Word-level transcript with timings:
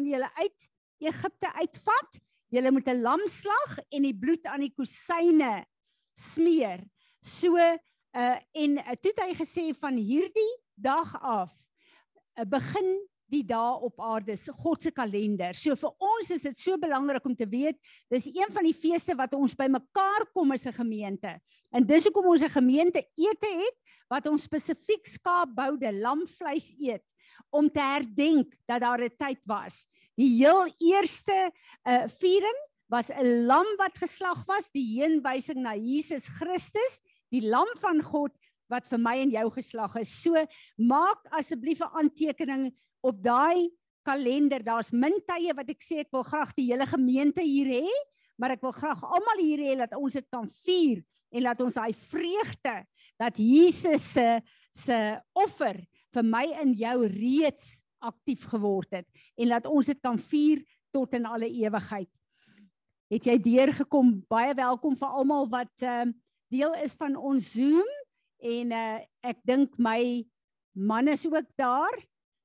gaan 0.00 0.08
julle 0.08 0.30
uit 0.34 0.70
Egipte 1.00 1.52
uitvat. 1.52 2.20
Julle 2.50 2.70
moet 2.72 2.88
'n 2.88 3.02
lam 3.02 3.20
slag 3.26 3.78
en 3.90 4.02
die 4.02 4.14
bloed 4.14 4.44
aan 4.46 4.60
die 4.60 4.74
kusyne 4.74 5.66
smeer. 6.14 6.84
So 7.22 7.56
uh 7.56 8.38
en 8.52 8.78
uh, 8.78 8.96
toe 8.98 9.12
het 9.12 9.20
hy 9.22 9.34
gesê 9.38 9.70
van 9.74 9.94
hierdie 9.94 10.54
dag 10.74 11.14
af 11.20 11.52
uh, 12.38 12.44
begin 12.44 12.98
die 13.30 13.44
dae 13.46 13.78
op 13.78 14.00
aarde 14.00 14.36
se 14.36 14.52
God 14.52 14.82
se 14.82 14.90
kalender. 14.90 15.54
So 15.54 15.76
vir 15.76 15.92
ons 16.00 16.30
is 16.30 16.42
dit 16.42 16.58
so 16.58 16.76
belangrik 16.76 17.24
om 17.24 17.36
te 17.36 17.46
weet, 17.46 17.78
dis 18.10 18.26
een 18.26 18.50
van 18.50 18.64
die 18.64 18.74
feeste 18.74 19.14
wat 19.14 19.34
ons 19.34 19.54
bymekaar 19.54 20.26
kom 20.34 20.50
as 20.50 20.66
'n 20.66 20.72
gemeente. 20.72 21.38
En 21.70 21.86
dis 21.86 22.04
hoekom 22.04 22.26
ons 22.26 22.42
'n 22.42 22.50
gemeente 22.50 23.06
ete 23.14 23.46
het 23.46 23.76
wat 24.08 24.26
ons 24.26 24.42
spesifiek 24.42 25.06
skaapboude 25.06 25.92
lamvleis 25.92 26.74
eet 26.80 27.04
om 27.48 27.70
te 27.70 27.80
herdenk 27.80 28.54
dat 28.66 28.80
daar 28.80 29.00
'n 29.00 29.16
tyd 29.16 29.40
was. 29.44 29.86
Die 30.14 30.36
heel 30.36 30.68
eerste 30.78 31.52
uh 31.84 32.08
viering 32.08 32.60
was 32.88 33.10
'n 33.10 33.46
lam 33.46 33.66
wat 33.76 33.98
geslag 33.98 34.44
was, 34.46 34.70
die 34.70 35.00
heenwysing 35.00 35.62
na 35.62 35.74
Jesus 35.74 36.26
Christus, 36.26 37.00
die 37.30 37.42
lam 37.42 37.68
van 37.80 38.02
God 38.02 38.32
wat 38.68 38.86
vir 38.86 38.98
my 38.98 39.16
en 39.18 39.30
jou 39.30 39.50
geslag 39.50 39.96
is. 39.96 40.22
So 40.22 40.34
maak 40.76 41.18
asseblief 41.30 41.80
'n 41.80 41.94
aantekening 41.94 42.74
op 43.02 43.22
daai 43.22 43.70
kalender. 44.02 44.62
Daar's 44.62 44.92
min 44.92 45.20
tye 45.26 45.54
wat 45.54 45.68
ek 45.68 45.82
sê 45.82 46.00
ek 46.00 46.12
wil 46.12 46.22
graag 46.22 46.54
die 46.56 46.70
hele 46.72 46.86
gemeente 46.86 47.42
hier 47.42 47.82
hê, 47.82 47.88
maar 48.38 48.50
ek 48.50 48.62
wil 48.62 48.72
graag 48.72 49.02
almal 49.02 49.38
hier 49.38 49.58
hê 49.58 49.76
dat 49.76 49.94
ons 49.98 50.12
dit 50.12 50.26
kan 50.30 50.48
vier 50.64 51.04
en 51.30 51.42
laat 51.42 51.60
ons 51.60 51.74
daai 51.74 51.92
vreugde 51.94 52.76
dat 53.18 53.36
Jesus 53.36 54.12
se 54.12 54.40
se 54.72 54.96
offer 55.34 55.76
vir 56.14 56.26
my 56.26 56.46
en 56.62 56.74
jou 56.74 56.96
reeds 57.06 57.80
aktief 58.00 58.46
geword 58.50 59.00
het 59.00 59.06
en 59.36 59.50
laat 59.50 59.68
ons 59.68 59.86
dit 59.86 60.00
kan 60.02 60.18
vier 60.30 60.62
tot 60.94 61.12
in 61.14 61.26
alle 61.28 61.48
ewigheid. 61.48 62.10
Het 63.10 63.26
jy 63.26 63.36
deurgekom? 63.42 64.20
Baie 64.30 64.54
welkom 64.54 64.96
vir 64.98 65.16
almal 65.20 65.48
wat 65.50 65.86
ehm 65.86 66.12
uh, 66.12 66.18
deel 66.50 66.72
is 66.82 66.96
van 66.98 67.14
ons 67.14 67.52
Zoom 67.54 67.86
en 68.42 68.72
uh, 68.74 68.98
ek 69.22 69.38
dink 69.46 69.76
my 69.78 70.26
man 70.74 71.06
is 71.08 71.22
ook 71.26 71.46
daar. 71.54 71.94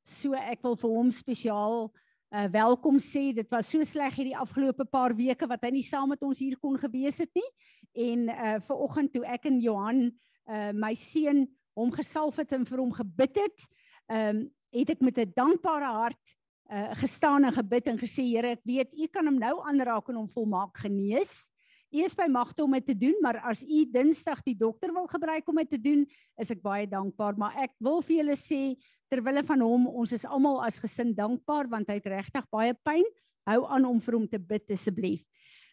So 0.06 0.38
ek 0.38 0.62
wil 0.62 0.76
vir 0.78 0.92
hom 0.94 1.10
spesiaal 1.10 1.88
uh, 1.90 2.46
welkom 2.54 3.00
sê. 3.02 3.32
Dit 3.34 3.50
was 3.50 3.72
so 3.74 3.82
sleg 3.82 4.14
hierdie 4.14 4.38
afgelope 4.38 4.86
paar 4.86 5.16
weke 5.18 5.50
wat 5.50 5.66
hy 5.66 5.72
nie 5.80 5.86
saam 5.86 6.14
met 6.14 6.22
ons 6.22 6.38
hier 6.38 6.54
kon 6.62 6.78
gewees 6.78 7.18
het 7.24 7.34
nie. 7.34 7.50
En 8.06 8.30
uh 8.30 8.56
ver 8.62 8.86
oggend 8.86 9.14
toe 9.14 9.24
ek 9.26 9.50
en 9.50 9.58
Johan 9.64 10.06
uh 10.46 10.72
my 10.78 10.94
seun 11.00 11.48
hom 11.76 11.92
gesalf 11.92 12.40
het 12.42 12.54
en 12.56 12.66
vir 12.66 12.82
hom 12.82 12.94
gebid 12.96 13.44
het, 13.44 13.68
ehm 14.10 14.30
um, 14.36 14.46
het 14.76 14.90
ek 14.92 15.02
met 15.02 15.18
'n 15.18 15.32
dankbare 15.36 15.88
hart 15.88 16.36
uh 16.72 16.92
gestaan 16.98 17.46
en 17.46 17.54
gebid 17.54 17.88
en 17.88 17.98
gesê 17.98 18.24
Here, 18.26 18.58
ek 18.58 18.64
weet 18.66 18.94
U 18.94 19.08
kan 19.08 19.26
hom 19.26 19.38
nou 19.40 19.62
aanraak 19.70 20.10
en 20.10 20.16
hom 20.16 20.30
volmaak 20.30 20.78
genees. 20.78 21.52
U 21.94 22.02
is 22.04 22.16
by 22.16 22.26
magte 22.28 22.64
om 22.64 22.72
dit 22.72 22.86
te 22.86 22.98
doen, 22.98 23.16
maar 23.22 23.38
as 23.46 23.62
U 23.64 23.86
Dinsdag 23.86 24.42
die 24.44 24.56
dokter 24.58 24.92
wil 24.94 25.08
gebruik 25.08 25.48
om 25.48 25.56
dit 25.56 25.70
te 25.70 25.82
doen, 25.82 26.06
is 26.38 26.52
ek 26.52 26.62
baie 26.62 26.88
dankbaar, 26.88 27.38
maar 27.38 27.54
ek 27.62 27.72
wil 27.80 28.02
vir 28.02 28.18
julle 28.18 28.36
sê 28.36 28.76
ter 29.08 29.22
wille 29.22 29.44
van 29.46 29.62
hom, 29.62 29.88
ons 29.88 30.12
is 30.12 30.26
almal 30.26 30.64
as 30.66 30.80
gesin 30.82 31.14
dankbaar 31.16 31.70
want 31.70 31.88
hy 31.88 32.00
het 32.00 32.10
regtig 32.10 32.50
baie 32.52 32.74
pyn. 32.84 33.06
Hou 33.46 33.62
aan 33.70 33.86
om 33.86 34.02
vir 34.02 34.18
hom 34.18 34.28
te 34.28 34.40
bid 34.42 34.72
asseblief. 34.74 35.22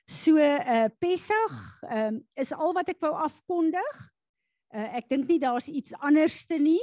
So 0.06 0.37
uh 0.37 0.91
Pessach 1.00 1.81
ehm 1.89 2.19
um, 2.19 2.25
is 2.37 2.53
al 2.53 2.75
wat 2.77 2.91
ek 2.92 3.00
wou 3.00 3.14
afkondig. 3.16 4.12
Uh, 4.73 4.97
ek 4.97 5.09
dink 5.12 5.28
nie 5.28 5.41
daar's 5.41 5.69
iets 5.69 5.92
anderste 6.01 6.56
nie. 6.56 6.81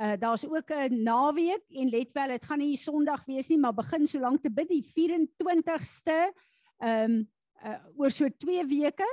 Uh 0.00 0.16
daar's 0.18 0.42
ook 0.44 0.70
'n 0.70 1.02
naweek 1.02 1.62
en 1.70 1.88
let 1.88 2.12
wel, 2.12 2.28
dit 2.28 2.44
gaan 2.44 2.58
nie 2.58 2.76
Sondag 2.76 3.24
wees 3.26 3.48
nie, 3.48 3.58
maar 3.58 3.74
begin 3.74 4.06
so 4.06 4.18
lank 4.18 4.42
te 4.42 4.50
bid 4.50 4.68
die 4.68 4.82
24ste. 4.82 6.32
Ehm 6.82 7.04
um, 7.04 7.28
uh 7.62 7.78
oor 7.96 8.10
so 8.10 8.28
2 8.28 8.66
weke 8.66 9.06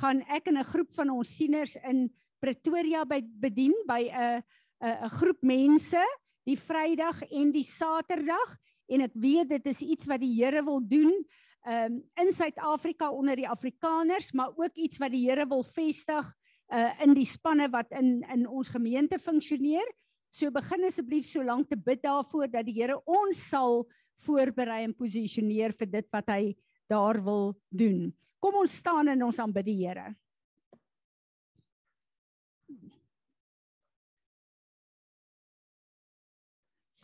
gaan 0.00 0.22
ek 0.28 0.46
en 0.46 0.58
'n 0.58 0.64
groep 0.64 0.94
van 0.94 1.10
ons 1.10 1.36
sieners 1.36 1.76
in 1.76 2.10
Pretoria 2.38 3.04
by 3.04 3.22
bedien 3.24 3.74
by 3.86 4.02
'n 4.06 4.14
uh, 4.14 4.40
'n 4.80 5.04
uh, 5.04 5.08
groep 5.08 5.42
mense 5.42 6.04
die 6.44 6.56
Vrydag 6.56 7.22
en 7.30 7.50
die 7.52 7.64
Saterdag 7.64 8.56
en 8.86 9.00
ek 9.00 9.14
weet 9.14 9.48
dit 9.48 9.66
is 9.66 9.80
iets 9.80 10.06
wat 10.06 10.20
die 10.20 10.34
Here 10.34 10.62
wil 10.62 10.80
doen 10.86 11.24
um 11.66 12.02
in 12.14 12.32
Suid-Afrika 12.32 13.10
onder 13.10 13.36
die 13.36 13.48
Afrikaners, 13.48 14.32
maar 14.32 14.52
ook 14.54 14.74
iets 14.74 14.98
wat 14.98 15.10
die 15.10 15.24
Here 15.26 15.46
wil 15.46 15.64
vestig 15.64 16.34
uh 16.72 16.90
in 17.04 17.14
die 17.14 17.26
spanne 17.28 17.68
wat 17.70 17.92
in 17.92 18.22
in 18.32 18.46
ons 18.46 18.68
gemeente 18.68 19.18
funksioneer. 19.18 19.86
So 20.30 20.50
begin 20.50 20.84
asseblief 20.84 21.26
so 21.26 21.42
lank 21.42 21.68
te 21.70 21.76
bid 21.76 22.02
daarvoor 22.02 22.50
dat 22.50 22.66
die 22.66 22.74
Here 22.80 22.98
ons 23.06 23.38
sal 23.48 23.86
voorberei 24.26 24.82
en 24.84 24.94
posisioneer 24.94 25.72
vir 25.72 25.86
dit 25.86 26.08
wat 26.12 26.28
hy 26.32 26.56
daar 26.90 27.22
wil 27.22 27.54
doen. 27.70 28.12
Kom 28.40 28.54
ons 28.62 28.78
staan 28.82 29.08
en 29.08 29.26
ons 29.26 29.38
aanbid 29.42 29.66
die 29.66 29.80
Here. 29.84 30.14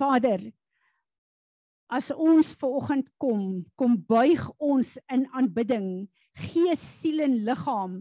Vader, 0.03 0.49
as 1.93 2.09
ons 2.11 2.55
ver 2.59 2.79
oggend 2.81 3.11
kom, 3.21 3.63
kom 3.79 3.99
buig 4.09 4.41
ons 4.59 4.97
in 5.13 5.27
aanbidding, 5.37 6.09
gees, 6.49 6.83
siel 7.01 7.23
en 7.23 7.37
liggaam 7.47 8.01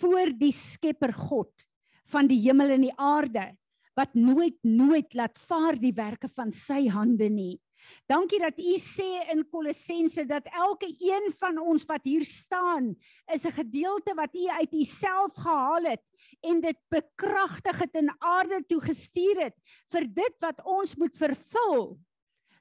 voor 0.00 0.32
die 0.38 0.52
Skepper 0.52 1.12
God 1.12 1.66
van 2.12 2.28
die 2.30 2.40
hemel 2.44 2.74
en 2.76 2.86
die 2.86 2.96
aarde 2.96 3.52
wat 3.98 4.14
nooit 4.16 4.56
nooit 4.64 5.14
laat 5.14 5.36
vaar 5.48 5.76
die 5.76 5.92
werke 5.92 6.28
van 6.32 6.50
sy 6.50 6.86
hande 6.88 7.28
nie. 7.28 7.60
Dankie 8.06 8.38
dat 8.38 8.58
u 8.62 8.76
sê 8.78 9.08
in 9.34 9.42
Kolossense 9.50 10.24
dat 10.28 10.46
elke 10.54 10.86
een 10.86 11.32
van 11.38 11.58
ons 11.58 11.84
wat 11.88 12.04
hier 12.06 12.24
staan 12.24 12.92
is 13.34 13.44
'n 13.44 13.58
gedeelte 13.58 14.14
wat 14.14 14.34
u 14.34 14.46
uit 14.48 14.72
u 14.72 14.84
self 14.84 15.34
gehaal 15.34 15.84
het 15.90 16.04
en 16.40 16.60
dit 16.60 16.78
bekragtig 16.88 17.78
het 17.78 17.94
en 17.94 18.14
aarde 18.18 18.64
toe 18.66 18.80
gestuur 18.80 19.42
het 19.50 19.56
vir 19.90 20.06
dit 20.06 20.34
wat 20.40 20.62
ons 20.64 20.94
moet 20.96 21.16
vervul 21.16 21.98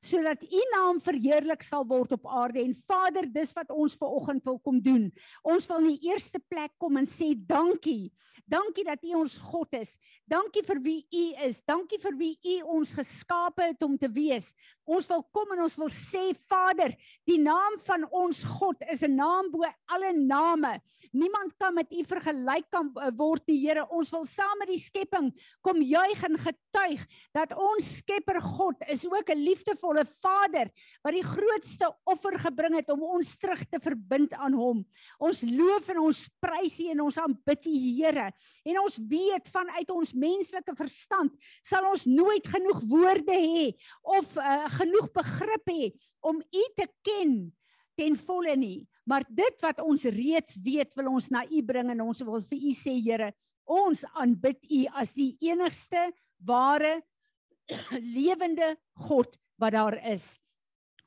sodat 0.02 0.44
u 0.44 0.62
naam 0.74 1.00
verheerlik 1.02 1.62
sal 1.64 1.86
word 1.88 2.16
op 2.18 2.26
aarde 2.28 2.62
en 2.64 2.74
Vader 2.88 3.28
dis 3.30 3.54
wat 3.54 3.70
ons 3.70 3.96
ver 3.98 4.10
oggend 4.10 4.44
wil 4.46 4.60
kom 4.60 4.82
doen. 4.82 5.12
Ons 5.46 5.68
wil 5.70 5.84
in 5.84 5.94
die 5.94 6.10
eerste 6.10 6.42
plek 6.50 6.74
kom 6.82 6.98
en 6.98 7.10
sê 7.10 7.32
dankie. 7.36 8.12
Dankie 8.50 8.84
dat 8.84 9.04
u 9.06 9.14
ons 9.22 9.38
God 9.38 9.78
is. 9.78 9.96
Dankie 10.28 10.64
vir 10.66 10.82
wie 10.84 11.00
u 11.06 11.26
is. 11.46 11.62
Dankie 11.64 12.00
vir 12.02 12.18
wie 12.20 12.34
u 12.42 12.56
ons 12.80 12.96
geskape 12.98 13.70
het 13.70 13.86
om 13.86 13.94
te 13.98 14.10
wees. 14.12 14.52
Ons 14.92 15.08
wil 15.08 15.24
kom 15.32 15.54
en 15.56 15.64
ons 15.64 15.78
wil 15.80 15.92
sê 15.96 16.32
Vader, 16.50 16.92
die 17.28 17.40
naam 17.40 17.78
van 17.86 18.04
ons 18.12 18.44
God 18.58 18.82
is 18.92 19.04
'n 19.04 19.16
naam 19.16 19.52
bo 19.52 19.64
alle 19.88 20.12
name. 20.14 20.82
Niemand 21.12 21.58
kan 21.60 21.74
met 21.76 21.92
u 21.92 22.04
vergelyk 22.08 22.70
kan 22.72 22.92
eh, 22.96 23.12
word 23.16 23.44
nie, 23.48 23.60
Here. 23.60 23.84
Ons 23.92 24.12
wil 24.12 24.26
saam 24.26 24.58
met 24.60 24.70
die 24.72 24.80
skepping 24.80 25.32
kom 25.62 25.82
juig 25.84 26.24
en 26.24 26.38
getuig 26.40 27.04
dat 27.36 27.52
ons 27.52 27.90
Skepper 28.02 28.40
God 28.42 28.80
is 28.88 29.04
ook 29.06 29.30
'n 29.30 29.44
liefdevolle 29.44 30.06
Vader 30.06 30.72
wat 31.04 31.14
die 31.14 31.24
grootste 31.24 31.92
offer 32.06 32.40
gebring 32.40 32.76
het 32.76 32.90
om 32.90 33.04
ons 33.04 33.38
terug 33.38 33.60
te 33.70 33.80
verbind 33.80 34.34
aan 34.34 34.54
hom. 34.54 34.86
Ons 35.20 35.42
loof 35.42 35.90
en 35.90 36.00
ons 36.00 36.30
prys 36.40 36.80
U 36.80 36.90
en 36.90 37.02
ons 37.02 37.18
aanbid 37.18 37.66
U, 37.66 37.76
Here. 37.76 38.32
En 38.66 38.80
ons 38.80 38.98
weet 38.98 39.50
vanuit 39.52 39.90
ons 39.92 40.14
menslike 40.14 40.76
verstand 40.76 41.32
sal 41.62 41.84
ons 41.92 42.06
nooit 42.06 42.48
genoeg 42.48 42.82
woorde 42.88 43.36
hê 43.36 43.76
of 44.02 44.38
uh, 44.38 44.68
genoeg 44.82 45.10
begrip 45.16 45.72
hê 45.72 45.90
om 46.26 46.42
U 46.42 46.64
te 46.78 46.88
ken 47.06 47.52
ten 48.00 48.18
volle 48.18 48.56
nie. 48.58 48.82
Maar 49.06 49.26
dit 49.30 49.64
wat 49.64 49.82
ons 49.84 50.04
reeds 50.14 50.58
weet, 50.64 50.94
wil 50.98 51.14
ons 51.16 51.30
na 51.34 51.44
U 51.46 51.62
bring 51.66 51.92
en 51.94 52.04
ons 52.06 52.24
wil 52.26 52.42
vir 52.50 52.68
U 52.70 52.74
sê, 52.78 52.96
Here, 53.02 53.32
ons 53.66 54.04
aanbid 54.18 54.62
U 54.70 54.82
as 55.02 55.14
die 55.18 55.34
enigste 55.46 56.10
ware 56.48 57.00
lewende 58.16 58.76
God 59.08 59.38
wat 59.62 59.78
daar 59.78 59.98
is. 60.14 60.36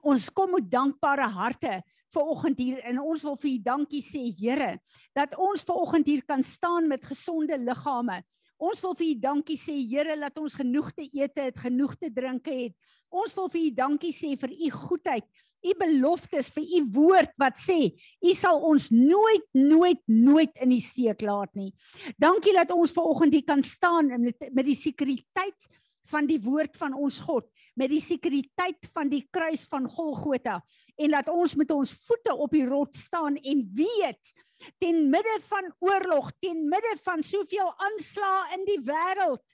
Ons 0.05 0.29
kom 0.31 0.53
met 0.55 0.69
dankbare 0.71 1.27
harte 1.33 1.81
ver 2.15 2.31
oggend 2.31 2.61
hier 2.61 2.83
en 2.87 3.01
ons 3.03 3.25
wil 3.27 3.39
vir 3.41 3.51
U 3.55 3.57
dankie 3.71 4.05
sê, 4.05 4.27
Here, 4.39 4.77
dat 5.17 5.35
ons 5.41 5.65
ver 5.67 5.81
oggend 5.81 6.11
hier 6.11 6.23
kan 6.27 6.45
staan 6.47 6.91
met 6.91 7.05
gesonde 7.07 7.59
liggame. 7.59 8.23
Ons 8.59 8.83
wil 8.85 8.95
vir 8.99 9.07
U 9.07 9.15
dankie 9.21 9.59
sê, 9.59 9.75
Here, 9.75 10.17
dat 10.21 10.39
ons 10.39 10.55
genoeg 10.55 10.93
te 10.95 11.09
eet 11.11 11.39
het, 11.41 11.59
genoeg 11.59 11.97
te 11.97 12.11
drink 12.15 12.47
het. 12.47 12.77
Ons 13.11 13.35
wil 13.35 13.51
vir 13.53 13.67
U 13.67 13.71
dankie 13.83 14.15
sê 14.15 14.35
vir 14.39 14.55
U 14.55 14.71
goedheid 14.71 15.27
u 15.65 15.73
beloftes 15.81 16.51
vir 16.55 16.67
u 16.79 16.83
woord 16.95 17.33
wat 17.41 17.57
sê 17.61 17.79
u 18.21 18.35
sal 18.37 18.61
ons 18.69 18.91
nooit 18.93 19.47
nooit 19.57 20.03
nooit 20.11 20.53
in 20.65 20.75
die 20.75 20.83
steek 20.85 21.25
laat 21.25 21.53
nie. 21.57 21.73
Dankie 22.21 22.55
dat 22.57 22.75
ons 22.75 22.93
ver 22.95 23.09
oggend 23.09 23.35
hier 23.37 23.47
kan 23.49 23.65
staan 23.65 24.13
met 24.21 24.51
met 24.53 24.67
die 24.67 24.79
sekuriteit 24.79 25.71
van 26.13 26.27
die 26.29 26.41
woord 26.45 26.75
van 26.77 26.93
ons 26.93 27.17
God, 27.25 27.47
met 27.81 27.89
die 27.89 28.03
sekuriteit 28.05 28.91
van 28.93 29.09
die 29.09 29.23
kruis 29.33 29.65
van 29.73 29.89
Golgotha 29.89 30.59
en 31.01 31.15
laat 31.15 31.31
ons 31.33 31.55
met 31.57 31.71
ons 31.73 31.95
voete 32.05 32.35
op 32.37 32.53
die 32.53 32.67
rots 32.69 33.07
staan 33.09 33.39
en 33.41 33.63
weet 33.73 34.35
ten 34.79 35.11
midde 35.11 35.39
van 35.49 35.71
oorlog, 35.79 36.33
ten 36.41 36.69
midde 36.69 36.97
van 37.03 37.23
soveel 37.23 37.73
aanslae 37.89 38.59
in 38.59 38.65
die 38.69 38.81
wêreld 38.87 39.45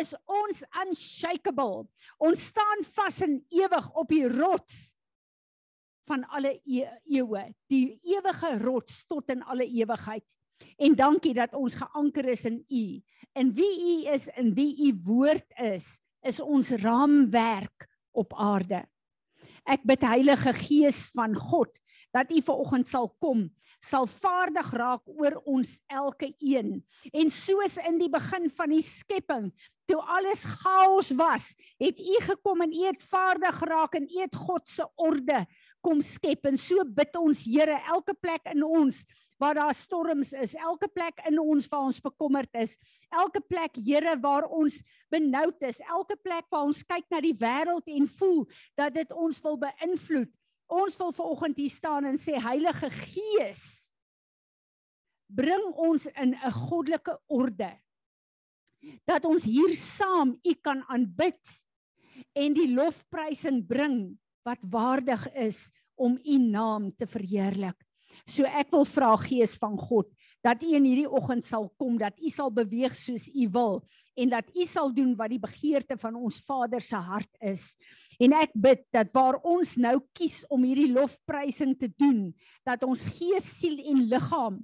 is 0.00 0.12
ons 0.28 0.62
unshakable. 0.84 1.86
Ons 2.22 2.48
staan 2.52 2.84
vas 2.96 3.20
en 3.24 3.38
ewig 3.48 3.86
op 3.96 4.12
die 4.12 4.26
rots 4.28 4.96
van 6.06 6.22
alle 6.36 6.56
e 6.62 6.84
eeue, 7.10 7.44
die 7.70 7.98
ewige 8.06 8.56
rots 8.62 9.04
tot 9.10 9.32
in 9.34 9.42
alle 9.42 9.66
ewigheid. 9.66 10.36
En 10.80 10.94
dankie 10.96 11.34
dat 11.36 11.54
ons 11.58 11.76
geanker 11.76 12.28
is 12.32 12.44
in 12.48 12.60
U. 12.68 12.84
In 13.36 13.52
wie 13.56 13.72
U 13.92 13.96
is 14.14 14.28
en 14.38 14.54
wie 14.56 14.70
U 14.88 14.92
woord 15.04 15.48
is, 15.60 15.96
is 16.22 16.40
ons 16.40 16.70
raamwerk 16.80 17.88
op 18.16 18.34
aarde. 18.38 18.84
Ek 19.66 19.82
bid 19.86 20.06
Heilige 20.06 20.54
Gees 20.56 21.08
van 21.14 21.34
God 21.34 21.74
dat 22.14 22.30
U 22.30 22.40
vanoggend 22.40 22.88
sal 22.88 23.10
kom, 23.20 23.48
sal 23.86 24.08
vaardig 24.10 24.72
raak 24.74 25.06
oor 25.06 25.38
ons 25.46 25.78
elke 25.86 26.32
een. 26.42 26.80
En 27.12 27.30
soos 27.30 27.78
in 27.86 28.00
die 28.02 28.10
begin 28.10 28.50
van 28.50 28.74
die 28.74 28.82
skepping, 28.84 29.52
toe 29.86 30.00
alles 30.02 30.42
chaos 30.62 31.12
was, 31.14 31.52
het 31.78 32.00
U 32.02 32.16
gekom 32.26 32.64
en 32.66 32.74
U 32.74 32.82
het 32.88 33.04
vaardig 33.06 33.60
geraak 33.62 33.94
en 33.94 34.08
U 34.10 34.18
het 34.24 34.34
God 34.34 34.66
se 34.68 34.86
orde 34.96 35.44
kom 35.86 36.02
skep. 36.02 36.48
En 36.50 36.58
so 36.58 36.82
bid 36.84 37.14
ons 37.20 37.46
Here 37.46 37.78
elke 37.86 38.16
plek 38.18 38.50
in 38.50 38.64
ons 38.66 39.04
waar 39.36 39.54
daar 39.58 39.74
storms 39.76 40.30
is, 40.32 40.54
elke 40.56 40.88
plek 40.88 41.20
in 41.28 41.36
ons 41.38 41.66
waar 41.68 41.90
ons 41.90 41.98
bekommerd 42.00 42.54
is, 42.56 42.72
elke 43.12 43.42
plek 43.44 43.76
Here 43.76 44.16
waar 44.22 44.48
ons 44.48 44.80
benoud 45.12 45.60
is, 45.68 45.80
elke 45.84 46.16
plek 46.24 46.48
waar 46.50 46.64
ons 46.70 46.80
kyk 46.88 47.04
na 47.12 47.20
die 47.20 47.36
wêreld 47.36 47.84
en 47.92 48.08
voel 48.16 48.46
dat 48.80 48.96
dit 48.96 49.12
ons 49.12 49.42
wil 49.44 49.60
beïnvloed. 49.60 50.32
Ons 50.66 50.96
wil 50.98 51.12
vanoggend 51.14 51.56
hier 51.56 51.70
staan 51.70 52.08
en 52.08 52.18
sê 52.18 52.40
Heilige 52.42 52.90
Gees 52.90 53.92
bring 55.26 55.72
ons 55.74 56.06
in 56.06 56.34
'n 56.34 56.50
goddelike 56.50 57.18
orde 57.26 57.70
dat 59.06 59.24
ons 59.24 59.44
hier 59.44 59.74
saam 59.76 60.38
U 60.42 60.54
kan 60.62 60.84
aanbid 60.88 61.42
en 62.34 62.54
die 62.54 62.68
lofprysing 62.74 63.66
bring 63.66 64.18
wat 64.44 64.58
waardig 64.62 65.26
is 65.34 65.70
om 65.94 66.18
U 66.24 66.38
naam 66.38 66.94
te 66.96 67.06
verheerlik. 67.06 67.85
So 68.24 68.44
ek 68.44 68.70
wil 68.72 68.86
vra 68.88 69.12
Gees 69.20 69.56
van 69.60 69.76
God 69.76 70.08
dat 70.46 70.62
U 70.62 70.68
in 70.78 70.84
hierdie 70.86 71.10
oggend 71.10 71.42
sal 71.44 71.66
kom, 71.74 71.96
dat 71.98 72.14
U 72.22 72.30
sal 72.30 72.52
beweeg 72.54 72.94
soos 72.94 73.26
U 73.34 73.48
wil 73.50 73.80
en 74.14 74.30
dat 74.30 74.46
U 74.54 74.64
sal 74.64 74.92
doen 74.94 75.16
wat 75.18 75.32
die 75.34 75.42
begeerte 75.42 75.98
van 75.98 76.14
ons 76.14 76.38
Vader 76.46 76.80
se 76.80 76.96
hart 76.96 77.32
is. 77.42 77.74
En 78.22 78.32
ek 78.32 78.54
bid 78.54 78.84
dat 78.94 79.10
waar 79.12 79.40
ons 79.42 79.74
nou 79.76 79.98
kies 80.14 80.44
om 80.48 80.62
hierdie 80.62 80.92
lofprysing 80.94 81.74
te 81.76 81.90
doen, 81.98 82.30
dat 82.64 82.86
ons 82.86 83.02
gees, 83.18 83.44
siel 83.58 83.82
en 83.90 84.06
liggaam 84.06 84.62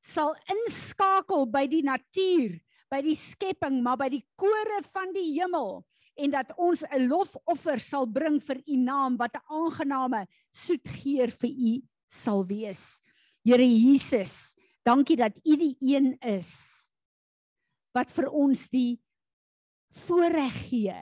sal 0.00 0.34
inskakel 0.48 1.46
by 1.52 1.66
die 1.68 1.84
natuur 1.84 2.58
by 2.90 2.98
die 3.04 3.14
skepping, 3.14 3.78
maar 3.84 3.98
by 4.00 4.08
die 4.10 4.24
kore 4.38 4.80
van 4.90 5.12
die 5.14 5.28
hemel 5.36 5.84
en 6.20 6.32
dat 6.34 6.50
ons 6.58 6.82
'n 6.84 7.06
lofoffer 7.06 7.78
sal 7.80 8.06
bring 8.06 8.40
vir 8.42 8.58
u 8.66 8.76
naam 8.76 9.16
wat 9.16 9.36
'n 9.36 9.46
aangename 9.46 10.26
soet 10.52 10.84
geur 10.84 11.30
vir 11.30 11.50
u 11.50 11.72
sal 12.10 12.44
wees. 12.48 13.00
Here 13.46 13.64
Jesus, 13.64 14.54
dankie 14.84 15.16
dat 15.16 15.38
u 15.46 15.56
die 15.56 15.76
een 15.80 16.12
is 16.20 16.52
wat 17.96 18.10
vir 18.14 18.28
ons 18.30 18.68
die 18.70 19.00
voorreg 20.06 20.54
gee 20.68 20.98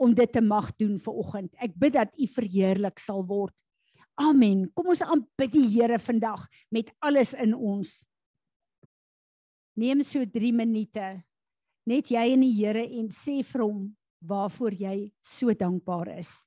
om 0.00 0.14
dit 0.14 0.30
te 0.32 0.42
mag 0.44 0.70
doen 0.78 0.98
vir 1.02 1.16
oggend. 1.22 1.50
Ek 1.60 1.74
bid 1.78 1.96
dat 1.96 2.12
u 2.14 2.28
verheerlik 2.30 3.00
sal 3.02 3.24
word. 3.26 3.54
Amen. 4.20 4.66
Kom 4.76 4.92
ons 4.92 5.02
aanbid 5.04 5.52
die 5.54 5.66
Here 5.72 5.98
vandag 5.98 6.46
met 6.72 6.92
alles 7.00 7.32
in 7.34 7.54
ons. 7.54 8.00
Neem 9.80 10.04
so 10.04 10.24
3 10.26 10.52
minute 10.52 11.08
net 11.88 12.10
jy 12.12 12.26
en 12.34 12.44
die 12.44 12.54
Here 12.58 12.84
en 12.84 13.08
sê 13.14 13.40
vir 13.46 13.64
hom 13.64 13.82
waarvoor 14.20 14.76
jy 14.76 14.96
so 15.24 15.52
dankbaar 15.56 16.12
is. 16.18 16.44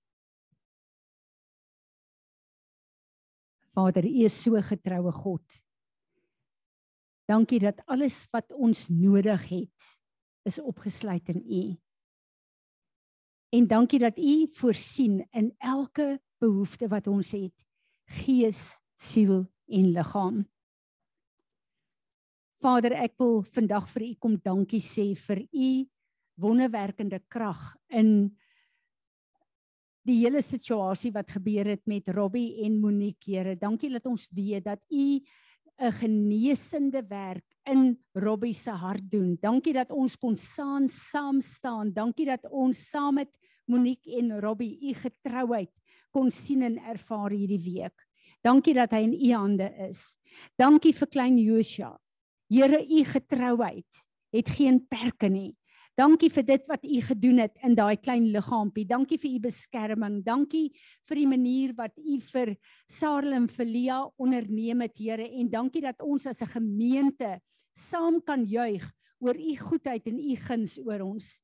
Vader, 3.73 4.05
U 4.05 4.23
is 4.25 4.35
so 4.43 4.61
getroue 4.61 5.11
God. 5.11 5.59
Dankie 7.25 7.59
dat 7.63 7.81
alles 7.87 8.27
wat 8.31 8.51
ons 8.53 8.87
nodig 8.89 9.47
het 9.49 9.89
is 10.45 10.59
opgesluit 10.59 11.29
in 11.33 11.41
U. 11.41 11.63
En 13.53 13.67
dankie 13.67 13.99
dat 13.99 14.17
U 14.17 14.47
voorsien 14.59 15.23
in 15.31 15.53
elke 15.57 16.19
behoefte 16.37 16.87
wat 16.87 17.07
ons 17.07 17.31
het, 17.31 17.65
gees, 18.23 18.81
siel 18.99 19.45
en 19.71 19.91
liggaam. 19.95 20.43
Vader, 22.63 22.95
ek 22.95 23.17
wil 23.19 23.41
vandag 23.43 23.89
vir 23.91 24.05
u 24.07 24.13
kom 24.23 24.35
dankie 24.39 24.81
sê 24.83 25.09
vir 25.19 25.43
u 25.51 25.69
wonderwerkende 26.39 27.19
krag 27.27 27.59
in 27.91 28.31
die 30.03 30.19
hele 30.21 30.41
situasie 30.43 31.13
wat 31.15 31.31
gebeur 31.31 31.69
het 31.73 31.85
met 31.87 32.09
Robbie 32.11 32.63
en 32.65 32.79
Monique, 32.81 33.31
Here. 33.31 33.55
Dankie 33.55 33.89
dat 33.93 34.05
ons 34.05 34.27
weet 34.31 34.65
dat 34.65 34.79
u 34.89 35.23
'n 35.79 35.91
genesende 35.91 37.03
werk 37.07 37.45
in 37.65 37.97
Robbie 38.13 38.53
se 38.53 38.71
hart 38.71 39.09
doen. 39.09 39.37
Dankie 39.41 39.73
dat 39.73 39.91
ons 39.91 40.17
kon 40.17 40.37
saam 40.37 40.87
saam 40.87 41.41
staan. 41.41 41.93
Dankie 41.93 42.25
dat 42.25 42.45
ons 42.51 42.89
saam 42.89 43.15
met 43.15 43.29
Monique 43.65 44.17
en 44.17 44.39
Robbie 44.39 44.77
u 44.89 44.93
getrouheid 44.93 45.71
kon 46.11 46.31
sien 46.31 46.61
en 46.61 46.77
ervaar 46.77 47.31
hierdie 47.31 47.63
week. 47.63 48.05
Dankie 48.41 48.73
dat 48.73 48.91
hy 48.91 49.05
in 49.07 49.13
u 49.13 49.31
hande 49.33 49.69
is. 49.89 50.17
Dankie 50.59 50.93
vir 50.93 51.07
klein 51.07 51.37
Josia. 51.37 51.97
Here, 52.49 52.83
u 52.85 53.03
getrouheid 53.03 54.03
het 54.33 54.49
geen 54.49 54.81
perke 54.87 55.29
nie. 55.29 55.55
Dankie 55.93 56.31
vir 56.33 56.45
dit 56.47 56.63
wat 56.65 56.85
u 56.89 56.99
gedoen 57.05 57.39
het 57.43 57.59
in 57.61 57.75
daai 57.77 57.97
klein 58.01 58.31
liggaampie. 58.33 58.87
Dankie 58.89 59.19
vir 59.21 59.35
u 59.35 59.39
beskerming. 59.43 60.23
Dankie 60.25 60.71
vir 61.05 61.19
die 61.19 61.27
manier 61.29 61.75
wat 61.77 61.93
u 62.01 62.17
vir 62.31 62.55
Sarel 62.89 63.35
en 63.37 63.45
Felia 63.47 63.99
onderneem 64.17 64.81
het, 64.81 64.97
Here, 64.97 65.27
en 65.29 65.51
dankie 65.53 65.83
dat 65.85 66.01
ons 66.01 66.25
as 66.25 66.41
'n 66.41 66.49
gemeente 66.49 67.39
saam 67.77 68.21
kan 68.25 68.43
juig 68.43 68.81
oor 69.19 69.35
u 69.37 69.55
goedheid 69.55 70.07
en 70.07 70.17
u 70.19 70.35
guns 70.35 70.79
oor 70.79 71.01
ons. 71.01 71.39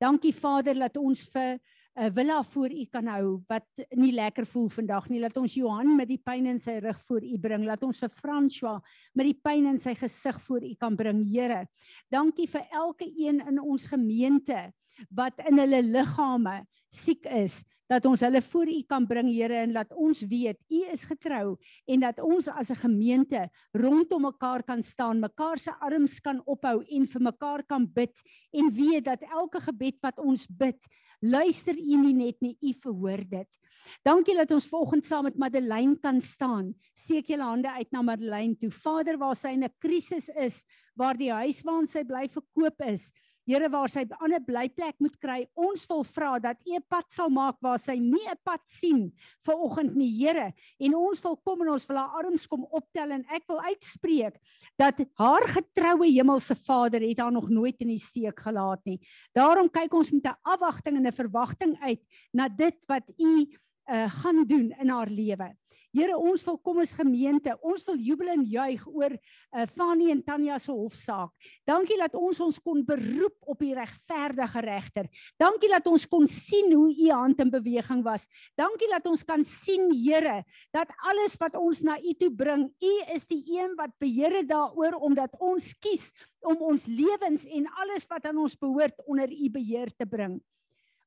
Dankie 0.00 0.34
Vader 0.34 0.74
dat 0.74 0.96
ons 0.96 1.28
vir 1.32 1.60
uh, 1.98 2.08
villa 2.14 2.42
voor 2.42 2.72
u 2.72 2.84
kan 2.90 3.06
hou 3.06 3.42
wat 3.48 3.84
nie 3.96 4.12
lekker 4.12 4.46
voel 4.46 4.68
vandag 4.72 5.08
nie. 5.08 5.20
Laat 5.20 5.36
ons 5.36 5.54
Johan 5.54 5.96
met 5.96 6.08
die 6.08 6.20
pyn 6.20 6.46
in 6.50 6.60
sy 6.62 6.78
rug 6.82 7.00
voor 7.08 7.24
u 7.24 7.38
bring. 7.38 7.66
Laat 7.68 7.82
ons 7.86 8.00
vir 8.02 8.12
François 8.12 8.80
met 9.14 9.28
die 9.28 9.38
pyn 9.38 9.68
in 9.72 9.80
sy 9.80 9.94
gesig 9.98 10.40
voor 10.46 10.64
u 10.64 10.74
kan 10.80 10.96
bring, 10.96 11.22
Here. 11.32 11.66
Dankie 12.12 12.48
vir 12.50 12.66
elke 12.70 13.08
een 13.08 13.42
in 13.48 13.60
ons 13.60 13.86
gemeente 13.90 14.70
wat 15.10 15.38
in 15.48 15.58
hulle 15.58 15.82
liggame 15.82 16.62
siek 16.92 17.26
is 17.26 17.62
dat 17.92 18.06
ons 18.08 18.22
hulle 18.24 18.40
voor 18.42 18.70
u 18.72 18.80
kan 18.88 19.06
bring 19.06 19.28
Here 19.32 19.58
en 19.62 19.74
laat 19.76 19.92
ons 19.92 20.22
weet 20.28 20.58
u 20.72 20.80
is 20.92 21.04
getrou 21.08 21.56
en 21.86 22.00
dat 22.00 22.20
ons 22.24 22.48
as 22.48 22.70
'n 22.70 22.80
gemeente 22.84 23.50
rondom 23.72 24.22
mekaar 24.22 24.62
kan 24.62 24.82
staan, 24.82 25.20
mekaar 25.20 25.58
se 25.58 25.72
arms 25.80 26.20
kan 26.20 26.42
ophou 26.46 26.84
en 26.88 27.06
vir 27.06 27.22
mekaar 27.22 27.62
kan 27.66 27.86
bid 27.86 28.14
en 28.52 28.70
weet 28.70 29.04
dat 29.04 29.22
elke 29.22 29.60
gebed 29.60 29.96
wat 30.00 30.18
ons 30.18 30.46
bid 30.46 30.80
luister 31.20 31.76
u 31.78 31.96
nie 32.02 32.14
net 32.14 32.40
nie, 32.40 32.56
u 32.60 32.72
verhoor 32.82 33.22
dit. 33.30 33.58
Dankie 34.02 34.34
dat 34.34 34.50
ons 34.50 34.66
vanoggend 34.66 35.06
saam 35.06 35.24
met 35.24 35.38
Madeleine 35.38 35.96
kan 36.02 36.20
staan. 36.20 36.74
Steek 36.94 37.30
julle 37.30 37.46
hande 37.46 37.70
uit 37.70 37.92
na 37.92 38.02
Madeleine 38.02 38.56
toe. 38.58 38.70
Vader, 38.70 39.18
waar 39.18 39.36
sy 39.36 39.54
in 39.54 39.64
'n 39.64 39.74
krisis 39.78 40.28
is, 40.28 40.64
waar 40.96 41.16
die 41.16 41.30
huis 41.30 41.62
waarin 41.62 41.86
sy 41.86 42.02
bly 42.04 42.28
verkoop 42.28 42.80
is, 42.86 43.12
Here 43.46 43.68
waar 43.68 43.90
sy 43.90 44.04
'n 44.04 44.14
ander 44.20 44.40
blyplek 44.40 45.00
moet 45.00 45.16
kry. 45.18 45.46
Ons 45.54 45.86
wil 45.90 46.04
vra 46.04 46.38
dat 46.38 46.56
U 46.66 46.76
'n 46.76 46.84
pad 46.88 47.10
sal 47.10 47.28
maak 47.28 47.56
waar 47.60 47.78
sy 47.78 47.96
nie 47.98 48.26
'n 48.28 48.38
pad 48.44 48.60
sien 48.64 49.12
vir 49.44 49.54
oggend 49.54 49.96
nie, 49.96 50.10
Here. 50.10 50.52
En 50.78 50.94
ons 50.94 51.20
wil 51.22 51.36
kom 51.36 51.62
en 51.62 51.68
ons 51.70 51.86
wil 51.86 51.96
haar 51.96 52.24
arms 52.24 52.46
kom 52.46 52.64
optel 52.70 53.10
en 53.10 53.24
ek 53.30 53.42
wil 53.48 53.60
uitspreek 53.60 54.38
dat 54.78 55.00
haar 55.18 55.46
getroue 55.48 56.06
hemelse 56.06 56.54
Vader 56.54 57.00
het 57.00 57.18
haar 57.18 57.32
nog 57.32 57.48
nooit 57.50 57.80
in 57.80 57.88
die 57.88 57.98
steek 57.98 58.38
gelaat 58.38 58.80
nie. 58.84 59.00
Daarom 59.34 59.68
kyk 59.68 59.92
ons 59.92 60.12
met 60.12 60.26
'n 60.26 60.38
afwagting 60.42 60.96
en 60.96 61.06
'n 61.06 61.12
verwagting 61.12 61.76
uit 61.80 62.02
na 62.32 62.48
dit 62.48 62.84
wat 62.86 63.10
U 63.18 63.46
uh, 63.90 64.10
gaan 64.10 64.46
doen 64.46 64.70
in 64.78 64.88
haar 64.88 65.08
lewe. 65.08 65.56
Here, 65.92 66.16
ons 66.16 66.40
wil 66.48 66.56
kom 66.64 66.78
as 66.80 66.94
gemeente, 66.96 67.52
ons 67.60 67.82
wil 67.84 67.98
jubel 68.00 68.30
en 68.32 68.44
juig 68.48 68.80
oor 68.88 69.12
uh, 69.12 69.66
Fanie 69.68 70.08
en 70.14 70.22
Tanya 70.24 70.56
se 70.56 70.72
hofsaak. 70.72 71.34
Dankie 71.68 71.98
dat 72.00 72.16
ons 72.16 72.40
ons 72.40 72.60
kon 72.64 72.80
beroep 72.88 73.36
op 73.52 73.60
die 73.60 73.74
regverdige 73.76 74.62
regter. 74.64 75.10
Dankie 75.40 75.68
dat 75.68 75.90
ons 75.90 76.06
kon 76.08 76.24
sien 76.24 76.72
hoe 76.72 76.88
u 76.88 77.10
hand 77.12 77.44
in 77.44 77.52
beweging 77.52 78.00
was. 78.06 78.24
Dankie 78.56 78.88
dat 78.88 79.10
ons 79.12 79.26
kan 79.28 79.44
sien, 79.44 79.90
Here, 79.92 80.40
dat 80.72 80.88
alles 81.12 81.36
wat 81.40 81.60
ons 81.60 81.84
na 81.84 81.98
u 82.00 82.16
toe 82.16 82.32
bring, 82.32 82.64
u 82.72 82.94
is 83.12 83.28
die 83.28 83.42
een 83.58 83.76
wat 83.76 83.92
beheer 84.00 84.40
daaroor 84.48 84.96
omdat 85.04 85.36
ons 85.44 85.74
kies 85.76 86.08
om 86.40 86.56
ons 86.72 86.88
lewens 86.88 87.44
en 87.44 87.68
alles 87.84 88.08
wat 88.08 88.32
aan 88.32 88.40
ons 88.40 88.56
behoort 88.56 88.96
onder 89.04 89.28
u 89.28 89.52
beheer 89.52 89.92
te 89.92 90.08
bring. 90.08 90.40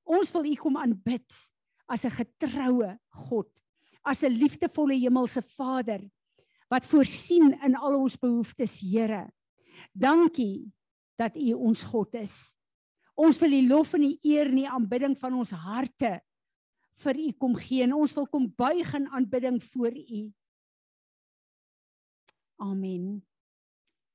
Ons 0.06 0.30
wil 0.38 0.46
u 0.46 0.56
kom 0.62 0.77
aanbid 0.77 1.25
as 1.89 2.06
'n 2.06 2.13
getroue 2.22 2.98
God 3.25 3.64
as 4.05 4.24
'n 4.24 4.38
liefdevolle 4.38 4.95
hemelse 5.00 5.41
Vader 5.41 6.01
wat 6.69 6.85
voorsien 6.85 7.53
in 7.63 7.75
al 7.75 8.00
ons 8.01 8.17
behoeftes, 8.17 8.79
Here. 8.81 9.29
Dankie 9.93 10.71
dat 11.15 11.35
U 11.38 11.53
ons 11.53 11.83
God 11.83 12.15
is. 12.15 12.55
Ons 13.15 13.39
wil 13.39 13.50
die 13.50 13.67
lof 13.67 13.93
en 13.95 14.01
die 14.01 14.19
eer 14.24 14.50
en 14.50 14.59
die 14.59 14.69
aanbidding 14.69 15.15
van 15.17 15.38
ons 15.39 15.51
harte 15.51 16.19
vir 17.03 17.19
U 17.19 17.29
kom 17.39 17.55
gee 17.59 17.83
en 17.83 17.95
ons 17.95 18.13
wil 18.15 18.27
kom 18.27 18.50
buig 18.57 18.93
in 18.97 19.07
aanbidding 19.07 19.62
voor 19.63 19.95
U. 19.95 20.21
Amen. 22.57 23.24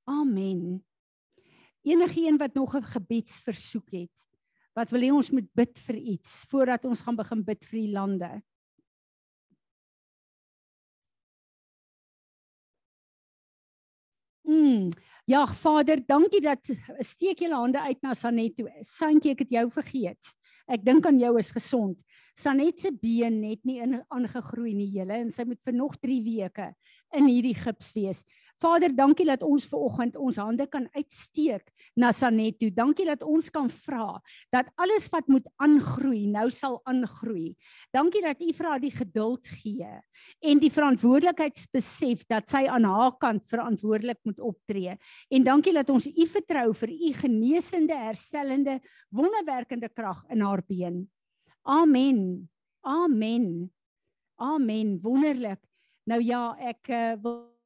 Amen. 0.09 0.85
Enige 1.85 2.21
een 2.27 2.37
wat 2.37 2.55
nog 2.55 2.77
'n 2.77 2.83
gebedsversoek 2.83 3.91
het, 3.91 4.29
wat 4.75 4.91
wil 4.91 5.01
hê 5.01 5.13
ons 5.13 5.31
moet 5.31 5.49
bid 5.55 5.79
vir 5.79 5.97
iets 5.97 6.45
voordat 6.49 6.85
ons 6.85 7.01
gaan 7.01 7.17
begin 7.17 7.45
bid 7.45 7.65
vir 7.65 7.79
die 7.81 7.93
lande? 7.93 8.43
Mm. 14.51 14.91
Ja, 15.31 15.45
Vader, 15.47 16.01
dankie 16.07 16.41
dat 16.43 16.67
steek 17.07 17.39
julle 17.45 17.55
hande 17.55 17.79
uit 17.81 18.01
na 18.03 18.17
Sanet 18.19 18.57
toe. 18.59 18.67
Santjie, 18.83 19.37
ek 19.37 19.45
het 19.45 19.53
jou 19.55 19.69
vergeet. 19.71 20.33
Ek 20.71 20.83
dink 20.83 21.07
aan 21.07 21.21
jou 21.23 21.31
is 21.39 21.53
gesond. 21.55 22.01
Sanet 22.39 22.83
se 22.83 22.91
been 22.91 23.37
net 23.45 23.63
nie 23.69 23.79
aangegroei 24.11 24.73
nie, 24.75 24.89
julle, 24.97 25.21
en 25.23 25.31
sy 25.35 25.47
moet 25.47 25.61
vir 25.67 25.77
nog 25.77 25.95
3 26.03 26.19
weke 26.27 26.67
in 27.15 27.29
hierdie 27.31 27.55
gips 27.59 27.93
wees. 27.95 28.25
Vader, 28.61 28.93
dankie 28.93 29.25
dat 29.25 29.41
ons 29.47 29.65
ver 29.71 29.81
oggend 29.81 30.17
ons 30.21 30.37
hande 30.37 30.67
kan 30.69 30.85
uitsteek 30.93 31.71
na 31.97 32.11
Sanet 32.13 32.59
toe. 32.61 32.69
Dankie 32.75 33.07
dat 33.09 33.23
ons 33.25 33.49
kan 33.53 33.71
vra 33.73 34.19
dat 34.53 34.69
alles 34.81 35.09
wat 35.13 35.29
moet 35.33 35.47
aangroei, 35.65 36.27
nou 36.29 36.47
sal 36.53 36.77
aangroei. 36.89 37.55
Dankie 37.95 38.21
dat 38.25 38.43
U 38.45 38.51
vir 38.59 38.69
haar 38.69 38.83
die 38.83 38.93
geduld 38.93 39.49
gee 39.63 39.89
en 40.45 40.61
die 40.61 40.73
verantwoordelikheidsbesef 40.73 42.27
dat 42.29 42.51
sy 42.53 42.67
aan 42.69 42.85
haar 42.85 43.17
kant 43.23 43.49
verantwoordelik 43.49 44.21
moet 44.29 44.41
optree. 44.45 44.97
En 45.33 45.47
dankie 45.47 45.73
dat 45.77 45.89
ons 45.93 46.11
U 46.11 46.27
vertrou 46.29 46.69
vir 46.83 46.93
U 46.93 47.13
genesende, 47.23 47.97
herstellende, 47.97 48.77
wonderwerkende 49.09 49.89
krag 49.89 50.21
in 50.29 50.45
haar 50.45 50.61
been. 50.69 51.07
Amen. 51.65 52.51
Amen. 52.85 53.71
Amen. 54.37 54.99
Wonderlik. 55.01 55.65
Nou 56.09 56.21
ja, 56.25 56.57
ek 56.59 56.89
uh, 56.89 57.17
wil 57.23 57.60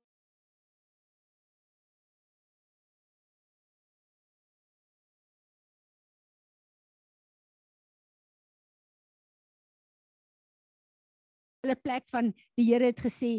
hulle 11.65 11.77
plek 11.81 12.07
van 12.13 12.31
die 12.59 12.69
Here 12.69 12.91
het 12.93 13.01
gesê 13.01 13.39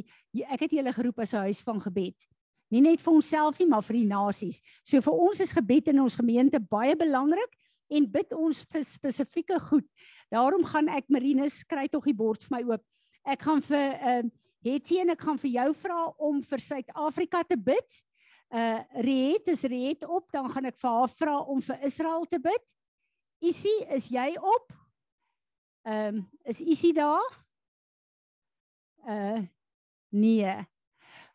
ek 0.50 0.66
het 0.66 0.74
julle 0.76 0.94
geroep 0.94 1.22
as 1.24 1.34
'n 1.34 1.46
huis 1.48 1.62
van 1.62 1.80
gebed. 1.82 2.16
Nie 2.72 2.82
net 2.82 3.02
vir 3.02 3.14
onsself 3.14 3.60
nie, 3.60 3.68
maar 3.70 3.84
vir 3.84 3.98
die 4.02 4.10
nasies. 4.10 4.62
So 4.84 5.02
vir 5.02 5.14
ons 5.14 5.40
is 5.40 5.54
gebed 5.54 5.88
in 5.88 6.02
ons 6.02 6.18
gemeente 6.18 6.60
baie 6.60 6.96
belangrik 6.96 7.54
en 7.90 8.08
bid 8.10 8.34
ons 8.34 8.64
vir 8.64 8.84
spesifieke 8.84 9.60
goed. 9.60 9.86
Daarom 10.34 10.66
gaan 10.66 10.90
ek 10.90 11.10
Marinus 11.10 11.64
kry 11.64 11.88
tog 11.88 12.08
die 12.10 12.18
bord 12.18 12.44
vir 12.44 12.58
my 12.58 12.64
oop. 12.74 12.84
Ek 13.26 13.42
gaan 13.42 13.62
vir 13.62 13.94
uh 14.02 14.24
Hetty 14.66 14.96
en 14.98 15.12
ek 15.14 15.22
gaan 15.22 15.38
vir 15.38 15.52
jou 15.52 15.74
vra 15.78 16.00
om 16.18 16.40
vir 16.42 16.62
Suid-Afrika 16.66 17.44
te 17.46 17.56
bid. 17.56 18.00
Uh 18.50 18.82
Riet 19.06 19.52
is 19.54 19.62
Riet 19.70 20.08
op, 20.10 20.26
dan 20.34 20.50
gaan 20.50 20.66
ek 20.66 20.80
vir 20.82 20.90
haar 20.90 21.12
vra 21.20 21.36
om 21.54 21.62
vir 21.62 21.86
Israel 21.86 22.26
te 22.26 22.40
bid. 22.42 22.74
Isie, 23.46 23.76
is 23.94 24.10
jy 24.10 24.32
op? 24.42 24.74
Ehm 25.86 26.18
um, 26.18 26.24
is 26.50 26.64
Isie 26.66 26.94
daar? 26.98 27.45
Uh 29.06 29.44
nee. 30.16 30.56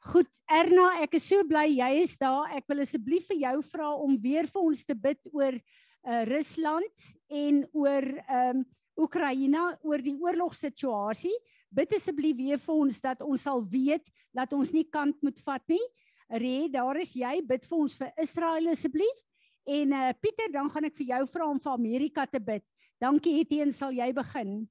Goed, 0.00 0.30
Erna, 0.48 1.02
ek 1.04 1.18
is 1.18 1.26
so 1.28 1.44
bly 1.44 1.66
jy 1.74 1.90
is 2.00 2.16
daar. 2.20 2.48
Ek 2.56 2.64
wil 2.70 2.82
asseblief 2.86 3.26
vir 3.28 3.42
jou 3.42 3.56
vra 3.68 3.90
om 4.00 4.16
weer 4.20 4.48
vir 4.48 4.62
ons 4.62 4.84
te 4.88 4.96
bid 4.96 5.20
oor 5.32 5.56
uh 5.56 6.22
Rusland 6.28 7.08
en 7.28 7.64
oor 7.76 8.06
um 8.42 8.62
Oekraïne, 9.00 9.62
oor 9.86 10.02
die 10.04 10.16
oorlogssituasie. 10.16 11.34
Bid 11.70 11.92
asseblief 11.96 12.36
weer 12.36 12.60
vir 12.60 12.74
ons 12.74 13.00
dat 13.00 13.22
ons 13.22 13.44
sal 13.46 13.62
weet 13.62 14.08
dat 14.36 14.52
ons 14.56 14.72
nie 14.74 14.84
kant 14.84 15.16
moet 15.22 15.38
vat 15.46 15.62
nie. 15.70 15.82
Re, 16.30 16.68
daar 16.72 16.98
is 17.00 17.14
jy. 17.16 17.40
Bid 17.46 17.64
vir 17.66 17.78
ons 17.78 17.96
vir 18.00 18.10
Israel 18.22 18.72
asseblief. 18.72 19.22
En 19.68 19.94
uh 19.94 20.10
Pieter, 20.16 20.50
dan 20.52 20.68
gaan 20.72 20.88
ek 20.88 20.96
vir 20.98 21.12
jou 21.12 21.22
vra 21.36 21.48
om 21.52 21.60
vir 21.60 21.72
Amerika 21.76 22.26
te 22.26 22.40
bid. 22.40 22.64
Dankie 23.00 23.38
Etienne, 23.40 23.72
sal 23.76 23.92
jy 23.96 24.10
begin? 24.16 24.64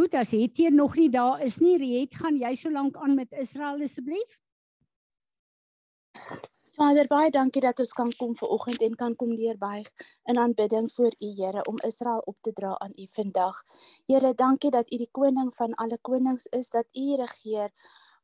Goed, 0.00 0.14
as 0.16 0.30
Hetjie 0.32 0.70
nog 0.72 0.94
nie 0.96 1.10
daar 1.12 1.42
is 1.44 1.58
nie, 1.60 1.74
Riet, 1.76 2.14
gaan 2.16 2.38
jy 2.40 2.54
so 2.56 2.70
lank 2.72 2.94
aan 2.96 3.18
met 3.18 3.34
Israel 3.36 3.82
asseblief? 3.84 4.38
Vader, 6.72 7.04
baie 7.10 7.28
dankie 7.34 7.60
dat 7.60 7.82
ons 7.84 7.92
kan 7.98 8.08
kom 8.16 8.32
ver 8.38 8.48
oggend 8.56 8.80
en 8.86 8.96
kan 8.96 9.16
kom 9.20 9.34
deurbuig 9.36 9.90
in 10.32 10.40
aanbidding 10.40 10.88
voor 10.94 11.12
U, 11.12 11.28
Here, 11.36 11.66
om 11.68 11.76
Israel 11.84 12.24
op 12.24 12.38
te 12.40 12.54
dra 12.56 12.72
aan 12.78 12.96
U 12.96 13.06
vandag. 13.12 13.60
Here, 14.08 14.32
dankie 14.34 14.72
dat 14.72 14.88
U 14.88 15.02
die 15.04 15.10
koning 15.12 15.52
van 15.60 15.76
alle 15.76 15.98
konings 16.00 16.48
is, 16.56 16.72
dat 16.72 16.88
U 16.96 17.20
regeer 17.20 17.68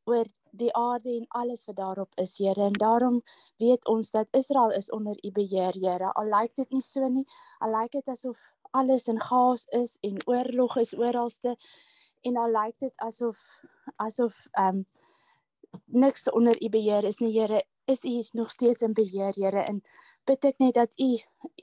oor 0.09 0.25
die 0.57 0.73
aarde 0.73 1.13
en 1.13 1.29
alles 1.29 1.67
wat 1.69 1.77
daarop 1.77 2.17
is, 2.25 2.39
Here. 2.39 2.71
En 2.71 2.81
daarom 2.81 3.21
weet 3.61 3.85
ons 3.85 4.11
dat 4.17 4.33
Israel 4.33 4.73
is 4.73 4.91
onder 4.91 5.19
U 5.21 5.33
beheer, 5.33 5.77
Here. 5.77 6.13
Al 6.13 6.33
lyk 6.39 6.57
dit 6.57 6.71
nie 6.73 6.81
so 6.81 7.05
nie, 7.05 7.27
al 7.61 7.77
lyk 7.83 7.93
dit 8.01 8.09
asof 8.09 8.53
alles 8.77 9.09
in 9.09 9.21
chaos 9.21 9.65
is 9.73 9.97
en 10.01 10.21
oorlog 10.27 10.77
is 10.77 10.95
oralste. 10.97 11.57
En 12.27 12.37
al 12.37 12.53
lyk 12.53 12.79
dit 12.79 12.93
asof 13.09 13.39
asof 13.97 14.47
ehm 14.53 14.77
um, 14.77 14.85
niks 15.85 16.31
onder 16.31 16.57
u 16.63 16.69
beheer 16.69 17.05
is 17.05 17.19
nie 17.19 17.33
Here. 17.41 17.65
Is 17.85 18.05
u 18.05 18.25
nog 18.33 18.51
steeds 18.51 18.83
in 18.83 18.93
beheer 18.93 19.35
Here? 19.35 19.63
En 19.63 19.83
bid 20.25 20.45
ek 20.45 20.59
net 20.59 20.75
dat 20.75 20.93
u 21.01 21.11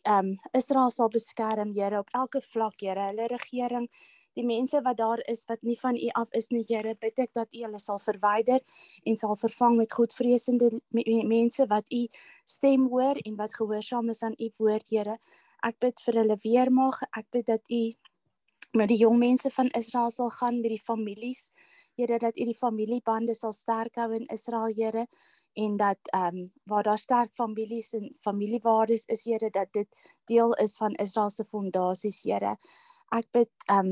ehm 0.01 0.33
um, 0.33 0.39
Israel 0.51 0.89
sal 0.89 1.09
beskerm 1.09 1.73
Here 1.75 1.99
op 1.99 2.09
elke 2.11 2.41
vlak 2.41 2.79
Here. 2.79 3.09
Hulle 3.11 3.27
regering 3.27 3.89
die 4.35 4.45
mense 4.45 4.81
wat 4.81 4.97
daar 4.97 5.21
is 5.29 5.45
wat 5.47 5.61
nie 5.61 5.77
van 5.79 5.95
u 5.95 6.09
af 6.19 6.31
is 6.33 6.49
nie 6.49 6.65
Here 6.67 6.95
bid 6.95 7.19
ek 7.19 7.33
dat 7.33 7.53
u 7.53 7.63
hulle 7.65 7.79
sal 7.79 7.99
verwyder 7.99 8.61
en 9.05 9.15
sal 9.15 9.35
vervang 9.35 9.77
met 9.77 9.93
godvreesende 9.93 10.71
mense 10.91 11.67
wat 11.67 11.91
u 11.93 12.07
stem 12.45 12.89
hoor 12.89 13.15
en 13.25 13.35
wat 13.35 13.55
gehoorsaam 13.55 14.09
is 14.09 14.23
aan 14.23 14.37
u 14.39 14.51
woord 14.57 14.89
Here 14.89 15.17
Ek 15.63 15.77
bid 15.79 16.01
vir 16.05 16.17
hulle 16.19 16.35
weermag. 16.43 16.97
Ek 17.15 17.29
bid 17.31 17.47
dat 17.47 17.69
U 17.71 17.83
met 18.73 18.89
die 18.89 18.97
jong 18.99 19.19
mense 19.21 19.51
van 19.53 19.69
Israel 19.77 20.09
sal 20.11 20.31
gaan 20.33 20.57
met 20.59 20.73
die 20.73 20.81
families. 20.81 21.43
Here 21.99 22.17
dat 22.19 22.39
U 22.41 22.47
die 22.49 22.57
familiebande 22.57 23.35
sal 23.37 23.53
sterk 23.55 23.99
hou 24.01 24.09
in 24.17 24.25
Israel, 24.33 24.73
Here, 24.75 25.05
en 25.63 25.77
dat 25.79 26.11
ehm 26.11 26.41
um, 26.41 26.49
waar 26.67 26.83
daar 26.83 26.99
sterk 26.99 27.31
families 27.39 27.93
en 27.93 28.09
familiewaardes 28.27 29.05
is, 29.15 29.23
Here, 29.29 29.49
dat 29.49 29.71
dit 29.77 30.03
deel 30.31 30.55
is 30.65 30.75
van 30.81 30.97
Israel 31.05 31.29
se 31.29 31.45
fondasies, 31.45 32.23
Here. 32.27 32.57
Ek 33.13 33.27
bid 33.35 33.67
um, 33.69 33.89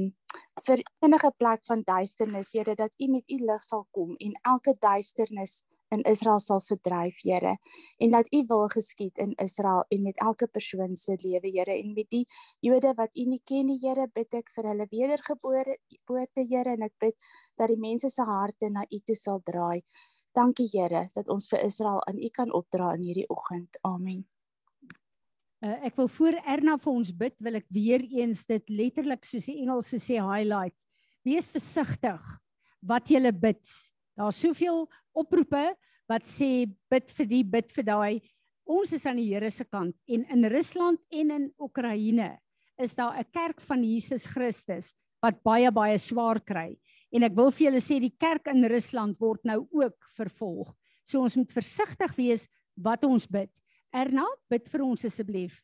vir 0.66 0.82
enige 1.06 1.30
plek 1.38 1.66
van 1.70 1.84
duisternis, 1.86 2.54
Here, 2.56 2.74
dat 2.76 2.96
U 2.98 3.08
met 3.16 3.28
U 3.30 3.38
lig 3.50 3.68
sal 3.68 3.84
kom 3.98 4.16
en 4.18 4.34
elke 4.54 4.74
duisternis 4.82 5.62
in 5.92 6.02
Israel 6.10 6.40
sal 6.40 6.64
verdryf, 6.66 7.20
Here, 7.22 7.52
en 8.02 8.16
dat 8.16 8.32
U 8.34 8.40
wil 8.48 8.66
geskied 8.74 9.22
in 9.22 9.36
Israel 9.46 9.84
en 9.94 10.02
met 10.08 10.24
elke 10.26 10.48
persoon 10.48 10.96
se 10.96 11.20
lewe, 11.22 11.52
Here, 11.52 11.76
en 11.76 11.94
met 11.94 12.10
die 12.10 12.24
Jode 12.66 12.96
wat 12.98 13.16
U 13.16 13.28
nie 13.30 13.42
ken 13.46 13.70
nie, 13.70 13.78
Here, 13.84 14.08
bid 14.16 14.34
ek 14.42 14.50
vir 14.56 14.72
hulle 14.72 14.90
wedergebore, 14.90 15.78
geboorte, 15.94 16.48
Here, 16.48 16.74
en 16.78 16.90
ek 16.90 16.98
bid 17.06 17.32
dat 17.62 17.70
die 17.70 17.80
mense 17.80 18.10
se 18.10 18.26
harte 18.26 18.74
na 18.74 18.88
U 18.90 19.04
toe 19.06 19.22
sal 19.22 19.46
draai. 19.46 19.84
Dankie, 20.34 20.70
Here, 20.74 21.10
dat 21.14 21.30
ons 21.30 21.50
vir 21.52 21.66
Israel 21.70 22.02
aan 22.08 22.18
U 22.18 22.34
kan 22.34 22.54
opdra 22.56 22.96
in 22.98 23.10
hierdie 23.12 23.30
oggend. 23.30 23.78
Amen. 23.86 24.26
Uh, 25.62 25.76
ek 25.86 25.98
wil 26.00 26.08
voor 26.10 26.36
Erna 26.42 26.74
vir 26.82 26.90
ons 26.90 27.10
bid, 27.14 27.36
wil 27.38 27.60
ek 27.60 27.68
weer 27.70 28.02
eens 28.18 28.48
dit 28.50 28.72
letterlik 28.74 29.28
soos 29.30 29.46
die 29.46 29.60
Engelse 29.62 30.00
sê 30.02 30.18
highlight. 30.18 30.74
Wees 31.22 31.52
versigtig 31.54 32.32
wat 32.82 33.12
jy 33.14 33.30
bid. 33.30 33.62
Daar's 34.18 34.40
soveel 34.42 34.88
oproepe 35.14 35.68
wat 36.10 36.26
sê 36.26 36.66
bid 36.90 37.14
vir 37.14 37.30
die 37.30 37.44
bid 37.46 37.70
vir 37.76 37.86
daai. 37.86 38.16
Ons 38.66 38.96
is 38.98 39.06
aan 39.06 39.22
die 39.22 39.28
Here 39.30 39.52
se 39.54 39.68
kant 39.70 39.94
en 40.10 40.26
in 40.34 40.50
Rusland 40.50 40.98
en 41.14 41.32
in 41.38 41.48
Oekraïne 41.62 42.40
is 42.82 42.98
daar 42.98 43.20
'n 43.20 43.30
kerk 43.30 43.62
van 43.62 43.84
Jesus 43.84 44.26
Christus 44.26 44.96
wat 45.22 45.44
baie 45.44 45.70
baie 45.72 45.98
swaar 46.00 46.42
kry. 46.42 46.76
En 47.14 47.24
ek 47.24 47.36
wil 47.36 47.52
vir 47.52 47.70
julle 47.70 47.82
sê 47.82 48.00
die 48.02 48.18
kerk 48.18 48.48
in 48.48 48.66
Rusland 48.66 49.20
word 49.20 49.46
nou 49.46 49.68
ook 49.70 49.98
vervolg. 50.18 50.74
So 51.06 51.22
ons 51.22 51.36
moet 51.36 51.52
versigtig 51.52 52.16
wees 52.18 52.48
wat 52.76 53.06
ons 53.06 53.28
bid. 53.28 53.52
Erna, 53.92 54.24
bid 54.48 54.70
vir 54.72 54.82
ons 54.86 55.04
asseblief. 55.04 55.60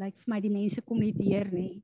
Lyk 0.00 0.16
vir 0.22 0.30
my 0.32 0.38
die 0.40 0.50
mense 0.52 0.80
kom 0.86 1.02
nie 1.02 1.12
deur 1.12 1.50
nie. 1.52 1.82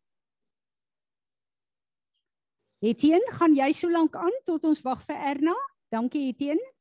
Etienne, 2.78 3.34
gaan 3.34 3.56
jy 3.58 3.68
so 3.74 3.90
lank 3.90 4.14
aan 4.16 4.34
tot 4.46 4.64
ons 4.64 4.80
wag 4.86 5.02
vir 5.04 5.18
Erna? 5.34 5.54
Dankie 5.92 6.28
Etienne. 6.30 6.77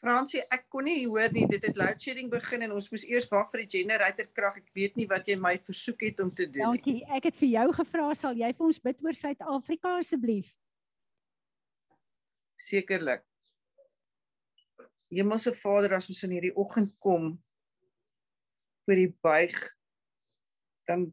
Fransie, 0.00 0.42
ek 0.52 0.66
kon 0.72 0.84
nie 0.84 1.06
hoor 1.08 1.32
nie. 1.32 1.46
Dit 1.48 1.64
het 1.64 1.78
load 1.78 2.00
shedding 2.02 2.28
begin 2.30 2.66
en 2.66 2.74
ons 2.76 2.88
moes 2.92 3.06
eers 3.08 3.28
wag 3.32 3.48
vir 3.52 3.64
die 3.64 3.78
generator 3.78 4.28
krag. 4.36 4.58
Ek 4.60 4.68
weet 4.76 4.98
nie 5.00 5.06
wat 5.08 5.28
jy 5.28 5.38
my 5.40 5.56
versoek 5.66 6.04
het 6.08 6.20
om 6.24 6.32
te 6.32 6.44
doen 6.44 6.74
nie. 6.74 6.82
Dankie. 6.82 6.98
Ek 7.16 7.30
het 7.30 7.38
vir 7.40 7.50
jou 7.54 7.66
gevra 7.80 8.10
sal 8.18 8.36
jy 8.36 8.52
vir 8.52 8.68
ons 8.68 8.82
bid 8.84 9.00
oor 9.06 9.16
Suid-Afrika 9.16 9.96
asseblief? 10.02 10.52
Sekerlik. 12.60 13.24
Hemelse 15.12 15.52
Vader, 15.54 15.96
as 15.96 16.10
ons 16.10 16.24
in 16.26 16.34
hierdie 16.34 16.54
oggend 16.58 16.92
kom 17.00 17.36
voor 18.86 19.00
die 19.00 19.12
buig, 19.22 19.54
dan 20.86 21.08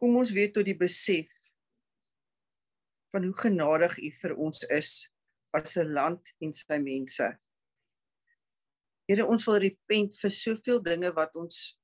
kom 0.00 0.16
ons 0.20 0.32
weer 0.34 0.52
tot 0.52 0.66
die 0.66 0.76
besef 0.76 1.32
van 3.14 3.26
hoe 3.26 3.36
genadig 3.38 3.96
U 3.98 4.10
vir 4.20 4.34
ons 4.36 4.64
is 4.74 4.90
as 5.54 5.76
'n 5.78 5.92
land 5.94 6.34
en 6.40 6.52
sy 6.52 6.78
mense. 6.78 7.26
Here, 9.04 9.26
ons 9.28 9.44
wil 9.44 9.60
repent 9.60 10.16
vir 10.16 10.32
soveel 10.32 10.80
dinge 10.84 11.10
wat 11.16 11.34
ons 11.36 11.74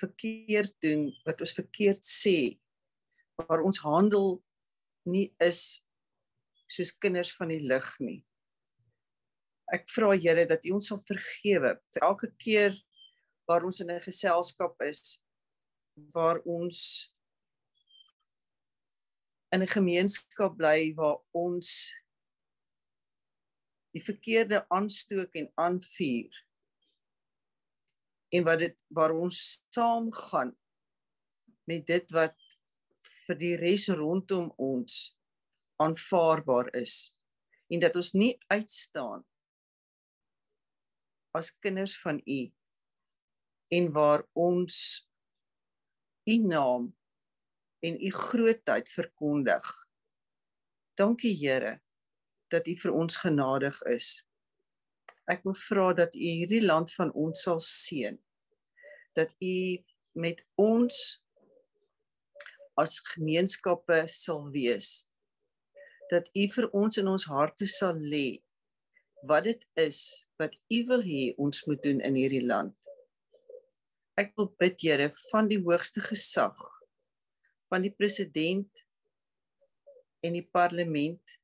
verkeerd 0.00 0.72
doen, 0.80 1.10
wat 1.26 1.42
ons 1.44 1.52
verkeerd 1.52 2.00
sê, 2.06 2.56
waar 3.36 3.60
ons 3.64 3.82
handel 3.84 4.38
nie 5.08 5.28
is 5.44 5.82
soos 6.70 6.94
kinders 7.02 7.32
van 7.36 7.52
die 7.52 7.60
lig 7.60 7.88
nie. 8.00 8.20
Ek 9.70 9.84
vra 9.92 10.14
Here 10.16 10.46
dat 10.48 10.64
U 10.66 10.78
ons 10.78 10.88
sal 10.90 11.02
vergewe 11.06 11.76
vir 11.94 12.06
elke 12.06 12.30
keer 12.42 12.74
waar 13.46 13.66
ons 13.66 13.80
in 13.82 13.90
'n 13.90 14.00
geselskap 14.00 14.74
is 14.82 15.20
waar 16.14 16.40
ons 16.46 17.12
in 19.52 19.62
'n 19.62 19.74
gemeenskap 19.76 20.56
bly 20.56 20.94
waar 20.96 21.18
ons 21.34 21.92
die 23.94 24.02
verkeerde 24.04 24.62
aanstook 24.70 25.34
en 25.34 25.50
aanvuur 25.54 26.44
en 28.30 28.46
wat 28.46 28.62
dit 28.62 28.76
waar 28.94 29.14
ons 29.14 29.40
saam 29.74 30.10
gaan 30.14 30.52
met 31.70 31.86
dit 31.86 32.14
wat 32.14 32.36
vir 33.26 33.40
die 33.40 33.56
res 33.58 33.88
rondom 33.94 34.52
ons 34.58 35.00
aanvaarbaar 35.82 36.70
is 36.78 36.94
en 37.70 37.82
dat 37.82 37.98
ons 37.98 38.14
nie 38.18 38.32
uitstaan 38.52 39.26
as 41.38 41.52
kinders 41.62 41.94
van 42.02 42.18
u 42.26 42.40
en 43.70 43.92
waar 43.94 44.26
ons 44.34 44.78
u 46.30 46.36
naam 46.46 46.90
en 47.80 47.94
u 48.06 48.10
grootheid 48.10 48.90
verkondig. 48.92 49.68
Dankie 50.98 51.32
Here 51.38 51.78
dat 52.50 52.68
U 52.68 52.74
vir 52.82 52.92
ons 52.92 53.16
genadig 53.22 53.76
is. 53.90 54.20
Ek 55.30 55.44
wil 55.46 55.56
vra 55.58 55.92
dat 55.94 56.16
U 56.18 56.26
hierdie 56.26 56.64
land 56.64 56.92
van 56.94 57.12
ons 57.14 57.46
sal 57.46 57.60
seën. 57.64 58.18
Dat 59.18 59.32
U 59.38 59.56
met 60.18 60.42
ons 60.58 61.20
as 62.80 62.98
gemeenskappe 63.12 64.02
sal 64.10 64.48
wees. 64.54 65.06
Dat 66.10 66.30
U 66.34 66.46
vir 66.54 66.68
ons 66.74 66.98
in 66.98 67.10
ons 67.10 67.28
harte 67.30 67.68
sal 67.70 67.98
lê 67.98 68.40
wat 69.28 69.44
dit 69.44 69.64
is 69.76 69.98
wat 70.40 70.54
U 70.72 70.78
wil 70.88 71.02
hê 71.04 71.24
ons 71.36 71.64
moet 71.68 71.82
doen 71.84 71.98
in 72.00 72.16
hierdie 72.16 72.46
land. 72.46 72.72
Ek 74.16 74.32
wil 74.36 74.48
bid 74.60 74.80
Here 74.80 75.10
van 75.28 75.48
die 75.50 75.60
hoogste 75.60 76.00
gesag 76.04 76.56
van 77.70 77.84
die 77.84 77.92
president 77.94 78.84
en 80.26 80.34
die 80.36 80.46
parlement 80.52 81.36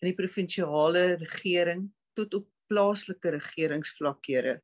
in 0.00 0.10
die 0.10 0.16
provinsiale 0.18 1.16
regering 1.20 1.88
tot 2.16 2.34
op 2.34 2.48
plaaslike 2.70 3.32
regeringsvlakkere 3.36 4.58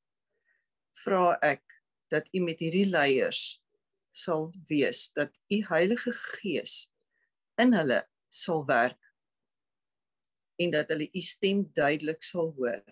vra 1.05 1.37
ek 1.45 1.64
dat 2.12 2.29
u 2.37 2.42
met 2.45 2.61
hierdie 2.61 2.88
leiers 2.90 3.62
sal 4.12 4.51
wees 4.68 5.09
dat 5.16 5.33
u 5.49 5.62
Heilige 5.71 6.12
Gees 6.12 6.92
in 7.61 7.73
hulle 7.77 8.03
sal 8.29 8.66
werk 8.68 9.01
en 10.61 10.75
dat 10.75 10.92
hulle 10.92 11.09
u 11.09 11.21
stem 11.25 11.64
duidelik 11.75 12.23
sal 12.23 12.53
hoor. 12.57 12.85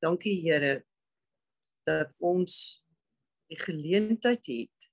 Dankie 0.00 0.36
Here 0.40 0.84
dat 1.84 2.12
ons 2.18 2.80
die 3.52 3.60
geleentheid 3.60 4.46
het 4.48 4.90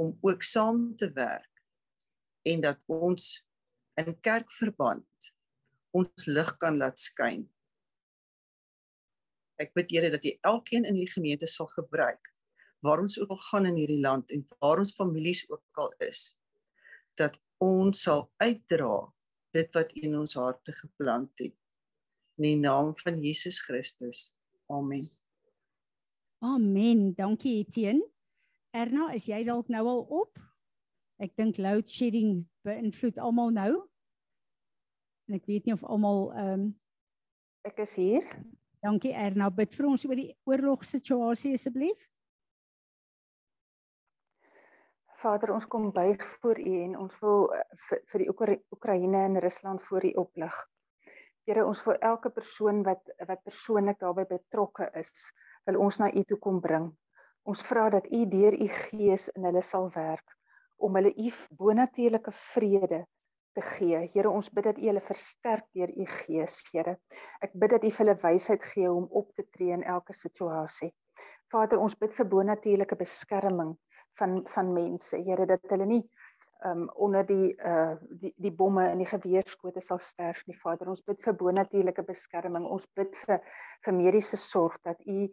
om 0.00 0.16
ook 0.24 0.42
saam 0.42 0.96
te 0.96 1.12
werk 1.12 1.62
en 2.48 2.64
dat 2.64 2.80
ons 2.88 3.34
in 4.06 4.18
kerkverband 4.20 5.32
ons 5.92 6.26
lig 6.26 6.52
kan 6.60 6.78
laat 6.80 7.00
skyn. 7.00 7.44
Ek 9.60 9.74
bid 9.76 9.92
Here 9.92 10.10
dat 10.10 10.24
U 10.24 10.32
elkeen 10.52 10.86
in 10.88 10.96
hierdie 10.96 11.14
gemeente 11.14 11.48
sal 11.50 11.68
gebruik 11.74 12.32
waar 12.82 12.98
ons 12.98 13.14
ook 13.20 13.30
al 13.30 13.42
gaan 13.46 13.66
in 13.70 13.76
hierdie 13.78 14.00
land 14.02 14.30
en 14.34 14.42
waar 14.58 14.80
ons 14.82 14.94
families 14.96 15.44
ook 15.50 15.82
al 15.84 15.92
is 16.02 16.32
dat 17.20 17.36
ons 17.62 18.02
sal 18.08 18.24
uitdra 18.42 19.12
dit 19.54 19.74
wat 19.76 19.92
U 19.94 20.00
in 20.08 20.16
ons 20.18 20.34
harte 20.40 20.72
geplant 20.72 21.30
het. 21.38 21.54
In 22.40 22.46
die 22.48 22.56
naam 22.58 22.94
van 22.96 23.20
Jesus 23.20 23.60
Christus. 23.60 24.32
Amen. 24.72 25.10
Amen. 26.40 27.12
Dankie 27.14 27.60
Etienne. 27.60 28.08
Erna, 28.72 29.10
is 29.12 29.28
jy 29.28 29.42
dalk 29.44 29.68
nou 29.68 29.84
al 29.86 30.00
op? 30.22 30.40
Ek 31.22 31.36
dink 31.36 31.60
load 31.60 31.90
shedding 31.92 32.46
beïnvloed 32.66 33.20
almal 33.20 33.52
nou. 33.54 33.72
En 35.28 35.36
ek 35.38 35.46
weet 35.50 35.66
nie 35.66 35.76
of 35.76 35.84
almal 35.84 36.30
ehm 36.32 36.52
um, 36.52 36.64
ek 37.68 37.84
is 37.84 37.94
hier. 37.94 38.26
Dankie 38.82 39.12
Erna, 39.14 39.46
bid 39.54 39.74
vir 39.78 39.86
ons 39.86 40.04
oor 40.08 40.18
die 40.18 40.32
oorlogssituasie 40.50 41.52
asseblief. 41.54 42.08
Vader, 45.22 45.52
ons 45.54 45.68
kom 45.70 45.92
buig 45.94 46.24
voor 46.42 46.58
U 46.58 46.72
en 46.82 46.96
ons 47.04 47.20
wil 47.22 47.44
eh, 47.54 47.62
vir, 47.86 48.00
vir 48.10 48.24
die 48.24 48.32
Oekraïne 48.32 49.20
en 49.28 49.38
Rusland 49.44 49.84
voor 49.86 50.08
U 50.08 50.12
oplig. 50.24 50.56
Here, 51.46 51.62
ons 51.66 51.84
wil 51.86 51.94
elke 52.02 52.32
persoon 52.34 52.82
wat 52.86 53.14
wat 53.30 53.46
persoonlik 53.46 54.02
daarbey 54.02 54.26
betrokke 54.26 54.90
is, 54.98 55.30
wil 55.70 55.78
ons 55.86 56.00
na 56.02 56.10
U 56.10 56.26
toe 56.26 56.40
kom 56.42 56.58
bring. 56.64 56.90
Ons 57.46 57.62
vra 57.70 57.86
dat 57.94 58.10
U 58.10 58.26
deur 58.34 58.58
U 58.58 58.68
Gees 58.80 59.28
in 59.36 59.46
hulle 59.46 59.62
sal 59.62 59.86
werk 59.94 60.34
om 60.82 60.98
hulle 60.98 61.12
u 61.14 61.30
bonatuurlike 61.58 62.32
vrede 62.32 63.04
te 63.54 63.62
gee. 63.62 64.00
Here, 64.14 64.30
ons 64.30 64.50
bid 64.50 64.64
dat 64.70 64.80
U 64.80 64.88
hulle 64.88 65.04
versterk 65.04 65.68
deur 65.76 65.92
U 65.92 66.06
Gees, 66.16 66.58
Here. 66.72 66.96
Ek 67.44 67.54
bid 67.54 67.74
dat 67.76 67.84
U 67.84 67.90
vir 67.90 68.04
hulle 68.04 68.18
wysheid 68.22 68.64
gee 68.72 68.90
om 68.90 69.08
op 69.10 69.30
te 69.36 69.46
tree 69.54 69.74
in 69.74 69.84
elke 69.84 70.16
situasie. 70.16 70.92
Vader, 71.52 71.80
ons 71.84 71.96
bid 72.00 72.14
vir 72.16 72.28
bonatuurlike 72.32 72.96
beskerming 72.96 73.76
van 74.20 74.42
van 74.54 74.72
mense, 74.72 75.18
Here, 75.26 75.46
dat 75.46 75.64
hulle 75.72 75.88
nie 75.88 76.04
um 76.64 76.88
onder 76.94 77.26
die 77.26 77.54
uh 77.66 77.94
die 78.20 78.32
die 78.38 78.52
bomme 78.54 78.84
en 78.88 79.00
die 79.02 79.08
geweerskote 79.10 79.82
sal 79.82 79.98
sterf 79.98 80.44
nie, 80.46 80.56
Vader. 80.62 80.88
Ons 80.88 81.02
bid 81.06 81.18
vir 81.24 81.34
bonatuurlike 81.34 82.04
beskerming. 82.06 82.66
Ons 82.66 82.86
bid 82.96 83.16
vir 83.24 83.40
vir 83.84 83.96
mediese 83.98 84.38
sorg 84.38 84.78
dat 84.86 85.00
U 85.06 85.26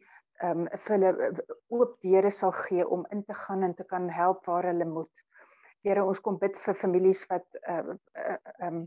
um 0.49 0.67
vir 0.71 0.95
hulle 0.95 1.31
oop 1.75 1.97
deure 2.05 2.31
sal 2.31 2.53
gee 2.65 2.85
om 2.85 3.05
in 3.13 3.23
te 3.27 3.35
gaan 3.45 3.63
en 3.67 3.75
te 3.75 3.83
kan 3.83 4.09
help 4.09 4.45
waar 4.49 4.71
hulle 4.71 4.87
moet. 4.89 5.11
Here 5.85 6.03
ons 6.03 6.19
kom 6.19 6.37
bid 6.39 6.57
vir 6.65 6.75
families 6.75 7.23
wat 7.29 7.45
ehm 7.61 7.93
uh, 7.93 7.99
uh, 8.23 8.39
um, 8.67 8.81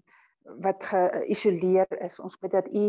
wat 0.65 0.83
geïsoleer 0.91 1.87
is. 2.03 2.19
Ons 2.21 2.35
bid 2.43 2.53
dat 2.53 2.69
U 2.69 2.87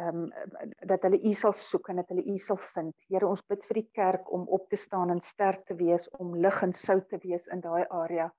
ehm 0.00 0.22
um, 0.24 0.70
dat 0.90 1.04
hulle 1.06 1.20
U 1.28 1.34
sal 1.38 1.52
soek 1.52 1.88
en 1.92 2.00
dat 2.00 2.08
hulle 2.12 2.24
U 2.32 2.38
sal 2.38 2.58
vind. 2.74 2.94
Here 3.08 3.28
ons 3.28 3.44
bid 3.48 3.64
vir 3.68 3.80
die 3.82 3.90
kerk 4.00 4.30
om 4.32 4.46
op 4.48 4.68
te 4.72 4.78
staan 4.80 5.12
en 5.14 5.20
sterk 5.20 5.66
te 5.68 5.76
wees 5.78 6.08
om 6.18 6.34
lig 6.34 6.62
en 6.66 6.72
sout 6.72 7.08
te 7.08 7.20
wees 7.22 7.46
in 7.52 7.60
daai 7.60 7.84
area. 7.90 8.30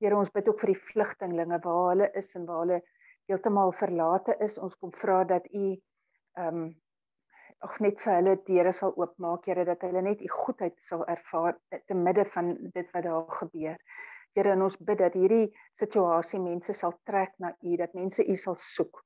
Here 0.00 0.16
ons 0.16 0.30
bid 0.30 0.48
ook 0.48 0.60
vir 0.60 0.74
die 0.74 0.82
vlugtelinge 0.92 1.58
waar 1.64 1.84
hulle 1.90 2.10
is 2.20 2.34
en 2.36 2.44
waar 2.46 2.64
hulle 2.64 2.80
heeltemal 3.30 3.72
verlate 3.72 4.36
is. 4.44 4.58
Ons 4.58 4.76
kom 4.76 4.92
vra 4.92 5.22
dat 5.24 5.46
U 5.52 5.68
ehm 5.72 6.64
um, 6.64 6.74
of 7.64 7.78
net 7.80 7.96
vir 8.04 8.18
hulle 8.18 8.34
deure 8.44 8.72
sal 8.76 8.92
oopmaak, 9.00 9.46
Here 9.48 9.64
dat 9.64 9.80
hulle 9.82 10.02
net 10.04 10.20
U 10.20 10.28
goedheid 10.28 10.76
sal 10.84 11.06
ervaar 11.08 11.56
te 11.72 11.94
midde 11.94 12.26
van 12.34 12.52
dit 12.74 12.92
wat 12.92 13.08
daar 13.08 13.24
gebeur. 13.40 13.80
Here 14.36 14.52
en 14.52 14.62
ons 14.66 14.76
bid 14.76 15.00
dat 15.00 15.14
hierdie 15.16 15.48
situasie 15.80 16.40
mense 16.42 16.74
sal 16.76 16.92
trek 17.08 17.32
na 17.40 17.54
U, 17.64 17.76
dat 17.80 17.94
mense 17.96 18.24
U 18.24 18.36
sal 18.36 18.58
soek. 18.60 19.00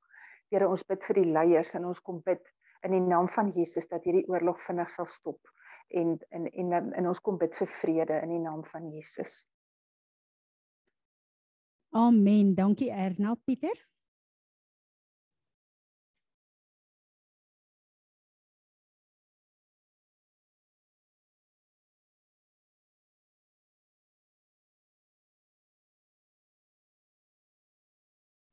Here, 0.51 0.67
ons 0.67 0.83
bid 0.83 1.05
vir 1.07 1.21
die 1.21 1.31
leiers 1.31 1.77
en 1.79 1.87
ons 1.87 2.03
kom 2.03 2.19
bid 2.27 2.43
in 2.83 2.97
die 2.97 3.05
naam 3.05 3.29
van 3.31 3.53
Jesus 3.55 3.87
dat 3.91 4.05
hierdie 4.05 4.27
oorlog 4.29 4.59
vinnig 4.65 4.91
sal 4.91 5.07
stop 5.07 5.39
en 5.91 6.19
en 6.31 6.47
en, 6.47 6.93
en 6.93 7.07
ons 7.07 7.21
kom 7.21 7.39
bid 7.39 7.55
vir 7.55 7.71
vrede 7.81 8.21
in 8.25 8.35
die 8.35 8.43
naam 8.43 8.65
van 8.65 8.91
Jesus. 8.91 9.45
Amen. 11.91 12.55
Dankie 12.55 12.91
Erna 12.91 13.35
Pieter. 13.35 13.75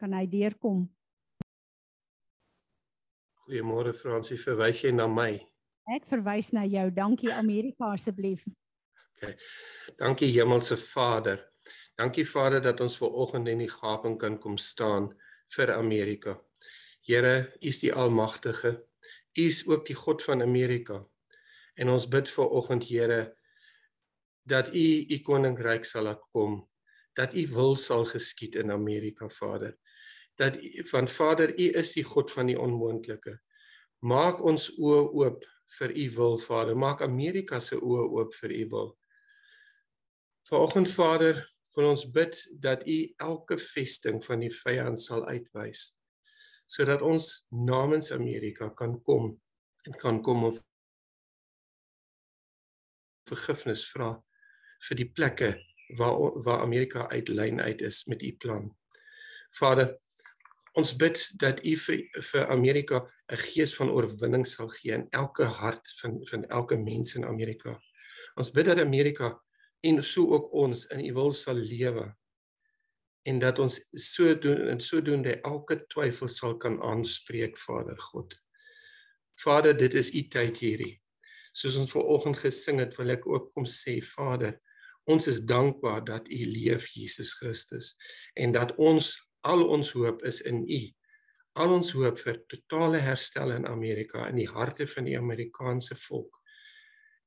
Kan 0.08 0.14
hy 0.16 0.28
deurkom? 0.32 0.86
Goeiemôre 3.44 3.92
Fransie, 3.92 4.38
verwys 4.40 4.80
jy 4.86 4.94
na 4.96 5.04
my? 5.12 5.34
Ek 5.92 6.06
verwys 6.08 6.54
na 6.56 6.62
jou. 6.64 6.86
Dankie 6.96 7.28
Amerika 7.36 7.90
asseblief. 7.92 8.46
Okay. 9.18 9.34
Dankie 10.00 10.30
Hemelse 10.32 10.78
Vader. 10.80 11.42
Dankie 12.00 12.24
Vader 12.24 12.64
dat 12.64 12.80
ons 12.86 12.96
ver 13.02 13.18
oggend 13.20 13.52
in 13.52 13.60
die 13.66 13.68
gaping 13.68 14.16
kan 14.22 14.38
kom 14.40 14.56
staan 14.56 15.10
vir 15.58 15.74
Amerika. 15.76 16.38
Here, 17.04 17.52
U 17.60 17.68
is 17.68 17.82
die 17.84 17.92
Almagtige. 17.92 18.72
U 19.36 19.44
is 19.44 19.60
ook 19.68 19.84
die 19.92 19.98
God 20.06 20.24
van 20.24 20.46
Amerika. 20.46 21.02
En 21.76 21.92
ons 21.92 22.06
bid 22.08 22.32
ver 22.32 22.56
oggend 22.62 22.88
Here 22.88 23.36
dat 24.48 24.72
U 24.72 24.88
U 25.04 25.20
koninkryk 25.20 25.84
sal 25.84 26.08
laat 26.08 26.24
kom, 26.32 26.62
dat 27.12 27.36
U 27.36 27.44
wil 27.58 27.76
sal 27.76 28.08
geskied 28.08 28.56
in 28.56 28.72
Amerika, 28.72 29.28
Vader. 29.28 29.76
Dat 30.38 30.58
van 30.92 31.08
Vader, 31.10 31.54
U 31.54 31.68
is 31.82 31.94
die 31.98 32.06
God 32.06 32.32
van 32.32 32.52
die 32.52 32.60
onmoontlike. 32.60 33.40
Maak 34.06 34.44
ons 34.46 34.70
oë 34.78 35.04
oop 35.18 35.46
vir 35.80 35.94
U 35.98 36.08
wil, 36.20 36.38
Vader. 36.38 36.78
Maak 36.78 37.02
Amerika 37.02 37.60
se 37.60 37.76
oë 37.76 38.08
oop 38.20 38.36
vir 38.42 38.54
U 38.54 38.64
wil. 38.74 38.90
Vanoggend 40.48 40.92
Vader, 40.94 41.42
wil 41.76 41.92
ons 41.92 42.06
bid 42.12 42.38
dat 42.62 42.86
U 42.88 42.98
elke 43.18 43.58
vesting 43.62 44.22
van 44.26 44.46
die 44.46 44.54
vyand 44.54 45.02
sal 45.02 45.26
uitwys 45.28 45.92
sodat 46.68 47.02
ons 47.02 47.46
namens 47.56 48.12
Amerika 48.12 48.70
kan 48.76 48.98
kom 49.08 49.30
en 49.88 49.94
kan 50.02 50.20
kom 50.24 50.44
of 50.50 50.60
vergifnis 53.28 53.86
vra 53.92 54.12
vir 54.88 55.00
die 55.00 55.08
plekke 55.08 55.54
waar 56.00 56.36
waar 56.44 56.66
Amerika 56.66 57.08
uit 57.08 57.32
lyn 57.32 57.62
uit 57.64 57.82
is 57.82 58.04
met 58.12 58.24
u 58.24 58.34
plan. 58.36 58.68
Vader, 59.56 59.96
ons 60.78 60.94
bid 60.98 61.18
dat 61.42 61.64
u 61.66 61.74
vir, 61.88 62.04
vir 62.32 62.48
Amerika 62.54 63.02
'n 63.32 63.38
gees 63.38 63.76
van 63.76 63.90
oorwinning 63.90 64.46
sal 64.46 64.70
gee 64.70 64.94
in 64.94 65.08
elke 65.10 65.44
hart 65.44 65.88
van 66.02 66.20
van 66.30 66.46
elke 66.46 66.78
mens 66.78 67.16
in 67.16 67.26
Amerika. 67.26 67.80
Ons 68.36 68.52
bid 68.52 68.66
dat 68.66 68.80
Amerika 68.80 69.42
en 69.82 70.04
so 70.04 70.34
ook 70.34 70.54
ons 70.54 70.86
in 70.86 71.06
u 71.06 71.14
wil 71.14 71.34
sal 71.34 71.56
lewe 71.56 72.16
en 73.28 73.40
dat 73.40 73.60
ons 73.60 73.80
so 73.92 74.36
doen 74.40 74.68
en 74.72 74.80
sodoende 74.80 75.42
elke 75.42 75.86
twyfel 75.88 76.28
sal 76.28 76.58
kan 76.58 76.82
aanspreek 76.82 77.58
Vader 77.58 78.00
God. 78.00 78.38
Vader, 79.36 79.78
dit 79.78 79.94
is 79.94 80.14
u 80.14 80.28
tyd 80.28 80.58
hierdie. 80.58 81.02
Soos 81.52 81.76
ons 81.78 81.92
ver 81.92 82.06
oggend 82.06 82.38
gesing 82.38 82.80
het, 82.80 82.96
wil 82.98 83.10
ek 83.10 83.28
ook 83.28 83.52
kom 83.54 83.66
sê 83.66 83.98
Vader, 84.02 84.60
ons 85.08 85.28
is 85.28 85.42
dankbaar 85.46 86.04
dat 86.06 86.30
u 86.30 86.40
leef 86.46 86.88
Jesus 86.94 87.34
Christus 87.34 87.96
en 88.36 88.52
dat 88.56 88.76
ons 88.78 89.27
al 89.48 89.64
ons 89.72 89.94
hoop 89.96 90.24
is 90.28 90.42
in 90.50 90.64
u. 90.68 90.82
Al 91.58 91.74
ons 91.80 91.94
hoop 91.98 92.20
vir 92.22 92.42
totale 92.52 93.00
herstel 93.02 93.56
in 93.56 93.66
Amerika 93.66 94.28
in 94.30 94.38
die 94.42 94.50
harte 94.50 94.88
van 94.88 95.08
die 95.10 95.18
Amerikaanse 95.18 95.98
volk 96.08 96.38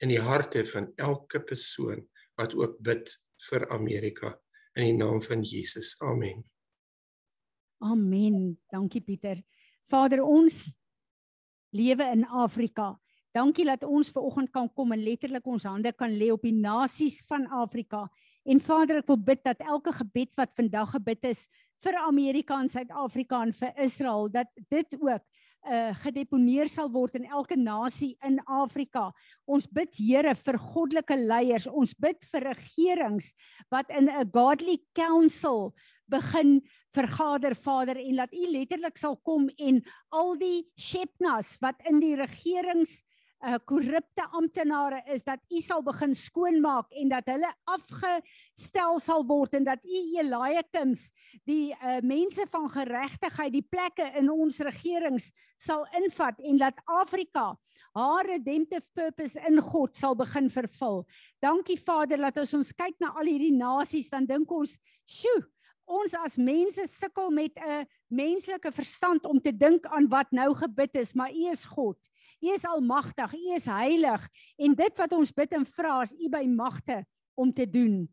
in 0.01 0.09
die 0.09 0.21
harte 0.21 0.63
van 0.65 0.89
elke 0.97 1.43
persoon 1.45 2.07
wat 2.41 2.55
ook 2.57 2.79
bid 2.81 3.13
vir 3.51 3.67
Amerika 3.73 4.33
in 4.79 4.87
die 4.87 4.97
naam 4.97 5.21
van 5.21 5.43
Jesus. 5.45 5.97
Amen. 6.01 6.45
Amen. 7.85 8.57
Dankie 8.73 9.03
Pieter. 9.05 9.43
Vader 9.89 10.23
ons 10.25 10.65
lewe 11.77 12.07
in 12.13 12.25
Afrika. 12.25 12.95
Dankie 13.37 13.65
dat 13.69 13.85
ons 13.87 14.11
ver 14.11 14.25
oggend 14.27 14.51
kan 14.51 14.69
kom 14.75 14.93
en 14.93 15.05
letterlik 15.05 15.47
ons 15.47 15.69
hande 15.69 15.93
kan 15.93 16.11
lê 16.11 16.31
op 16.33 16.43
die 16.43 16.57
nasies 16.57 17.21
van 17.29 17.47
Afrika. 17.47 18.07
En 18.49 18.61
Vader, 18.61 19.03
ek 19.05 19.11
wil 19.13 19.21
bid 19.23 19.45
dat 19.45 19.61
elke 19.63 19.93
gebed 19.95 20.33
wat 20.41 20.57
vandag 20.57 20.97
gebid 20.97 21.29
is 21.31 21.45
vir 21.85 21.99
Amerika 22.07 22.61
en 22.61 22.69
Suid-Afrika 22.69 23.43
en 23.43 23.53
vir 23.53 23.85
Israel, 23.85 24.29
dat 24.29 24.49
dit 24.71 24.99
ook 25.01 25.25
uh 25.61 25.93
gedeponeer 26.01 26.71
sal 26.73 26.89
word 26.89 27.19
in 27.19 27.27
elke 27.29 27.57
nasie 27.57 28.15
in 28.25 28.39
Afrika. 28.49 29.11
Ons 29.45 29.67
bid 29.69 29.93
Here 29.99 30.33
vir 30.35 30.57
goddelike 30.57 31.17
leiers. 31.21 31.67
Ons 31.69 31.93
bid 31.93 32.25
vir 32.33 32.47
regerings 32.49 33.33
wat 33.71 33.91
in 33.91 34.09
'n 34.09 34.31
godly 34.33 34.79
council 34.95 35.75
begin 36.09 36.63
vergader 36.95 37.55
Vader 37.55 37.97
en 37.97 38.15
laat 38.15 38.33
U 38.33 38.47
letterlik 38.51 38.99
sal 38.99 39.17
kom 39.17 39.49
en 39.59 39.83
al 40.11 40.35
die 40.41 40.65
shepnas 40.79 41.59
wat 41.61 41.77
in 41.87 42.01
die 42.01 42.17
regerings 42.17 43.03
uh 43.41 43.57
korrupte 43.65 44.25
amptenare 44.37 45.03
is 45.15 45.25
dat 45.25 45.41
u 45.49 45.61
sal 45.65 45.83
begin 45.83 46.15
skoonmaak 46.15 46.91
en 46.93 47.09
dat 47.09 47.29
hulle 47.31 47.49
afgestel 47.65 49.01
sal 49.01 49.25
word 49.27 49.55
en 49.57 49.65
dat 49.65 49.85
u 49.85 50.01
Eliakims 50.21 51.09
die 51.49 51.73
uh 51.73 52.01
mense 52.05 52.45
van 52.53 52.69
geregtigheid 52.69 53.53
die 53.53 53.65
plekke 53.65 54.11
in 54.21 54.29
ons 54.31 54.61
regerings 54.61 55.31
sal 55.57 55.87
invat 55.97 56.41
en 56.45 56.61
dat 56.61 56.81
Afrika 56.85 57.55
haar 57.97 58.27
redemptive 58.27 58.87
purpose 58.95 59.41
in 59.49 59.59
God 59.59 59.97
sal 59.97 60.15
begin 60.15 60.51
vervul. 60.51 61.03
Dankie 61.43 61.79
Vader 61.81 62.21
dat 62.29 62.45
as 62.45 62.55
ons 62.55 62.75
kyk 62.77 63.01
na 63.03 63.15
al 63.19 63.27
hierdie 63.27 63.57
nasies 63.57 64.11
dan 64.13 64.29
dink 64.29 64.51
ons, 64.53 64.77
"Sjoe, 65.07 65.43
ons 65.87 66.15
as 66.15 66.39
mense 66.39 66.87
sukkel 66.87 67.31
met 67.31 67.57
'n 67.57 67.87
menslike 68.09 68.71
verstand 68.73 69.25
om 69.25 69.41
te 69.41 69.53
dink 69.53 69.87
aan 69.87 70.09
wat 70.09 70.31
nou 70.31 70.55
gebid 70.55 70.95
is, 70.95 71.15
maar 71.15 71.33
U 71.33 71.51
is 71.51 71.65
God. 71.65 71.99
U 72.41 72.53
is 72.55 72.65
almagtig, 72.65 73.35
U 73.37 73.55
is 73.55 73.67
heilig 73.69 74.29
en 74.57 74.75
dit 74.75 75.03
wat 75.03 75.13
ons 75.13 75.33
bid 75.33 75.59
en 75.59 75.67
vra 75.69 76.01
is 76.07 76.15
U 76.17 76.31
by 76.33 76.45
magte 76.49 77.03
om 77.37 77.53
te 77.53 77.67
doen. 77.69 78.05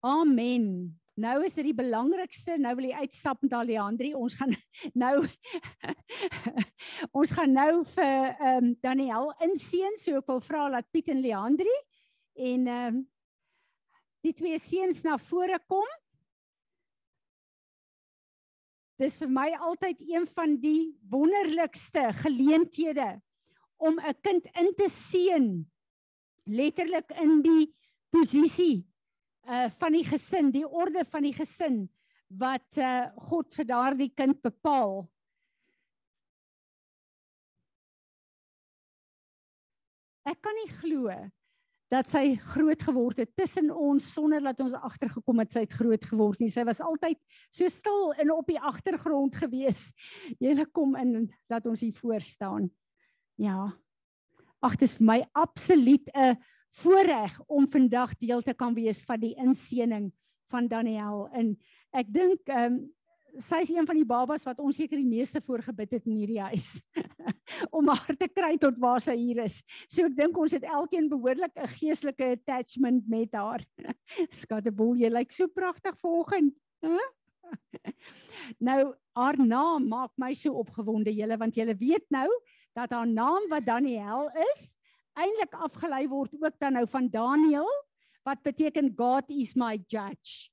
Amen. 0.00 0.66
Nou 1.20 1.42
is 1.44 1.54
dit 1.58 1.66
die 1.68 1.76
belangrikste. 1.76 2.56
Nou 2.56 2.72
wil 2.78 2.88
jy 2.88 3.02
uitstap 3.04 3.42
met 3.44 3.52
Aleandri. 3.52 4.14
Ons 4.16 4.36
gaan 4.38 4.54
nou 5.04 5.14
ons 7.20 7.34
gaan 7.36 7.52
nou 7.56 7.72
vir 7.94 8.30
ehm 8.30 8.70
um, 8.70 8.74
Daniel 8.80 9.32
inseën. 9.44 9.98
So 10.00 10.22
ek 10.22 10.30
wil 10.30 10.40
vra 10.44 10.68
dat 10.76 10.88
Piet 10.90 11.10
en 11.12 11.22
Leandri 11.24 11.76
en 12.40 12.66
ehm 12.66 13.00
um, 13.00 13.02
die 14.24 14.34
twee 14.36 14.58
seuns 14.60 15.04
na 15.04 15.16
vore 15.30 15.56
kom. 15.68 15.88
Dis 19.00 19.16
vir 19.16 19.30
my 19.32 19.48
altyd 19.64 20.02
een 20.04 20.26
van 20.28 20.58
die 20.60 20.90
wonderlikste 21.08 22.10
geleenthede 22.20 23.14
om 23.80 23.96
'n 23.96 24.14
kind 24.20 24.44
in 24.60 24.74
te 24.76 24.88
seën 24.92 25.46
letterlik 26.44 27.10
in 27.16 27.40
die 27.42 27.72
posisie 28.12 28.84
uh 29.48 29.70
van 29.80 29.92
die 29.92 30.04
gesin, 30.04 30.50
die 30.52 30.68
orde 30.68 31.04
van 31.04 31.22
die 31.22 31.32
gesin 31.32 31.88
wat 32.28 32.76
uh 32.76 33.08
God 33.30 33.54
vir 33.54 33.64
daardie 33.64 34.12
kind 34.14 34.42
bepaal. 34.42 35.08
Ek 40.28 40.42
kan 40.44 40.54
nie 40.60 40.70
glo 40.76 41.08
dat 41.90 42.06
sy 42.06 42.36
groot 42.52 42.82
geword 42.86 43.18
het 43.18 43.32
tussen 43.34 43.70
ons 43.74 44.12
sonder 44.14 44.42
dat 44.44 44.60
ons 44.62 44.76
agtergekom 44.78 45.42
het 45.42 45.50
sy 45.52 45.64
het 45.64 45.74
groot 45.74 46.04
geword 46.06 46.38
nie. 46.38 46.50
Sy 46.52 46.62
was 46.68 46.82
altyd 46.84 47.18
so 47.50 47.66
stil 47.68 48.12
en 48.14 48.30
op 48.34 48.46
die 48.46 48.60
agtergrond 48.60 49.34
gewees. 49.42 49.88
Julle 50.38 50.68
kom 50.70 50.94
in 51.00 51.26
dat 51.50 51.66
ons 51.66 51.82
hier 51.82 51.96
voor 51.98 52.22
staan. 52.22 52.70
Ja. 53.40 53.72
Ag, 54.62 54.76
dit 54.76 54.86
is 54.86 54.96
vir 55.00 55.06
my 55.08 55.18
absoluut 55.34 56.10
'n 56.14 56.38
voorreg 56.78 57.40
om 57.48 57.66
vandag 57.66 58.14
deel 58.16 58.42
te 58.42 58.54
kan 58.54 58.74
wees 58.74 59.02
van 59.02 59.18
die 59.20 59.34
inseëning 59.34 60.12
van 60.50 60.68
Daniel 60.68 61.28
en 61.32 61.56
ek 61.90 62.06
dink 62.12 62.40
ehm 62.46 62.72
um, 62.72 62.94
sy 63.38 63.60
is 63.64 63.70
een 63.70 63.86
van 63.86 63.96
die 63.96 64.06
babas 64.06 64.44
wat 64.48 64.60
ons 64.62 64.76
seker 64.80 64.98
die 64.98 65.08
meeste 65.08 65.40
voorgebid 65.44 65.96
het 65.98 66.08
in 66.08 66.16
hierdie 66.18 66.40
huis 66.50 66.80
om 67.76 67.88
haar 67.92 68.16
te 68.18 68.28
kry 68.28 68.56
tot 68.60 68.78
waar 68.80 69.02
sy 69.04 69.16
hier 69.18 69.44
is. 69.44 69.60
So 69.88 70.08
ek 70.08 70.16
dink 70.16 70.38
ons 70.38 70.54
het 70.56 70.64
elkeen 70.64 71.08
behoorlik 71.12 71.54
'n 71.56 71.70
geestelike 71.76 72.32
attachment 72.38 73.08
met 73.08 73.34
haar. 73.34 73.64
Skatteboel, 74.42 74.96
jy 75.04 75.10
lyk 75.10 75.32
so 75.32 75.46
pragtig 75.48 75.96
vanoggend. 76.00 76.54
Nou 78.62 78.94
haar 79.18 79.36
naam 79.38 79.88
maak 79.90 80.12
my 80.16 80.30
so 80.38 80.54
opgewonde 80.62 81.10
julle 81.10 81.36
want 81.36 81.56
julle 81.58 81.74
weet 81.74 82.06
nou 82.14 82.28
dat 82.78 82.92
haar 82.94 83.08
naam 83.08 83.48
wat 83.50 83.66
Daniel 83.66 84.30
is 84.54 84.76
eintlik 85.18 85.54
afgelei 85.58 86.06
word 86.08 86.34
ook 86.38 86.56
dan 86.62 86.78
nou 86.78 86.86
van 86.88 87.08
Daniel 87.10 87.68
wat 88.26 88.42
beteken 88.42 88.92
God 88.96 89.30
is 89.32 89.54
my 89.56 89.76
judge. 89.88 90.50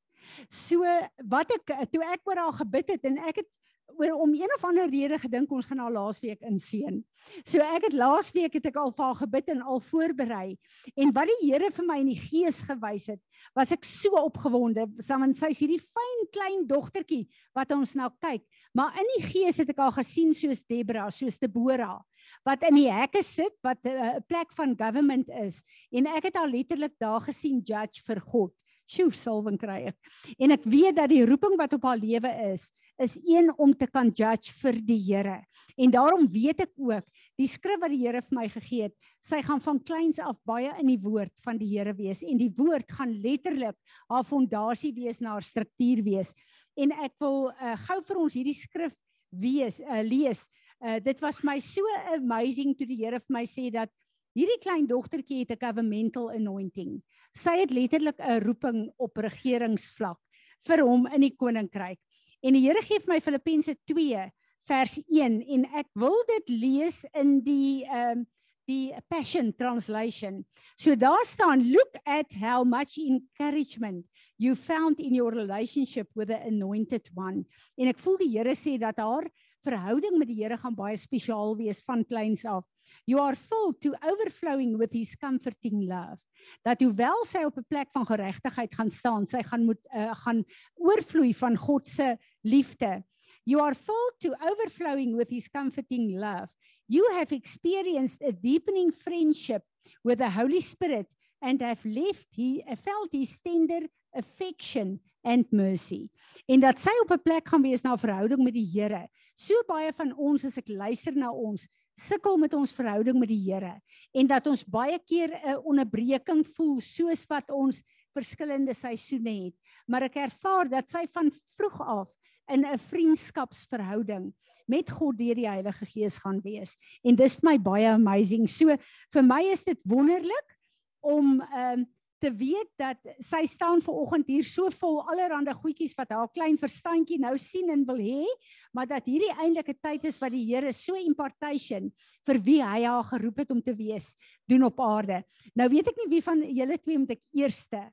So 0.49 0.83
wat 1.29 1.51
ek 1.55 1.73
toe 1.91 2.03
ek 2.03 2.21
oor 2.27 2.43
haar 2.45 2.59
gebid 2.63 2.95
het 2.95 3.09
en 3.09 3.17
ek 3.29 3.43
het 3.43 3.51
oor 3.97 4.19
om 4.21 4.33
een 4.33 4.51
of 4.55 4.63
ander 4.67 4.89
rede 4.89 5.17
gedink 5.19 5.51
ons 5.51 5.65
gaan 5.65 5.79
haar 5.81 5.93
laasweek 5.93 6.41
inseën. 6.45 6.99
So 7.47 7.63
ek 7.63 7.87
het 7.87 7.95
laasweek 7.97 8.57
het 8.59 8.67
ek 8.69 8.79
al 8.79 8.91
vir 8.95 9.05
haar 9.05 9.19
gebid 9.21 9.51
en 9.53 9.63
al 9.63 9.81
voorberei. 9.89 10.57
En 10.95 11.13
wat 11.15 11.31
die 11.31 11.47
Here 11.47 11.71
vir 11.73 11.87
my 11.87 11.97
in 12.03 12.11
die 12.11 12.19
gees 12.19 12.61
gewys 12.67 13.07
het, 13.13 13.21
was 13.55 13.71
ek 13.73 13.87
so 13.87 14.19
opgewonde. 14.19 14.85
Want 15.07 15.39
sy's 15.39 15.61
hierdie 15.63 15.81
fyn 15.81 16.27
klein 16.35 16.67
dogtertjie 16.69 17.25
wat 17.57 17.71
ons 17.75 17.95
nou 17.97 18.09
kyk. 18.21 18.43
Maar 18.77 18.99
in 19.01 19.09
die 19.15 19.23
gees 19.29 19.61
het 19.63 19.71
ek 19.73 19.81
haar 19.81 19.95
gesien 19.97 20.35
soos 20.35 20.65
Debra, 20.67 21.09
soos 21.11 21.39
Deborah 21.41 21.99
wat 22.43 22.63
in 22.67 22.75
die 22.75 22.89
hekke 22.91 23.21
sit 23.23 23.55
wat 23.63 23.79
'n 23.85 23.87
uh, 23.89 24.19
plek 24.27 24.51
van 24.51 24.75
government 24.75 25.29
is 25.29 25.63
en 25.91 26.07
ek 26.11 26.27
het 26.27 26.35
haar 26.35 26.51
letterlik 26.51 26.95
daar 26.99 27.21
gesien 27.23 27.61
judge 27.63 28.03
vir 28.03 28.19
God 28.19 28.51
Sjoe, 28.87 29.11
salwing 29.11 29.57
kry 29.59 29.81
ek. 29.89 30.11
En 30.39 30.53
ek 30.55 30.65
weet 30.67 30.95
dat 30.95 31.11
die 31.11 31.25
roeping 31.27 31.57
wat 31.59 31.73
op 31.75 31.87
haar 31.89 31.99
lewe 31.99 32.29
is, 32.53 32.69
is 33.03 33.17
een 33.21 33.51
om 33.59 33.73
te 33.75 33.85
kan 33.91 34.09
judge 34.15 34.53
vir 34.61 34.79
die 34.87 34.99
Here. 35.09 35.41
En 35.77 35.91
daarom 35.93 36.25
weet 36.31 36.63
ek 36.65 36.71
ook, 36.79 37.05
die 37.37 37.49
skrif 37.51 37.81
wat 37.81 37.91
die 37.93 37.99
Here 38.05 38.23
vir 38.23 38.37
my 38.39 38.47
gegee 38.49 38.87
het, 38.87 38.95
sy 39.21 39.41
gaan 39.45 39.61
van 39.61 39.81
kleins 39.83 40.21
af 40.23 40.39
baie 40.47 40.71
in 40.79 40.87
die 40.89 40.99
woord 41.03 41.33
van 41.45 41.59
die 41.59 41.69
Here 41.75 41.93
wees 41.97 42.23
en 42.25 42.39
die 42.39 42.51
woord 42.57 42.95
gaan 42.95 43.11
letterlik 43.21 43.77
haar 44.09 44.25
fondasie 44.25 44.93
wees 44.95 45.21
na 45.21 45.35
haar 45.35 45.45
struktuur 45.45 46.01
wees. 46.07 46.33
En 46.79 46.95
ek 46.95 47.13
wil 47.21 47.51
uh, 47.51 47.75
gou 47.87 47.99
vir 48.07 48.23
ons 48.23 48.39
hierdie 48.39 48.57
skrif 48.57 48.95
wees 49.29 49.81
uh, 49.83 50.01
lees. 50.07 50.47
Uh, 50.79 50.97
dit 51.03 51.21
was 51.21 51.43
my 51.43 51.59
so 51.59 51.83
amazing 52.15 52.73
toe 52.77 52.87
die 52.87 53.01
Here 53.03 53.19
vir 53.19 53.35
my 53.41 53.45
sê 53.49 53.67
dat 53.73 53.91
hierdie 54.37 54.59
klein 54.61 54.85
dogtertjie 54.87 55.39
het 55.43 55.51
'n 55.51 55.65
governmental 55.65 56.31
anointing. 56.31 57.01
Sy 57.33 57.57
het 57.59 57.71
letterlik 57.71 58.19
'n 58.19 58.41
roeping 58.45 58.91
op 58.97 59.17
regeringsvlak 59.17 60.19
vir 60.67 60.81
hom 60.81 61.07
in 61.07 61.21
die 61.21 61.35
koninkryk. 61.35 61.99
En 62.43 62.53
die 62.53 62.61
Here 62.61 62.81
gee 62.81 62.99
vir 62.99 63.13
my 63.13 63.19
Filippense 63.19 63.75
2 63.85 64.31
vers 64.67 64.99
1 65.07 65.41
en 65.41 65.65
ek 65.65 65.87
wil 65.95 66.23
dit 66.27 66.49
lees 66.49 67.05
in 67.13 67.39
die 67.41 67.85
ehm 67.85 68.19
um, 68.19 68.27
die 68.67 68.91
Passion 69.07 69.53
translation. 69.55 70.45
So 70.75 70.95
daar 70.95 71.25
staan 71.25 71.71
look 71.71 71.95
at 72.03 72.33
how 72.33 72.65
much 72.65 72.97
encouragement 72.97 74.05
you 74.37 74.55
found 74.55 74.99
in 74.99 75.15
your 75.15 75.31
relationship 75.31 76.09
with 76.15 76.27
the 76.27 76.39
anointed 76.43 77.09
one. 77.15 77.45
En 77.77 77.87
ek 77.87 77.99
voel 78.03 78.17
die 78.17 78.31
Here 78.35 78.55
sê 78.55 78.77
dat 78.77 78.99
haar 78.99 79.29
verhouding 79.63 80.19
met 80.19 80.27
die 80.27 80.41
Here 80.41 80.57
gaan 80.59 80.75
baie 80.75 80.97
spesiaal 80.99 81.55
wees 81.57 81.79
van 81.87 82.03
kleins 82.05 82.45
af. 82.45 82.65
You 83.07 83.21
are 83.23 83.35
full 83.35 83.71
to 83.83 83.95
overflowing 84.03 84.77
with 84.77 84.91
his 84.91 85.15
comforting 85.15 85.87
love. 85.87 86.19
Dat 86.67 86.81
hoewel 86.83 87.23
sy 87.25 87.45
op 87.47 87.55
'n 87.55 87.67
plek 87.67 87.87
van 87.95 88.05
geregtigheid 88.05 88.75
gaan 88.75 88.89
staan, 88.89 89.25
sy 89.25 89.41
gaan 89.47 89.63
moet 89.63 89.79
uh, 89.95 90.11
gaan 90.11 90.43
oorvloei 90.75 91.33
van 91.33 91.55
God 91.55 91.87
se 91.87 92.17
liefde. 92.43 93.03
You 93.43 93.63
are 93.63 93.75
full 93.75 94.11
to 94.19 94.35
overflowing 94.43 95.15
with 95.15 95.29
his 95.29 95.47
comforting 95.47 96.19
love. 96.19 96.51
You 96.85 97.13
have 97.15 97.31
experienced 97.31 98.21
a 98.21 98.31
deepening 98.31 98.91
friendship 98.91 99.63
with 100.03 100.17
the 100.17 100.31
Holy 100.31 100.59
Spirit 100.59 101.07
and 101.39 101.61
have 101.61 101.85
left 101.85 102.27
he 102.35 102.63
felt 102.75 103.11
his 103.11 103.39
tender 103.39 103.87
affection 104.11 104.99
and 105.21 105.45
mercy. 105.51 106.09
En 106.45 106.59
dat 106.59 106.79
sy 106.79 106.91
op 107.03 107.11
'n 107.11 107.21
plek 107.21 107.47
gaan 107.47 107.61
wees 107.61 107.81
na 107.81 107.97
verhouding 107.97 108.43
met 108.43 108.53
die 108.53 108.67
Here. 108.67 109.07
So 109.35 109.53
baie 109.67 109.93
van 109.93 110.15
ons 110.15 110.45
as 110.45 110.57
ek 110.57 110.67
luister 110.67 111.15
na 111.15 111.31
ons, 111.31 111.67
sukkel 111.97 112.37
met 112.37 112.53
ons 112.53 112.73
verhouding 112.77 113.17
met 113.19 113.29
die 113.31 113.41
Here 113.41 113.79
en 114.13 114.27
dat 114.29 114.47
ons 114.47 114.63
baie 114.63 114.99
keer 114.99 115.33
'n 115.33 115.57
onderbreking 115.65 116.45
voel 116.55 116.79
soos 116.81 117.25
wat 117.29 117.49
ons 117.51 117.81
verskillende 118.17 118.73
seisoene 118.73 119.33
het. 119.45 119.55
Maar 119.87 120.07
ek 120.09 120.15
ervaar 120.15 120.69
dat 120.69 120.89
sy 120.89 121.05
van 121.13 121.31
vroeg 121.57 121.81
af 121.81 122.09
in 122.49 122.65
'n 122.65 122.77
vriendskapsverhouding 122.77 124.33
met 124.67 124.89
God 124.91 125.17
deur 125.17 125.35
die 125.35 125.47
Heilige 125.47 125.85
Gees 125.85 126.17
gaan 126.17 126.41
wees. 126.43 126.77
En 127.03 127.15
dis 127.15 127.35
vir 127.39 127.49
my 127.49 127.57
baie 127.57 127.87
amazing. 127.87 128.47
So 128.49 128.75
vir 129.13 129.23
my 129.23 129.43
is 129.51 129.63
dit 129.63 129.79
wonderlik 129.83 130.57
om 131.01 131.41
ehm 131.41 131.79
um, 131.79 131.85
te 132.19 132.31
weet 132.33 132.69
dat 132.79 132.97
sy 133.21 133.43
staan 133.49 133.81
ver 133.85 133.93
oggend 134.01 134.29
hier 134.29 134.45
so 134.45 134.71
vol 134.73 134.99
allerlei 135.11 135.53
goedjies 135.53 135.95
wat 135.97 136.13
haar 136.15 136.29
klein 136.33 136.57
verstandjie 136.57 137.19
nou 137.21 137.35
sien 137.37 137.69
en 137.73 137.85
wil 137.85 138.01
hê, 138.01 138.25
maar 138.73 138.87
dat 138.89 139.05
hierdie 139.05 139.33
eintlik 139.37 139.69
'n 139.69 139.79
tyd 139.81 140.05
is 140.05 140.19
wat 140.19 140.31
die 140.31 140.45
Here 140.47 140.73
so 140.73 140.95
impartation 140.95 141.91
vir 142.25 142.37
wie 142.43 142.61
hy 142.63 142.83
haar 142.83 143.03
geroep 143.03 143.37
het 143.37 143.51
om 143.51 143.61
te 143.61 143.73
wees 143.73 144.15
doen 144.47 144.63
op 144.63 144.79
aarde. 144.79 145.23
Nou 145.55 145.69
weet 145.69 145.87
ek 145.87 145.97
nie 145.97 146.09
wie 146.15 146.21
van 146.21 146.41
julle 146.41 146.77
twee 146.77 146.97
moet 146.97 147.11
ek 147.11 147.23
eerste 147.33 147.91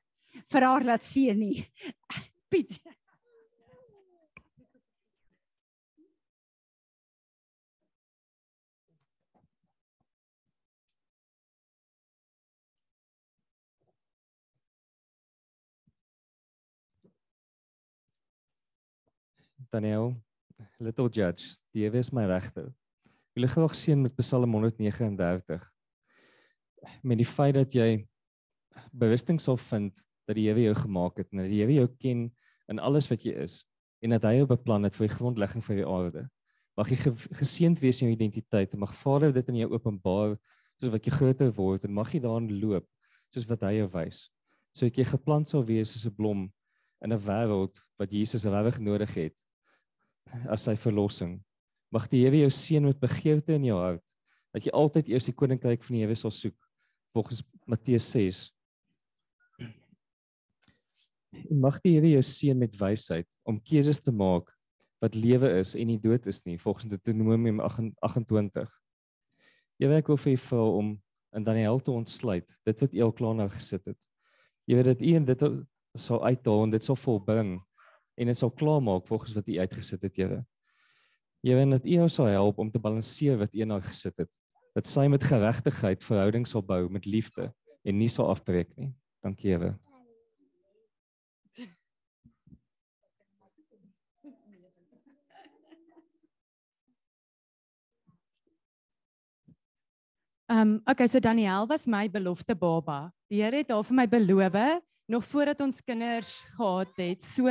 vir 0.51 0.61
haar 0.61 0.83
laat 0.83 1.03
sien 1.03 1.39
nie. 1.39 1.65
Piet. 2.49 2.79
Daniel, 19.71 20.15
little 20.79 21.09
judge, 21.09 21.57
die 21.73 21.83
Here 21.83 21.97
is 21.97 22.11
my 22.13 22.25
regter. 22.29 22.71
Ek 23.35 23.39
wil 23.39 23.49
graag 23.51 23.75
seën 23.75 23.99
met 23.99 24.15
Psalm 24.19 24.53
139. 24.55 25.63
Met 27.03 27.19
die 27.19 27.27
feit 27.27 27.55
dat 27.57 27.75
jy 27.75 28.05
bewusting 28.91 29.39
sal 29.41 29.57
vind 29.61 30.01
dat 30.27 30.37
die 30.37 30.47
Here 30.47 30.67
jou 30.67 30.75
gemaak 30.81 31.21
het 31.21 31.31
en 31.31 31.43
dat 31.43 31.51
die 31.51 31.61
Here 31.61 31.77
jou 31.77 31.87
ken 32.01 32.25
in 32.71 32.81
alles 32.81 33.09
wat 33.11 33.25
jy 33.25 33.35
is 33.45 33.63
en 34.03 34.15
dat 34.15 34.27
hy 34.27 34.39
jou 34.39 34.49
beplan 34.49 34.85
het 34.85 34.97
vir 34.97 35.07
die 35.07 35.15
grondlegging 35.15 35.63
van 35.65 35.79
die 35.79 35.87
aarde. 35.87 36.25
Mag 36.75 36.91
jy 36.91 37.13
geseënd 37.39 37.81
wees 37.81 38.01
in 38.01 38.09
jou 38.09 38.17
identiteit 38.17 38.75
en 38.75 38.83
mag 38.83 38.93
Vader 38.99 39.33
dit 39.33 39.53
in 39.53 39.63
jou 39.63 39.71
openbaar 39.73 40.35
soos 40.81 40.91
wat 40.91 41.07
jy 41.07 41.15
groter 41.15 41.53
word 41.55 41.87
en 41.87 41.95
mag 41.95 42.11
jy 42.13 42.21
daarin 42.23 42.51
loop 42.61 42.85
soos 43.33 43.47
wat 43.49 43.63
hy 43.65 43.79
jou 43.79 43.87
wys. 43.95 44.27
So 44.75 44.85
ek 44.89 44.99
jy 44.99 45.07
geplant 45.15 45.49
sal 45.49 45.63
wees 45.65 45.95
soos 45.95 46.05
'n 46.05 46.15
blom 46.15 46.45
in 47.01 47.13
'n 47.13 47.19
wêreld 47.19 47.81
wat 47.97 48.11
Jesus 48.11 48.45
regtig 48.45 48.79
nodig 48.83 49.15
het 49.15 49.35
as 50.53 50.65
sy 50.67 50.75
verlossing. 50.79 51.37
Mag 51.93 52.09
die 52.11 52.23
Here 52.25 52.43
jou 52.45 52.51
seën 52.51 52.83
met 52.83 52.99
begeerte 52.99 53.55
in 53.55 53.69
jou 53.69 53.79
hart 53.79 54.03
dat 54.55 54.63
jy 54.63 54.71
altyd 54.71 55.09
eers 55.11 55.25
die 55.27 55.35
koninkryk 55.35 55.83
van 55.83 55.97
die 55.97 56.03
Here 56.05 56.15
sal 56.15 56.31
soek 56.31 56.55
volgens 57.15 57.41
Matteus 57.67 58.07
6. 58.13 58.45
En 61.35 61.59
mag 61.59 61.81
die 61.83 61.97
Here 61.97 62.13
jou 62.13 62.23
seën 62.23 62.57
met 62.57 62.75
wysheid 62.79 63.27
om 63.43 63.59
keuses 63.59 63.99
te 64.03 64.13
maak 64.15 64.51
wat 65.03 65.17
lewe 65.19 65.49
is 65.59 65.75
en 65.75 65.89
nie 65.91 65.99
dood 66.01 66.25
is 66.31 66.41
nie 66.47 66.57
volgens 66.61 66.87
Deuteronomium 66.93 67.59
28. 67.59 68.71
Jy 69.75 69.91
werk 69.91 70.07
wil 70.07 70.19
vir 70.23 70.37
jou 70.39 70.65
om 70.79 70.95
in 71.35 71.43
Daniël 71.43 71.81
te 71.83 71.91
ontsluit 71.91 72.47
dit 72.63 72.83
wat 72.83 72.95
eel 72.95 73.11
klaar 73.11 73.35
nou 73.35 73.49
gesit 73.51 73.83
het. 73.91 73.99
Jy 74.65 74.79
weet 74.79 74.91
dit 74.93 75.03
een 75.11 75.27
dit 75.27 75.43
sal 75.99 76.23
uithaal 76.23 76.63
en 76.63 76.73
dit 76.73 76.83
sal 76.83 76.97
volbring 76.99 77.57
en 78.15 78.31
dit 78.31 78.37
sal 78.37 78.51
klaarmaak 78.51 79.07
volgens 79.07 79.33
wat 79.35 79.47
U 79.47 79.59
uitgesit 79.59 80.01
het, 80.01 80.15
Here. 80.15 80.41
Here, 81.45 81.65
dat 81.69 81.85
U 81.85 82.01
ons 82.01 82.13
sal 82.13 82.31
help 82.31 82.57
om 82.57 82.71
te 82.71 82.81
balanseer 82.81 83.37
wat 83.37 83.53
U 83.53 83.65
nou 83.65 83.81
gesit 83.81 84.17
het. 84.17 84.31
Dat 84.75 84.87
sy 84.87 85.07
met 85.11 85.23
geregtigheid 85.23 86.03
verhouding 86.03 86.47
sal 86.47 86.63
bou 86.65 86.85
met 86.89 87.05
liefde 87.05 87.51
en 87.85 87.97
nie 87.99 88.09
sal 88.09 88.31
afbreek 88.31 88.71
nie. 88.79 88.93
Dankie, 89.23 89.51
Here. 89.51 89.75
Ehm 100.45 100.59
um, 100.61 100.81
okay, 100.85 101.07
so 101.07 101.19
Daniel 101.19 101.65
was 101.65 101.87
my 101.87 102.05
belofte 102.09 102.53
baba. 102.55 103.11
Die 103.33 103.41
Here 103.41 103.63
het 103.63 103.71
haar 103.73 103.83
vir 103.83 103.95
my 103.97 104.05
beloof 104.07 104.53
nog 105.09 105.25
voordat 105.25 105.61
ons 105.61 105.81
kinders 105.81 106.45
gehad 106.57 106.91
het. 106.97 107.23
So 107.23 107.49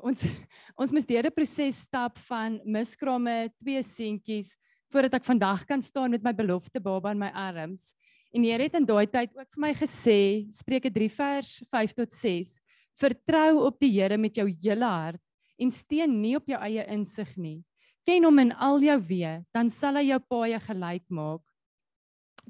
ons 0.00 0.24
ons 0.80 0.92
moes 0.92 1.06
deur 1.06 1.26
'n 1.26 1.34
proses 1.34 1.84
stap 1.86 2.18
van 2.28 2.60
miskramme, 2.64 3.52
twee 3.60 3.82
seentjies 3.82 4.56
voordat 4.92 5.14
ek 5.16 5.24
vandag 5.24 5.64
kan 5.64 5.82
staan 5.82 6.12
met 6.12 6.22
my 6.22 6.32
belofte 6.36 6.80
baba 6.80 7.12
in 7.12 7.18
my 7.18 7.30
arms. 7.32 7.94
En 8.32 8.44
die 8.44 8.50
Here 8.52 8.64
het 8.64 8.76
in 8.76 8.84
daai 8.88 9.06
tyd 9.08 9.32
ook 9.36 9.48
vir 9.54 9.60
my 9.60 9.72
gesê, 9.76 10.48
Spreuke 10.52 10.90
3 10.92 11.08
vers 11.12 11.50
5 11.72 11.94
tot 11.96 12.12
6, 12.12 12.60
vertrou 13.00 13.64
op 13.66 13.78
die 13.80 13.92
Here 13.92 14.18
met 14.20 14.36
jou 14.36 14.46
hele 14.48 14.88
hart 14.88 15.20
en 15.60 15.72
steun 15.72 16.20
nie 16.20 16.36
op 16.36 16.48
jou 16.48 16.58
eie 16.60 16.84
insig 16.92 17.36
nie. 17.36 17.60
Ken 18.08 18.24
hom 18.24 18.40
in 18.42 18.52
al 18.52 18.82
jou 18.82 18.98
weë, 19.08 19.34
dan 19.54 19.70
sal 19.70 19.96
hy 20.00 20.08
jou 20.10 20.18
paaie 20.28 20.58
gelyk 20.60 21.04
maak. 21.08 21.44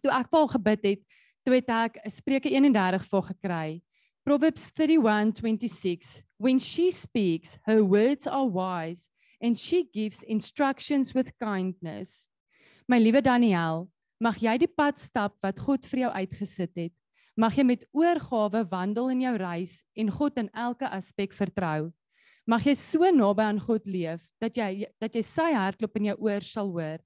Toe 0.02 0.12
ek 0.14 0.30
vir 0.30 0.40
hom 0.40 0.52
gebid 0.54 0.86
het, 0.88 1.02
toe 1.44 1.56
het 1.58 1.72
ek 1.74 1.98
Spreuke 2.10 2.50
31 2.50 3.06
vir 3.10 3.26
gekry. 3.30 3.66
Proverbs 4.22 4.70
31:26 4.78 6.22
When 6.42 6.58
she 6.58 6.90
speaks, 6.90 7.56
her 7.66 7.84
words 7.84 8.26
are 8.26 8.44
wise 8.44 9.10
and 9.40 9.56
she 9.56 9.86
gives 9.94 10.24
instructions 10.24 11.14
with 11.14 11.38
kindness. 11.38 12.26
My 12.88 12.98
liewe 12.98 13.22
Daniel, 13.22 13.86
mag 14.18 14.40
jy 14.42 14.56
die 14.58 14.66
pad 14.66 14.98
stap 14.98 15.36
wat 15.38 15.62
God 15.62 15.86
vir 15.86 16.00
jou 16.00 16.10
uitgesit 16.10 16.72
het. 16.74 16.94
Mag 17.38 17.54
jy 17.54 17.66
met 17.68 17.84
oorgawe 17.94 18.64
wandel 18.72 19.12
in 19.14 19.22
jou 19.22 19.36
reis 19.38 19.76
en 19.94 20.10
God 20.10 20.42
in 20.42 20.50
elke 20.50 20.90
aspek 20.90 21.30
vertrou. 21.30 21.92
Mag 22.42 22.66
jy 22.66 22.74
so 22.74 23.14
naby 23.14 23.46
aan 23.46 23.62
God 23.62 23.86
leef 23.86 24.26
dat 24.42 24.58
jy 24.58 24.90
dat 24.98 25.14
jy 25.14 25.22
sy 25.22 25.46
hartklop 25.54 25.94
in 26.02 26.10
jou 26.10 26.18
oor 26.26 26.42
sal 26.42 26.74
hoor. 26.74 26.98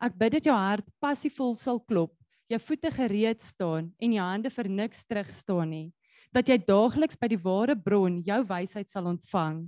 Ek 0.00 0.16
bid 0.16 0.38
dat 0.38 0.48
jou 0.48 0.56
hart 0.56 0.88
passievol 0.96 1.52
sal 1.60 1.84
klop, 1.84 2.16
jou 2.48 2.62
voete 2.70 2.96
gereed 2.96 3.44
staan 3.44 3.92
en 4.00 4.16
jou 4.16 4.32
hande 4.32 4.56
vir 4.56 4.72
niks 4.80 5.04
terug 5.04 5.28
staan 5.28 5.76
nie 5.76 5.88
dat 6.32 6.48
jy 6.48 6.58
daagliks 6.58 7.16
by 7.16 7.28
die 7.28 7.40
ware 7.42 7.76
bron 7.76 8.20
jou 8.26 8.42
wysheid 8.48 8.90
sal 8.90 9.08
ontvang. 9.10 9.64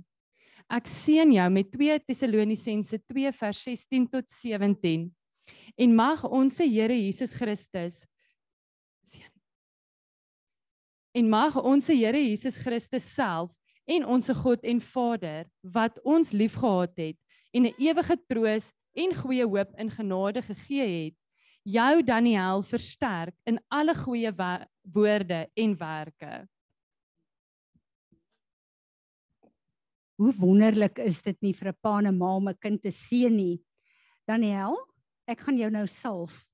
Ek 0.71 0.87
seën 0.87 1.31
jou 1.33 1.49
met 1.51 1.71
2 1.73 1.99
Tessalonisense 2.07 3.01
2 3.09 3.31
vers 3.31 3.63
16 3.65 4.07
tot 4.07 4.29
17. 4.29 5.09
En 5.77 5.95
mag 5.95 6.23
ons 6.23 6.55
se 6.55 6.63
Here 6.63 6.95
Jesus 6.95 7.33
Christus 7.33 8.05
seën 9.03 9.31
En 11.11 11.27
mag 11.27 11.57
ons 11.59 11.87
Here 11.91 12.19
Jesus 12.23 12.57
Christus 12.63 13.03
self 13.03 13.51
en 13.89 14.05
ons 14.07 14.31
God 14.43 14.63
en 14.63 14.79
Vader 14.79 15.49
wat 15.73 15.97
ons 16.07 16.31
liefgehad 16.31 16.93
het 16.95 17.17
en 17.51 17.67
'n 17.67 17.75
ewige 17.77 18.15
troos 18.29 18.71
en 18.95 19.15
goeie 19.15 19.43
hoop 19.43 19.71
in 19.77 19.89
genade 19.91 20.41
gegee 20.41 20.87
het, 21.05 21.15
jou 21.63 22.03
Daniel 22.03 22.63
versterk 22.63 23.35
in 23.45 23.59
alle 23.69 23.95
goeie 23.95 24.31
woorde 24.81 25.49
en 25.53 25.77
werke. 25.77 26.47
Hoe 30.21 30.33
wonderlik 30.37 30.99
is 31.01 31.23
dit 31.25 31.37
nie 31.41 31.53
vir 31.57 31.71
'n 31.71 31.77
pa 31.81 31.97
en 31.97 32.07
'n 32.07 32.17
ma 32.17 32.35
om 32.37 32.47
'n 32.49 32.57
kind 32.61 32.81
te 32.81 32.91
seën 32.91 33.35
nie. 33.35 33.59
Daniel, 34.27 34.77
ek 35.27 35.39
gaan 35.39 35.57
jou 35.57 35.69
nou 35.71 35.87
salf. 35.87 36.45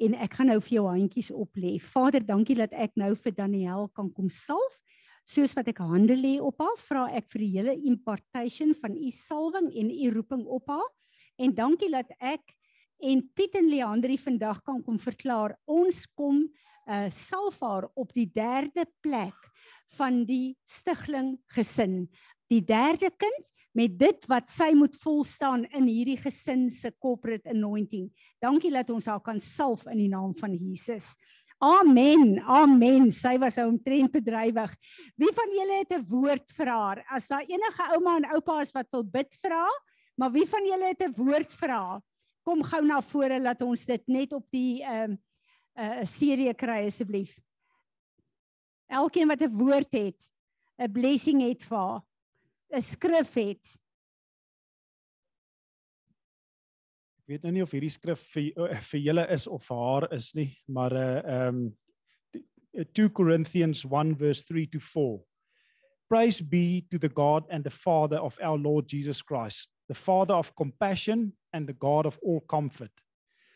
En 0.00 0.14
ek 0.14 0.32
gaan 0.34 0.46
nou 0.46 0.60
vir 0.60 0.76
jou 0.78 0.86
handjies 0.88 1.30
oplê. 1.30 1.78
Vader, 1.78 2.20
dankie 2.24 2.56
dat 2.56 2.72
ek 2.72 2.96
nou 2.96 3.14
vir 3.14 3.32
Daniel 3.32 3.88
kan 3.88 4.10
kom 4.10 4.30
salf. 4.30 4.80
Soos 5.26 5.52
wat 5.54 5.68
ek 5.68 5.78
hande 5.78 6.16
lê 6.16 6.40
op 6.40 6.58
haar, 6.58 6.76
vra 6.76 7.06
ek 7.12 7.28
vir 7.28 7.38
die 7.38 7.52
hele 7.58 7.76
impartation 7.84 8.74
van 8.74 8.96
u 8.96 9.10
salwing 9.10 9.70
en 9.76 9.90
u 9.90 10.10
roeping 10.10 10.46
op 10.46 10.66
haar. 10.68 10.90
En 11.38 11.54
dankie 11.54 11.90
dat 11.90 12.10
ek 12.18 12.56
en 13.02 13.30
Piet 13.34 13.54
en 13.54 13.68
Leandri 13.68 14.16
vandag 14.16 14.62
kan 14.62 14.82
kom 14.82 14.98
verklaar 14.98 15.58
ons 15.66 16.06
kom 16.16 16.48
uh 16.88 17.10
salf 17.10 17.60
haar 17.60 17.90
op 17.94 18.12
die 18.14 18.26
derde 18.26 18.86
plek 19.02 19.51
van 19.86 20.24
die 20.24 20.56
stigling 20.66 21.38
gesin 21.46 22.08
die 22.52 22.62
derde 22.64 23.10
kind 23.16 23.52
met 23.76 23.94
dit 23.96 24.26
wat 24.28 24.48
sy 24.50 24.72
moet 24.76 24.96
volstaan 25.00 25.64
in 25.72 25.86
hierdie 25.88 26.18
gesin 26.20 26.66
se 26.72 26.92
corporate 27.00 27.48
anointing. 27.48 28.10
Dankie 28.42 28.72
dat 28.74 28.90
ons 28.92 29.08
haar 29.08 29.22
kan 29.24 29.40
salf 29.40 29.86
in 29.88 30.02
die 30.02 30.10
naam 30.12 30.34
van 30.36 30.52
Jesus. 30.56 31.14
Amen. 31.62 32.40
Amen. 32.42 33.08
Sy 33.14 33.36
was 33.40 33.56
omtrent 33.62 34.12
bedrywig. 34.12 34.74
Wie 35.16 35.30
van 35.32 35.56
julle 35.56 35.78
het 35.80 35.92
'n 35.94 36.04
woord 36.10 36.50
vir 36.52 36.66
haar? 36.66 37.04
As 37.08 37.28
daar 37.28 37.46
enige 37.46 37.84
ouma 37.94 38.16
en 38.16 38.30
oupa 38.34 38.60
is 38.60 38.72
wat 38.72 38.90
wil 38.90 39.04
bid 39.04 39.32
vir 39.40 39.50
haar, 39.50 39.78
maar 40.18 40.32
wie 40.32 40.46
van 40.46 40.64
julle 40.66 40.88
het 40.88 41.02
'n 41.02 41.14
woord 41.14 41.52
vir 41.52 41.68
haar? 41.70 42.00
Kom 42.44 42.62
gou 42.62 42.84
na 42.84 43.00
vore 43.00 43.40
dat 43.40 43.62
ons 43.62 43.84
dit 43.86 44.02
net 44.08 44.32
op 44.32 44.44
die 44.50 44.82
ehm 44.82 45.12
uh, 45.12 45.16
'n 45.74 46.02
uh, 46.02 46.04
serie 46.04 46.52
kry 46.54 46.84
asseblief. 46.86 47.38
Elkeen 48.92 49.28
wat 49.28 49.40
'n 49.40 49.56
woord 49.56 49.92
het, 49.92 50.30
'n 50.78 50.92
blessing 50.92 51.40
het 51.40 51.64
vir 51.64 51.78
haar. 51.78 52.02
'n 52.72 52.82
skrif 52.82 53.34
het. 53.34 53.78
Ek 57.22 57.28
weet 57.28 57.42
nou 57.42 57.52
nie 57.52 57.62
of 57.62 57.70
hierdie 57.70 57.92
skrif 57.92 58.20
vir 58.32 58.70
eh, 58.70 58.80
vir 58.80 59.00
julle 59.00 59.26
is 59.32 59.46
of 59.46 59.64
vir 59.68 59.76
haar 59.76 60.08
is 60.12 60.32
nie, 60.34 60.50
maar 60.68 60.92
uh 60.92 61.48
um 61.48 61.76
2 62.96 63.10
Corinthians 63.12 63.84
1 63.84 64.16
verse 64.16 64.44
3 64.48 64.66
to 64.66 64.80
4. 64.80 65.20
Praise 66.08 66.40
be 66.40 66.82
to 66.90 66.98
the 66.98 67.08
God 67.08 67.44
and 67.50 67.64
the 67.64 67.70
Father 67.70 68.18
of 68.18 68.38
our 68.40 68.58
Lord 68.58 68.88
Jesus 68.88 69.22
Christ, 69.22 69.70
the 69.88 69.94
Father 69.94 70.34
of 70.34 70.54
compassion 70.54 71.32
and 71.52 71.66
the 71.66 71.72
God 71.74 72.06
of 72.06 72.18
all 72.22 72.40
comfort, 72.40 72.92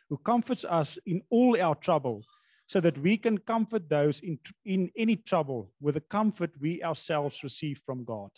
who 0.09 0.19
comforts 0.19 0.65
us 0.65 0.99
in 1.07 1.23
all 1.31 1.61
our 1.61 1.75
trouble, 1.75 2.23
so 2.67 2.81
that 2.81 2.99
we 2.99 3.17
can 3.17 3.39
comfort 3.39 3.89
those 3.89 4.21
in 4.21 4.39
in 4.65 4.91
any 4.97 5.17
trouble 5.17 5.73
with 5.81 5.95
the 5.95 6.01
comfort 6.01 6.51
we 6.61 6.83
ourselves 6.83 7.43
receive 7.43 7.81
from 7.87 8.05
God. 8.05 8.31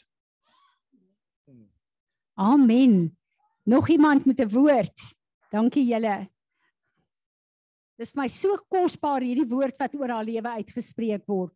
Amen. 2.37 3.17
Nog 3.63 3.89
iemand 3.89 4.25
met 4.25 4.41
'n 4.41 4.49
woord? 4.49 5.17
Dankie 5.51 5.87
julle. 5.87 6.29
Dis 7.97 8.15
my 8.15 8.29
so 8.29 8.57
kosbaar 8.69 9.21
hierdie 9.21 9.49
woord 9.49 9.77
wat 9.79 9.95
oor 9.95 10.09
haar 10.09 10.25
lewe 10.25 10.49
uitgespreek 10.49 11.25
word. 11.27 11.55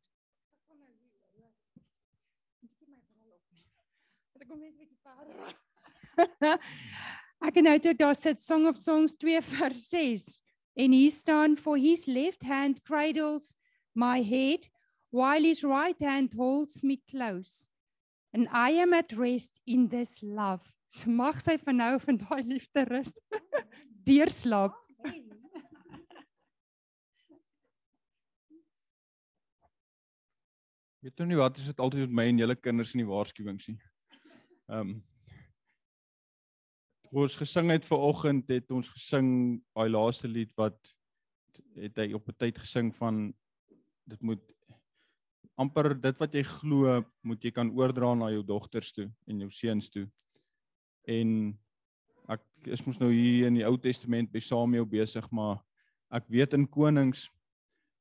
Ek 7.43 7.55
het 7.55 7.65
nou 7.65 7.79
toe 7.79 7.95
daar 7.95 8.15
sit 8.15 8.41
Song 8.41 8.67
of 8.67 8.77
Songs 8.77 9.17
2 9.17 9.43
vers 9.55 9.89
6 9.89 10.42
en 10.75 10.93
hier 10.93 11.11
staan 11.11 11.57
for 11.57 11.77
his 11.77 12.07
left 12.07 12.43
hand 12.43 12.83
cradles 12.83 13.57
my 13.95 14.23
head 14.23 14.69
while 15.11 15.43
his 15.43 15.63
right 15.63 16.01
hand 16.01 16.33
holds 16.35 16.83
me 16.83 17.01
close 17.11 17.69
and 18.33 18.49
I 18.51 18.71
am 18.71 18.93
at 18.93 19.13
rest 19.13 19.61
in 19.67 19.89
this 19.89 20.23
love. 20.23 20.63
So 20.93 21.09
mag 21.09 21.39
sy 21.41 21.55
van 21.57 21.79
nou 21.81 21.95
van 22.05 22.19
daai 22.21 22.43
liefde 22.45 22.83
rus. 22.85 23.15
Deurslaap. 24.09 24.75
Weet 31.01 31.23
jy 31.23 31.27
nie 31.31 31.39
wat 31.41 31.57
is 31.57 31.71
dit 31.71 31.81
altyd 31.81 32.05
met 32.05 32.19
my 32.19 32.27
en 32.29 32.43
julle 32.45 32.59
kinders 32.61 32.93
in 32.93 33.01
die 33.01 33.09
waarskuwings 33.09 33.71
nie. 33.73 33.79
Ehm 34.69 34.93
um, 34.93 34.93
ons 37.13 37.37
gesing 37.37 37.71
het 37.71 37.85
ver 37.85 38.01
oggend 38.09 38.49
het 38.49 38.71
ons 38.73 38.89
gesing 38.89 39.61
daai 39.77 39.89
laaste 39.93 40.29
lied 40.29 40.53
wat 40.57 40.79
het 41.77 41.99
hy 42.01 42.13
op 42.17 42.29
'n 42.29 42.39
tyd 42.39 42.59
gesing 42.59 42.93
van 42.97 43.33
dit 44.09 44.23
moet 44.23 44.43
amper 45.61 45.93
dit 46.01 46.19
wat 46.19 46.35
jy 46.35 46.43
glo 46.43 47.03
moet 47.23 47.45
jy 47.45 47.53
kan 47.53 47.71
oordra 47.71 48.15
na 48.15 48.31
jou 48.33 48.43
dogters 48.43 48.93
toe 48.93 49.11
en 49.29 49.41
jou 49.41 49.51
seuns 49.51 49.91
toe. 49.91 50.07
En 51.07 51.59
ek 52.29 52.43
is 52.67 52.85
mos 52.87 52.99
nou 52.99 53.11
hier 53.13 53.47
in 53.47 53.55
die 53.55 53.67
Ou 53.67 53.77
Testament 53.77 54.33
by 54.33 54.41
Samuel 54.41 54.87
besig, 54.87 55.27
maar 55.31 55.61
ek 56.11 56.25
weet 56.29 56.55
in 56.55 56.67
konings 56.67 57.29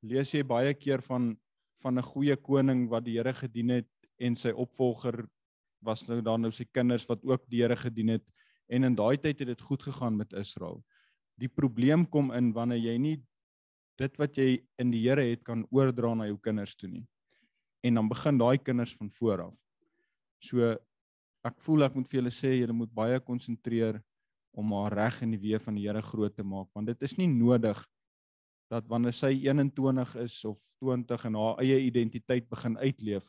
lees 0.01 0.33
jy 0.33 0.43
baie 0.43 0.73
keer 0.73 1.01
van 1.01 1.35
van 1.81 1.97
'n 1.97 2.03
goeie 2.13 2.35
koning 2.37 2.89
wat 2.89 3.03
die 3.03 3.17
Here 3.17 3.33
gedien 3.33 3.69
het 3.69 3.89
en 4.19 4.35
sy 4.35 4.51
opvolger 4.51 5.27
was 5.81 6.07
nou 6.07 6.21
dan 6.21 6.41
nou 6.41 6.51
sy 6.51 6.65
kinders 6.71 7.07
wat 7.09 7.23
ook 7.25 7.49
die 7.49 7.61
Here 7.61 7.75
gedien 7.75 8.09
het 8.09 8.25
en 8.71 8.87
in 8.87 8.95
daai 8.95 9.17
tyd 9.19 9.43
het 9.43 9.51
dit 9.51 9.61
goed 9.67 9.83
gegaan 9.83 10.17
met 10.17 10.33
Israel. 10.33 10.79
Die 11.39 11.49
probleem 11.51 12.05
kom 12.07 12.31
in 12.35 12.51
wanneer 12.55 12.79
jy 12.79 12.97
nie 13.01 13.17
dit 13.99 14.15
wat 14.17 14.37
jy 14.37 14.61
in 14.81 14.91
die 14.93 15.01
Here 15.03 15.23
het 15.27 15.43
kan 15.45 15.65
oordra 15.69 16.13
na 16.15 16.29
jou 16.29 16.37
kinders 16.41 16.75
toe 16.75 16.89
nie 16.89 17.05
en 17.85 17.97
dan 17.97 18.09
begin 18.09 18.37
daai 18.37 18.61
kinders 18.61 18.93
van 18.93 19.09
voor 19.09 19.41
af. 19.47 19.55
So 20.41 20.75
ek 21.45 21.57
voel 21.65 21.87
ek 21.87 21.95
moet 21.97 22.09
vir 22.09 22.19
julle 22.19 22.33
sê 22.33 22.51
julle 22.59 22.75
moet 22.77 22.91
baie 22.93 23.19
konsentreer 23.25 23.97
om 24.53 24.73
haar 24.77 24.93
reg 24.99 25.21
in 25.25 25.33
die 25.33 25.41
weë 25.41 25.61
van 25.63 25.77
die 25.77 25.87
Here 25.87 26.01
groot 26.05 26.35
te 26.37 26.45
maak 26.45 26.69
want 26.77 26.91
dit 26.91 27.07
is 27.07 27.17
nie 27.17 27.29
nodig 27.29 27.79
dat 28.71 28.87
wanneer 28.87 29.15
sy 29.17 29.33
21 29.35 30.15
is 30.23 30.37
of 30.47 30.59
20 30.81 31.25
en 31.27 31.37
haar 31.41 31.59
eie 31.61 31.81
identiteit 31.89 32.47
begin 32.49 32.77
uitleef 32.79 33.27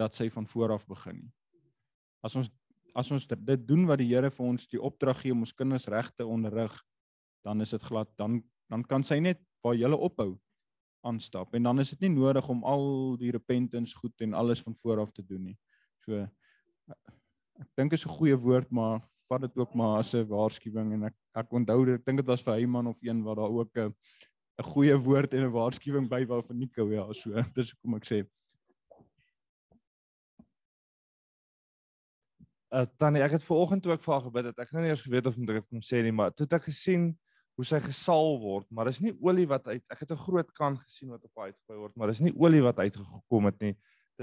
dat 0.00 0.16
sy 0.16 0.28
van 0.32 0.48
voor 0.48 0.74
af 0.74 0.86
begin 0.88 1.20
nie. 1.20 1.32
As 2.24 2.34
ons 2.38 2.50
as 2.94 3.10
ons 3.10 3.26
dit 3.26 3.66
doen 3.66 3.86
wat 3.86 3.98
die 3.98 4.08
Here 4.10 4.30
vir 4.30 4.46
ons 4.46 4.66
die 4.68 4.80
opdrag 4.80 5.22
gee 5.22 5.32
om 5.32 5.44
ons 5.46 5.54
kinders 5.56 5.88
reg 5.88 6.10
te 6.16 6.26
onderrig, 6.26 6.74
dan 7.44 7.60
is 7.60 7.70
dit 7.70 7.82
glad 7.82 8.10
dan 8.16 8.42
dan 8.72 8.84
kan 8.88 9.02
sy 9.04 9.18
net 9.20 9.40
waar 9.62 9.74
jy 9.76 9.90
ophou 9.92 10.38
aanstap 11.04 11.54
en 11.54 11.62
dan 11.62 11.82
is 11.82 11.90
dit 11.90 12.06
nie 12.06 12.14
nodig 12.14 12.48
om 12.48 12.62
al 12.64 13.16
die 13.20 13.32
repentance 13.34 13.96
goed 13.98 14.20
en 14.24 14.34
alles 14.34 14.62
van 14.62 14.76
voor 14.82 15.02
af 15.02 15.12
te 15.12 15.22
doen 15.22 15.50
nie. 15.50 15.58
So 16.06 16.22
ek 17.60 17.68
dink 17.76 17.92
is 17.92 18.06
'n 18.06 18.16
goeie 18.18 18.36
woord 18.36 18.70
maar 18.70 19.02
vat 19.28 19.40
dit 19.40 19.56
ook 19.56 19.74
maar 19.74 19.98
as 19.98 20.14
'n 20.14 20.26
waarskuwing 20.28 20.92
en 20.94 21.04
ek 21.10 21.16
ek 21.34 21.52
onthou 21.52 21.84
dit 21.86 21.94
ek 21.98 22.04
dink 22.06 22.18
dit 22.18 22.26
was 22.26 22.42
vir 22.42 22.54
Heyman 22.54 22.86
of 22.86 22.98
een 23.02 23.22
wat 23.22 23.36
daar 23.36 23.50
ook 23.50 23.76
'n 23.76 23.94
'n 24.58 24.70
goeie 24.72 24.96
woord 24.96 25.34
en 25.34 25.44
'n 25.44 25.52
waarskuwing 25.52 26.08
by 26.08 26.24
wou 26.26 26.42
vir 26.42 26.56
Nico 26.56 26.90
ja 26.90 27.12
so 27.12 27.30
dis 27.56 27.72
hoekom 27.72 27.96
ek 27.96 28.06
sê 28.06 28.26
Uh, 32.72 32.86
Tannie, 32.96 33.20
ek 33.20 33.34
het 33.36 33.42
ver 33.44 33.58
oggend 33.60 33.82
toe 33.84 33.92
ek 33.92 34.00
vir 34.00 34.14
haar 34.14 34.22
gebid 34.24 34.46
het. 34.48 34.60
Ek 34.64 34.70
nou 34.72 34.80
nie 34.80 34.88
eers 34.88 35.02
geweet 35.04 35.26
of 35.28 35.36
moet 35.36 35.50
ek 35.52 35.58
dit 35.60 35.68
kom 35.68 35.82
sê 35.84 35.98
nie, 36.04 36.12
maar 36.16 36.32
toe 36.32 36.46
het 36.46 36.54
ek 36.56 36.70
gesien 36.70 37.10
hoe 37.60 37.66
sy 37.68 37.82
gesaal 37.84 38.38
word, 38.40 38.64
maar 38.72 38.88
dis 38.88 39.02
nie 39.04 39.12
olie 39.20 39.44
wat 39.50 39.66
uit 39.68 39.82
ek 39.92 40.06
het 40.06 40.14
'n 40.14 40.22
groot 40.24 40.54
kan 40.56 40.78
gesien 40.78 41.10
wat 41.12 41.20
op 41.24 41.36
uitgegooi 41.36 41.78
word, 41.78 41.96
maar 41.96 42.08
dis 42.08 42.22
nie 42.24 42.32
olie 42.32 42.62
wat 42.64 42.78
uitgekom 42.78 43.44
het 43.44 43.60
nie. 43.60 43.74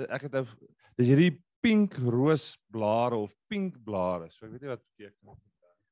Ek 0.10 0.26
het 0.26 0.34
dis 0.98 1.08
hierdie 1.14 1.38
pink 1.62 1.94
roosblare 1.94 3.16
of 3.16 3.36
pink 3.48 3.78
blare. 3.86 4.32
So 4.32 4.48
ek 4.48 4.54
weet 4.54 4.62
nie 4.62 4.74
wat 4.74 4.82
beteken 4.98 5.30
nie. 5.30 5.38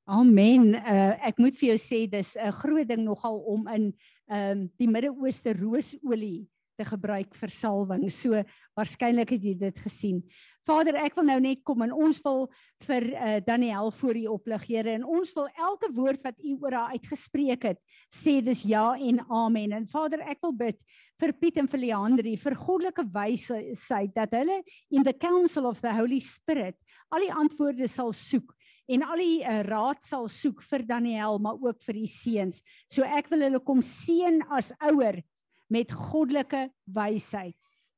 Amen. 0.07 0.75
Uh, 0.75 1.13
ek 1.27 1.37
moet 1.37 1.55
vir 1.59 1.75
jou 1.75 1.77
sê 1.77 2.09
dis 2.09 2.37
'n 2.37 2.51
groot 2.51 2.87
ding 2.87 3.03
nogal 3.03 3.37
om 3.45 3.67
in 3.67 3.93
ehm 4.31 4.51
um, 4.51 4.71
die 4.79 4.87
Midde-Ooste 4.87 5.53
roosolie 5.53 6.47
te 6.77 6.85
gebruik 6.87 7.35
vir 7.35 7.53
salwing. 7.53 8.05
So 8.13 8.43
waarskynlik 8.77 9.33
het 9.35 9.43
jy 9.43 9.55
dit 9.57 9.81
gesien. 9.81 10.21
Vader, 10.67 10.97
ek 10.99 11.15
wil 11.17 11.27
nou 11.29 11.37
net 11.41 11.61
kom 11.65 11.81
en 11.85 11.93
ons 11.95 12.19
wil 12.25 12.45
vir 12.85 13.07
uh, 13.13 13.37
Daniel 13.45 13.91
voor 13.95 14.19
U 14.19 14.25
oplig, 14.35 14.65
Here, 14.67 14.97
en 14.97 15.05
ons 15.07 15.31
wil 15.37 15.47
elke 15.55 15.89
woord 15.95 16.25
wat 16.25 16.41
U 16.43 16.57
oor 16.65 16.75
haar 16.75 16.97
uitgespreek 16.97 17.69
het, 17.69 17.79
sê 18.13 18.37
dis 18.43 18.65
ja 18.67 18.91
en 18.99 19.21
amen. 19.31 19.77
En 19.79 19.87
Vader, 19.87 20.25
ek 20.27 20.43
wil 20.43 20.53
bid 20.59 20.83
vir 21.21 21.33
Piet 21.39 21.61
en 21.61 21.71
vir 21.71 21.83
Leandri 21.85 22.35
vir 22.41 22.57
goddelike 22.59 23.07
wysheid 23.15 24.13
dat 24.15 24.35
hulle 24.37 24.59
in 24.91 25.07
the 25.07 25.15
council 25.15 25.69
of 25.71 25.81
the 25.81 25.93
Holy 25.95 26.19
Spirit 26.23 26.77
al 27.13 27.23
die 27.23 27.33
antwoorde 27.33 27.87
sal 27.89 28.13
soek 28.15 28.53
en 28.87 29.03
al 29.03 29.19
die 29.19 29.39
uh, 29.43 29.61
raad 29.67 30.03
sal 30.05 30.27
soek 30.31 30.61
vir 30.69 30.85
Daniel 30.87 31.39
maar 31.43 31.59
ook 31.63 31.81
vir 31.87 32.01
die 32.01 32.11
seuns. 32.11 32.61
So 32.91 33.03
ek 33.03 33.31
wil 33.31 33.47
hulle 33.47 33.63
kom 33.63 33.83
seën 33.83 34.41
as 34.53 34.71
ouer 34.91 35.19
met 35.67 35.91
goddelike 35.91 36.67
wysheid. 36.83 37.55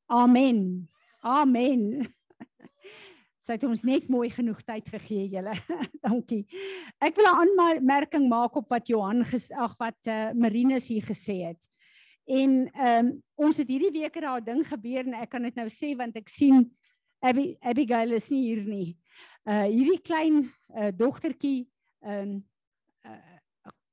Amen. 0.09 0.89
Amen. 1.21 2.07
Sy 3.45 3.55
het 3.57 3.65
ons 3.65 3.83
net 3.87 4.09
mooi 4.11 4.29
genoeg 4.33 4.61
tyd 4.65 4.89
gegee 4.89 5.27
julle. 5.31 5.55
Dankie. 6.05 6.43
Ek 7.01 7.17
wil 7.17 7.29
'n 7.29 7.59
aanmerking 7.65 8.27
maak 8.29 8.55
op 8.55 8.69
wat 8.69 8.87
Johan 8.87 9.23
ag 9.23 9.75
wat 9.79 9.99
uh, 10.07 10.31
Marinus 10.33 10.89
hier 10.89 11.05
gesê 11.05 11.45
het. 11.49 11.69
En 12.29 12.69
ehm 12.73 13.05
um, 13.05 13.15
ons 13.35 13.57
het 13.57 13.67
hierdie 13.67 14.01
week 14.01 14.15
er 14.15 14.27
'n 14.29 14.43
ding 14.43 14.61
gebeur 14.67 15.05
en 15.05 15.13
ek 15.13 15.29
kan 15.29 15.41
dit 15.41 15.55
nou 15.55 15.67
sê 15.69 15.95
want 15.97 16.15
ek 16.15 16.29
sien 16.29 16.69
Abby 17.21 17.57
Abigail 17.61 18.11
is 18.11 18.29
nie 18.29 18.43
hier 18.43 18.63
nie. 18.63 18.97
Uh 19.45 19.65
hierdie 19.65 20.01
klein 20.01 20.51
uh, 20.77 20.91
dogtertjie 20.93 21.69
ehm 22.05 22.21
um, 22.21 22.48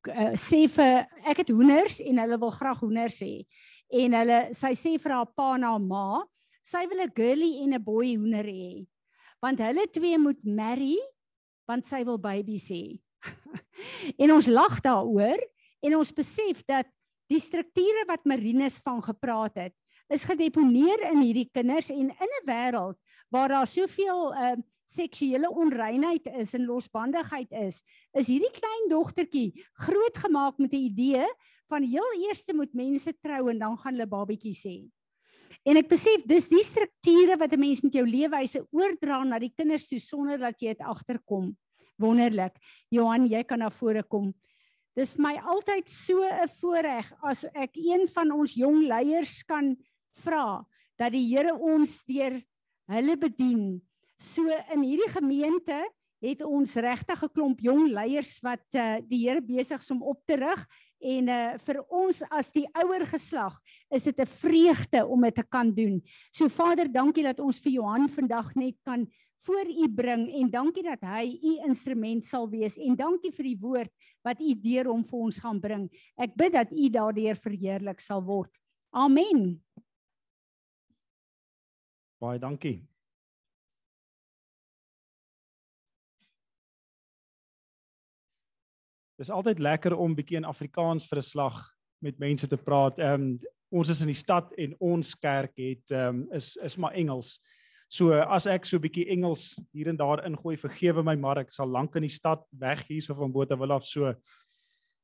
uh, 0.09 0.35
sê 0.39 0.67
vir 0.71 1.07
ek 1.27 1.43
het 1.43 1.51
hoenders 1.53 2.01
en 2.01 2.21
hulle 2.23 2.39
wil 2.43 2.53
graag 2.55 2.81
hoenders 2.85 3.19
hê. 3.25 3.45
En 3.93 4.17
hulle 4.19 4.39
sy 4.57 4.73
sê 4.79 4.97
vir 4.99 5.15
haar 5.15 5.29
pa 5.31 5.55
en 5.57 5.67
haar 5.67 5.83
ma, 5.83 6.25
sy 6.63 6.87
wil 6.91 7.05
'n 7.05 7.15
girlie 7.15 7.63
en 7.63 7.75
'n 7.75 7.83
boy 7.83 8.17
hoender 8.17 8.45
hê. 8.45 8.87
Want 9.43 9.61
hulle 9.61 9.87
twee 9.93 10.19
moet 10.19 10.43
marry 10.45 10.99
want 11.69 11.85
sy 11.85 12.05
wil 12.05 12.19
babies 12.19 12.69
hê. 12.71 12.99
en 14.23 14.33
ons 14.33 14.47
lag 14.47 14.81
daaroor 14.81 15.41
en 15.83 15.97
ons 15.97 16.13
besef 16.13 16.63
dat 16.67 16.87
die 17.31 17.41
strukture 17.43 18.07
wat 18.07 18.25
Marinus 18.25 18.79
van 18.79 19.03
gepraat 19.03 19.57
het, 19.59 19.75
is 20.09 20.23
gedeponeer 20.25 21.11
in 21.11 21.25
hierdie 21.25 21.51
kinders 21.51 21.91
en 21.91 22.11
in 22.11 22.33
'n 22.39 22.47
wêreld 22.47 22.97
waar 23.31 23.49
daar 23.49 23.67
soveel 23.67 24.33
uh 24.33 24.57
seksuele 24.87 25.51
onreinheid 25.51 26.29
is 26.39 26.55
en 26.55 26.67
losbandigheid 26.69 27.53
is, 27.67 27.83
is 28.15 28.31
hierdie 28.31 28.53
klein 28.55 28.89
dogtertjie 28.91 29.65
grootgemaak 29.83 30.59
met 30.63 30.73
'n 30.73 30.87
idee 30.91 31.27
van 31.69 31.83
heel 31.83 32.11
eerste 32.29 32.55
moet 32.55 32.73
mense 32.75 33.13
trou 33.23 33.51
en 33.51 33.59
dan 33.59 33.77
gaan 33.77 33.95
hulle 33.95 34.07
babatjies 34.07 34.63
hê. 34.65 34.79
En 35.67 35.77
ek 35.77 35.89
besef 35.91 36.23
dis 36.27 36.49
die 36.49 36.63
strukture 36.63 37.37
wat 37.37 37.53
'n 37.53 37.61
mens 37.61 37.83
met 37.83 37.93
jou 37.93 38.07
leefwyse 38.07 38.63
oordra 38.71 39.25
na 39.25 39.39
die 39.39 39.53
kinders 39.57 39.89
toe 39.89 39.99
sonder 39.99 40.39
dat 40.39 40.61
jy 40.61 40.75
dit 40.75 40.81
agterkom. 40.81 41.57
Wonderlik. 41.99 42.55
Johan, 42.91 43.27
jy 43.27 43.43
kan 43.43 43.59
na 43.59 43.71
vore 43.71 44.03
kom. 44.03 44.35
Dis 44.97 45.13
vir 45.13 45.23
my 45.23 45.35
altyd 45.37 45.89
so 45.89 46.23
'n 46.23 46.49
voorreg 46.61 47.13
as 47.23 47.45
ek 47.55 47.77
een 47.77 48.07
van 48.09 48.31
ons 48.33 48.55
jong 48.55 48.87
leiers 48.87 49.43
kan 49.43 49.77
vra 50.23 50.65
dat 50.97 51.13
die 51.13 51.27
Here 51.27 51.55
ons 51.55 52.05
deur 52.05 52.43
hulle 52.89 53.17
bedien 53.17 53.83
So 54.17 54.49
in 54.73 54.83
hierdie 54.83 55.13
gemeente 55.13 55.85
het 56.25 56.43
ons 56.43 56.75
regtig 56.75 57.23
'n 57.23 57.33
klomp 57.33 57.61
jong 57.61 57.89
leiers 57.93 58.41
wat 58.41 58.65
uh, 58.75 58.99
die 59.05 59.29
Here 59.29 59.41
besig 59.41 59.81
is 59.81 59.91
om 59.91 60.03
op 60.03 60.25
te 60.25 60.37
rig 60.37 60.67
en 61.01 61.29
uh, 61.29 61.59
vir 61.61 61.83
ons 61.93 62.23
as 62.31 62.51
die 62.53 62.65
ouer 62.73 63.05
geslag 63.07 63.61
is 63.93 64.05
dit 64.05 64.19
'n 64.19 64.27
vreugde 64.27 65.07
om 65.07 65.21
dit 65.23 65.35
te 65.35 65.45
kan 65.45 65.75
doen. 65.75 66.03
So 66.33 66.49
Vader, 66.49 66.89
dankie 66.89 67.23
dat 67.23 67.41
ons 67.41 67.61
vir 67.61 67.73
Johan 67.73 68.09
vandag 68.09 68.55
net 68.55 68.77
kan 68.83 69.07
voor 69.45 69.69
U 69.69 69.89
bring 69.89 70.33
en 70.33 70.51
dankie 70.51 70.83
dat 70.83 71.03
hy 71.05 71.39
U 71.43 71.53
instrument 71.69 72.25
sal 72.25 72.49
wees 72.51 72.79
en 72.79 72.97
dankie 72.97 73.31
vir 73.31 73.45
die 73.45 73.61
woord 73.61 73.93
wat 74.25 74.41
U 74.41 74.55
deur 74.55 74.87
hom 74.87 75.05
vir 75.05 75.19
ons 75.19 75.39
gaan 75.39 75.61
bring. 75.61 75.91
Ek 76.17 76.35
bid 76.35 76.53
dat 76.53 76.73
U 76.73 76.89
daardeur 76.89 77.37
verheerlik 77.37 78.01
sal 78.01 78.25
word. 78.25 78.51
Amen. 78.91 79.63
Baie 82.19 82.39
dankie. 82.41 82.81
Dis 89.17 89.33
altyd 89.33 89.63
lekker 89.65 89.95
om 89.97 90.15
bietjie 90.17 90.37
in 90.37 90.49
Afrikaans 90.49 91.07
vir 91.09 91.19
'n 91.19 91.23
slag 91.23 91.61
met 92.05 92.19
mense 92.19 92.47
te 92.47 92.57
praat. 92.57 92.99
Ehm 92.99 93.23
um, 93.23 93.39
ons 93.73 93.89
is 93.89 94.01
in 94.01 94.13
die 94.13 94.15
stad 94.15 94.53
en 94.57 94.75
ons 94.79 95.15
kerk 95.15 95.57
het 95.57 95.91
ehm 95.91 96.09
um, 96.09 96.27
is 96.33 96.57
is 96.57 96.77
maar 96.77 96.93
Engels. 96.93 97.41
So 97.89 98.13
as 98.13 98.47
ek 98.47 98.65
so 98.67 98.79
bietjie 98.79 99.09
Engels 99.09 99.55
hier 99.73 99.89
en 99.89 99.97
daar 99.97 100.25
ingooi, 100.27 100.57
vergewe 100.57 101.03
my 101.03 101.15
maar 101.17 101.39
ek 101.39 101.53
sal 101.53 101.69
lank 101.69 101.97
in 101.97 102.03
die 102.03 102.13
stad 102.13 102.45
weg 102.51 102.85
hierso 102.89 103.15
van 103.15 103.33
Botawil 103.33 103.73
af 103.73 103.85
so 103.85 104.15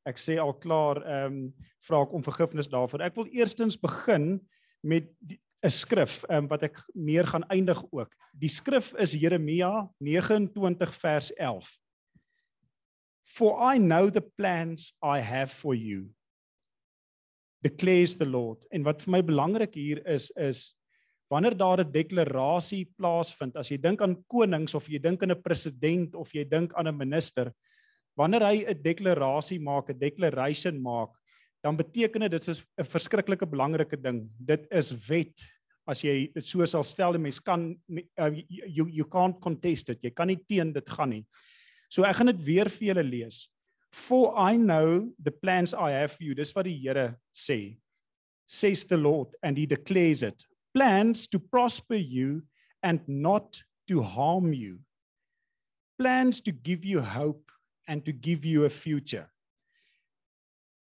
ek 0.05 0.19
sê 0.19 0.39
al 0.39 0.55
klaar 0.59 1.03
ehm 1.03 1.33
um, 1.33 1.53
vra 1.83 2.03
ek 2.03 2.13
om 2.13 2.23
vergifnis 2.23 2.69
daarvoor. 2.69 3.01
Ek 3.03 3.17
wil 3.17 3.31
eerstens 3.33 3.81
begin 3.81 4.41
met 4.83 5.09
'n 5.65 5.71
skrif 5.71 6.25
ehm 6.29 6.45
um, 6.45 6.49
wat 6.49 6.63
ek 6.63 6.85
meer 6.95 7.27
gaan 7.27 7.49
eindig 7.49 7.81
ook. 7.91 8.13
Die 8.35 8.51
skrif 8.51 8.93
is 8.99 9.13
Jeremia 9.13 9.89
29 10.01 10.95
vers 11.01 11.33
11. 11.33 11.82
For 13.33 13.57
I 13.57 13.79
know 13.79 14.11
the 14.11 14.21
plans 14.21 14.93
I 15.01 15.21
have 15.21 15.51
for 15.51 15.75
you 15.75 16.11
declares 17.63 18.17
the 18.17 18.27
Lord. 18.27 18.67
En 18.75 18.85
wat 18.85 19.01
vir 19.01 19.15
my 19.15 19.21
belangrik 19.25 19.77
hier 19.79 20.03
is 20.05 20.29
is 20.37 20.75
wanneer 21.33 21.57
daar 21.57 21.81
'n 21.81 21.93
deklarasie 21.93 22.93
plaasvind, 22.99 23.57
as 23.57 23.71
jy 23.71 23.79
dink 23.81 24.03
aan 24.03 24.19
konings 24.29 24.75
of 24.75 24.89
jy 24.89 24.99
dink 24.99 25.23
aan 25.23 25.31
'n 25.31 25.43
president 25.43 26.15
of 26.15 26.35
jy 26.35 26.45
dink 26.45 26.75
aan 26.75 26.89
'n 26.89 26.99
minister, 26.99 27.53
wanneer 28.19 28.45
hy 28.45 28.65
'n 28.69 28.83
deklarasie 28.83 29.61
maak, 29.61 29.89
'n 29.89 29.99
declaration 29.99 30.83
maak, 30.83 31.17
dan 31.65 31.77
beteken 31.77 32.21
dit 32.21 32.31
dit 32.31 32.49
is 32.49 32.61
'n 32.79 32.85
verskriklike 32.85 33.47
belangrike 33.47 33.97
ding. 33.97 34.29
Dit 34.39 34.67
is 34.71 34.93
wet. 35.09 35.41
As 35.87 36.03
jy 36.03 36.31
dit 36.35 36.45
so 36.45 36.65
sal 36.67 36.83
stel, 36.83 37.19
mens 37.19 37.41
kan 37.41 37.81
uh, 37.89 38.31
you 38.49 38.87
you 38.91 39.05
can't 39.05 39.41
contest 39.41 39.89
it. 39.89 40.03
Jy 40.03 40.11
kan 40.11 40.27
nie 40.27 40.45
teen 40.47 40.73
dit 40.73 40.91
gaan 40.91 41.11
nie. 41.11 41.25
So 41.93 42.07
ek 42.09 42.17
gaan 42.17 42.31
dit 42.31 42.45
weer 42.47 42.71
vir 42.73 42.89
julle 42.89 43.05
lees. 43.05 43.43
For 43.93 44.33
I 44.33 44.57
know 44.57 45.13
the 45.21 45.31
plans 45.31 45.75
I 45.75 45.91
have 45.93 46.15
for 46.17 46.25
you. 46.25 46.35
Dis 46.35 46.55
wat 46.57 46.65
die 46.65 46.79
Here 46.81 47.19
sê. 47.37 47.77
Says 48.49 48.87
the 48.89 48.97
Lord 48.97 49.37
and 49.43 49.59
he 49.59 49.67
declares 49.67 50.23
it. 50.23 50.47
Plans 50.73 51.27
to 51.29 51.39
prosper 51.39 52.01
you 52.01 52.43
and 52.83 53.01
not 53.07 53.61
to 53.89 54.01
harm 54.01 54.55
you. 54.55 54.81
Plans 56.01 56.41
to 56.41 56.53
give 56.53 56.85
you 56.85 57.01
hope 57.01 57.53
and 57.87 58.05
to 58.07 58.13
give 58.13 58.47
you 58.47 58.65
a 58.65 58.71
future. 58.71 59.29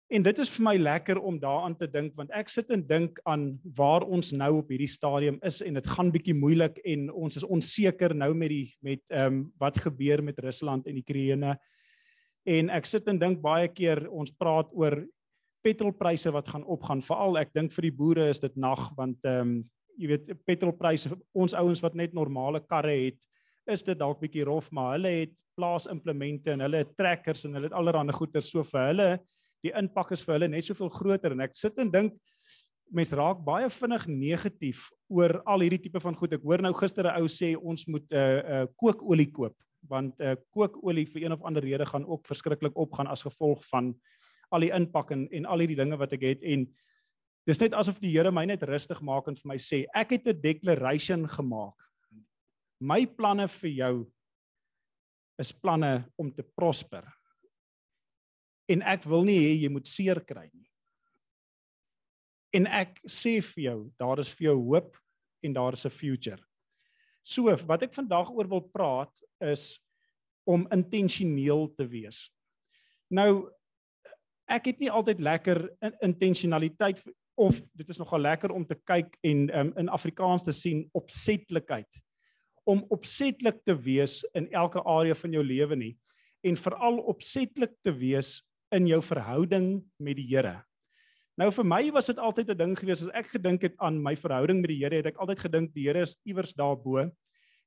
En 0.09 0.23
dit 0.25 0.39
is 0.41 0.49
vir 0.49 0.63
my 0.65 0.71
lekker 0.81 1.19
om 1.21 1.35
daaraan 1.37 1.75
te 1.77 1.85
dink 1.89 2.15
want 2.17 2.31
ek 2.33 2.49
sit 2.49 2.71
en 2.73 2.81
dink 2.81 3.19
aan 3.29 3.51
waar 3.77 4.01
ons 4.09 4.31
nou 4.33 4.55
op 4.63 4.71
hierdie 4.73 4.89
stadium 4.89 5.37
is 5.45 5.59
en 5.61 5.77
dit 5.77 5.89
gaan 5.93 6.09
bietjie 6.09 6.33
moeilik 6.33 6.79
en 6.81 7.11
ons 7.13 7.37
is 7.37 7.45
onseker 7.45 8.15
nou 8.17 8.31
met 8.33 8.49
die 8.49 8.65
met 8.85 9.03
ehm 9.13 9.27
um, 9.27 9.43
wat 9.61 9.77
gebeur 9.77 10.23
met 10.25 10.41
Rusland 10.41 10.89
en 10.89 10.97
Oekraïne. 10.97 11.53
En 12.49 12.73
ek 12.73 12.89
sit 12.89 13.05
en 13.11 13.21
dink 13.21 13.41
baie 13.43 13.69
keer 13.69 14.07
ons 14.09 14.33
praat 14.33 14.73
oor 14.73 14.97
petrolpryse 15.61 16.33
wat 16.33 16.49
gaan 16.49 16.65
opgaan. 16.65 17.05
Veral 17.05 17.37
ek 17.37 17.53
dink 17.53 17.75
vir 17.75 17.91
die 17.91 17.97
boere 18.01 18.29
is 18.33 18.41
dit 18.41 18.57
nag 18.57 18.89
want 18.97 19.21
ehm 19.29 19.45
um, 19.45 19.57
jy 19.99 20.07
weet 20.07 20.29
petrolpryse 20.47 21.11
ons 21.35 21.53
ouens 21.53 21.83
wat 21.83 21.93
net 21.93 22.15
normale 22.15 22.63
karre 22.65 22.95
het 22.95 23.25
is 23.69 23.83
dit 23.85 23.97
dalk 23.99 24.21
bietjie 24.23 24.45
rof 24.47 24.71
maar 24.73 24.95
hulle 24.95 25.11
het 25.21 25.41
plaasimplemente 25.59 26.55
en 26.55 26.63
hulle 26.65 26.81
het 26.81 26.95
trekkers 26.97 27.45
en 27.45 27.57
hulle 27.57 27.69
het 27.69 27.75
allerlei 27.77 28.15
goeder 28.15 28.41
so 28.41 28.63
vir 28.63 28.87
hulle 28.87 29.09
die 29.63 29.73
impak 29.75 30.13
is 30.15 30.23
vir 30.25 30.37
hulle 30.37 30.49
net 30.51 30.65
soveel 30.65 30.91
groter 30.93 31.35
en 31.35 31.41
ek 31.41 31.55
sit 31.57 31.77
en 31.79 31.91
dink 31.91 32.15
mense 32.89 33.15
raak 33.15 33.41
baie 33.45 33.69
vinnig 33.69 34.05
negatief 34.09 34.87
oor 35.13 35.39
al 35.45 35.61
hierdie 35.61 35.81
tipe 35.83 36.01
van 36.01 36.15
goed. 36.17 36.33
Ek 36.33 36.45
hoor 36.45 36.61
nou 36.61 36.73
gister 36.73 37.05
'n 37.05 37.21
ou 37.21 37.27
sê 37.29 37.55
ons 37.55 37.87
moet 37.87 38.05
'n 38.11 38.15
uh, 38.15 38.39
uh, 38.39 38.65
kookolie 38.75 39.31
koop 39.31 39.55
want 39.87 40.19
uh, 40.19 40.35
kookolie 40.51 41.05
vir 41.05 41.23
een 41.23 41.31
of 41.31 41.43
ander 41.43 41.63
rede 41.63 41.85
gaan 41.85 42.05
ook 42.05 42.25
verskriklik 42.25 42.75
opgaan 42.75 43.07
as 43.07 43.23
gevolg 43.23 43.63
van 43.71 43.93
al 44.51 44.59
die 44.59 44.73
impak 44.73 45.11
en 45.11 45.27
en 45.31 45.45
al 45.45 45.59
hierdie 45.59 45.77
dinge 45.77 45.97
wat 45.97 46.13
ek 46.13 46.21
het 46.21 46.43
en 46.43 46.67
dis 47.47 47.59
net 47.59 47.73
asof 47.73 47.99
die 47.99 48.11
Here 48.11 48.31
my 48.31 48.45
net 48.45 48.63
rustig 48.63 49.01
maak 49.01 49.27
en 49.27 49.35
vir 49.35 49.47
my 49.47 49.57
sê 49.57 49.85
ek 49.93 50.11
het 50.11 50.27
'n 50.27 50.41
declaration 50.41 51.27
gemaak. 51.27 51.77
My 52.81 53.05
planne 53.05 53.47
vir 53.47 53.69
jou 53.69 54.11
is 55.39 55.51
planne 55.51 56.05
om 56.17 56.31
te 56.31 56.43
prosper 56.43 57.03
en 58.69 58.83
ek 58.85 59.05
wil 59.09 59.25
nie 59.27 59.37
hê 59.39 59.53
jy 59.63 59.69
moet 59.73 59.87
seer 59.89 60.21
kry 60.25 60.47
nie. 60.53 60.67
En 62.53 62.65
ek 62.65 62.97
sê 63.05 63.37
vir 63.45 63.63
jou, 63.63 63.79
daar 64.01 64.21
is 64.21 64.31
vir 64.37 64.49
jou 64.49 64.57
hoop 64.71 64.97
en 65.45 65.53
daar 65.53 65.73
is 65.73 65.85
'n 65.85 65.93
future. 65.93 66.43
So 67.21 67.55
wat 67.67 67.83
ek 67.83 67.93
vandag 67.93 68.31
oor 68.31 68.47
wil 68.47 68.61
praat 68.61 69.13
is 69.41 69.79
om 70.45 70.67
intentioneel 70.71 71.73
te 71.75 71.85
wees. 71.85 72.29
Nou 73.11 73.51
ek 74.49 74.65
het 74.65 74.79
nie 74.79 74.91
altyd 74.91 75.19
lekker 75.19 75.69
in, 75.81 75.95
intentionaliteit 76.01 77.03
of 77.39 77.61
dit 77.77 77.89
is 77.89 77.97
nogal 77.97 78.19
lekker 78.19 78.51
om 78.51 78.65
te 78.65 78.75
kyk 78.75 79.17
en 79.23 79.49
um, 79.55 79.73
in 79.77 79.89
Afrikaans 79.89 80.43
te 80.43 80.51
sien 80.51 80.89
opsetlikheid 80.97 82.01
om 82.69 82.83
opsetlik 82.89 83.63
te 83.65 83.73
wees 83.73 84.23
in 84.37 84.49
elke 84.51 84.81
area 84.83 85.15
van 85.15 85.33
jou 85.33 85.43
lewe 85.43 85.75
nie 85.75 85.93
en 86.45 86.57
veral 86.57 86.99
opsetlik 87.11 87.73
te 87.85 87.93
wees 87.93 88.39
in 88.71 88.87
jou 88.87 89.01
verhouding 89.01 89.79
met 89.97 90.17
die 90.19 90.27
Here. 90.29 90.59
Nou 91.39 91.47
vir 91.55 91.65
my 91.65 91.81
was 91.95 92.09
dit 92.11 92.19
altyd 92.19 92.49
'n 92.51 92.57
ding 92.57 92.75
gewees 92.75 93.01
as 93.03 93.13
ek 93.13 93.27
gedink 93.31 93.61
het 93.61 93.75
aan 93.79 94.01
my 94.03 94.15
verhouding 94.15 94.61
met 94.61 94.69
die 94.69 94.79
Here, 94.83 94.95
het 94.95 95.07
ek 95.07 95.17
altyd 95.17 95.39
gedink 95.39 95.73
die 95.73 95.87
Here 95.87 96.01
is 96.01 96.15
iewers 96.25 96.53
daarbo. 96.53 97.09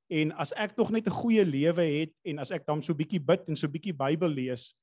En 0.09 0.31
as 0.37 0.53
ek 0.53 0.75
tog 0.75 0.91
net 0.91 1.07
'n 1.07 1.11
goeie 1.11 1.45
lewe 1.45 1.81
het 1.81 2.13
en 2.25 2.39
as 2.39 2.51
ek 2.51 2.65
dan 2.65 2.81
so 2.81 2.93
bietjie 2.93 3.19
bid 3.19 3.47
en 3.47 3.55
so 3.55 3.67
bietjie 3.67 3.93
Bybel 3.93 4.29
lees 4.29 4.75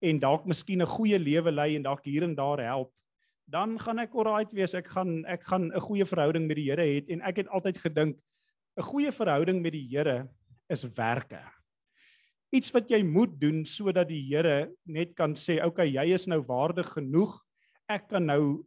en 0.00 0.18
dalk 0.18 0.46
miskien 0.46 0.80
'n 0.80 0.86
goeie 0.86 1.18
lewe 1.18 1.50
lei 1.50 1.76
en 1.76 1.82
dalk 1.82 2.04
hier 2.04 2.22
en 2.22 2.34
daar 2.34 2.58
help, 2.58 2.92
dan 3.46 3.78
gaan 3.78 3.98
ek 3.98 4.14
alright 4.14 4.52
wees. 4.52 4.74
Ek 4.74 4.86
gaan 4.86 5.24
ek 5.26 5.42
gaan 5.44 5.72
'n 5.72 5.80
goeie 5.80 6.06
verhouding 6.06 6.46
met 6.46 6.56
die 6.56 6.70
Here 6.70 6.82
hê 6.82 7.04
en 7.08 7.20
ek 7.22 7.36
het 7.36 7.48
altyd 7.48 7.76
gedink 7.76 8.16
'n 8.78 8.82
goeie 8.82 9.12
verhouding 9.12 9.62
met 9.62 9.72
die 9.72 9.88
Here 9.90 10.28
is 10.70 10.84
werke. 10.84 11.57
Iets 12.54 12.72
wat 12.72 12.88
jy 12.90 13.02
moet 13.04 13.34
doen 13.40 13.64
sodat 13.68 14.08
die 14.08 14.22
Here 14.30 14.70
net 14.86 15.14
kan 15.14 15.34
sê, 15.34 15.58
"Oké, 15.58 15.66
okay, 15.66 15.88
jy 15.92 16.14
is 16.14 16.26
nou 16.26 16.40
waardig 16.40 16.86
genoeg. 16.86 17.44
Ek 17.88 18.08
kan 18.08 18.26
nou 18.26 18.64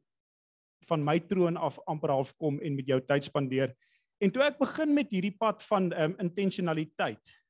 van 0.87 1.03
my 1.03 1.19
troon 1.19 1.57
af 1.57 1.79
amper 1.87 2.09
half 2.09 2.37
kom 2.37 2.59
en 2.59 2.75
met 2.75 2.87
jou 2.87 3.01
tyd 3.01 3.23
spandeer." 3.23 3.73
En 4.21 4.31
toe 4.31 4.43
ek 4.43 4.59
begin 4.59 4.93
met 4.93 5.09
hierdie 5.09 5.37
pad 5.37 5.63
van 5.63 5.93
um, 5.93 6.15
intentionaliteit, 6.19 7.41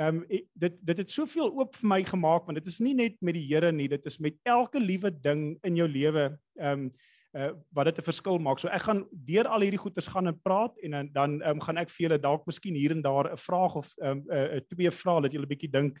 Ehm 0.00 0.22
um, 0.22 0.42
dit 0.56 0.76
dit 0.80 0.98
het 1.02 1.10
soveel 1.10 1.50
oop 1.52 1.76
vir 1.76 1.88
my 1.88 2.00
gemaak 2.04 2.46
want 2.48 2.56
dit 2.56 2.68
is 2.70 2.78
nie 2.80 2.94
net 2.96 3.18
met 3.20 3.36
die 3.36 3.44
Here 3.44 3.72
nie, 3.72 3.90
dit 3.92 4.06
is 4.08 4.16
met 4.24 4.38
elke 4.48 4.80
liewe 4.80 5.10
ding 5.12 5.58
in 5.68 5.76
jou 5.76 5.88
lewe 5.88 6.30
ehm 6.56 6.86
um, 6.86 6.92
uh, 7.34 7.52
wat 7.72 7.84
dit 7.84 7.98
'n 7.98 8.08
verskil 8.08 8.38
maak. 8.38 8.58
So 8.58 8.68
ek 8.68 8.82
gaan 8.82 9.06
deur 9.10 9.48
al 9.48 9.60
hierdie 9.60 9.80
goeters 9.80 10.06
gaan 10.06 10.26
en 10.26 10.40
praat 10.40 10.76
en 10.82 11.12
dan 11.12 11.40
ehm 11.42 11.50
um, 11.50 11.60
gaan 11.60 11.78
ek 11.78 11.90
vir 11.90 12.08
julle 12.08 12.18
dalk 12.18 12.46
miskien 12.46 12.74
hier 12.74 12.90
en 12.90 13.02
daar 13.02 13.32
'n 13.32 13.36
vraag 13.36 13.74
of 13.74 13.94
ehm 13.98 14.10
um, 14.10 14.24
'n 14.28 14.34
uh, 14.34 14.56
uh, 14.56 14.60
twee 14.68 14.90
vrae 14.90 15.22
dat 15.22 15.32
julle 15.32 15.46
'n 15.46 15.54
bietjie 15.54 15.72
dink 15.72 16.00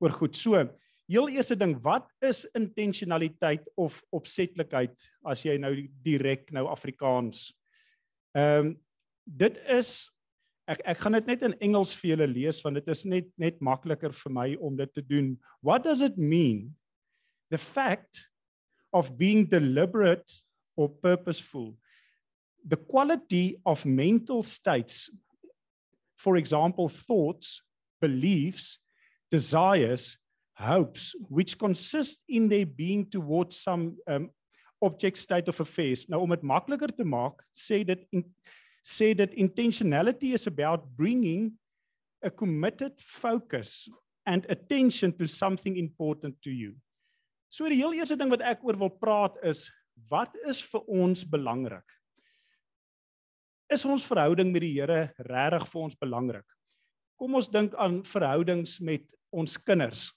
oor 0.00 0.10
goed. 0.10 0.36
So, 0.36 0.70
heel 1.06 1.28
eerste 1.28 1.56
ding, 1.56 1.82
wat 1.82 2.10
is 2.20 2.44
intentionaliteit 2.54 3.70
of 3.76 4.02
opsetlikheid 4.10 5.10
as 5.24 5.42
jy 5.42 5.58
nou 5.58 5.88
direk 6.02 6.50
nou 6.52 6.66
Afrikaans? 6.66 7.52
Ehm 8.34 8.66
um, 8.66 8.80
dit 9.24 9.56
is 9.68 10.10
ek 10.68 10.80
ek 10.84 10.98
gaan 10.98 11.12
dit 11.12 11.26
net 11.26 11.42
in 11.42 11.54
Engels 11.60 11.94
vir 11.94 12.10
julle 12.10 12.26
lees 12.26 12.62
want 12.64 12.74
dit 12.74 12.88
is 12.88 13.04
net 13.04 13.28
net 13.38 13.60
makliker 13.60 14.12
vir 14.12 14.32
my 14.32 14.56
om 14.56 14.76
dit 14.76 14.94
te 14.94 15.02
doen. 15.02 15.38
What 15.62 15.84
does 15.84 16.00
it 16.00 16.16
mean? 16.16 16.76
The 17.50 17.58
fact 17.58 18.28
of 18.92 19.16
being 19.16 19.48
deliberate 19.50 20.42
or 20.76 20.88
purposeful. 20.88 21.76
The 22.66 22.76
quality 22.76 23.60
of 23.64 23.84
mental 23.84 24.42
states 24.42 25.10
for 26.24 26.36
example 26.36 26.88
thoughts, 26.88 27.60
beliefs, 28.00 28.78
desires, 29.30 30.16
hopes 30.56 31.14
which 31.28 31.58
consist 31.58 32.22
in 32.28 32.48
their 32.48 32.64
being 32.64 33.04
towards 33.10 33.58
some 33.58 33.96
um 34.06 34.30
object 34.82 35.16
state 35.16 35.48
of 35.48 35.60
affairs. 35.60 36.04
Nou 36.08 36.20
om 36.22 36.32
dit 36.34 36.42
makliker 36.44 36.92
te 36.92 37.04
maak, 37.08 37.40
sê 37.56 37.80
dit 37.88 38.02
in, 38.12 38.24
sê 38.84 39.14
dat 39.16 39.32
intentionality 39.32 40.34
is 40.36 40.46
about 40.46 40.84
bringing 40.96 41.52
a 42.22 42.30
committed 42.30 43.00
focus 43.00 43.88
and 44.26 44.44
attention 44.48 45.12
to 45.16 45.26
something 45.26 45.76
important 45.76 46.36
to 46.42 46.52
you. 46.52 46.74
So 47.48 47.68
die 47.68 47.80
heel 47.80 47.96
eerste 47.96 48.18
ding 48.20 48.32
wat 48.32 48.44
ek 48.44 48.64
oor 48.64 48.76
wil 48.76 48.92
praat 48.92 49.40
is 49.44 49.70
wat 50.10 50.34
is 50.48 50.62
vir 50.62 50.82
ons 50.90 51.24
belangrik? 51.24 51.86
Is 53.72 53.84
ons 53.88 54.04
verhouding 54.06 54.52
met 54.52 54.62
die 54.62 54.74
Here 54.76 55.14
regtig 55.18 55.66
vir 55.70 55.80
ons 55.86 55.96
belangrik? 55.98 56.46
Kom 57.18 57.34
ons 57.38 57.48
dink 57.48 57.74
aan 57.80 58.02
verhoudings 58.06 58.76
met 58.84 59.14
ons 59.34 59.56
kinders, 59.56 60.10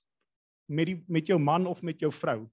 met 0.67 0.89
die 0.89 0.97
met 1.07 1.29
jou 1.29 1.37
man 1.39 1.67
of 1.69 1.81
met 1.85 2.01
jou 2.01 2.11
vrou. 2.11 2.43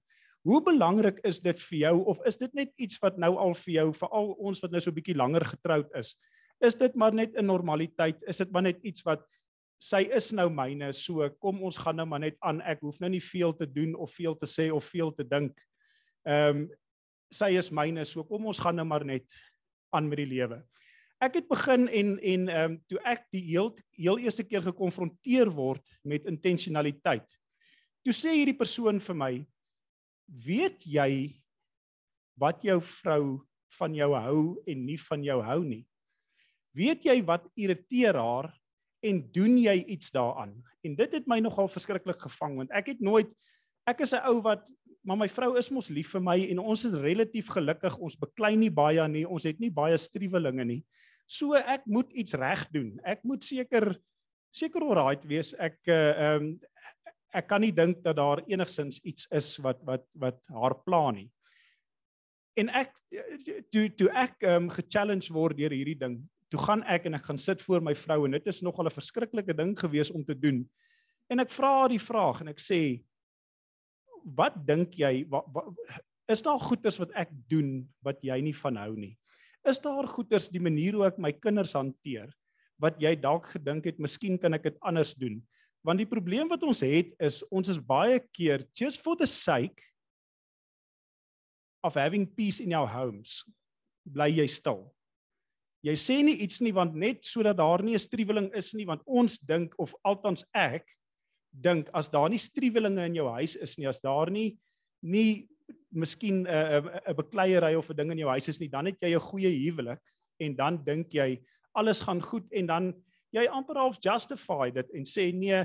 Hoe 0.45 0.61
belangrik 0.61 1.19
is 1.25 1.39
dit 1.41 1.59
vir 1.69 1.77
jou 1.79 1.95
of 2.13 2.21
is 2.29 2.37
dit 2.37 2.53
net 2.53 2.71
iets 2.77 3.01
wat 3.01 3.17
nou 3.17 3.33
al 3.41 3.55
vir 3.65 3.73
jou 3.79 3.87
veral 3.97 4.35
ons 4.37 4.61
wat 4.61 4.71
nou 4.71 4.79
so 4.79 4.91
'n 4.91 4.95
bietjie 4.95 5.17
langer 5.17 5.43
getroud 5.43 5.89
is? 5.97 6.15
Is 6.61 6.75
dit 6.75 6.95
maar 6.95 7.13
net 7.13 7.35
'n 7.35 7.45
normaliteit? 7.45 8.21
Is 8.27 8.37
dit 8.37 8.51
maar 8.51 8.61
net 8.61 8.79
iets 8.83 9.03
wat 9.03 9.25
sy 9.79 10.07
is 10.15 10.31
nou 10.31 10.49
myne, 10.49 10.93
so 10.93 11.27
kom 11.41 11.61
ons 11.63 11.77
gaan 11.77 11.95
nou 11.95 12.05
maar 12.05 12.19
net 12.19 12.37
aan. 12.41 12.61
Ek 12.61 12.79
hoef 12.79 12.99
nou 12.99 13.09
nie 13.09 13.21
veel 13.21 13.53
te 13.53 13.65
doen 13.65 13.95
of 13.95 14.13
veel 14.13 14.35
te 14.35 14.45
sê 14.45 14.71
of 14.71 14.85
veel 14.85 15.11
te 15.11 15.23
dink. 15.23 15.59
Ehm 16.25 16.57
um, 16.57 16.69
sy 17.35 17.55
is 17.59 17.71
myne, 17.73 18.05
so 18.07 18.23
kom 18.27 18.47
ons 18.49 18.61
gaan 18.61 18.77
nou 18.79 18.85
maar 18.87 19.05
net 19.05 19.35
aan 19.95 20.09
met 20.09 20.21
die 20.23 20.29
lewe. 20.29 20.61
Ek 21.23 21.39
het 21.39 21.47
begin 21.47 21.87
en 21.87 22.15
en 22.19 22.49
ehm 22.51 22.71
um, 22.71 22.77
toe 22.91 22.99
ek 23.07 23.25
die 23.33 23.43
heel 23.47 23.71
heel 23.95 24.19
eerste 24.25 24.43
keer 24.43 24.63
gekonfronteer 24.65 25.51
word 25.51 25.83
met 26.03 26.27
intentionaliteit. 26.27 27.25
Toe 28.05 28.13
sê 28.13 28.35
hierdie 28.35 28.57
persoon 28.57 28.99
vir 29.01 29.17
my, 29.17 29.33
weet 30.27 30.83
jy 30.85 31.41
wat 32.39 32.61
jou 32.67 32.77
vrou 32.83 33.23
van 33.79 33.95
jou 33.95 34.11
hou 34.13 34.41
en 34.67 34.85
nie 34.85 34.99
van 35.07 35.23
jou 35.23 35.39
hou 35.43 35.61
nie? 35.63 35.85
Weet 36.75 37.07
jy 37.07 37.21
wat 37.25 37.47
irriteer 37.55 38.19
haar 38.19 38.51
en 39.05 39.21
doen 39.31 39.55
jy 39.57 39.77
iets 39.95 40.11
daaraan? 40.11 40.57
En 40.83 40.95
dit 40.99 41.17
het 41.17 41.27
my 41.31 41.39
nogal 41.39 41.71
verskriklik 41.71 42.19
gevang 42.27 42.59
want 42.59 42.75
ek 42.75 42.91
het 42.93 43.01
nooit 43.01 43.31
ek 43.87 44.01
is 44.01 44.13
'n 44.13 44.25
ou 44.27 44.41
wat 44.41 44.67
maar 45.05 45.19
my 45.21 45.27
vrou 45.29 45.53
is 45.59 45.69
mos 45.69 45.91
lief 45.93 46.15
vir 46.15 46.23
my 46.25 46.37
en 46.49 46.59
ons 46.63 46.83
is 46.87 46.95
relatief 46.97 47.51
gelukkig. 47.53 47.97
Ons 48.01 48.17
beklei 48.17 48.55
nie 48.57 48.71
baie 48.73 49.05
nie. 49.11 49.25
Ons 49.27 49.45
het 49.45 49.61
nie 49.61 49.69
baie 49.73 49.97
striwelinge 50.01 50.65
nie. 50.65 50.81
So 51.29 51.57
ek 51.57 51.85
moet 51.89 52.11
iets 52.13 52.33
reg 52.37 52.65
doen. 52.73 52.95
Ek 53.05 53.23
moet 53.25 53.45
seker 53.45 53.93
seker 54.55 54.85
alright 54.85 55.25
wees. 55.29 55.53
Ek 55.57 55.77
uh 55.87 56.01
ehm 56.13 56.49
um, 56.49 56.55
ek 57.35 57.49
kan 57.51 57.59
nie 57.59 57.73
dink 57.75 57.99
dat 57.99 58.15
daar 58.15 58.39
enigsins 58.47 59.01
iets 59.03 59.27
is 59.35 59.57
wat 59.59 59.81
wat 59.83 60.05
wat 60.15 60.39
haar 60.55 60.77
pla 60.85 61.09
nie. 61.11 61.27
En 62.55 62.71
ek 62.71 62.93
toe 63.73 63.89
toe 63.91 64.09
ek 64.15 64.39
ehm 64.41 64.65
um, 64.65 64.69
ge-challenge 64.71 65.33
word 65.35 65.59
deur 65.59 65.75
hierdie 65.75 65.99
ding, 65.99 66.21
toe 66.49 66.61
gaan 66.61 66.85
ek 66.87 67.09
en 67.09 67.17
ek 67.19 67.27
gaan 67.27 67.41
sit 67.41 67.61
voor 67.61 67.83
my 67.83 67.93
vrou 67.97 68.23
en 68.25 68.37
dit 68.37 68.47
is 68.47 68.61
nogal 68.63 68.87
'n 68.87 68.97
verskriklike 68.97 69.53
ding 69.53 69.75
gewees 69.79 70.11
om 70.11 70.23
te 70.23 70.35
doen. 70.35 70.63
En 71.29 71.39
ek 71.39 71.51
vra 71.51 71.81
haar 71.81 71.89
die 71.89 72.01
vraag 72.01 72.41
en 72.41 72.47
ek 72.53 72.61
sê 72.61 73.03
wat 74.25 74.57
dink 74.65 74.97
jy 74.97 75.25
wat, 75.29 75.45
wat, 75.53 75.69
is 76.31 76.41
daar 76.41 76.59
goeders 76.59 76.97
wat 77.01 77.13
ek 77.13 77.33
doen 77.51 77.83
wat 78.05 78.21
jy 78.25 78.37
nie 78.41 78.55
van 78.57 78.79
hou 78.81 78.93
nie? 78.97 79.13
Is 79.65 79.81
daar 79.81 80.07
goeders 80.09 80.49
die 80.53 80.61
manier 80.61 80.97
hoe 80.97 81.07
ek 81.09 81.19
my 81.21 81.31
kinders 81.33 81.75
hanteer 81.77 82.33
wat 82.81 82.97
jy 83.01 83.13
dalk 83.15 83.47
gedink 83.53 83.85
het 83.87 84.01
miskien 84.01 84.39
kan 84.41 84.57
ek 84.57 84.69
dit 84.69 84.79
anders 84.81 85.13
doen? 85.17 85.39
Want 85.85 86.01
die 86.01 86.09
probleem 86.09 86.49
wat 86.49 86.65
ons 86.65 86.81
het 86.81 87.13
is 87.21 87.43
ons 87.53 87.69
is 87.69 87.77
baie 87.81 88.17
keer 88.33 88.65
just 88.73 89.01
for 89.05 89.17
the 89.17 89.29
sake 89.29 89.85
of 91.85 91.93
having 91.93 92.25
peace 92.25 92.59
in 92.59 92.73
our 92.73 92.89
homes 92.89 93.43
bly 94.05 94.31
jy 94.33 94.47
stil. 94.49 94.87
Jy 95.85 95.93
sê 96.01 96.15
nie 96.25 96.39
iets 96.41 96.57
nie 96.65 96.73
want 96.73 96.97
net 96.97 97.21
sodat 97.25 97.57
daar 97.61 97.83
nie 97.85 97.93
'n 97.93 98.01
striweling 98.01 98.49
is 98.57 98.73
nie 98.73 98.85
want 98.89 99.01
ons 99.05 99.37
dink 99.37 99.75
of 99.77 99.93
althans 100.03 100.43
ek 100.53 100.85
dink 101.61 101.89
as 101.93 102.09
daar 102.09 102.29
nie 102.29 102.41
striwelinge 102.41 103.05
in 103.05 103.15
jou 103.15 103.27
huis 103.37 103.55
is 103.55 103.77
nie 103.77 103.87
as 103.87 104.01
daar 104.03 104.31
nie 104.31 104.57
nie 105.01 105.47
miskien 105.91 106.43
'n 106.43 106.47
'n 106.47 106.89
'n 107.07 107.15
bekleierery 107.15 107.75
of 107.75 107.89
'n 107.89 107.95
ding 107.95 108.11
in 108.11 108.19
jou 108.19 108.29
huis 108.29 108.49
is 108.49 108.59
nie 108.59 108.69
dan 108.69 108.85
het 108.85 108.99
jy 109.01 109.15
'n 109.15 109.29
goeie 109.31 109.49
huwelik 109.49 110.01
en 110.39 110.55
dan 110.55 110.83
dink 110.83 111.13
jy 111.13 111.39
alles 111.75 112.01
gaan 112.01 112.21
goed 112.21 112.47
en 112.51 112.67
dan 112.67 112.93
jy 113.35 113.45
amper 113.51 113.79
half 113.79 113.99
justify 114.03 114.69
dit 114.73 114.91
en 114.95 115.07
sê 115.07 115.31
nee, 115.35 115.63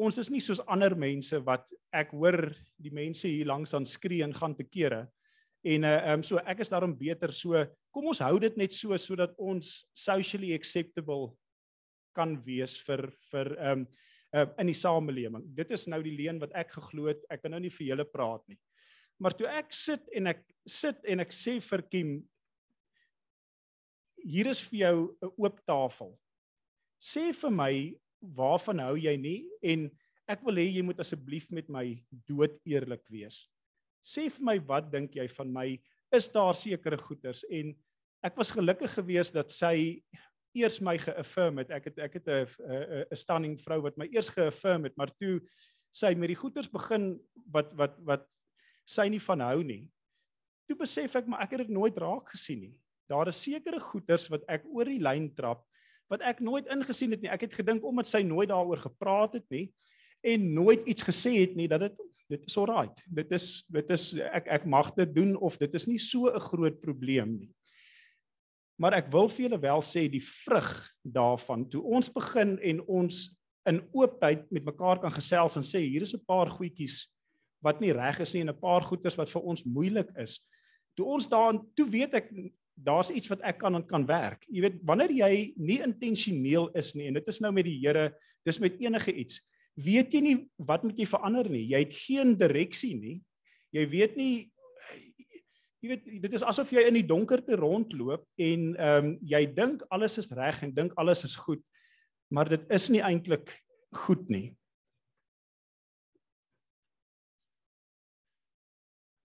ons 0.00 0.18
is 0.22 0.30
nie 0.30 0.40
soos 0.42 0.62
ander 0.70 0.94
mense 0.96 1.38
wat 1.46 1.70
ek 1.96 2.14
hoor 2.16 2.38
die 2.80 2.92
mense 2.94 3.28
hier 3.28 3.48
langs 3.50 3.74
aan 3.74 3.86
skree 3.86 4.22
en 4.24 4.34
gaan 4.36 4.54
te 4.56 4.64
kere. 4.64 5.08
En 5.66 5.84
uh 5.84 6.14
um, 6.14 6.22
so 6.24 6.40
ek 6.48 6.62
is 6.64 6.70
daarom 6.72 6.94
beter 6.96 7.34
so 7.36 7.58
kom 7.92 8.08
ons 8.08 8.22
hou 8.24 8.38
dit 8.40 8.56
net 8.56 8.72
so 8.72 8.96
sodat 8.96 9.34
ons 9.36 9.84
socially 9.92 10.54
acceptable 10.56 11.34
kan 12.16 12.38
wees 12.46 12.78
vir 12.86 13.10
vir 13.30 13.52
um 13.72 13.84
uh, 14.34 14.46
in 14.58 14.70
die 14.70 14.76
samelewing. 14.76 15.44
Dit 15.56 15.70
is 15.70 15.86
nou 15.90 16.00
die 16.02 16.16
leen 16.16 16.40
wat 16.42 16.54
ek 16.58 16.74
geglo 16.78 17.10
het. 17.10 17.22
Ek 17.30 17.42
kan 17.42 17.54
nou 17.54 17.60
nie 17.60 17.72
vir 17.74 17.92
julle 17.92 18.06
praat 18.08 18.42
nie. 18.50 18.58
Maar 19.20 19.36
toe 19.36 19.48
ek 19.52 19.72
sit 19.76 20.06
en 20.16 20.30
ek 20.32 20.44
sit 20.68 21.04
en 21.04 21.20
ek 21.20 21.32
sê 21.36 21.58
vir 21.60 21.82
Kim 21.92 22.12
hier 24.20 24.50
is 24.50 24.60
vir 24.68 24.78
jou 24.84 24.96
'n 25.22 25.32
oop 25.36 25.60
tafel 25.66 26.12
sê 27.00 27.30
vir 27.32 27.50
my 27.50 27.72
waarvan 28.20 28.82
hou 28.84 28.96
jy 29.00 29.16
nie 29.16 29.38
en 29.64 29.88
ek 30.30 30.44
wil 30.46 30.60
hê 30.60 30.66
jy 30.68 30.84
moet 30.84 31.00
asseblief 31.00 31.48
met 31.50 31.68
my 31.72 31.84
dood 32.28 32.54
eerlik 32.68 33.02
wees. 33.10 33.40
Sê 34.04 34.28
vir 34.28 34.44
my 34.44 34.56
wat 34.68 34.90
dink 34.92 35.16
jy 35.16 35.26
van 35.32 35.50
my? 35.52 35.66
Is 36.14 36.28
daar 36.28 36.54
sekere 36.54 37.00
goeters 37.00 37.42
en 37.48 37.72
ek 38.22 38.36
was 38.36 38.52
gelukkig 38.52 38.92
geweest 38.92 39.34
dat 39.34 39.50
sy 39.50 40.02
eers 40.56 40.80
my 40.80 40.96
geaffirm 40.98 41.60
het. 41.62 41.70
Ek 41.70 41.84
het 41.90 41.98
ek 41.98 42.18
het 42.18 42.28
'n 42.28 42.46
'n 43.10 43.16
stunning 43.16 43.56
vrou 43.60 43.80
wat 43.82 43.96
my 43.96 44.08
eers 44.10 44.28
geaffirm 44.28 44.84
het, 44.84 44.96
maar 44.96 45.10
toe 45.16 45.40
sy 45.90 46.14
met 46.14 46.28
die 46.28 46.38
goeters 46.38 46.70
begin 46.70 47.18
wat 47.50 47.72
wat 47.74 47.98
wat 48.06 48.26
sy 48.84 49.08
nie 49.08 49.20
van 49.20 49.40
hou 49.40 49.62
nie. 49.62 49.90
Toe 50.68 50.76
besef 50.76 51.16
ek 51.16 51.26
maar 51.26 51.42
ek 51.42 51.50
het 51.50 51.66
dit 51.66 51.74
nooit 51.74 51.96
raak 51.98 52.28
gesien 52.28 52.60
nie. 52.60 52.76
Daar 53.10 53.28
is 53.28 53.42
sekere 53.42 53.80
goeters 53.80 54.28
wat 54.30 54.44
ek 54.48 54.66
oor 54.70 54.84
die 54.84 55.02
lyn 55.02 55.34
trap 55.34 55.64
wat 56.10 56.22
ek 56.26 56.40
nooit 56.42 56.66
ingesien 56.66 57.12
het 57.14 57.22
nie. 57.22 57.30
Ek 57.30 57.46
het 57.46 57.54
gedink 57.54 57.84
omdat 57.86 58.08
sy 58.10 58.22
nooit 58.26 58.50
daaroor 58.50 58.80
gepraat 58.82 59.38
het 59.38 59.46
nie 59.50 59.68
en 60.26 60.52
nooit 60.54 60.82
iets 60.90 61.06
gesê 61.06 61.32
het 61.40 61.54
nie 61.56 61.68
dat 61.70 61.86
dit 61.86 62.06
dit 62.30 62.44
is 62.46 62.56
alright. 62.58 63.02
Dit 63.10 63.32
is 63.34 63.64
dit 63.74 63.90
is 63.90 64.04
ek 64.30 64.46
ek 64.58 64.66
mag 64.66 64.92
dit 64.94 65.14
doen 65.14 65.34
of 65.38 65.56
dit 65.58 65.74
is 65.74 65.86
nie 65.90 65.98
so 65.98 66.30
'n 66.30 66.46
groot 66.50 66.80
probleem 66.80 67.38
nie. 67.38 67.50
Maar 68.80 68.96
ek 69.02 69.10
wil 69.12 69.28
vir 69.28 69.44
julle 69.44 69.60
wel 69.60 69.82
sê 69.84 70.06
die 70.08 70.22
vrug 70.24 70.70
daarvan 71.04 71.66
toe 71.68 71.82
ons 71.84 72.08
begin 72.12 72.56
en 72.64 72.80
ons 72.88 73.26
in 73.68 73.82
oopheid 73.92 74.46
met 74.48 74.64
mekaar 74.64 75.02
kan 75.02 75.12
gesels 75.12 75.58
en 75.60 75.66
sê 75.66 75.82
hier 75.84 76.02
is 76.02 76.14
'n 76.14 76.24
paar 76.24 76.48
goedjies 76.48 77.04
wat 77.62 77.80
nie 77.80 77.92
reg 77.92 78.20
is 78.20 78.32
nie 78.34 78.40
en 78.40 78.48
'n 78.48 78.60
paar 78.60 78.80
goeters 78.80 79.16
wat 79.16 79.28
vir 79.28 79.42
ons 79.42 79.64
moeilik 79.64 80.08
is. 80.16 80.40
toe 80.96 81.06
ons 81.06 81.28
daarin 81.28 81.60
toe 81.76 81.86
weet 81.88 82.14
ek 82.14 82.28
daar's 82.74 83.10
iets 83.10 83.28
wat 83.28 83.40
ek 83.46 83.58
kan 83.60 83.74
en 83.74 83.84
kan 83.86 84.06
werk. 84.06 84.44
Jy 84.48 84.60
weet 84.64 84.78
wanneer 84.88 85.12
jy 85.12 85.52
nie 85.56 85.80
intentioneel 85.84 86.70
is 86.74 86.94
nie 86.94 87.08
en 87.08 87.14
dit 87.14 87.28
is 87.28 87.40
nou 87.40 87.52
met 87.52 87.64
die 87.64 87.78
Here, 87.78 88.10
dis 88.44 88.58
met 88.58 88.80
enige 88.80 89.12
iets. 89.12 89.40
Weet 89.76 90.12
jy 90.12 90.20
nie 90.20 90.36
wat 90.58 90.84
moet 90.84 90.98
jy 90.98 91.06
verander 91.06 91.48
nie? 91.48 91.66
Jy 91.68 91.78
het 91.84 91.94
geen 91.94 92.36
direksie 92.36 92.94
nie. 92.96 93.20
Jy 93.72 93.86
weet 93.92 94.16
nie 94.16 94.50
jy 95.80 95.88
weet 95.94 96.08
dit 96.22 96.36
is 96.36 96.44
asof 96.44 96.70
jy 96.74 96.84
in 96.88 96.98
die 96.98 97.06
donkerte 97.06 97.56
rondloop 97.56 98.26
en 98.40 98.70
ehm 98.76 99.10
um, 99.10 99.12
jy 99.24 99.42
dink 99.56 99.84
alles 99.94 100.18
is 100.20 100.30
reg 100.36 100.60
en 100.66 100.74
dink 100.76 100.96
alles 101.00 101.24
is 101.24 101.36
goed, 101.40 101.62
maar 102.28 102.50
dit 102.52 102.66
is 102.72 102.88
nie 102.92 103.02
eintlik 103.04 103.54
goed 104.04 104.28
nie. 104.32 104.50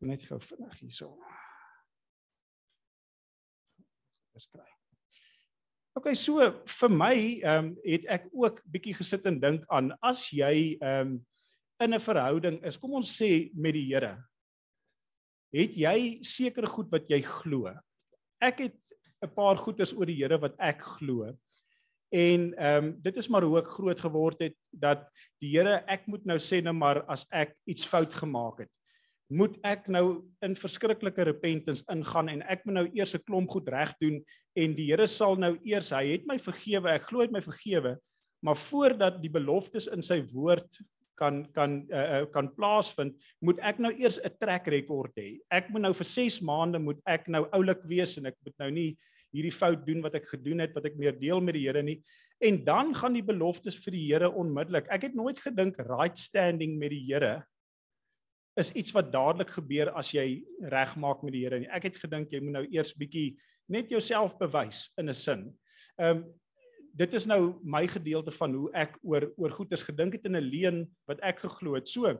Net 0.05 0.23
gou 0.29 0.39
vinnig 0.39 0.79
hierso. 0.79 1.11
Beskryf. 4.35 4.71
OK, 5.95 6.11
so 6.19 6.43
vir 6.79 6.91
my 6.91 7.15
ehm 7.41 7.71
um, 7.71 7.73
het 7.83 8.07
ek 8.11 8.31
ook 8.31 8.63
bietjie 8.71 8.95
gesit 8.95 9.27
en 9.27 9.41
dink 9.43 9.67
aan 9.67 9.91
as 9.99 10.29
jy 10.31 10.77
ehm 10.79 11.17
um, 11.17 11.17
in 11.83 11.91
'n 11.91 11.99
verhouding 11.99 12.61
is, 12.63 12.77
kom 12.79 12.93
ons 12.95 13.09
sê 13.19 13.51
met 13.51 13.75
die 13.75 13.89
Here 13.91 14.15
het 15.55 15.75
jy 15.79 15.97
sekere 16.25 16.67
goed 16.67 16.91
wat 16.91 17.09
jy 17.09 17.21
glo. 17.23 17.71
Ek 18.43 18.59
het 18.67 18.79
'n 19.23 19.31
paar 19.35 19.57
goeders 19.57 19.93
oor 19.93 20.05
die 20.05 20.19
Here 20.21 20.37
wat 20.37 20.55
ek 20.59 20.81
glo. 20.81 21.31
En 22.11 22.53
ehm 22.53 22.83
um, 22.83 23.01
dit 23.01 23.17
is 23.17 23.27
maar 23.27 23.43
hoe 23.43 23.59
ek 23.59 23.67
groot 23.67 23.99
geword 23.99 24.39
het 24.39 24.55
dat 24.71 25.07
die 25.41 25.55
Here 25.55 25.83
ek 25.87 26.07
moet 26.07 26.25
nou 26.25 26.37
sê 26.37 26.61
nou 26.61 26.73
maar 26.73 27.03
as 27.07 27.25
ek 27.31 27.55
iets 27.65 27.85
fout 27.85 28.13
gemaak 28.13 28.59
het 28.59 28.71
moet 29.27 29.57
ek 29.65 29.87
nou 29.89 30.21
in 30.45 30.53
verskriklike 30.57 31.23
repentance 31.25 31.83
ingaan 31.89 32.29
en 32.29 32.43
ek 32.45 32.65
moet 32.65 32.75
nou 32.77 32.85
eers 32.93 33.15
'n 33.15 33.23
klomp 33.25 33.49
goed 33.49 33.67
reg 33.69 33.93
doen 33.99 34.23
en 34.55 34.75
die 34.75 34.91
Here 34.91 35.07
sal 35.07 35.35
nou 35.35 35.57
eers 35.65 35.89
hy 35.89 36.11
het 36.13 36.27
my 36.27 36.37
vergewe 36.37 36.89
ek 36.93 37.09
glo 37.09 37.19
hy 37.19 37.25
het 37.25 37.33
my 37.33 37.41
vergewe 37.41 37.97
maar 38.43 38.55
voordat 38.55 39.21
die 39.21 39.31
beloftes 39.31 39.87
in 39.87 40.01
sy 40.01 40.21
woord 40.29 40.79
kan 41.17 41.43
kan 41.55 41.81
uh, 41.93 42.25
kan 42.33 42.49
plaasvind, 42.55 43.15
moet 43.41 43.59
ek 43.63 43.79
nou 43.79 43.91
eers 43.95 44.19
'n 44.19 44.37
trek 44.39 44.67
rekord 44.67 45.11
hê. 45.17 45.39
Ek 45.51 45.69
moet 45.69 45.81
nou 45.81 45.93
vir 45.93 46.09
6 46.11 46.41
maande 46.41 46.79
moet 46.79 47.01
ek 47.05 47.27
nou 47.27 47.45
oulik 47.51 47.83
wees 47.87 48.17
en 48.17 48.25
ek 48.25 48.37
moet 48.45 48.57
nou 48.59 48.71
nie 48.71 48.89
hierdie 49.35 49.53
fout 49.53 49.83
doen 49.85 50.01
wat 50.03 50.15
ek 50.15 50.29
gedoen 50.31 50.63
het 50.63 50.75
wat 50.75 50.85
ek 50.85 50.95
meer 50.99 51.15
deel 51.19 51.41
met 51.43 51.57
die 51.57 51.65
Here 51.67 51.83
nie. 51.83 51.99
En 52.43 52.63
dan 52.63 52.93
gaan 52.95 53.15
die 53.15 53.25
beloftes 53.25 53.77
vir 53.83 53.95
die 53.95 54.05
Here 54.07 54.29
onmiddellik. 54.31 54.87
Ek 54.91 55.09
het 55.09 55.15
nooit 55.15 55.39
gedink 55.39 55.79
right 55.89 56.17
standing 56.17 56.77
met 56.79 56.93
die 56.95 57.03
Here 57.09 57.43
is 58.55 58.71
iets 58.71 58.93
wat 58.95 59.11
dadelik 59.11 59.51
gebeur 59.51 59.91
as 59.99 60.13
jy 60.15 60.39
regmaak 60.71 61.23
met 61.23 61.35
die 61.35 61.43
Here 61.43 61.59
nie. 61.59 61.71
Ek 61.71 61.89
het 61.89 61.99
gedink 61.99 62.31
jy 62.31 62.39
moet 62.43 62.59
nou 62.61 62.65
eers 62.71 62.95
bietjie 62.95 63.35
net 63.71 63.91
jouself 63.91 64.37
bewys 64.39 64.87
in 64.97 65.09
'n 65.09 65.13
sin. 65.13 65.45
Ehm 65.99 66.17
um, 66.17 66.25
dit 66.95 67.13
is 67.17 67.27
nou 67.27 67.57
my 67.63 67.83
gedeelte 67.91 68.31
van 68.35 68.55
hoe 68.55 68.69
ek 68.77 68.95
oor 69.03 69.27
oor 69.35 69.51
goeders 69.51 69.83
gedink 69.83 70.15
het 70.15 70.25
in 70.29 70.37
'n 70.37 70.49
leen 70.49 70.77
wat 71.07 71.19
ek 71.21 71.39
geglo 71.43 71.75
het. 71.75 71.87
So 71.87 72.15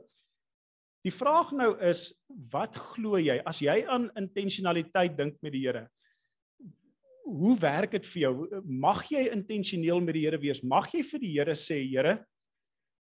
die 1.04 1.14
vraag 1.14 1.52
nou 1.52 1.78
is 1.80 2.12
wat 2.52 2.76
glo 2.76 3.16
jy 3.18 3.40
as 3.46 3.60
jy 3.60 3.86
aan 3.86 4.10
intentionaliteit 4.16 5.16
dink 5.16 5.36
met 5.42 5.52
die 5.52 5.66
Here? 5.66 5.88
Hoe 7.24 7.58
werk 7.58 7.90
dit 7.90 8.06
vir 8.06 8.20
jou? 8.22 8.62
Mag 8.64 9.08
jy 9.10 9.30
intentioneel 9.32 10.00
met 10.00 10.14
die 10.14 10.26
Here 10.26 10.38
wees? 10.38 10.62
Mag 10.62 10.92
jy 10.92 11.02
vir 11.02 11.20
die 11.20 11.32
Here 11.32 11.54
sê, 11.54 11.82
Here, 11.88 12.26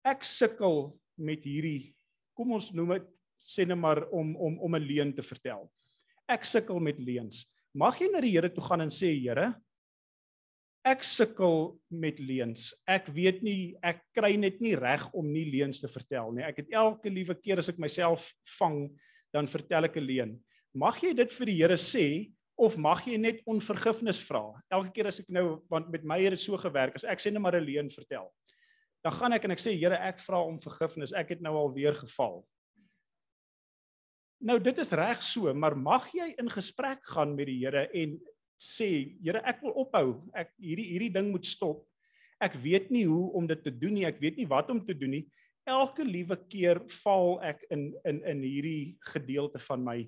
ek 0.05 0.25
sukkel 0.25 0.99
met 1.17 1.45
hierdie 1.45 1.95
kom 2.35 2.53
ons 2.53 2.73
noem 2.75 2.97
dit 2.99 3.11
sê 3.41 3.67
net 3.67 3.79
maar 3.79 4.05
om 4.11 4.35
om 4.37 4.59
om 4.59 4.75
'n 4.75 4.87
leuen 4.87 5.13
te 5.15 5.23
vertel. 5.23 5.71
Ek 6.29 6.45
sukkel 6.45 6.81
met 6.81 6.99
leuns. 6.99 7.47
Mag 7.75 7.99
jy 8.01 8.09
na 8.11 8.21
die 8.21 8.31
Here 8.31 8.49
toe 8.49 8.63
gaan 8.63 8.81
en 8.81 8.91
sê, 8.91 9.13
Here, 9.21 9.55
ek 10.85 11.05
sukkel 11.07 11.73
met 11.89 12.21
leuns. 12.21 12.69
Ek 12.87 13.09
weet 13.17 13.41
nie 13.45 13.75
ek 13.83 14.03
kry 14.17 14.35
net 14.37 14.61
nie 14.61 14.75
reg 14.77 15.07
om 15.17 15.27
nie 15.33 15.47
leuns 15.49 15.81
te 15.81 15.89
vertel 15.89 16.33
nie. 16.37 16.45
Ek 16.45 16.61
het 16.61 16.73
elke 16.77 17.13
liewe 17.13 17.35
keer 17.41 17.63
as 17.63 17.71
ek 17.73 17.81
myself 17.81 18.29
vang, 18.59 18.91
dan 19.33 19.49
vertel 19.51 19.89
ek 19.89 19.97
'n 19.97 20.05
leuen. 20.05 20.33
Mag 20.75 21.01
jy 21.03 21.15
dit 21.15 21.31
vir 21.33 21.47
die 21.47 21.57
Here 21.57 21.77
sê 21.77 22.33
of 22.59 22.77
mag 22.77 23.07
jy 23.07 23.17
net 23.17 23.41
onvergifnis 23.47 24.21
vra? 24.21 24.53
Elke 24.71 24.93
keer 24.93 25.07
as 25.07 25.21
ek 25.21 25.29
nou 25.29 25.63
want 25.71 25.91
met 25.91 26.05
my 26.05 26.21
het 26.21 26.37
dit 26.37 26.41
so 26.41 26.57
gewerk 26.57 26.95
as 26.95 27.05
ek 27.05 27.19
sê 27.19 27.33
net 27.33 27.41
maar 27.41 27.57
'n 27.57 27.65
leuen 27.65 27.91
vertel. 27.91 28.31
Dan 29.05 29.13
gaan 29.13 29.33
ek 29.33 29.45
en 29.45 29.51
ek 29.51 29.59
sê 29.59 29.77
Here, 29.77 29.97
ek 29.97 30.21
vra 30.21 30.41
om 30.45 30.61
vergifnis. 30.61 31.13
Ek 31.13 31.29
het 31.31 31.41
nou 31.41 31.55
al 31.55 31.73
weer 31.73 31.95
geval. 31.95 32.45
Nou 34.41 34.59
dit 34.59 34.79
is 34.79 34.91
reg 34.93 35.23
so, 35.23 35.53
maar 35.55 35.77
mag 35.77 36.13
jy 36.13 36.35
in 36.39 36.49
gesprek 36.51 37.01
gaan 37.15 37.35
met 37.35 37.47
die 37.47 37.59
Here 37.65 37.89
en 37.93 38.21
sê, 38.65 38.91
Here, 39.23 39.43
ek 39.45 39.63
wil 39.63 39.77
ophou. 39.85 40.17
Ek 40.35 40.53
hierdie 40.59 40.89
hierdie 40.95 41.13
ding 41.15 41.31
moet 41.33 41.47
stop. 41.47 41.85
Ek 42.43 42.57
weet 42.65 42.91
nie 42.91 43.05
hoe 43.09 43.31
om 43.39 43.47
dit 43.47 43.63
te 43.65 43.73
doen 43.73 43.95
nie. 43.95 44.07
Ek 44.09 44.21
weet 44.23 44.41
nie 44.41 44.49
wat 44.51 44.71
om 44.73 44.81
te 44.85 44.97
doen 44.97 45.19
nie. 45.19 45.25
Elke 45.69 46.05
liewe 46.05 46.37
keer 46.53 46.83
val 47.03 47.39
ek 47.45 47.63
in 47.73 47.93
in 48.05 48.21
in 48.35 48.43
hierdie 48.45 48.97
gedeelte 49.13 49.61
van 49.69 49.85
my 49.85 49.99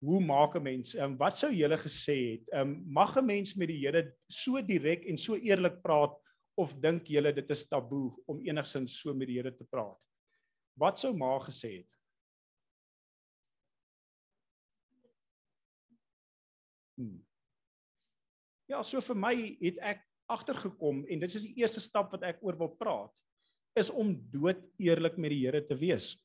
hoe 0.00 0.20
maak 0.22 0.54
'n 0.56 0.62
mens? 0.62 0.94
Ehm 0.94 1.12
um, 1.12 1.16
wat 1.18 1.38
sou 1.38 1.50
julle 1.50 1.76
gesê 1.76 2.16
het? 2.32 2.44
Ehm 2.52 2.60
um, 2.60 2.84
mag 2.86 3.16
'n 3.16 3.26
mens 3.26 3.54
met 3.54 3.68
die 3.68 3.80
Here 3.82 4.14
so 4.28 4.60
direk 4.62 5.06
en 5.06 5.18
so 5.18 5.34
eerlik 5.34 5.82
praat 5.82 6.14
of 6.56 6.74
dink 6.80 7.06
julle 7.06 7.32
dit 7.32 7.50
is 7.50 7.68
taboe 7.68 8.14
om 8.26 8.40
enigsins 8.40 9.00
so 9.00 9.14
met 9.14 9.28
die 9.28 9.36
Here 9.36 9.54
te 9.56 9.64
praat? 9.64 9.98
Wat 10.76 10.98
sou 10.98 11.12
ma 11.14 11.38
gesê 11.38 11.82
het? 11.82 11.97
Ja, 18.68 18.82
so 18.84 19.00
vir 19.00 19.16
my 19.16 19.34
het 19.62 19.78
ek 19.80 20.02
agtergekom 20.28 21.06
en 21.08 21.22
dit 21.22 21.34
is 21.38 21.44
die 21.46 21.62
eerste 21.62 21.80
stap 21.80 22.10
wat 22.12 22.24
ek 22.28 22.42
oor 22.44 22.56
wil 22.60 22.68
praat 22.76 23.12
is 23.80 23.88
om 23.88 24.10
dood 24.28 24.60
eerlik 24.82 25.16
met 25.16 25.32
die 25.32 25.40
Here 25.46 25.62
te 25.64 25.76
wees. 25.78 26.18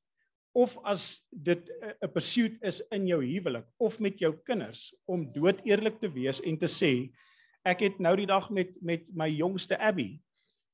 Of 0.52 0.76
as 0.84 1.24
dit 1.32 1.72
'n 2.04 2.12
pursuit 2.12 2.60
is 2.62 2.82
in 2.92 3.08
jou 3.08 3.22
huwelik 3.24 3.66
of 3.80 4.00
met 4.00 4.20
jou 4.20 4.34
kinders 4.44 4.92
om 5.08 5.32
dood 5.32 5.64
eerlik 5.64 6.02
te 6.02 6.12
wees 6.12 6.42
en 6.42 6.58
te 6.58 6.68
sê 6.68 7.14
ek 7.64 7.80
het 7.80 8.00
nou 8.00 8.16
die 8.16 8.28
dag 8.28 8.52
met 8.52 8.76
met 8.84 9.08
my 9.16 9.30
jongste 9.30 9.80
Abby 9.80 10.20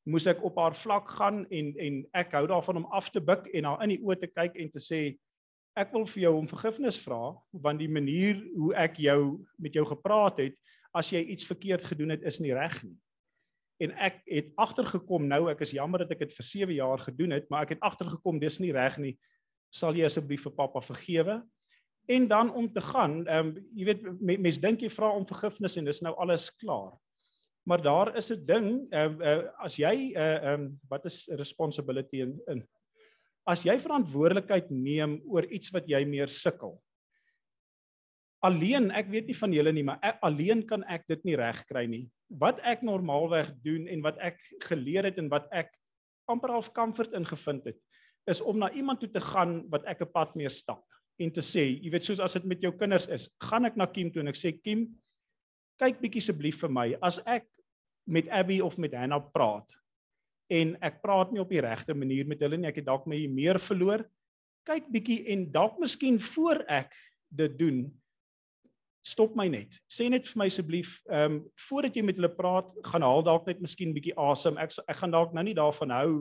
moes 0.09 0.25
ek 0.25 0.41
op 0.43 0.57
haar 0.57 0.73
vlak 0.73 1.07
gaan 1.07 1.45
en 1.51 1.75
en 1.77 2.05
ek 2.13 2.33
hou 2.33 2.47
daarvan 2.47 2.77
om 2.77 2.89
af 2.91 3.11
te 3.11 3.21
buig 3.21 3.45
en 3.53 3.63
haar 3.63 3.83
in 3.83 3.89
die 3.89 4.01
oë 4.01 4.19
te 4.19 4.27
kyk 4.27 4.57
en 4.57 4.69
te 4.71 4.81
sê 4.81 5.19
ek 5.77 5.93
wil 5.93 6.05
vir 6.05 6.23
jou 6.23 6.33
om 6.35 6.47
vergifnis 6.47 6.97
vra 6.97 7.37
want 7.53 7.79
die 7.79 7.91
manier 7.91 8.41
hoe 8.57 8.73
ek 8.73 8.97
jou 8.97 9.45
met 9.59 9.73
jou 9.73 9.85
gepraat 9.85 10.39
het 10.39 10.57
as 10.95 11.11
jy 11.13 11.21
iets 11.33 11.47
verkeerd 11.47 11.85
gedoen 11.85 12.15
het 12.15 12.23
is 12.27 12.39
nie 12.39 12.53
reg 12.55 12.77
nie. 12.83 12.97
En 13.79 13.93
ek 13.95 14.19
het 14.27 14.49
agtergekom 14.59 15.27
nou 15.27 15.45
ek 15.51 15.61
is 15.63 15.75
jammer 15.75 16.03
dat 16.03 16.11
ek 16.15 16.25
dit 16.25 16.35
vir 16.35 16.47
7 16.47 16.75
jaar 16.75 17.03
gedoen 17.03 17.35
het, 17.37 17.47
maar 17.49 17.67
ek 17.67 17.77
het 17.77 17.85
agtergekom 17.85 18.39
dis 18.41 18.59
nie 18.59 18.73
reg 18.75 18.97
nie. 18.99 19.13
Sal 19.71 19.95
jy 19.95 20.07
asseblief 20.07 20.43
vir 20.47 20.55
pappa 20.57 20.81
vergewe? 20.83 21.39
En 22.09 22.25
dan 22.27 22.49
om 22.51 22.67
te 22.73 22.81
gaan, 22.81 23.21
ehm 23.27 23.53
um, 23.53 23.69
jy 23.77 23.85
weet 23.91 24.03
mense 24.19 24.61
dink 24.61 24.81
jy 24.81 24.89
vra 24.89 25.13
om 25.13 25.27
vergifnis 25.29 25.77
en 25.77 25.87
dis 25.87 26.01
nou 26.01 26.15
alles 26.17 26.49
klaar. 26.57 26.97
Maar 27.69 27.81
daar 27.85 28.15
is 28.17 28.31
'n 28.31 28.45
ding, 28.45 28.67
ehm 28.91 29.21
uh, 29.21 29.35
uh, 29.37 29.47
as 29.63 29.77
jy 29.77 30.11
uh, 30.15 30.35
ehm 30.51 30.61
um, 30.61 30.79
wat 30.89 31.05
is 31.05 31.27
responsibility 31.37 32.25
in 32.25 32.41
in 32.47 32.65
as 33.49 33.63
jy 33.65 33.77
verantwoordelikheid 33.79 34.69
neem 34.69 35.21
oor 35.25 35.45
iets 35.45 35.71
wat 35.73 35.87
jy 35.89 36.03
meer 36.05 36.27
sukkel 36.27 36.77
alleen, 38.45 38.89
ek 38.95 39.09
weet 39.11 39.27
nie 39.27 39.37
van 39.37 39.53
julle 39.53 39.73
nie, 39.75 39.83
maar 39.83 39.99
ek, 40.05 40.19
alleen 40.25 40.63
kan 40.67 40.83
ek 40.87 41.07
dit 41.11 41.25
nie 41.27 41.37
regkry 41.39 41.85
nie. 41.91 42.05
Wat 42.39 42.61
ek 42.67 42.85
normaalweg 42.87 43.51
doen 43.65 43.87
en 43.91 44.03
wat 44.05 44.19
ek 44.23 44.39
geleer 44.67 45.09
het 45.09 45.19
en 45.19 45.27
wat 45.31 45.49
ek 45.55 45.73
amper 46.29 46.53
half 46.53 46.69
comfort 46.75 47.15
ingevind 47.17 47.67
het, 47.71 47.79
is 48.29 48.41
om 48.45 48.59
na 48.61 48.69
iemand 48.77 49.01
toe 49.01 49.09
te 49.11 49.21
gaan 49.23 49.63
wat 49.73 49.85
ek 49.89 50.01
'n 50.05 50.11
pad 50.13 50.35
mee 50.35 50.49
stap 50.49 50.85
en 51.19 51.31
te 51.31 51.41
sê, 51.41 51.65
jy 51.83 51.89
weet 51.91 52.05
soos 52.05 52.19
as 52.19 52.33
dit 52.33 52.45
met 52.45 52.61
jou 52.61 52.71
kinders 52.71 53.07
is, 53.07 53.29
gaan 53.41 53.65
ek 53.65 53.75
na 53.75 53.85
Kim 53.85 54.11
toe 54.11 54.21
en 54.21 54.29
ek 54.29 54.39
sê 54.39 54.53
Kim, 54.55 54.87
kyk 55.79 55.99
bietjie 55.99 56.21
asseblief 56.21 56.61
vir 56.61 56.69
my 56.69 56.95
as 57.01 57.19
ek 57.25 57.47
met 58.07 58.29
Abby 58.29 58.61
of 58.61 58.77
met 58.77 58.93
Hannah 58.93 59.19
praat 59.33 59.67
en 60.49 60.77
ek 60.81 61.01
praat 61.01 61.31
nie 61.31 61.41
op 61.41 61.49
die 61.49 61.61
regte 61.61 61.93
manier 61.93 62.25
met 62.25 62.39
hulle 62.41 62.57
nie, 62.57 62.69
ek 62.69 62.81
het 62.81 62.85
dalk 62.85 63.05
my 63.05 63.19
meer 63.27 63.59
verloor. 63.61 64.01
Kyk 64.65 64.89
bietjie 64.89 65.27
en 65.33 65.45
dalk 65.51 65.77
miskien 65.79 66.17
voor 66.19 66.63
ek 66.67 66.95
dit 67.29 67.57
doen, 67.59 67.83
stop 69.09 69.35
my 69.37 69.47
net. 69.51 69.77
Sê 69.91 70.09
net 70.11 70.27
vir 70.27 70.41
my 70.41 70.49
asseblief, 70.51 70.99
ehm 71.09 71.39
um, 71.39 71.39
voordat 71.67 71.95
jy 71.97 72.03
met 72.05 72.19
hulle 72.19 72.31
praat, 72.33 72.69
gaan 72.91 73.05
haal 73.05 73.25
dalk 73.25 73.47
net 73.49 73.61
miskien 73.63 73.89
'n 73.89 73.97
bietjie 73.97 74.17
asem. 74.17 74.57
Ek 74.57 74.71
ek 74.87 75.01
gaan 75.01 75.11
dalk 75.15 75.33
nou 75.33 75.43
nie 75.43 75.57
daarvan 75.57 75.91
hou 75.95 76.11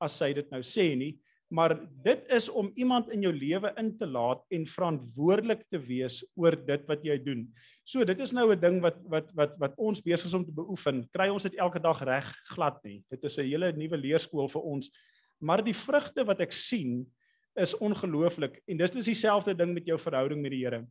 as 0.00 0.18
sy 0.18 0.32
dit 0.32 0.50
nou 0.50 0.60
sê 0.62 0.94
nie, 0.96 1.16
maar 1.50 1.74
dit 2.04 2.24
is 2.36 2.48
om 2.48 2.70
iemand 2.76 3.08
in 3.10 3.22
jou 3.24 3.32
lewe 3.32 3.72
in 3.80 3.90
te 3.98 4.06
laat 4.06 4.42
en 4.52 4.66
verantwoordelik 4.68 5.64
te 5.72 5.80
wees 5.80 6.20
oor 6.36 6.56
dit 6.56 6.84
wat 6.88 7.04
jy 7.04 7.16
doen. 7.18 7.46
So 7.84 8.04
dit 8.04 8.20
is 8.20 8.32
nou 8.32 8.52
'n 8.52 8.60
ding 8.60 8.80
wat 8.82 8.98
wat 9.08 9.32
wat 9.34 9.56
wat 9.58 9.74
ons 9.76 10.00
besig 10.00 10.26
is 10.26 10.34
om 10.34 10.44
te 10.44 10.52
beoefen. 10.52 11.08
Kry 11.12 11.28
ons 11.28 11.42
dit 11.42 11.56
elke 11.56 11.80
dag 11.80 12.02
reg 12.04 12.28
glad 12.54 12.78
nie. 12.84 13.02
Dit 13.10 13.24
is 13.24 13.38
'n 13.38 13.44
hele 13.44 13.72
nuwe 13.72 13.96
leerskool 13.96 14.48
vir 14.48 14.62
ons. 14.62 14.90
Maar 15.40 15.62
die 15.62 15.74
vrugte 15.74 16.24
wat 16.24 16.40
ek 16.40 16.52
sien 16.52 17.06
is 17.56 17.74
ongelooflik 17.74 18.62
en 18.66 18.76
dis 18.76 18.96
is 18.96 19.06
dieselfde 19.06 19.54
ding 19.54 19.72
met 19.74 19.86
jou 19.86 19.98
verhouding 19.98 20.42
met 20.42 20.50
die 20.50 20.64
Here 20.64 20.86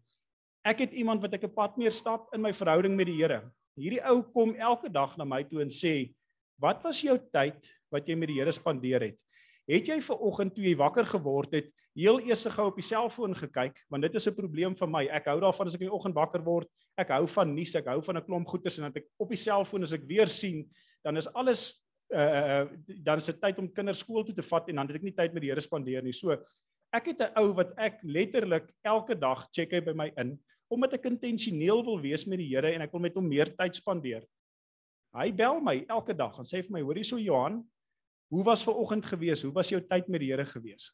Ek 0.66 0.80
het 0.80 0.94
iemand 0.94 1.22
wat 1.22 1.34
ek 1.34 1.44
'n 1.44 1.54
pad 1.54 1.78
mee 1.78 1.90
stap 1.90 2.34
in 2.34 2.42
my 2.42 2.54
verhouding 2.54 2.96
met 2.96 3.08
die 3.08 3.18
Here. 3.18 3.52
Hierdie 3.78 4.02
ou 4.10 4.24
kom 4.24 4.56
elke 4.56 4.90
dag 4.90 5.18
na 5.18 5.26
my 5.26 5.44
toe 5.44 5.62
en 5.62 5.70
sê, 5.70 6.14
"Wat 6.60 6.84
was 6.84 7.02
jou 7.02 7.18
tyd 7.18 7.74
wat 7.92 8.08
jy 8.08 8.16
met 8.16 8.28
die 8.30 8.40
Here 8.40 8.52
spandeer 8.52 9.02
het?" 9.02 9.20
Het 9.68 9.88
jy 9.88 10.02
ver 10.02 10.18
oggend 10.18 10.56
toe 10.56 10.64
jy 10.64 10.76
wakker 10.76 11.06
geword 11.06 11.52
het, 11.52 11.72
heel 11.98 12.20
eers 12.20 12.46
gou 12.46 12.68
op 12.68 12.76
die 12.76 12.86
selfoon 12.86 13.36
gekyk, 13.36 13.82
want 13.90 14.02
dit 14.02 14.16
is 14.16 14.28
'n 14.28 14.36
probleem 14.36 14.76
vir 14.76 14.88
my. 14.88 15.08
Ek 15.08 15.26
hou 15.26 15.40
daarvan 15.40 15.68
as 15.68 15.76
ek 15.76 15.82
in 15.82 15.88
die 15.88 15.94
oggend 15.94 16.16
wakker 16.16 16.44
word. 16.44 16.68
Ek 16.98 17.10
hou 17.10 17.28
van 17.28 17.56
nuus, 17.56 17.76
ek 17.76 17.86
hou 17.86 18.02
van 18.02 18.18
'n 18.18 18.26
klomp 18.26 18.48
goeters 18.48 18.78
en 18.78 18.86
dat 18.86 18.98
ek 18.98 19.08
op 19.20 19.30
die 19.30 19.38
selfoon 19.38 19.84
as 19.84 19.94
ek 19.94 20.08
weer 20.08 20.28
sien, 20.28 20.70
dan 21.04 21.18
is 21.18 21.28
alles 21.34 21.82
uh 22.10 22.66
dan 23.04 23.18
is 23.18 23.26
dit 23.26 23.42
tyd 23.42 23.60
om 23.60 23.68
kinders 23.68 24.00
skool 24.00 24.24
toe 24.24 24.36
te 24.36 24.44
vat 24.44 24.70
en 24.70 24.76
dan 24.76 24.88
het 24.88 24.96
ek 24.96 25.04
nie 25.04 25.12
tyd 25.12 25.34
met 25.34 25.42
die 25.42 25.50
Here 25.50 25.62
spandeer 25.62 26.04
nie. 26.04 26.14
So 26.14 26.38
ek 26.94 27.12
het 27.12 27.22
'n 27.22 27.34
ou 27.40 27.54
wat 27.54 27.74
ek 27.78 28.00
letterlik 28.04 28.72
elke 28.84 29.16
dag 29.16 29.48
check 29.52 29.72
hy 29.72 29.82
by 29.82 29.94
my 29.94 30.12
in 30.18 30.38
omdat 30.70 30.94
ek 30.94 31.06
intentioneel 31.08 31.84
wil 31.84 32.00
wees 32.02 32.26
met 32.28 32.40
die 32.40 32.50
Here 32.50 32.74
en 32.74 32.82
ek 32.82 32.92
wil 32.92 33.00
met 33.00 33.16
hom 33.16 33.28
meer 33.28 33.56
tyd 33.56 33.76
spandeer. 33.76 34.24
Hy 35.16 35.32
bel 35.32 35.62
my 35.64 35.86
elke 35.88 36.14
dag 36.14 36.38
en 36.38 36.46
sê 36.46 36.62
vir 36.62 36.72
my, 36.72 36.82
"Hoorie 36.82 37.04
so 37.04 37.18
Johan, 37.18 37.64
hoe 38.30 38.44
was 38.44 38.64
ver 38.64 38.76
oggend 38.76 39.06
gewees? 39.06 39.42
Hoe 39.42 39.54
was 39.54 39.70
jou 39.70 39.80
tyd 39.80 40.10
met 40.10 40.20
die 40.20 40.32
Here 40.32 40.46
gewees?" 40.46 40.92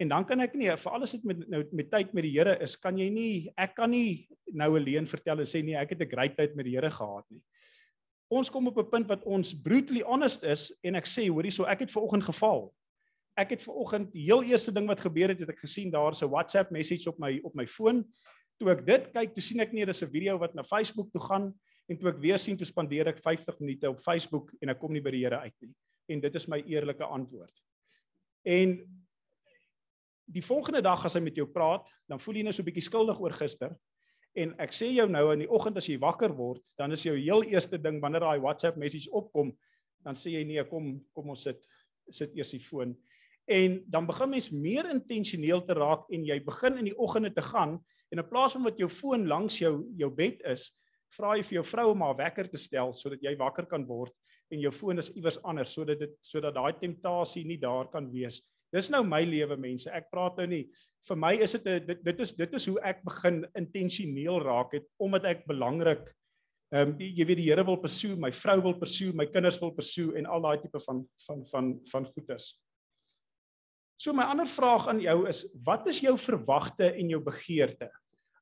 En 0.00 0.08
dan 0.08 0.24
kan 0.24 0.40
ek 0.40 0.54
nie 0.54 0.66
vir 0.66 0.92
alles 0.92 1.12
dit 1.12 1.24
met 1.24 1.48
nou 1.48 1.62
met 1.72 1.90
tyd 1.90 2.14
met 2.14 2.24
die 2.24 2.32
Here 2.32 2.58
is, 2.62 2.76
kan 2.76 2.96
jy 2.98 3.10
nie 3.10 3.52
ek 3.56 3.74
kan 3.74 3.90
nie 3.90 4.28
nou 4.52 4.76
alleen 4.76 5.06
vertel 5.06 5.40
en 5.40 5.46
sê 5.46 5.62
nee, 5.62 5.76
ek 5.76 5.90
het 5.90 6.02
'n 6.02 6.10
great 6.10 6.36
tyd 6.36 6.56
met 6.56 6.64
die 6.64 6.74
Here 6.74 6.90
gehad 6.90 7.24
nie. 7.30 7.42
Ons 8.30 8.50
kom 8.50 8.66
op 8.66 8.78
'n 8.78 8.90
punt 8.90 9.08
wat 9.08 9.24
ons 9.24 9.52
brutally 9.52 10.02
honest 10.02 10.42
is 10.42 10.72
en 10.82 10.94
ek 10.94 11.04
sê 11.04 11.28
hoorie 11.28 11.50
so 11.50 11.64
ek 11.64 11.80
het 11.80 11.90
ver 11.90 12.02
oggend 12.02 12.24
geval. 12.24 12.72
Ek 13.38 13.54
het 13.54 13.62
ver 13.64 13.74
oggend 13.80 14.12
die 14.12 14.26
heel 14.26 14.42
eerste 14.44 14.72
ding 14.72 14.86
wat 14.90 15.00
gebeur 15.00 15.32
het, 15.32 15.40
het 15.40 15.52
ek 15.54 15.62
gesien 15.62 15.90
daar's 15.90 16.22
'n 16.22 16.30
WhatsApp 16.30 16.70
message 16.70 17.08
op 17.08 17.18
my 17.18 17.40
op 17.42 17.54
my 17.54 17.66
foon. 17.66 18.04
Toe 18.60 18.70
ek 18.70 18.86
dit 18.86 19.12
kyk, 19.12 19.34
toe 19.34 19.42
sien 19.42 19.60
ek 19.60 19.72
nie 19.72 19.84
dis 19.84 20.02
'n 20.02 20.10
video 20.10 20.38
wat 20.38 20.54
na 20.54 20.62
Facebook 20.62 21.10
toe 21.12 21.22
gaan 21.22 21.54
en 21.88 21.98
toe 21.98 22.08
ek 22.08 22.20
weer 22.20 22.38
sien 22.38 22.56
toe 22.56 22.66
spandeer 22.66 23.08
ek 23.08 23.18
50 23.18 23.60
minute 23.60 23.88
op 23.88 24.00
Facebook 24.00 24.52
en 24.60 24.68
ek 24.68 24.78
kom 24.78 24.92
nie 24.92 25.00
by 25.00 25.10
die 25.10 25.24
Here 25.24 25.38
uit 25.38 25.54
nie. 25.60 25.74
En 26.08 26.20
dit 26.20 26.34
is 26.34 26.48
my 26.48 26.62
eerlike 26.66 27.04
antwoord. 27.04 27.62
En 28.44 29.02
die 30.26 30.42
volgende 30.42 30.82
dag 30.82 31.04
as 31.04 31.14
hy 31.14 31.20
met 31.20 31.36
jou 31.36 31.46
praat, 31.46 31.88
dan 32.08 32.20
voel 32.20 32.34
jy 32.34 32.42
nou 32.42 32.52
so 32.52 32.62
'n 32.62 32.66
bietjie 32.66 32.88
skuldig 32.88 33.20
oor 33.20 33.32
gister. 33.32 33.76
En 34.34 34.54
ek 34.58 34.72
sê 34.72 34.88
jou 34.92 35.08
nou 35.08 35.32
in 35.32 35.44
die 35.44 35.50
oggend 35.50 35.76
as 35.76 35.88
jy 35.88 35.98
wakker 35.98 36.32
word, 36.32 36.62
dan 36.78 36.92
is 36.92 37.02
jou 37.02 37.16
heel 37.16 37.42
eerste 37.44 37.78
ding 37.78 38.00
wanneer 38.00 38.20
daai 38.20 38.40
WhatsApp 38.40 38.76
message 38.76 39.10
opkom, 39.10 39.52
dan 40.04 40.14
sê 40.14 40.32
jy 40.32 40.44
nee, 40.44 40.64
kom 40.64 41.04
kom 41.12 41.28
ons 41.28 41.42
sit 41.42 41.66
sit 42.10 42.32
eers 42.34 42.50
die 42.50 42.60
foon. 42.60 42.96
En 43.50 43.80
dan 43.90 44.06
begin 44.06 44.30
mens 44.30 44.50
meer 44.50 44.90
intentioneel 44.90 45.64
te 45.66 45.74
raak 45.74 46.06
en 46.10 46.24
jy 46.24 46.38
begin 46.44 46.78
in 46.78 46.90
die 46.90 46.98
oggende 46.98 47.32
te 47.34 47.42
gaan 47.42 47.78
en 48.12 48.18
in 48.18 48.28
plaas 48.28 48.52
van 48.52 48.62
wat 48.68 48.78
jou 48.78 48.88
foon 48.88 49.26
langs 49.26 49.58
jou 49.58 49.86
jou 49.98 50.10
bed 50.14 50.44
is, 50.46 50.70
vra 51.16 51.34
jy 51.36 51.42
vir 51.42 51.58
jou 51.60 51.64
vrou 51.64 51.90
om 51.92 52.04
haar 52.06 52.16
wekker 52.16 52.48
te 52.48 52.60
stel 52.60 52.94
sodat 52.94 53.22
jy 53.24 53.34
wakker 53.36 53.66
kan 53.66 53.84
word 53.88 54.14
en 54.52 54.60
jou 54.60 54.72
foon 54.72 54.98
is 54.98 55.10
iewers 55.16 55.40
anders 55.42 55.74
sodat 55.74 55.98
dit 55.98 56.14
sodat 56.22 56.54
daai 56.54 56.72
temptasie 56.80 57.44
nie 57.44 57.58
daar 57.60 57.90
kan 57.92 58.08
wees 58.12 58.42
Dis 58.72 58.88
nou 58.88 59.02
my 59.04 59.20
lewe 59.28 59.58
mense. 59.60 59.90
Ek 59.92 60.08
praat 60.08 60.38
nou 60.40 60.48
nie 60.48 60.62
vir 61.08 61.18
my 61.20 61.34
is 61.44 61.52
dit 61.58 61.66
'n 61.68 61.86
dit, 61.86 62.04
dit 62.04 62.20
is 62.24 62.32
dit 62.32 62.54
is 62.56 62.66
hoe 62.66 62.80
ek 62.80 63.04
begin 63.04 63.44
intentioneel 63.58 64.40
raak 64.40 64.72
het 64.72 64.86
omdat 64.98 65.24
ek 65.24 65.46
belangrik 65.46 66.08
ehm 66.72 66.88
um, 66.88 66.96
jy 66.96 67.24
weet 67.26 67.36
die 67.36 67.50
Here 67.50 67.64
wil 67.64 67.76
pursue, 67.76 68.16
my 68.16 68.30
vrou 68.32 68.62
wil 68.62 68.78
pursue, 68.80 69.12
my 69.12 69.26
kinders 69.26 69.60
wil 69.60 69.74
pursue 69.76 70.16
en 70.16 70.24
al 70.24 70.40
daai 70.40 70.62
tipe 70.62 70.80
van 70.80 71.04
van 71.26 71.44
van 71.52 71.80
van 71.92 72.06
goeders. 72.14 72.56
So 74.02 74.10
my 74.10 74.24
ander 74.26 74.48
vraag 74.50 74.88
aan 74.90 74.98
jou 74.98 75.20
is 75.30 75.44
wat 75.62 75.84
is 75.86 76.00
jou 76.02 76.16
verwagte 76.18 76.88
en 76.90 77.10
jou 77.12 77.20
begeerte? 77.22 77.86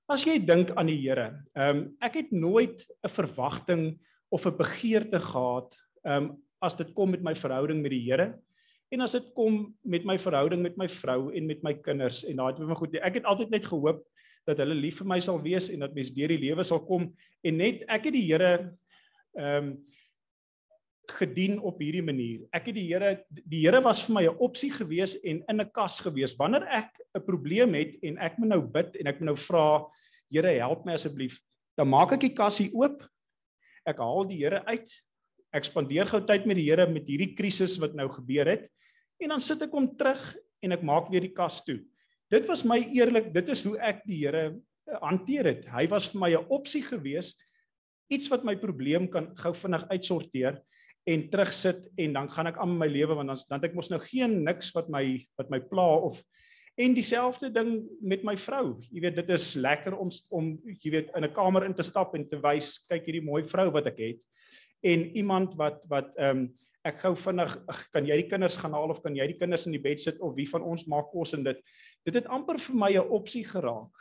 As 0.09 0.25
jy 0.25 0.39
dink 0.41 0.71
aan 0.73 0.89
die 0.89 0.97
Here, 1.03 1.35
ehm 1.53 1.83
um, 1.83 1.83
ek 2.01 2.17
het 2.17 2.31
nooit 2.33 2.81
'n 3.05 3.13
verwagting 3.13 3.83
of 4.33 4.47
'n 4.47 4.57
begeerte 4.57 5.21
gehad 5.21 5.77
ehm 6.07 6.17
um, 6.17 6.39
as 6.63 6.77
dit 6.77 6.95
kom 6.95 7.11
met 7.11 7.23
my 7.23 7.35
verhouding 7.35 7.83
met 7.83 7.93
die 7.93 8.01
Here. 8.09 8.41
En 8.91 9.01
as 9.01 9.13
dit 9.13 9.29
kom 9.35 9.75
met 9.85 10.05
my 10.05 10.17
verhouding 10.19 10.63
met 10.63 10.77
my 10.77 10.89
vrou 10.89 11.31
en 11.37 11.47
met 11.47 11.63
my 11.63 11.75
kinders 11.75 12.25
en 12.25 12.37
daai 12.37 12.55
tipe 12.55 12.67
van 12.67 12.77
goed, 12.77 12.97
ek 12.97 13.15
het 13.15 13.25
altyd 13.25 13.51
net 13.51 13.65
gehoop 13.65 14.01
dat 14.47 14.59
hulle 14.59 14.75
lief 14.75 14.99
vir 14.99 15.07
my 15.07 15.21
sal 15.21 15.43
wees 15.43 15.69
en 15.69 15.81
dat 15.81 15.95
mens 15.95 16.11
deur 16.11 16.29
die 16.29 16.41
lewe 16.41 16.65
sal 16.65 16.81
kom 16.81 17.13
en 17.45 17.57
net 17.57 17.85
ek 17.89 18.09
het 18.09 18.15
die 18.15 18.33
Here 18.33 18.73
ehm 19.37 19.57
um, 19.57 19.77
gedien 21.19 21.59
op 21.61 21.81
hierdie 21.83 22.05
manier. 22.05 22.47
Ek 22.55 22.71
het 22.71 22.77
die 22.77 22.87
Here 22.89 23.25
die 23.31 23.63
Here 23.65 23.81
was 23.83 24.05
vir 24.07 24.15
my 24.15 24.25
'n 24.27 24.39
opsie 24.39 24.71
gewees 24.71 25.17
en 25.25 25.43
in 25.49 25.61
'n 25.61 25.71
kas 25.75 26.01
gewees. 26.01 26.37
Wanneer 26.39 26.67
ek 26.69 27.01
'n 27.17 27.27
probleem 27.27 27.75
het 27.75 27.97
en 28.03 28.19
ek 28.19 28.39
moet 28.39 28.49
nou 28.49 28.63
bid 28.63 28.97
en 28.97 29.07
ek 29.07 29.21
moet 29.21 29.27
nou 29.27 29.37
vra 29.37 29.87
Here 30.31 30.59
help 30.61 30.85
my 30.87 30.93
asseblief, 30.93 31.41
dan 31.77 31.89
maak 31.89 32.13
ek 32.13 32.21
die 32.21 32.35
kasie 32.35 32.71
oop. 32.73 33.03
Ek 33.85 33.99
haal 33.99 34.25
die 34.29 34.39
Here 34.39 34.63
uit. 34.67 34.89
Ek 35.53 35.65
spandeer 35.65 36.07
gou 36.07 36.21
tyd 36.21 36.47
met 36.47 36.57
die 36.57 36.71
Here 36.71 36.87
met 36.87 37.07
hierdie 37.07 37.35
krisis 37.35 37.79
wat 37.79 37.95
nou 37.95 38.09
gebeur 38.09 38.47
het 38.47 38.71
en 39.21 39.29
dan 39.29 39.41
sit 39.41 39.61
ek 39.63 39.73
hom 39.73 39.97
terug 39.97 40.37
en 40.63 40.73
ek 40.73 40.83
maak 40.83 41.11
weer 41.11 41.21
die 41.21 41.35
kas 41.35 41.61
toe. 41.65 41.81
Dit 42.31 42.47
was 42.47 42.65
my 42.65 42.79
eerlik, 42.79 43.33
dit 43.35 43.49
is 43.49 43.65
hoe 43.67 43.77
ek 43.79 44.05
die 44.07 44.25
Here 44.25 44.45
eh, 44.55 44.99
hanteer 45.03 45.45
het. 45.45 45.67
Hy 45.67 45.87
was 45.91 46.09
vir 46.13 46.21
my 46.21 46.31
'n 46.37 46.47
opsie 46.49 46.83
gewees, 46.83 47.35
iets 48.11 48.31
wat 48.31 48.45
my 48.45 48.57
probleem 48.57 49.09
kan 49.11 49.31
gou 49.37 49.53
vinnig 49.55 49.85
uitsorteer 49.91 50.61
en 51.05 51.29
terugsit 51.33 51.89
en 51.97 52.13
dan 52.13 52.29
gaan 52.29 52.47
ek 52.47 52.59
aan 52.61 52.79
my 52.79 52.87
lewe 52.87 53.15
want 53.15 53.29
dan 53.29 53.39
dan 53.49 53.71
ek 53.71 53.75
mos 53.75 53.91
nou 53.91 54.01
geen 54.01 54.43
niks 54.45 54.73
wat 54.77 54.89
my 54.93 55.05
wat 55.41 55.51
my 55.51 55.61
pla 55.61 55.89
of 56.11 56.21
en 56.81 56.95
dieselfde 56.95 57.51
ding 57.53 57.83
met 58.01 58.23
my 58.25 58.37
vrou. 58.41 58.79
Jy 58.89 59.03
weet 59.05 59.17
dit 59.19 59.31
is 59.35 59.55
lekker 59.57 59.97
om 59.97 60.09
om 60.31 60.55
jy 60.81 60.91
weet 60.91 61.11
in 61.17 61.25
'n 61.25 61.35
kamer 61.35 61.65
in 61.65 61.75
te 61.75 61.83
stap 61.83 62.15
en 62.15 62.27
te 62.29 62.41
wys 62.41 62.87
kyk 62.89 63.05
hierdie 63.05 63.27
mooi 63.27 63.43
vrou 63.45 63.71
wat 63.71 63.87
ek 63.87 63.99
het 63.99 64.21
en 64.83 65.05
iemand 65.17 65.57
wat 65.57 65.85
wat 65.89 66.13
ehm 66.17 66.37
um, 66.37 66.49
ek 66.81 67.03
gou 67.03 67.13
vinnig 67.13 67.51
kan 67.93 68.07
jy 68.09 68.17
die 68.23 68.29
kinders 68.31 68.57
gaan 68.57 68.73
haal 68.73 68.89
of 68.89 69.03
kan 69.05 69.17
jy 69.17 69.27
die 69.27 69.37
kinders 69.37 69.67
in 69.67 69.75
die 69.77 69.83
bed 69.83 70.01
sit 70.01 70.21
of 70.25 70.33
wie 70.35 70.49
van 70.49 70.63
ons 70.65 70.87
maak 70.89 71.11
kos 71.13 71.35
en 71.37 71.45
dit 71.45 71.59
dit 72.09 72.15
het 72.15 72.27
amper 72.33 72.59
vir 72.59 72.77
my 72.77 72.93
'n 72.97 73.11
opsie 73.11 73.45
geraak 73.45 73.93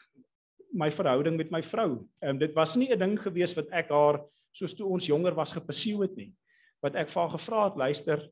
my 0.72 0.89
verhouding 0.93 1.38
met 1.38 1.52
my 1.52 1.62
vrou. 1.62 2.06
Ehm 2.22 2.30
um, 2.36 2.39
dit 2.39 2.54
was 2.56 2.76
nie 2.76 2.91
'n 2.91 3.00
ding 3.00 3.20
gewees 3.20 3.56
wat 3.56 3.68
ek 3.72 3.89
haar 3.89 4.22
soos 4.54 4.74
toe 4.74 4.88
ons 4.88 5.08
jonger 5.08 5.36
was 5.36 5.52
gepursue 5.52 6.02
het 6.02 6.16
nie. 6.16 6.34
Wat 6.84 6.95
ek 6.95 7.09
vir 7.09 7.21
haar 7.21 7.34
gevra 7.36 7.63
het, 7.67 7.80
luister, 7.80 8.30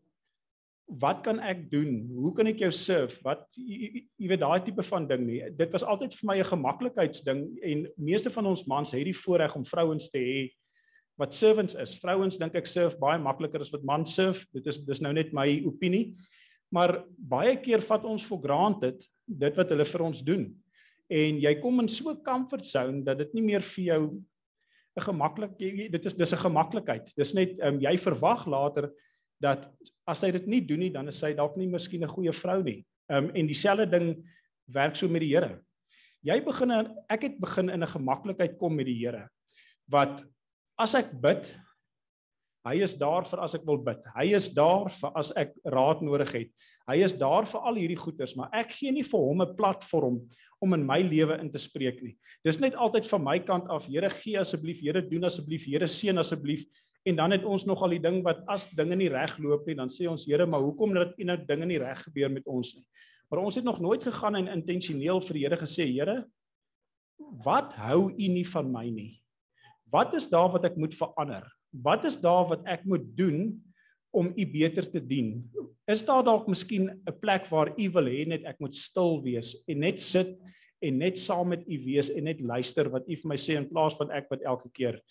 wat 0.87 1.19
kan 1.25 1.39
ek 1.43 1.65
doen? 1.71 2.07
Hoe 2.15 2.31
kan 2.35 2.47
ek 2.47 2.61
jou 2.63 2.69
serve? 2.71 3.19
Wat 3.25 3.43
jy 3.59 4.05
weet 4.29 4.39
daai 4.39 4.63
tipe 4.63 4.83
van 4.87 5.07
ding 5.07 5.25
nie. 5.27 5.41
Dit 5.59 5.73
was 5.75 5.83
altyd 5.83 6.15
vir 6.15 6.27
my 6.29 6.37
'n 6.39 6.51
gemaklikheidsding 6.51 7.41
en 7.61 7.87
meeste 7.97 8.29
van 8.29 8.45
ons 8.45 8.65
mans 8.65 8.91
het 8.91 9.03
die 9.03 9.13
voorreg 9.13 9.55
om 9.55 9.65
vrouens 9.65 10.09
te 10.09 10.19
hê 10.19 10.49
wat 11.17 11.33
servants 11.33 11.75
is. 11.75 11.95
Vrouens 11.95 12.37
dink 12.37 12.55
ek 12.55 12.67
serve 12.67 12.97
baie 12.99 13.19
makliker 13.19 13.59
as 13.59 13.71
wat 13.73 13.83
mans 13.83 14.13
serve. 14.15 14.45
Dit 14.53 14.67
is 14.67 14.77
dis 14.77 15.01
nou 15.01 15.13
net 15.13 15.33
my 15.33 15.63
opinie. 15.65 16.15
Maar 16.71 17.03
baie 17.17 17.55
keer 17.57 17.81
vat 17.81 18.05
ons 18.05 18.23
for 18.23 18.39
granted 18.39 19.03
dit 19.27 19.55
wat 19.55 19.69
hulle 19.69 19.85
vir 19.85 20.01
ons 20.01 20.23
doen. 20.23 20.55
En 21.09 21.39
jy 21.39 21.53
kom 21.61 21.79
in 21.79 21.87
so 21.87 22.11
'n 22.11 22.23
comfort 22.23 22.65
zone 22.65 23.03
dat 23.03 23.17
dit 23.17 23.33
nie 23.33 23.43
meer 23.43 23.61
vir 23.61 23.83
jou 23.83 24.23
'n 24.97 25.05
gemaklik 25.05 25.57
dit 25.57 26.05
is 26.05 26.13
dis 26.13 26.33
'n 26.33 26.43
gemaklikheid. 26.45 27.13
Dis 27.15 27.33
net 27.33 27.59
um, 27.61 27.79
jy 27.79 27.97
verwag 27.97 28.47
later 28.47 28.91
dat 29.39 29.69
as 30.07 30.21
hy 30.21 30.31
dit 30.31 30.47
nie 30.47 30.61
doen 30.65 30.79
nie 30.79 30.91
dan 30.91 31.07
is 31.07 31.21
hy 31.21 31.33
dalk 31.33 31.57
nie 31.57 31.67
miskien 31.67 32.03
'n 32.03 32.09
goeie 32.09 32.33
vrou 32.33 32.63
nie. 32.63 32.85
Um 33.09 33.29
en 33.29 33.47
dieselfde 33.47 33.85
ding 33.85 34.25
werk 34.65 34.95
so 34.95 35.07
met 35.07 35.21
die 35.21 35.35
Here. 35.35 35.61
Jy 36.23 36.41
begin 36.43 36.71
ek 37.09 37.21
het 37.21 37.39
begin 37.39 37.69
in 37.69 37.83
'n 37.83 37.87
gemaklikheid 37.87 38.57
kom 38.57 38.75
met 38.75 38.85
die 38.85 39.05
Here 39.05 39.29
wat 39.87 40.25
as 40.77 40.95
ek 40.95 41.13
bid, 41.21 41.55
hy 42.67 42.81
is 42.83 42.93
daar 42.99 43.25
vir 43.27 43.41
as 43.43 43.55
ek 43.57 43.63
wil 43.67 43.79
bid. 43.83 44.01
Hy 44.15 44.25
is 44.37 44.49
daar 44.53 44.89
vir 44.93 45.15
as 45.19 45.31
ek 45.39 45.53
raad 45.73 46.03
nodig 46.05 46.31
het. 46.35 46.51
Hy 46.87 46.97
is 47.03 47.15
daar 47.17 47.47
vir 47.49 47.65
al 47.67 47.79
hierdie 47.79 47.99
goeders, 47.99 48.35
maar 48.39 48.51
ek 48.55 48.71
gee 48.77 48.91
nie 48.91 49.03
vir 49.07 49.19
hom 49.19 49.41
'n 49.41 49.55
platform 49.55 50.21
om 50.61 50.73
in 50.73 50.85
my 50.85 51.01
lewe 51.01 51.37
in 51.39 51.49
te 51.51 51.59
spreek 51.61 52.01
nie. 52.01 52.15
Dis 52.43 52.59
net 52.59 52.75
altyd 52.75 53.05
van 53.05 53.23
my 53.23 53.39
kant 53.39 53.69
af, 53.69 53.87
Here 53.87 54.09
gee 54.09 54.37
asseblief, 54.39 54.81
Here 54.81 55.01
doen 55.01 55.23
asseblief, 55.25 55.65
Here 55.65 55.87
seën 55.87 56.17
asseblief. 56.17 56.65
En 57.05 57.15
dan 57.15 57.31
het 57.31 57.45
ons 57.45 57.65
nog 57.65 57.81
al 57.81 57.95
die 57.95 58.03
ding 58.03 58.23
wat 58.23 58.41
as 58.47 58.67
dinge 58.75 58.95
nie 58.95 59.09
reg 59.09 59.37
loop 59.39 59.67
nie, 59.67 59.75
dan 59.75 59.87
sê 59.87 60.09
ons 60.09 60.25
Here, 60.25 60.45
maar 60.45 60.61
hoekom 60.61 60.93
dat 60.93 61.15
dit 61.15 61.25
nou 61.25 61.37
dinge 61.37 61.65
nie 61.65 61.79
reg 61.79 62.01
gebeur 62.03 62.29
met 62.29 62.47
ons 62.47 62.75
nie? 62.75 62.85
Maar 63.29 63.39
ons 63.43 63.55
het 63.55 63.63
nog 63.63 63.79
nooit 63.79 64.03
gegaan 64.03 64.35
en 64.35 64.47
intentioneel 64.47 65.21
vir 65.21 65.33
die 65.33 65.43
Here 65.45 65.57
gesê, 65.57 65.85
Here, 65.91 66.25
wat 67.45 67.73
hou 67.73 68.09
U 68.11 68.27
nie 68.27 68.45
van 68.45 68.71
my 68.71 68.89
nie? 68.89 69.21
Wat 69.91 70.13
is 70.15 70.27
daar 70.27 70.49
wat 70.51 70.65
ek 70.65 70.75
moet 70.77 70.95
verander? 70.95 71.47
Wat 71.83 72.05
is 72.05 72.19
daar 72.21 72.47
wat 72.49 72.65
ek 72.69 72.85
moet 72.85 73.05
doen 73.17 73.55
om 74.15 74.31
u 74.35 74.45
beter 74.49 74.87
te 74.89 75.01
dien? 75.03 75.41
Is 75.87 76.03
daar 76.05 76.23
dalk 76.23 76.47
miskien 76.47 76.89
'n 76.89 77.19
plek 77.21 77.47
waar 77.47 77.71
u 77.77 77.89
wil 77.89 78.07
hê 78.07 78.27
net 78.27 78.43
ek 78.43 78.59
moet 78.59 78.75
stil 78.75 79.21
wees 79.23 79.63
en 79.67 79.79
net 79.79 79.99
sit 79.99 80.37
en 80.81 80.97
net 80.97 81.17
saam 81.17 81.47
met 81.47 81.63
u 81.67 81.77
wees 81.85 82.09
en 82.09 82.23
net 82.23 82.41
luister 82.41 82.89
wat 82.89 83.07
u 83.07 83.15
vir 83.15 83.29
my 83.29 83.37
sê 83.37 83.55
in 83.57 83.69
plaas 83.69 83.95
van 83.97 84.11
ek 84.11 84.27
wat 84.29 84.41
elke 84.41 84.69
keer 84.69 85.01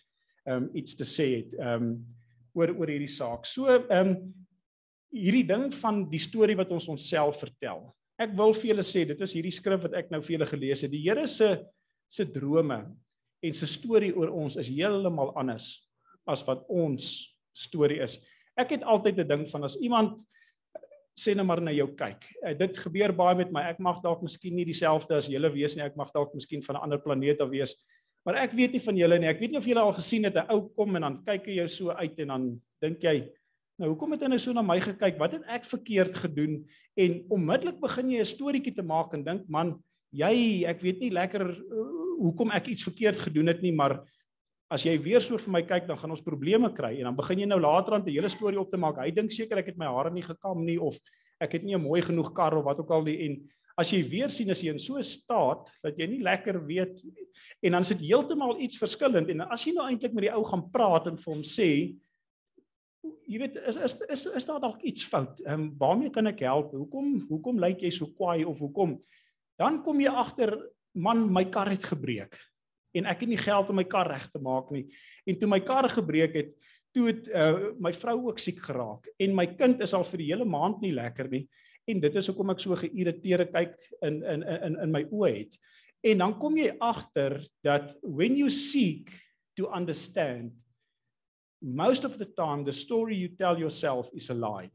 ehm 0.47 0.63
um, 0.63 0.71
iets 0.75 0.95
te 0.95 1.05
sê 1.05 1.43
het 1.43 1.55
ehm 1.59 1.83
um, 1.83 2.07
oor 2.57 2.73
oor 2.73 2.89
hierdie 2.89 3.11
saak. 3.11 3.47
So 3.47 3.67
ehm 3.69 4.09
um, 4.09 4.35
hierdie 5.13 5.47
ding 5.47 5.73
van 5.75 6.05
die 6.11 6.21
storie 6.21 6.57
wat 6.57 6.73
ons 6.73 6.89
onsself 6.89 7.41
vertel. 7.41 7.95
Ek 8.19 8.33
wil 8.37 8.53
vir 8.53 8.71
julle 8.71 8.85
sê 8.85 9.05
dit 9.07 9.21
is 9.21 9.33
hierdie 9.33 9.55
skrif 9.55 9.83
wat 9.83 9.95
ek 9.95 10.11
nou 10.11 10.21
vir 10.21 10.37
julle 10.37 10.47
gelees 10.47 10.83
het. 10.83 10.91
Die 10.91 11.05
Here 11.05 11.27
se 11.27 11.65
se 12.09 12.25
drome 12.25 12.85
en 13.43 13.55
sy 13.55 13.67
storie 13.67 14.13
oor 14.15 14.31
ons 14.31 14.57
is 14.57 14.69
heeltemal 14.69 15.33
anders 15.37 15.86
as 16.27 16.45
wat 16.47 16.65
ons 16.69 17.37
storie 17.57 18.01
is. 18.03 18.19
Ek 18.57 18.71
het 18.71 18.83
altyd 18.85 19.21
'n 19.21 19.29
ding 19.29 19.49
van 19.49 19.65
as 19.65 19.77
iemand 19.81 20.23
sê 21.17 21.33
net 21.35 21.47
maar 21.47 21.63
na 21.65 21.73
jou 21.73 21.89
kyk. 21.97 22.29
Uh, 22.45 22.53
dit 22.53 22.77
gebeur 22.77 23.13
baie 23.17 23.37
met 23.37 23.53
my. 23.53 23.63
Ek 23.73 23.79
mag 23.81 24.03
dalk 24.05 24.23
miskien 24.23 24.55
nie 24.57 24.67
dieselfde 24.69 25.17
as 25.17 25.29
julle 25.33 25.49
wees 25.53 25.77
nie. 25.77 25.85
Ek 25.85 25.97
mag 25.97 26.13
dalk 26.13 26.35
miskien 26.35 26.63
van 26.63 26.77
'n 26.77 26.83
ander 26.83 27.01
planeet 27.01 27.41
af 27.41 27.49
wees. 27.49 27.75
Maar 28.27 28.43
ek 28.43 28.53
weet 28.53 28.73
nie 28.73 28.83
van 28.83 28.97
julle 28.97 29.19
nie. 29.19 29.29
Ek 29.29 29.41
weet 29.41 29.51
nie 29.51 29.59
of 29.59 29.67
julle 29.67 29.81
al 29.81 29.95
gesien 29.95 30.25
het 30.25 30.37
'n 30.37 30.51
ou 30.51 30.69
kom 30.77 30.97
en 30.97 31.03
dan 31.03 31.25
kyk 31.25 31.47
hy 31.47 31.55
jou 31.63 31.69
so 31.69 31.91
uit 31.91 32.19
en 32.19 32.29
dan 32.29 32.61
dink 32.83 33.01
jy, 33.01 33.33
nou 33.79 33.91
hoekom 33.91 34.13
het 34.13 34.23
hy 34.23 34.29
nou 34.29 34.39
so 34.39 34.53
na 34.53 34.63
my 34.63 34.81
gekyk? 34.81 35.19
Wat 35.19 35.33
het 35.33 35.43
ek 35.49 35.65
verkeerd 35.65 36.15
gedoen? 36.15 36.67
En 36.97 37.25
onmiddellik 37.31 37.81
begin 37.81 38.11
jy 38.11 38.21
'n 38.21 38.25
storieetjie 38.25 38.75
te 38.75 38.83
maak 38.83 39.15
en 39.15 39.25
dink, 39.25 39.49
man, 39.49 39.83
jy, 40.13 40.65
ek 40.67 40.81
weet 40.81 41.01
nie 41.01 41.11
lekker 41.11 41.45
uh, 41.49 42.21
hoekom 42.21 42.51
ek 42.51 42.67
iets 42.67 42.85
verkeerd 42.85 43.19
gedoen 43.19 43.47
het 43.47 43.63
nie, 43.63 43.73
maar 43.73 44.03
as 44.71 44.83
jy 44.83 44.97
weer 44.99 45.23
so 45.23 45.39
vir 45.39 45.53
my 45.53 45.63
kyk, 45.63 45.87
dan 45.87 45.99
gaan 45.99 46.11
ons 46.11 46.25
probleme 46.25 46.73
kry 46.75 46.97
en 46.99 47.11
dan 47.11 47.19
begin 47.19 47.45
jy 47.45 47.47
nou 47.47 47.61
later 47.63 47.95
aan 47.95 48.03
'n 48.03 48.11
hele 48.11 48.29
storie 48.29 48.61
op 48.61 48.71
te 48.71 48.77
maak. 48.77 48.99
Hy 48.99 49.11
dink 49.11 49.31
seker 49.31 49.59
ek 49.59 49.67
het 49.67 49.79
my 49.79 49.87
hare 49.87 50.11
nie 50.11 50.23
gekam 50.23 50.65
nie 50.65 50.79
of 50.79 50.99
ek 51.41 51.53
het 51.53 51.63
nie 51.63 51.75
'n 51.75 51.83
mooi 51.83 52.03
genoeg 52.03 52.35
kar 52.35 52.57
of 52.57 52.65
wat 52.65 52.81
ook 52.81 52.91
al 52.91 53.03
nie 53.03 53.27
en 53.27 53.49
as 53.79 53.93
jy 53.93 54.03
weer 54.09 54.31
sien 54.31 54.51
as 54.51 54.63
jy 54.63 54.73
in 54.73 54.79
so 54.79 54.97
'n 54.97 55.03
staat 55.03 55.71
dat 55.83 55.99
jy 55.99 56.07
nie 56.07 56.23
lekker 56.23 56.67
weet 56.67 57.03
en 57.63 57.73
dan 57.73 57.85
sit 57.85 58.01
heeltemal 58.01 58.59
iets 58.59 58.79
verskillend 58.79 59.29
en 59.29 59.41
as 59.53 59.65
jy 59.65 59.73
nou 59.73 59.87
eintlik 59.87 60.15
met 60.15 60.23
die 60.23 60.35
ou 60.35 60.45
gaan 60.45 60.71
praat 60.71 61.07
en 61.07 61.17
vir 61.17 61.35
hom 61.35 61.43
sê 61.43 61.95
jy 63.29 63.39
weet 63.39 63.57
is 63.57 63.77
is 63.77 64.01
is, 64.09 64.27
is 64.27 64.45
daar 64.47 64.61
dalk 64.61 64.83
iets 64.83 65.05
fout? 65.05 65.41
Ehm 65.47 65.61
um, 65.61 65.75
waarmee 65.79 66.11
kan 66.11 66.27
ek 66.27 66.41
help? 66.41 66.73
Hoekom 66.73 67.27
hoekom 67.29 67.59
lyk 67.59 67.83
jy 67.83 67.91
so 67.91 68.07
kwaai 68.07 68.45
of 68.45 68.59
hoekom? 68.59 68.99
Dan 69.59 69.83
kom 69.83 70.01
jy 70.01 70.09
agter 70.09 70.57
man 70.95 71.33
my 71.33 71.45
kar 71.45 71.69
het 71.69 71.85
gebreek 71.85 72.35
en 72.97 73.09
ek 73.11 73.25
het 73.25 73.31
nie 73.33 73.41
geld 73.41 73.71
om 73.71 73.79
my 73.81 73.87
kar 73.89 74.09
reg 74.11 74.27
te 74.33 74.41
maak 74.43 74.73
nie. 74.75 74.87
En 75.29 75.39
toe 75.39 75.49
my 75.51 75.61
kar 75.65 75.89
gebreek 75.93 76.37
het, 76.39 76.53
toe 76.97 77.11
het 77.11 77.29
uh, 77.29 77.73
my 77.83 77.93
vrou 77.93 78.17
ook 78.31 78.41
siek 78.41 78.63
geraak 78.65 79.09
en 79.21 79.37
my 79.37 79.47
kind 79.59 79.83
is 79.85 79.95
al 79.97 80.07
vir 80.09 80.23
die 80.23 80.31
hele 80.33 80.47
maand 80.49 80.81
nie 80.85 80.95
lekker 80.97 81.29
nie. 81.33 81.45
En 81.87 82.01
dit 82.03 82.17
is 82.19 82.29
hoekom 82.31 82.51
ek 82.55 82.63
so 82.65 82.79
geïrriteerde 82.81 83.51
kyk 83.53 83.77
in 84.07 84.23
in 84.25 84.47
in 84.47 84.79
in 84.87 84.95
my 84.95 85.05
oë 85.13 85.33
het. 85.35 85.59
En 86.07 86.23
dan 86.25 86.37
kom 86.41 86.57
jy 86.59 86.73
agter 86.81 87.39
dat 87.67 87.95
when 88.03 88.37
you 88.39 88.51
seek 88.51 89.13
to 89.57 89.69
understand 89.75 90.55
most 91.61 92.05
of 92.05 92.17
the 92.19 92.27
time 92.27 92.65
the 92.65 92.73
story 92.73 93.17
you 93.17 93.29
tell 93.29 93.57
yourself 93.59 94.11
is 94.15 94.31
a 94.31 94.35
lie. 94.35 94.71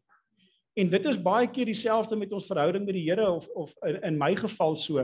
En 0.73 0.89
dit 0.89 1.05
is 1.05 1.19
baie 1.19 1.49
keer 1.51 1.67
dieselfde 1.67 2.15
met 2.15 2.31
ons 2.31 2.47
verhouding 2.47 2.85
met 2.85 2.95
die 2.95 3.07
Here 3.09 3.27
of 3.29 3.47
of 3.55 3.73
in, 3.87 3.99
in 4.13 4.17
my 4.17 4.35
geval 4.35 4.75
so 4.75 5.03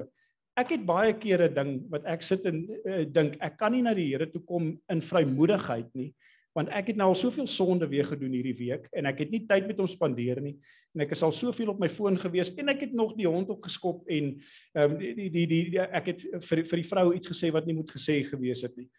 ek 0.57 0.73
het 0.73 0.85
baie 0.87 1.13
kere 1.21 1.49
ding 1.53 1.77
wat 1.91 2.07
ek 2.09 2.25
sit 2.25 2.45
en 2.49 2.63
uh, 2.65 3.03
dink 3.05 3.37
ek 3.43 3.57
kan 3.59 3.71
nie 3.75 3.83
na 3.85 3.93
die 3.97 4.09
Here 4.09 4.29
toe 4.31 4.41
kom 4.45 4.73
in 4.89 5.03
vrymoedigheid 5.05 5.93
nie 5.95 6.11
want 6.57 6.71
ek 6.73 6.89
het 6.89 6.97
nou 6.97 7.11
al 7.11 7.17
soveel 7.17 7.45
sonde 7.49 7.85
weer 7.89 8.07
gedoen 8.07 8.33
hierdie 8.33 8.55
week 8.57 8.87
en 8.97 9.05
ek 9.11 9.21
het 9.21 9.33
nie 9.33 9.43
tyd 9.49 9.67
met 9.69 9.77
hom 9.77 9.89
spandeer 9.89 10.41
nie 10.41 10.55
en 10.95 11.05
ek 11.05 11.13
is 11.13 11.21
al 11.25 11.35
soveel 11.35 11.69
op 11.75 11.83
my 11.83 11.89
foon 11.91 12.17
gewees 12.21 12.49
en 12.57 12.73
ek 12.73 12.87
het 12.87 12.97
nog 12.97 13.13
die 13.19 13.29
hond 13.29 13.51
op 13.53 13.61
geskop 13.67 14.09
en 14.09 14.33
ehm 14.73 14.97
um, 14.97 14.97
die, 14.97 15.29
die 15.29 15.45
die 15.45 15.61
die 15.75 15.85
ek 15.85 16.11
het 16.13 16.25
vir 16.49 16.63
vir 16.65 16.81
die 16.81 16.89
vrou 16.89 17.07
iets 17.13 17.29
gesê 17.29 17.53
wat 17.53 17.69
nie 17.69 17.77
moet 17.77 17.93
gesê 17.93 18.23
gewees 18.25 18.65
het 18.65 18.73
nie. 18.79 18.89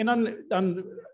En 0.00 0.06
dan 0.06 0.26
dan 0.48 0.68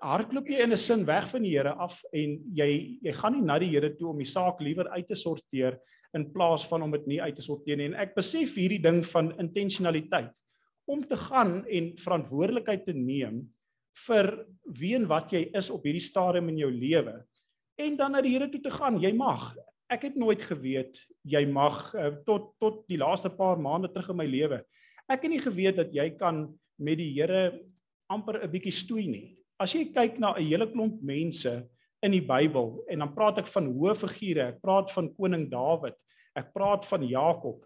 hardloop 0.05 0.49
jy 0.53 0.61
in 0.62 0.72
'n 0.72 0.78
sin 0.78 1.05
weg 1.07 1.30
van 1.30 1.42
die 1.42 1.57
Here 1.57 1.72
af 1.74 2.03
en 2.12 2.38
jy 2.53 2.99
jy 3.03 3.12
gaan 3.12 3.32
nie 3.32 3.47
na 3.47 3.59
die 3.59 3.72
Here 3.72 3.97
toe 3.97 4.11
om 4.12 4.18
die 4.18 4.32
saak 4.36 4.61
liewer 4.61 4.88
uit 4.88 5.07
te 5.07 5.14
sorteer 5.16 5.80
in 6.17 6.27
plaas 6.33 6.64
van 6.71 6.83
om 6.87 6.95
dit 6.97 7.07
nie 7.07 7.21
uit 7.23 7.37
te 7.37 7.45
sorteer 7.45 7.79
nie. 7.79 7.91
En 7.93 8.01
ek 8.07 8.17
besef 8.17 8.57
hierdie 8.57 8.83
ding 8.83 9.03
van 9.12 9.33
intentionaliteit 9.43 10.43
om 10.89 11.03
te 11.05 11.19
gaan 11.19 11.61
en 11.67 11.93
verantwoordelikheid 12.01 12.87
te 12.87 12.95
neem 12.97 13.43
vir 14.07 14.31
wie 14.79 14.95
en 14.97 15.07
wat 15.11 15.33
jy 15.33 15.47
is 15.57 15.71
op 15.73 15.87
hierdie 15.87 16.05
stadium 16.05 16.51
in 16.53 16.61
jou 16.64 16.71
lewe 16.73 17.17
en 17.77 17.97
dan 17.97 18.14
na 18.17 18.23
die 18.25 18.33
Here 18.33 18.49
toe 18.49 18.62
te 18.64 18.73
gaan. 18.73 19.01
Jy 19.01 19.12
mag. 19.17 19.51
Ek 19.93 20.09
het 20.09 20.17
nooit 20.19 20.43
geweet 20.43 20.99
jy 21.27 21.45
mag 21.51 21.79
uh, 21.95 22.11
tot 22.27 22.55
tot 22.62 22.85
die 22.91 22.99
laaste 23.01 23.31
paar 23.31 23.61
maande 23.61 23.91
terug 23.93 24.12
in 24.14 24.21
my 24.21 24.27
lewe. 24.29 24.62
Ek 25.07 25.23
het 25.23 25.31
nie 25.31 25.43
geweet 25.43 25.79
dat 25.79 25.93
jy 25.95 26.09
kan 26.19 26.47
met 26.79 26.99
die 26.99 27.12
Here 27.14 27.61
amper 28.11 28.43
'n 28.43 28.51
bietjie 28.51 28.75
stoei 28.75 29.07
nie. 29.07 29.37
As 29.59 29.75
jy 29.75 29.93
kyk 29.93 30.19
na 30.19 30.35
'n 30.35 30.45
hele 30.45 30.67
klomp 30.73 31.03
mense 31.03 31.69
in 32.05 32.12
die 32.12 32.24
Bybel 32.24 32.82
en 32.92 33.05
dan 33.05 33.14
praat 33.14 33.40
ek 33.42 33.49
van 33.51 33.70
hoë 33.72 33.94
figure, 33.99 34.51
ek 34.53 34.61
praat 34.64 34.92
van 34.94 35.09
koning 35.16 35.47
Dawid, 35.51 35.97
ek 36.36 36.53
praat 36.55 36.84
van 36.88 37.07
Jakob. 37.07 37.64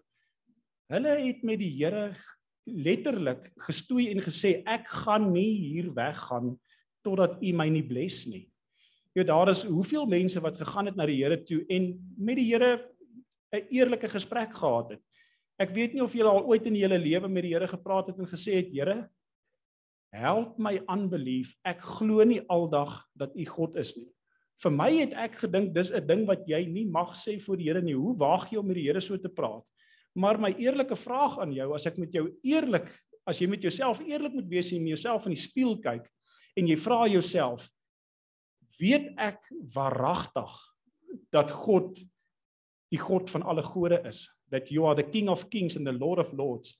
Hulle 0.91 1.17
het 1.19 1.43
met 1.47 1.59
die 1.61 1.71
Here 1.75 2.11
letterlik 2.67 3.49
gestoei 3.65 4.09
en 4.11 4.21
gesê 4.23 4.59
ek 4.69 4.87
gaan 5.03 5.31
nie 5.33 5.49
hier 5.59 5.91
weggaan 5.95 6.55
totdat 7.05 7.39
U 7.41 7.53
my 7.57 7.67
nie 7.73 7.85
bless 7.85 8.27
nie. 8.29 8.47
Ja 9.17 9.25
daar 9.27 9.49
is 9.51 9.65
hoeveel 9.67 10.05
mense 10.07 10.39
wat 10.39 10.59
gegaan 10.59 10.87
het 10.87 10.95
na 10.95 11.07
die 11.09 11.19
Here 11.19 11.39
toe 11.43 11.63
en 11.69 11.93
met 12.17 12.39
die 12.39 12.47
Here 12.51 12.87
'n 13.51 13.67
eerlike 13.69 14.07
gesprek 14.07 14.53
gehad 14.53 14.91
het. 14.91 15.03
Ek 15.59 15.73
weet 15.75 15.93
nie 15.93 16.03
of 16.03 16.13
julle 16.13 16.29
al 16.29 16.45
ooit 16.47 16.65
in 16.65 16.75
julle 16.75 16.99
lewe 16.99 17.27
met 17.27 17.43
die 17.43 17.53
Here 17.53 17.67
gepraat 17.67 18.07
het 18.07 18.19
en 18.19 18.25
gesê 18.25 18.55
het 18.55 18.71
Here 18.71 19.09
help 20.13 20.57
my 20.59 20.81
unbelief. 20.89 21.55
Ek 21.63 21.81
glo 21.81 22.23
nie 22.23 22.41
aldag 22.47 23.07
dat 23.15 23.35
U 23.35 23.45
God 23.45 23.75
is 23.75 23.95
nie. 23.97 24.09
Vir 24.61 24.73
my 24.73 24.89
het 24.93 25.13
ek 25.17 25.39
gedink 25.41 25.73
dis 25.73 25.91
'n 25.91 26.05
ding 26.05 26.25
wat 26.27 26.45
jy 26.47 26.65
nie 26.65 26.85
mag 26.85 27.15
sê 27.15 27.39
voor 27.41 27.57
die 27.57 27.65
Here 27.65 27.81
nie. 27.81 27.95
Hoe 27.95 28.15
waag 28.15 28.51
jy 28.51 28.57
om 28.59 28.67
met 28.67 28.75
die 28.75 28.85
Here 28.85 29.01
so 29.01 29.17
te 29.17 29.29
praat? 29.29 29.63
Maar 30.15 30.37
my 30.37 30.53
eerlike 30.59 30.95
vraag 30.95 31.39
aan 31.39 31.53
jou, 31.53 31.73
as 31.73 31.85
ek 31.87 31.97
met 31.97 32.11
jou 32.13 32.29
eerlik, 32.43 32.91
as 33.25 33.39
jy 33.39 33.47
met 33.47 33.61
jouself 33.61 34.01
eerlik 34.01 34.33
moet 34.33 34.49
wees 34.49 34.71
en 34.71 34.87
jouself 34.87 35.25
in 35.25 35.33
die 35.33 35.41
spieël 35.41 35.77
kyk 35.81 36.07
en 36.57 36.67
jy 36.67 36.75
vra 36.75 37.07
jouself, 37.07 37.69
weet 38.79 39.13
ek 39.17 39.39
waaragtig 39.73 40.51
dat 41.31 41.51
God 41.51 41.97
die 42.91 42.99
God 42.99 43.29
van 43.29 43.43
alle 43.43 43.63
gode 43.63 44.01
is, 44.05 44.27
that 44.51 44.69
you 44.69 44.85
are 44.85 44.95
the 44.95 45.09
king 45.09 45.29
of 45.29 45.49
kings 45.49 45.77
and 45.77 45.87
the 45.87 45.95
lord 45.95 46.19
of 46.19 46.33
lords, 46.33 46.75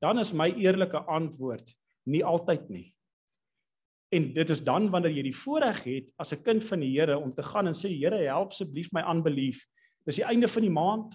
dan 0.00 0.18
is 0.18 0.32
my 0.32 0.48
eerlike 0.56 0.96
antwoord 1.06 1.68
nie 2.08 2.24
altyd 2.24 2.70
nie. 2.70 2.86
En 4.10 4.32
dit 4.34 4.50
is 4.50 4.62
dan 4.66 4.88
wanneer 4.90 5.12
jy 5.14 5.22
die 5.28 5.36
voorreg 5.36 5.84
het 5.86 6.12
as 6.18 6.32
'n 6.34 6.42
kind 6.42 6.64
van 6.64 6.80
die 6.80 6.90
Here 6.98 7.18
om 7.18 7.34
te 7.34 7.42
gaan 7.42 7.66
en 7.66 7.74
sê 7.74 7.88
Here 7.88 8.26
help 8.26 8.50
asseblief 8.50 8.92
my 8.92 9.00
aanbelief. 9.00 9.66
Dis 10.04 10.16
die 10.16 10.24
einde 10.24 10.48
van 10.48 10.62
die 10.62 10.70
maand. 10.70 11.14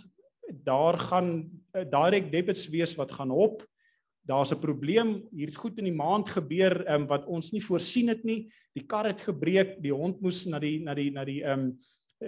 Daar 0.64 0.98
gaan 0.98 1.50
uh, 1.74 1.84
direct 1.84 2.32
debits 2.32 2.70
wees 2.70 2.96
wat 2.96 3.12
gaan 3.12 3.32
op. 3.32 3.66
Daar's 4.24 4.52
'n 4.54 4.60
probleem. 4.60 5.28
Hier 5.32 5.48
het 5.48 5.56
goed 5.56 5.78
in 5.78 5.84
die 5.84 5.94
maand 5.94 6.30
gebeur 6.30 6.88
um, 6.94 7.08
wat 7.08 7.26
ons 7.26 7.52
nie 7.52 7.64
voorsien 7.64 8.08
het 8.08 8.24
nie. 8.24 8.48
Die 8.74 8.86
kar 8.86 9.06
het 9.06 9.22
gebreek, 9.22 9.82
die 9.82 9.94
hond 9.94 10.22
moes 10.22 10.46
na 10.46 10.60
die 10.60 10.80
na 10.80 10.94
die 10.94 11.12
na 11.12 11.26
die 11.26 11.44
ehm 11.44 11.60
um, 11.60 11.78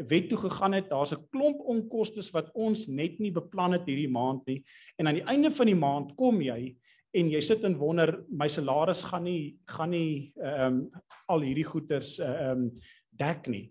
wet 0.08 0.30
toe 0.30 0.38
gegaan 0.38 0.74
het. 0.74 0.90
Daar's 0.90 1.14
'n 1.14 1.28
klomp 1.32 1.60
onkoste 1.60 2.22
wat 2.32 2.52
ons 2.54 2.88
net 2.88 3.20
nie 3.20 3.32
beplan 3.32 3.72
het 3.72 3.86
hierdie 3.86 4.12
maand 4.12 4.46
nie. 4.46 4.64
En 4.98 5.08
aan 5.08 5.16
die 5.16 5.24
einde 5.24 5.52
van 5.52 5.66
die 5.66 5.76
maand 5.76 6.16
kom 6.16 6.42
jy 6.42 6.76
en 7.16 7.32
jy 7.32 7.42
sit 7.42 7.64
en 7.68 7.78
wonder 7.80 8.14
my 8.30 8.48
salaris 8.52 9.04
gaan 9.08 9.24
nie 9.28 9.58
gaan 9.70 9.94
nie 9.96 10.34
ehm 10.36 10.68
um, 10.68 11.04
al 11.28 11.44
hierdie 11.44 11.68
goeders 11.68 12.18
ehm 12.20 12.68
um, 12.68 12.70
dek 13.18 13.48
nie. 13.50 13.66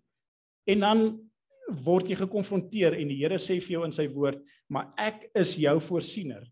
En 0.66 0.82
dan 0.82 1.02
word 1.86 2.10
jy 2.10 2.16
gekonfronteer 2.18 2.96
en 2.98 3.10
die 3.10 3.18
Here 3.20 3.38
sê 3.42 3.58
vir 3.62 3.76
jou 3.76 3.84
in 3.86 3.94
sy 3.94 4.06
woord, 4.10 4.40
maar 4.70 4.92
ek 4.98 5.28
is 5.38 5.56
jou 5.58 5.76
voorsiener. 5.82 6.44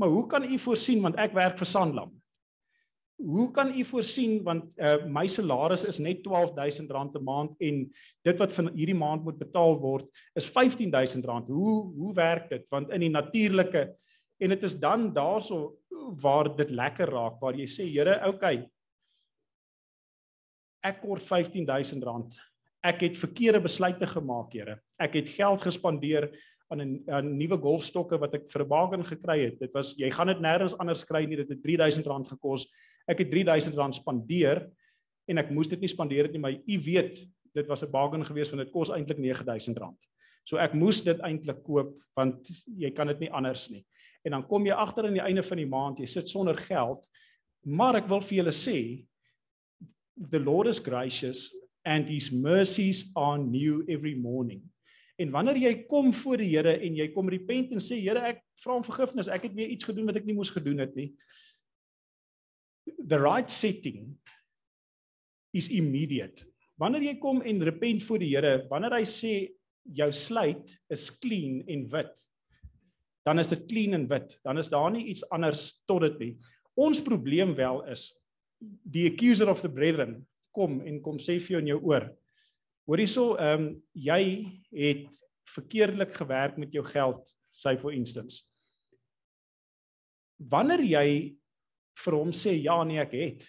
Maar 0.00 0.12
hoe 0.12 0.26
kan 0.28 0.44
u 0.44 0.58
voorsien 0.58 1.02
want 1.04 1.18
ek 1.20 1.34
werk 1.36 1.58
vir 1.60 1.68
Sanlam? 1.68 2.12
Hoe 3.22 3.50
kan 3.54 3.70
u 3.70 3.84
voorsien 3.86 4.40
want 4.42 4.72
uh, 4.80 5.04
my 5.06 5.28
salaris 5.30 5.84
is 5.86 6.00
net 6.02 6.24
R12000 6.26 6.88
'n 6.90 7.24
maand 7.24 7.52
en 7.60 7.84
dit 8.24 8.40
wat 8.40 8.52
van 8.52 8.72
hierdie 8.74 8.98
maand 8.98 9.24
moet 9.24 9.38
betaal 9.38 9.78
word 9.78 10.08
is 10.34 10.48
R15000. 10.48 11.46
Hoe 11.46 11.76
hoe 11.94 12.14
werk 12.14 12.50
dit? 12.50 12.66
Want 12.70 12.90
in 12.90 13.00
die 13.00 13.12
natuurlike 13.12 13.92
en 14.42 14.48
dit 14.48 14.62
is 14.62 14.74
dan 14.74 15.12
daarso 15.14 15.76
waar 16.22 16.50
dit 16.56 16.70
lekker 16.70 17.10
raak 17.10 17.40
waar 17.40 17.56
jy 17.58 17.66
sê 17.70 17.86
Here, 17.88 18.18
okay. 18.28 18.62
Ek 20.82 21.00
kort 21.02 21.22
R15000. 21.22 22.38
Ek 22.82 23.04
het 23.06 23.18
verkeerde 23.18 23.60
besluite 23.62 24.06
gemaak, 24.10 24.54
Here. 24.56 24.80
Ek 24.98 25.14
het 25.20 25.30
geld 25.30 25.62
gespandeer 25.62 26.30
aan 26.72 26.80
'n 26.80 27.04
aan 27.10 27.36
nuwe 27.36 27.58
golfstokke 27.60 28.18
wat 28.18 28.34
ek 28.34 28.50
vir 28.50 28.62
'n 28.62 28.68
bargain 28.68 29.04
gekry 29.04 29.38
het. 29.44 29.58
Dit 29.60 29.72
was 29.74 29.94
jy 29.96 30.10
gaan 30.10 30.26
dit 30.26 30.40
nêrens 30.40 30.76
anders 30.78 31.04
kry 31.04 31.24
nie. 31.26 31.36
Dit 31.36 31.48
het 31.48 31.62
R3000 31.62 32.28
gekos. 32.28 32.66
Ek 33.06 33.18
het 33.18 33.30
R3000 33.30 33.94
spandeer 33.94 34.70
en 35.28 35.38
ek 35.38 35.50
moes 35.50 35.68
dit 35.68 35.80
nie 35.80 35.88
spandeer 35.88 36.24
het 36.24 36.32
nie, 36.32 36.40
maar 36.40 36.52
u 36.52 36.78
weet, 36.80 37.28
dit 37.54 37.66
was 37.66 37.82
'n 37.82 37.90
bargain 37.90 38.24
geweest 38.24 38.50
want 38.50 38.64
dit 38.64 38.72
kos 38.72 38.90
eintlik 38.90 39.18
R9000. 39.18 40.08
So 40.44 40.56
ek 40.56 40.74
moes 40.74 41.02
dit 41.02 41.18
eintlik 41.20 41.62
koop 41.62 42.02
want 42.16 42.48
jy 42.66 42.90
kan 42.90 43.06
dit 43.06 43.20
nie 43.20 43.30
anders 43.30 43.70
nie 43.70 43.84
en 44.22 44.36
dan 44.36 44.46
kom 44.46 44.66
jy 44.66 44.74
agter 44.74 45.08
aan 45.08 45.18
die 45.18 45.24
einde 45.24 45.42
van 45.42 45.60
die 45.60 45.68
maand, 45.68 46.02
jy 46.02 46.08
sit 46.10 46.30
sonder 46.30 46.58
geld. 46.58 47.06
Maar 47.66 48.00
ek 48.02 48.10
wil 48.10 48.22
vir 48.22 48.38
julle 48.40 48.54
sê 48.54 48.78
the 50.30 50.38
Lord 50.38 50.68
is 50.70 50.78
gracious 50.82 51.48
and 51.84 52.08
his 52.10 52.30
mercies 52.30 53.10
are 53.18 53.38
new 53.38 53.82
every 53.88 54.14
morning. 54.14 54.62
En 55.18 55.30
wanneer 55.34 55.58
jy 55.60 55.72
kom 55.90 56.12
voor 56.14 56.40
die 56.40 56.50
Here 56.54 56.78
en 56.82 56.96
jy 56.96 57.08
kom 57.14 57.28
repent 57.30 57.74
en 57.74 57.82
sê 57.82 57.98
Here 58.00 58.22
ek 58.32 58.42
vra 58.62 58.78
om 58.78 58.86
vergifnis, 58.86 59.30
ek 59.30 59.48
het 59.48 59.56
weer 59.58 59.70
iets 59.70 59.86
gedoen 59.86 60.08
wat 60.10 60.18
ek 60.22 60.28
nie 60.28 60.38
moes 60.38 60.50
gedoen 60.54 60.82
het 60.82 60.94
nie. 60.98 61.12
the 63.06 63.18
right 63.18 63.50
setting 63.50 64.14
is 65.52 65.68
immediate. 65.68 66.44
Wanneer 66.80 67.12
jy 67.12 67.16
kom 67.22 67.42
en 67.46 67.62
repent 67.62 68.02
voor 68.06 68.22
die 68.22 68.30
Here, 68.32 68.54
wanneer 68.70 68.96
hy 68.96 69.04
sê 69.06 69.34
jou 69.98 70.08
sluit 70.14 70.72
is 70.92 71.10
clean 71.22 71.60
en 71.70 71.84
wit, 71.92 72.22
dan 73.26 73.38
is 73.38 73.52
dit 73.54 73.66
clean 73.70 73.94
en 73.94 74.08
wit. 74.10 74.34
Dan 74.42 74.58
is 74.58 74.70
daar 74.72 74.90
nie 74.90 75.06
iets 75.12 75.24
anders 75.30 75.82
tot 75.86 76.02
dit 76.06 76.18
nie. 76.18 76.32
Ons 76.74 77.02
probleem 77.04 77.54
wel 77.54 77.82
is 77.92 78.08
die 78.62 79.06
accuser 79.10 79.50
of 79.50 79.62
the 79.62 79.70
brethren 79.70 80.20
kom 80.52 80.80
en 80.86 81.00
kom 81.02 81.18
sê 81.20 81.38
vir 81.40 81.56
jou 81.56 81.62
in 81.62 81.72
jou 81.72 81.80
oor. 81.90 82.08
Hoor 82.88 83.02
hierso, 83.02 83.26
ehm 83.38 83.68
um, 83.68 83.68
jy 83.94 84.22
het 84.74 85.20
verkeerdelik 85.52 86.14
gewerk 86.16 86.58
met 86.58 86.74
jou 86.74 86.84
geld, 86.86 87.30
say 87.50 87.76
for 87.78 87.94
instance. 87.94 88.42
Wanneer 90.38 90.82
jy 90.84 91.06
vir 92.02 92.16
hom 92.16 92.32
sê 92.34 92.56
ja 92.58 92.78
nee 92.84 93.00
ek 93.02 93.14
het, 93.16 93.46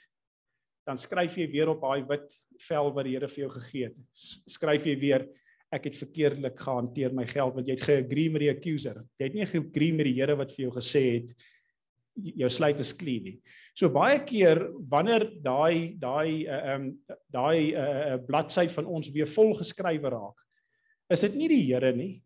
dan 0.88 1.00
skryf 1.00 1.38
jy 1.40 1.48
weer 1.52 1.72
op 1.72 1.84
daai 1.84 2.04
wit 2.10 2.36
vel 2.68 2.92
wat 2.94 3.08
die 3.08 3.16
Here 3.16 3.30
vir 3.32 3.46
jou 3.46 3.52
gegee 3.56 3.90
het. 3.90 4.00
Skryf 4.14 4.86
jy 4.88 4.98
weer 5.00 5.28
ek 5.74 5.90
het 5.90 5.98
verkeerdelik 5.98 6.60
gehanteer 6.60 7.16
my 7.16 7.26
geld 7.30 7.58
want 7.58 7.68
jy 7.68 7.76
het 7.78 7.88
geagree 7.88 8.32
met 8.34 8.46
die 8.46 8.52
accuser. 8.54 9.02
Jy 9.20 9.30
het 9.30 9.38
nie 9.38 9.50
geagree 9.50 9.96
met 9.98 10.10
die 10.10 10.16
Here 10.20 10.38
wat 10.40 10.54
vir 10.54 10.68
jou 10.68 10.74
gesê 10.76 11.04
het 11.18 11.34
jou 12.14 12.50
sluit 12.54 12.82
is 12.84 12.94
clean 12.94 13.24
nie. 13.26 13.38
So 13.74 13.90
baie 13.90 14.20
keer 14.22 14.62
wanneer 14.90 15.26
daai 15.42 15.96
daai 15.98 16.46
uh, 16.46 16.76
um 16.76 16.90
daai 17.34 17.74
uh, 17.74 18.18
bladsy 18.28 18.68
van 18.76 18.86
ons 18.86 19.10
weer 19.16 19.30
vol 19.34 19.56
geskrywe 19.58 20.12
raak, 20.14 20.44
is 21.10 21.26
dit 21.26 21.40
nie 21.40 21.50
die 21.56 21.64
Here 21.72 21.94
nie. 21.96 22.22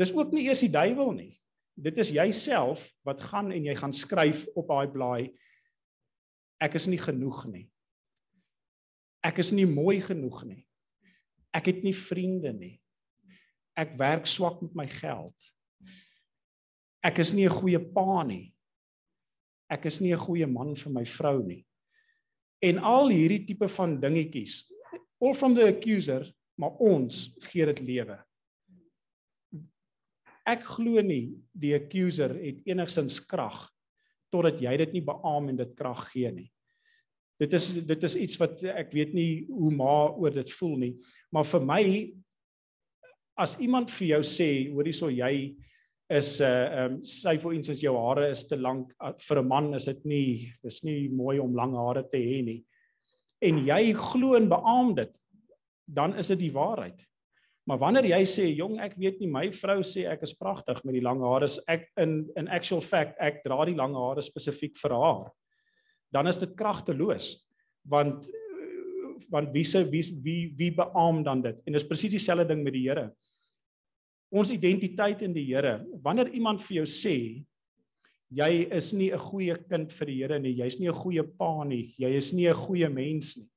Dis 0.00 0.14
ook 0.16 0.32
nie 0.34 0.48
eers 0.48 0.64
die 0.64 0.72
duiwel 0.72 1.12
nie. 1.14 1.34
Dit 1.80 2.00
is 2.02 2.10
jouself 2.12 2.82
wat 3.06 3.22
gaan 3.30 3.52
en 3.54 3.68
jy 3.68 3.76
gaan 3.78 3.94
skryf 3.94 4.46
op 4.58 4.72
daai 4.72 4.90
blaai 4.90 5.30
ek 6.60 6.76
is 6.76 6.86
nie 6.90 7.00
genoeg 7.00 7.44
nie. 7.48 7.66
Ek 9.24 9.38
is 9.40 9.52
nie 9.52 9.68
mooi 9.68 10.00
genoeg 10.04 10.42
nie. 10.48 10.64
Ek 11.52 11.66
het 11.66 11.82
nie 11.82 11.94
vriende 11.96 12.52
nie. 12.52 12.76
Ek 13.76 13.96
werk 13.98 14.26
swak 14.26 14.60
met 14.62 14.74
my 14.74 14.86
geld. 14.86 15.50
Ek 17.02 17.18
is 17.18 17.32
nie 17.32 17.46
'n 17.46 17.58
goeie 17.60 17.78
pa 17.78 18.22
nie 18.22 18.54
ek 19.70 19.86
is 19.86 20.00
nie 20.02 20.12
'n 20.12 20.18
goeie 20.18 20.46
man 20.46 20.74
vir 20.74 20.92
my 20.92 21.04
vrou 21.04 21.42
nie. 21.46 21.64
En 22.60 22.78
al 22.78 23.08
hierdie 23.08 23.46
tipe 23.46 23.68
van 23.68 24.00
dingetjies, 24.00 24.72
all 25.22 25.34
from 25.34 25.54
the 25.54 25.66
accuser, 25.66 26.26
maar 26.58 26.76
ons 26.80 27.38
gee 27.40 27.64
dit 27.64 27.80
lewe. 27.80 28.18
Ek 30.46 30.60
glo 30.60 31.00
nie 31.00 31.38
die 31.54 31.74
accuser 31.74 32.34
het 32.34 32.66
enigsins 32.66 33.20
krag 33.20 33.70
totdat 34.32 34.60
jy 34.60 34.76
dit 34.76 34.92
nie 34.92 35.04
beamoen 35.04 35.50
en 35.50 35.56
dit 35.56 35.76
krag 35.76 36.10
gee 36.10 36.30
nie. 36.32 36.50
Dit 37.40 37.56
is 37.56 37.70
dit 37.72 38.04
is 38.04 38.16
iets 38.20 38.36
wat 38.40 38.60
ek 38.68 38.92
weet 38.92 39.14
nie 39.16 39.46
hoe 39.48 39.72
maar 39.72 40.12
oor 40.20 40.34
dit 40.34 40.50
voel 40.58 40.76
nie, 40.84 40.94
maar 41.32 41.48
vir 41.48 41.64
my 41.64 41.84
as 43.40 43.56
iemand 43.64 43.90
vir 43.96 44.10
jou 44.14 44.22
sê, 44.28 44.50
hoorie 44.68 44.92
so 44.92 45.08
jy 45.08 45.56
is 46.10 46.40
'n 46.40 46.44
uh, 46.44 46.84
ehm 46.84 46.92
um, 46.92 47.02
sê 47.06 47.38
vir 47.38 47.52
ons 47.54 47.70
as 47.70 47.80
jou 47.80 47.94
hare 47.96 48.30
is 48.30 48.42
te 48.48 48.56
lank 48.56 48.90
uh, 49.00 49.12
vir 49.28 49.38
'n 49.40 49.48
man 49.48 49.74
is 49.74 49.86
dit 49.86 50.04
nie 50.04 50.52
dis 50.62 50.82
nie 50.84 51.08
mooi 51.08 51.38
om 51.38 51.54
lang 51.54 51.76
hare 51.76 52.02
te 52.02 52.18
hê 52.18 52.42
nie. 52.44 52.64
En 53.40 53.64
jy 53.64 53.94
glo 53.94 54.34
en 54.36 54.48
beamoen 54.48 54.94
dit, 54.96 55.18
dan 55.86 56.14
is 56.18 56.28
dit 56.28 56.38
die 56.38 56.52
waarheid. 56.52 57.00
Maar 57.66 57.78
wanneer 57.78 58.04
jy 58.04 58.22
sê 58.26 58.56
jong 58.56 58.80
ek 58.80 58.96
weet 58.98 59.20
nie 59.20 59.30
my 59.30 59.50
vrou 59.52 59.80
sê 59.86 60.04
ek 60.10 60.22
is 60.22 60.34
pragtig 60.34 60.84
met 60.84 60.94
die 60.94 61.04
lang 61.04 61.22
hare, 61.22 61.46
ek 61.68 61.88
in 61.96 62.28
in 62.36 62.48
actual 62.48 62.80
fact 62.80 63.16
ek 63.20 63.44
dra 63.44 63.64
die 63.64 63.78
lang 63.78 63.94
hare 63.94 64.20
spesifiek 64.20 64.76
vir 64.76 64.90
haar. 64.90 65.30
Dan 66.12 66.26
is 66.26 66.38
dit 66.38 66.54
kragteloos 66.54 67.48
want 67.88 68.28
want 69.30 69.52
wie 69.52 69.64
se 69.64 69.84
wie 69.90 70.02
wie 70.22 70.52
wie 70.56 70.74
beamoen 70.74 71.22
dan 71.22 71.42
dit? 71.42 71.60
En 71.66 71.72
dis 71.72 71.86
presies 71.86 72.10
dieselfde 72.10 72.46
ding 72.46 72.62
met 72.64 72.72
die 72.72 72.88
Here 72.88 73.10
ons 74.30 74.50
identiteit 74.54 75.22
in 75.26 75.34
die 75.34 75.44
Here. 75.48 75.80
Wanneer 76.02 76.30
iemand 76.34 76.62
vir 76.62 76.80
jou 76.80 76.88
sê 76.88 77.16
jy 78.30 78.50
is 78.70 78.92
nie 78.94 79.10
'n 79.10 79.18
goeie 79.18 79.56
kind 79.68 79.90
vir 79.92 80.06
die 80.06 80.18
Here 80.22 80.38
nie, 80.38 80.54
jy's 80.54 80.78
nie 80.78 80.88
'n 80.88 80.94
goeie 80.94 81.22
pa 81.22 81.64
nie, 81.64 81.94
jy 81.98 82.16
is 82.16 82.32
nie 82.32 82.46
'n 82.46 82.54
goeie 82.54 82.88
mens 82.88 83.36
nie. 83.36 83.50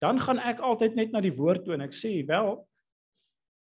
Dan 0.00 0.18
gaan 0.18 0.38
ek 0.38 0.60
altyd 0.60 0.96
net 0.96 1.12
na 1.12 1.20
die 1.20 1.36
woord 1.36 1.64
toe 1.64 1.74
en 1.74 1.82
ek 1.82 1.92
sê, 1.92 2.26
"Wel, 2.26 2.66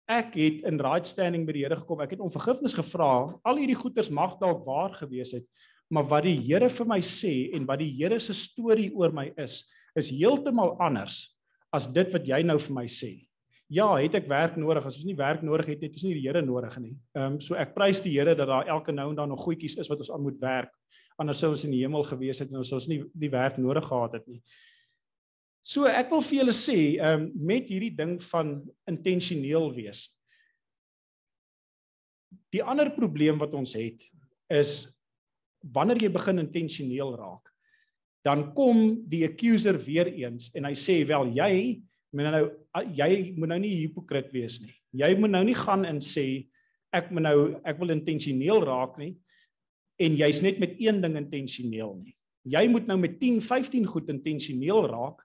ek 0.08 0.36
het 0.36 0.64
in 0.64 0.80
right 0.80 1.06
standing 1.06 1.46
by 1.46 1.52
die 1.52 1.64
Here 1.64 1.76
gekom. 1.76 2.02
Ek 2.02 2.12
het 2.12 2.20
om 2.20 2.30
vergifnis 2.30 2.74
gevra. 2.74 3.40
Al 3.44 3.58
hierdie 3.58 3.76
goeders 3.76 4.10
mag 4.10 4.40
dalk 4.40 4.66
waar 4.66 4.94
gewees 4.94 5.32
het, 5.34 5.46
maar 5.92 6.08
wat 6.10 6.26
die 6.26 6.38
Here 6.42 6.70
vir 6.70 6.88
my 6.90 7.00
sê 7.00 7.54
en 7.56 7.68
wat 7.70 7.80
die 7.80 7.92
Here 7.98 8.20
se 8.20 8.34
storie 8.34 8.92
oor 8.96 9.14
my 9.14 9.32
is, 9.38 9.64
is 9.96 10.10
heeltemal 10.10 10.76
anders 10.82 11.38
as 11.74 11.88
dit 11.92 12.12
wat 12.14 12.28
jy 12.28 12.42
nou 12.44 12.58
vir 12.60 12.78
my 12.82 12.86
sê." 12.90 13.16
ja, 13.72 13.88
het 13.98 14.16
ek 14.20 14.28
werk 14.30 14.58
nodig. 14.60 14.86
As 14.86 15.00
ons 15.00 15.08
nie 15.08 15.18
werk 15.18 15.44
nodig 15.46 15.72
het, 15.74 15.84
het 15.86 15.98
ons 15.98 16.06
nie 16.06 16.16
die 16.20 16.26
Here 16.28 16.42
nodig 16.46 16.78
nie. 16.82 16.94
Ehm 17.16 17.36
um, 17.36 17.40
so 17.42 17.58
ek 17.58 17.74
prys 17.78 18.02
die 18.04 18.14
Here 18.14 18.36
dat 18.38 18.50
daar 18.50 18.70
elke 18.70 18.94
nou 18.94 19.10
en 19.10 19.18
dan 19.18 19.30
nog 19.30 19.44
goedjies 19.46 19.78
is 19.82 19.90
wat 19.90 20.04
ons 20.04 20.12
aan 20.14 20.24
moet 20.24 20.40
werk. 20.42 20.72
Anders 21.18 21.40
sou 21.40 21.52
ons 21.54 21.66
in 21.66 21.74
die 21.74 21.82
hemel 21.82 22.04
gewees 22.06 22.42
het 22.44 22.52
en 22.52 22.62
ons 22.62 22.70
sou 22.70 22.78
ons 22.80 22.90
nie 22.92 23.02
die 23.14 23.32
werk 23.32 23.58
nodig 23.58 23.86
gehad 23.88 24.20
het 24.20 24.28
nie. 24.28 24.42
So 25.66 25.90
ek 25.90 26.12
wil 26.14 26.22
vir 26.22 26.42
julle 26.44 26.54
sê, 26.54 26.80
ehm 27.00 27.26
um, 27.26 27.32
met 27.54 27.72
hierdie 27.74 27.94
ding 27.96 28.20
van 28.32 28.60
intentioneel 28.90 29.72
wees. 29.74 30.08
Die 32.54 32.64
ander 32.64 32.92
probleem 32.94 33.40
wat 33.42 33.56
ons 33.58 33.74
het 33.76 34.06
is 34.54 34.86
wanneer 35.74 36.02
jy 36.02 36.12
begin 36.14 36.44
intentioneel 36.44 37.16
raak, 37.18 37.52
dan 38.26 38.54
kom 38.58 39.06
die 39.10 39.24
accuser 39.28 39.78
weer 39.78 40.10
eens 40.10 40.50
en 40.58 40.66
hy 40.66 40.74
sê 40.78 41.02
wel 41.08 41.30
jy 41.38 41.54
moet 42.16 42.32
nou 42.32 42.46
jy 42.96 43.36
moet 43.36 43.52
nou 43.52 43.60
nie 43.62 43.76
hipokrit 43.84 44.32
wees 44.34 44.60
nie. 44.64 44.74
Jy 44.96 45.12
moet 45.20 45.34
nou 45.36 45.44
nie 45.46 45.58
gaan 45.58 45.86
en 45.88 46.00
sê 46.02 46.48
ek 46.96 47.12
moet 47.14 47.28
nou 47.28 47.38
ek 47.68 47.80
wil 47.82 47.94
intentioneel 47.94 48.64
raak 48.66 48.98
nie 49.02 49.14
en 50.02 50.18
jy's 50.20 50.42
net 50.44 50.60
met 50.60 50.76
een 50.82 51.02
ding 51.04 51.20
intentioneel 51.20 51.94
nie. 52.02 52.16
Jy 52.46 52.66
moet 52.70 52.88
nou 52.88 52.98
met 53.02 53.18
10, 53.20 53.40
15 53.42 53.88
goed 53.90 54.10
intentioneel 54.12 54.86
raak 54.92 55.22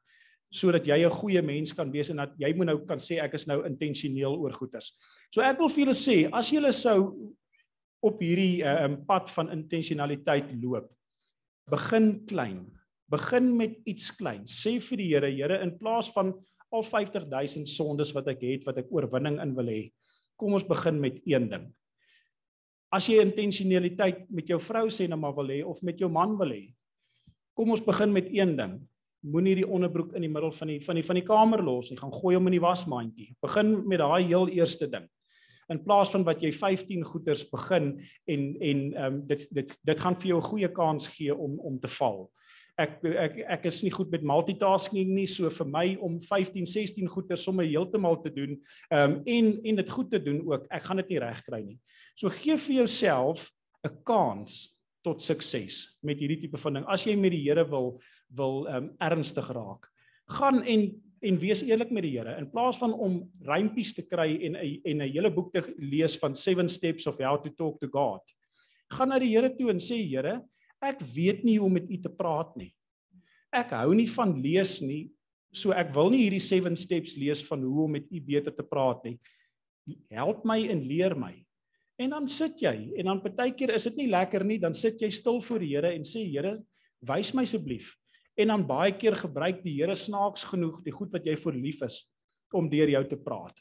sodat 0.50 0.86
jy 0.86 0.98
'n 1.06 1.10
goeie 1.10 1.42
mens 1.42 1.72
kan 1.72 1.90
wees 1.92 2.10
en 2.10 2.16
dat 2.16 2.32
jy 2.36 2.52
moet 2.54 2.66
nou 2.66 2.78
kan 2.86 2.98
sê 2.98 3.22
ek 3.22 3.34
is 3.34 3.46
nou 3.46 3.64
intentioneel 3.66 4.34
oor 4.34 4.52
goeders. 4.52 4.92
So 5.30 5.42
ek 5.42 5.58
wil 5.58 5.68
vir 5.68 5.84
julle 5.86 5.94
sê 5.94 6.28
as 6.32 6.50
julle 6.50 6.72
sou 6.72 7.32
op 8.00 8.20
hierdie 8.24 8.62
uh, 8.64 8.88
pad 9.06 9.30
van 9.34 9.50
intentionaliteit 9.52 10.52
loop, 10.62 10.88
begin 11.70 12.12
klein. 12.26 12.64
Begin 13.10 13.50
met 13.58 13.76
iets 13.90 14.12
klein. 14.16 14.46
Sê 14.46 14.78
vir 14.82 15.02
die 15.02 15.08
Here, 15.10 15.30
Here, 15.34 15.58
in 15.64 15.74
plaas 15.78 16.10
van 16.14 16.32
al 16.70 16.84
50000 16.86 17.68
sondes 17.68 18.14
wat 18.14 18.30
ek 18.30 18.44
het 18.46 18.66
wat 18.68 18.78
ek 18.82 18.90
oorwinning 18.94 19.40
in 19.42 19.54
wil 19.56 19.70
hê. 19.70 19.82
Kom 20.38 20.54
ons 20.56 20.66
begin 20.66 21.00
met 21.02 21.18
een 21.28 21.48
ding. 21.50 21.66
As 22.94 23.06
jy 23.10 23.20
intentionaliteit 23.22 24.24
met 24.34 24.48
jou 24.50 24.58
vrou 24.62 24.88
sê 24.90 25.06
nou 25.10 25.18
maar 25.20 25.34
wil 25.36 25.50
hê 25.52 25.60
of 25.66 25.82
met 25.86 25.98
jou 26.00 26.10
man 26.10 26.36
wil 26.38 26.54
hê. 26.54 26.64
Kom 27.58 27.74
ons 27.74 27.82
begin 27.84 28.14
met 28.14 28.30
een 28.32 28.56
ding. 28.58 28.78
Moenie 29.26 29.58
die 29.58 29.68
onderbroek 29.68 30.14
in 30.16 30.24
die 30.24 30.32
middel 30.32 30.52
van 30.56 30.70
die 30.72 30.80
van 30.80 30.98
die 30.98 31.04
van 31.04 31.18
die 31.18 31.26
kamer 31.26 31.62
los 31.62 31.90
nie. 31.90 31.98
Gaan 32.00 32.14
gooi 32.14 32.36
hom 32.38 32.48
in 32.48 32.56
die 32.56 32.62
wasmandjie. 32.62 33.34
Begin 33.42 33.74
met 33.90 34.00
daai 34.00 34.24
heel 34.30 34.48
eerste 34.54 34.88
ding. 34.90 35.06
In 35.70 35.82
plaas 35.84 36.10
van 36.10 36.24
wat 36.26 36.42
jy 36.42 36.50
15 36.52 37.04
goeters 37.06 37.44
begin 37.50 37.92
en 38.26 38.46
en 38.60 38.84
ehm 38.92 39.06
um, 39.06 39.20
dit 39.26 39.46
dit 39.54 39.74
dit 39.90 40.00
gaan 40.00 40.16
vir 40.16 40.32
jou 40.32 40.38
'n 40.38 40.50
goeie 40.50 40.70
kans 40.72 41.06
gee 41.08 41.34
om 41.34 41.58
om 41.58 41.78
te 41.80 41.88
val. 41.88 42.30
Ek 42.78 43.04
ek 43.04 43.38
ek 43.58 43.66
is 43.66 43.82
nie 43.82 43.92
goed 43.92 44.10
met 44.10 44.22
multitasking 44.22 45.08
nie 45.14 45.26
so 45.26 45.50
vir 45.50 45.66
my 45.66 45.96
om 46.00 46.20
15 46.20 46.66
16 46.66 47.08
goeie 47.08 47.36
somme 47.36 47.64
heeltemal 47.64 48.20
te 48.22 48.30
doen 48.30 48.58
um, 48.90 49.22
en 49.26 49.60
en 49.64 49.76
dit 49.76 49.90
goed 49.90 50.10
te 50.10 50.22
doen 50.22 50.42
ook 50.46 50.66
ek 50.70 50.82
gaan 50.82 50.96
dit 50.96 51.08
nie 51.08 51.18
reg 51.18 51.42
kry 51.42 51.62
nie. 51.62 51.78
So 52.16 52.28
gee 52.28 52.56
vir 52.56 52.76
jouself 52.76 53.52
'n 53.84 54.02
kans 54.04 54.76
tot 55.02 55.22
sukses 55.22 55.98
met 56.02 56.20
hierdie 56.20 56.40
tipe 56.40 56.58
van 56.58 56.74
ding. 56.74 56.84
As 56.86 57.04
jy 57.04 57.16
met 57.16 57.32
die 57.32 57.48
Here 57.48 57.64
wil 57.64 58.00
wil 58.28 58.66
um, 58.68 58.90
ernstig 59.00 59.48
raak 59.48 59.88
gaan 60.30 60.62
en 60.62 60.90
en 61.22 61.38
wees 61.38 61.62
eerlik 61.62 61.90
met 61.90 62.02
die 62.02 62.16
Here 62.18 62.36
in 62.38 62.50
plaas 62.50 62.78
van 62.78 62.92
om 62.92 63.20
rympies 63.44 63.94
te 63.94 64.02
kry 64.02 64.38
en 64.46 64.56
en 64.56 65.02
'n 65.02 65.12
hele 65.12 65.30
boek 65.30 65.52
te 65.52 65.62
lees 65.78 66.16
van 66.18 66.34
7 66.34 66.68
steps 66.68 67.06
of 67.06 67.18
how 67.18 67.36
to 67.36 67.50
talk 67.50 67.80
to 67.80 67.88
God 67.88 68.22
gaan 68.90 69.08
na 69.08 69.18
die 69.18 69.36
Here 69.36 69.50
toe 69.56 69.70
en 69.70 69.78
sê 69.78 70.00
Here 70.08 70.40
Ek 70.80 71.02
weet 71.12 71.44
nie 71.44 71.58
hoe 71.60 71.68
om 71.68 71.76
met 71.76 71.90
u 71.92 71.98
te 72.00 72.08
praat 72.08 72.54
nie. 72.56 72.70
Ek 73.52 73.74
hou 73.76 73.92
nie 73.96 74.08
van 74.08 74.32
lees 74.40 74.78
nie, 74.80 75.10
so 75.52 75.74
ek 75.76 75.92
wil 75.92 76.08
nie 76.12 76.22
hierdie 76.24 76.42
7 76.42 76.76
steps 76.78 77.16
lees 77.20 77.42
van 77.44 77.62
hoe 77.66 77.84
om 77.84 77.96
met 77.98 78.08
u 78.08 78.20
beter 78.24 78.54
te 78.54 78.64
praat 78.64 79.04
nie. 79.04 79.16
Help 80.14 80.44
my 80.48 80.56
en 80.72 80.84
leer 80.86 81.16
my. 81.18 81.34
En 82.00 82.14
dan 82.14 82.28
sit 82.32 82.62
jy 82.64 82.74
en 82.96 83.10
dan 83.10 83.20
partykeer 83.20 83.74
is 83.76 83.84
dit 83.90 83.98
nie 84.00 84.08
lekker 84.08 84.44
nie, 84.46 84.56
dan 84.62 84.72
sit 84.76 85.02
jy 85.02 85.10
stil 85.12 85.42
voor 85.44 85.60
die 85.60 85.74
Here 85.74 85.92
en 85.92 86.06
sê 86.06 86.24
Here, 86.24 86.56
wys 87.04 87.34
my 87.36 87.44
asseblief. 87.44 87.92
En 88.40 88.48
dan 88.48 88.62
baie 88.64 88.92
keer 88.96 89.18
gebruik 89.20 89.60
die 89.64 89.74
Here 89.76 89.94
snaaks 89.98 90.46
genoeg 90.48 90.80
die 90.86 90.94
goed 90.94 91.12
wat 91.12 91.26
jy 91.28 91.34
vir 91.36 91.58
lief 91.60 91.82
is 91.84 92.00
om 92.56 92.70
deur 92.72 92.88
jou 92.88 93.02
te 93.10 93.18
praat. 93.20 93.58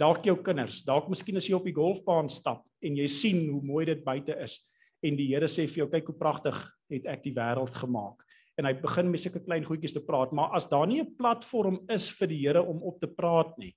Dalk 0.00 0.24
jou 0.26 0.34
kinders, 0.42 0.80
dalk 0.86 1.10
miskien 1.12 1.36
as 1.38 1.46
jy 1.46 1.54
op 1.58 1.66
die 1.68 1.76
golfbaan 1.76 2.30
stap 2.32 2.64
en 2.82 2.96
jy 2.98 3.06
sien 3.10 3.44
hoe 3.50 3.60
mooi 3.62 3.84
dit 3.90 4.00
buite 4.06 4.34
is 4.42 4.62
en 5.04 5.18
die 5.18 5.28
Here 5.28 5.48
sê 5.50 5.66
vir 5.68 5.84
jou 5.84 5.88
kyk 5.92 6.08
hoe 6.08 6.18
pragtig 6.18 6.56
het 6.90 7.06
ek 7.10 7.26
die 7.26 7.34
wêreld 7.36 7.76
gemaak 7.76 8.24
en 8.58 8.68
hy 8.68 8.72
begin 8.78 9.10
met 9.10 9.22
sulke 9.22 9.42
klein 9.42 9.64
goedjies 9.66 9.96
te 9.96 10.02
praat, 10.06 10.32
maar 10.32 10.54
as 10.54 10.68
daar 10.70 10.86
nie 10.86 11.00
'n 11.02 11.16
platform 11.18 11.80
is 11.90 12.08
vir 12.10 12.28
die 12.28 12.38
Here 12.46 12.62
om 12.62 12.82
op 12.82 13.00
te 13.00 13.08
praat 13.08 13.58
nie. 13.58 13.74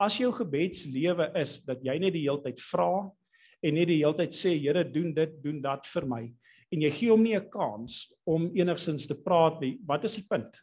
As 0.00 0.18
jou 0.18 0.32
gebedslewe 0.32 1.32
is 1.36 1.60
dat 1.66 1.82
jy 1.82 1.98
net 1.98 2.12
die 2.12 2.22
hele 2.22 2.42
tyd 2.42 2.60
vra 2.60 3.10
en 3.62 3.74
net 3.74 3.88
die 3.88 3.98
hele 3.98 4.14
tyd 4.14 4.30
sê 4.30 4.58
Here 4.58 4.84
doen 4.84 5.12
dit, 5.14 5.42
doen 5.42 5.60
dat 5.60 5.86
vir 5.86 6.06
my 6.06 6.32
en 6.74 6.82
jy 6.82 6.90
gee 6.90 7.10
hom 7.12 7.22
nie 7.22 7.36
'n 7.36 7.50
kans 7.50 8.14
om 8.26 8.50
enigsins 8.54 9.06
te 9.06 9.14
praat 9.14 9.60
nie, 9.60 9.78
wat 9.86 10.04
is 10.04 10.16
die 10.16 10.26
punt? 10.28 10.60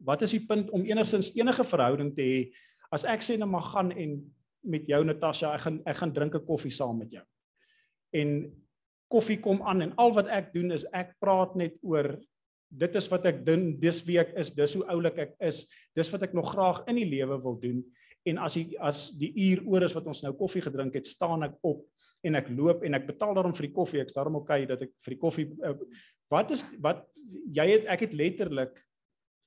Wat 0.00 0.22
is 0.22 0.32
die 0.32 0.46
punt 0.46 0.70
om 0.70 0.84
enigsins 0.84 1.34
enige 1.36 1.64
verhouding 1.64 2.14
te 2.16 2.22
hê 2.22 2.52
as 2.92 3.04
ek 3.04 3.20
sê 3.20 3.38
net 3.38 3.48
maar 3.48 3.62
gaan 3.62 3.92
en 3.92 4.32
met 4.64 4.86
jou 4.86 5.04
Natasha, 5.04 5.54
ek 5.54 5.60
gaan 5.60 5.82
ek 5.86 5.96
gaan 5.96 6.12
drink 6.12 6.34
'n 6.34 6.46
koffie 6.46 6.70
saam 6.70 6.98
met 6.98 7.10
jou. 7.10 7.24
En 8.12 8.52
koffie 9.12 9.40
kom 9.40 9.62
aan 9.62 9.82
en 9.82 9.94
al 10.00 10.12
wat 10.16 10.28
ek 10.32 10.52
doen 10.54 10.72
is 10.72 10.86
ek 10.92 11.16
praat 11.20 11.56
net 11.56 11.76
oor 11.82 12.16
dit 12.72 12.94
is 12.96 13.08
wat 13.12 13.26
ek 13.28 13.42
doen 13.44 13.72
dis 13.80 14.00
wie 14.08 14.18
ek 14.22 14.32
is 14.40 14.50
dis 14.56 14.74
hoe 14.78 14.86
oulik 14.88 15.18
ek 15.26 15.34
is 15.44 15.66
dis 15.96 16.10
wat 16.12 16.22
ek 16.22 16.32
nog 16.36 16.48
graag 16.54 16.80
in 16.88 16.96
die 16.96 17.08
lewe 17.08 17.36
wil 17.44 17.58
doen 17.60 17.82
en 18.24 18.38
as 18.38 18.56
die 18.56 18.78
as 18.80 19.10
die 19.20 19.32
uur 19.50 19.64
oor 19.68 19.84
is 19.84 19.96
wat 19.96 20.06
ons 20.08 20.22
nou 20.24 20.32
koffie 20.38 20.64
gedrink 20.64 20.96
het 20.96 21.06
staan 21.06 21.44
ek 21.44 21.58
op 21.60 21.84
en 22.22 22.38
ek 22.38 22.50
loop 22.54 22.84
en 22.86 22.94
ek 22.94 23.06
betaal 23.06 23.34
daarom 23.34 23.54
vir 23.56 23.68
die 23.68 23.74
koffie. 23.74 24.00
Ek's 24.02 24.16
daarom 24.16 24.38
okay 24.38 24.64
dat 24.66 24.82
ek 24.82 24.92
vir 25.04 25.14
die 25.16 25.20
koffie 25.20 25.48
uh, 25.66 25.74
wat 26.32 26.50
is 26.54 26.64
wat 26.84 27.04
jy 27.54 27.66
het 27.74 27.88
ek 27.90 28.06
het 28.06 28.14
letterlik 28.14 28.78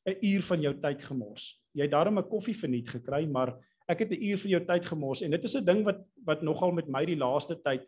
'n 0.05 0.17
uur 0.21 0.43
van 0.49 0.61
jou 0.61 0.73
tyd 0.81 1.01
gemors. 1.01 1.45
Jy 1.73 1.87
het 1.87 1.91
daarom 1.91 2.19
'n 2.19 2.29
koffie 2.29 2.57
verniet 2.57 2.89
gekry 2.89 3.25
maar 3.25 3.55
ek 3.87 3.99
het 3.99 4.11
'n 4.11 4.21
uur 4.21 4.37
van 4.37 4.51
jou 4.51 4.65
tyd 4.65 4.85
gemors. 4.85 5.21
En 5.21 5.31
dit 5.31 5.43
is 5.43 5.55
'n 5.55 5.65
ding 5.65 5.83
wat 5.85 6.03
wat 6.25 6.41
nogal 6.41 6.71
met 6.71 6.87
my 6.87 7.05
die 7.05 7.17
laaste 7.17 7.55
tyd 7.55 7.87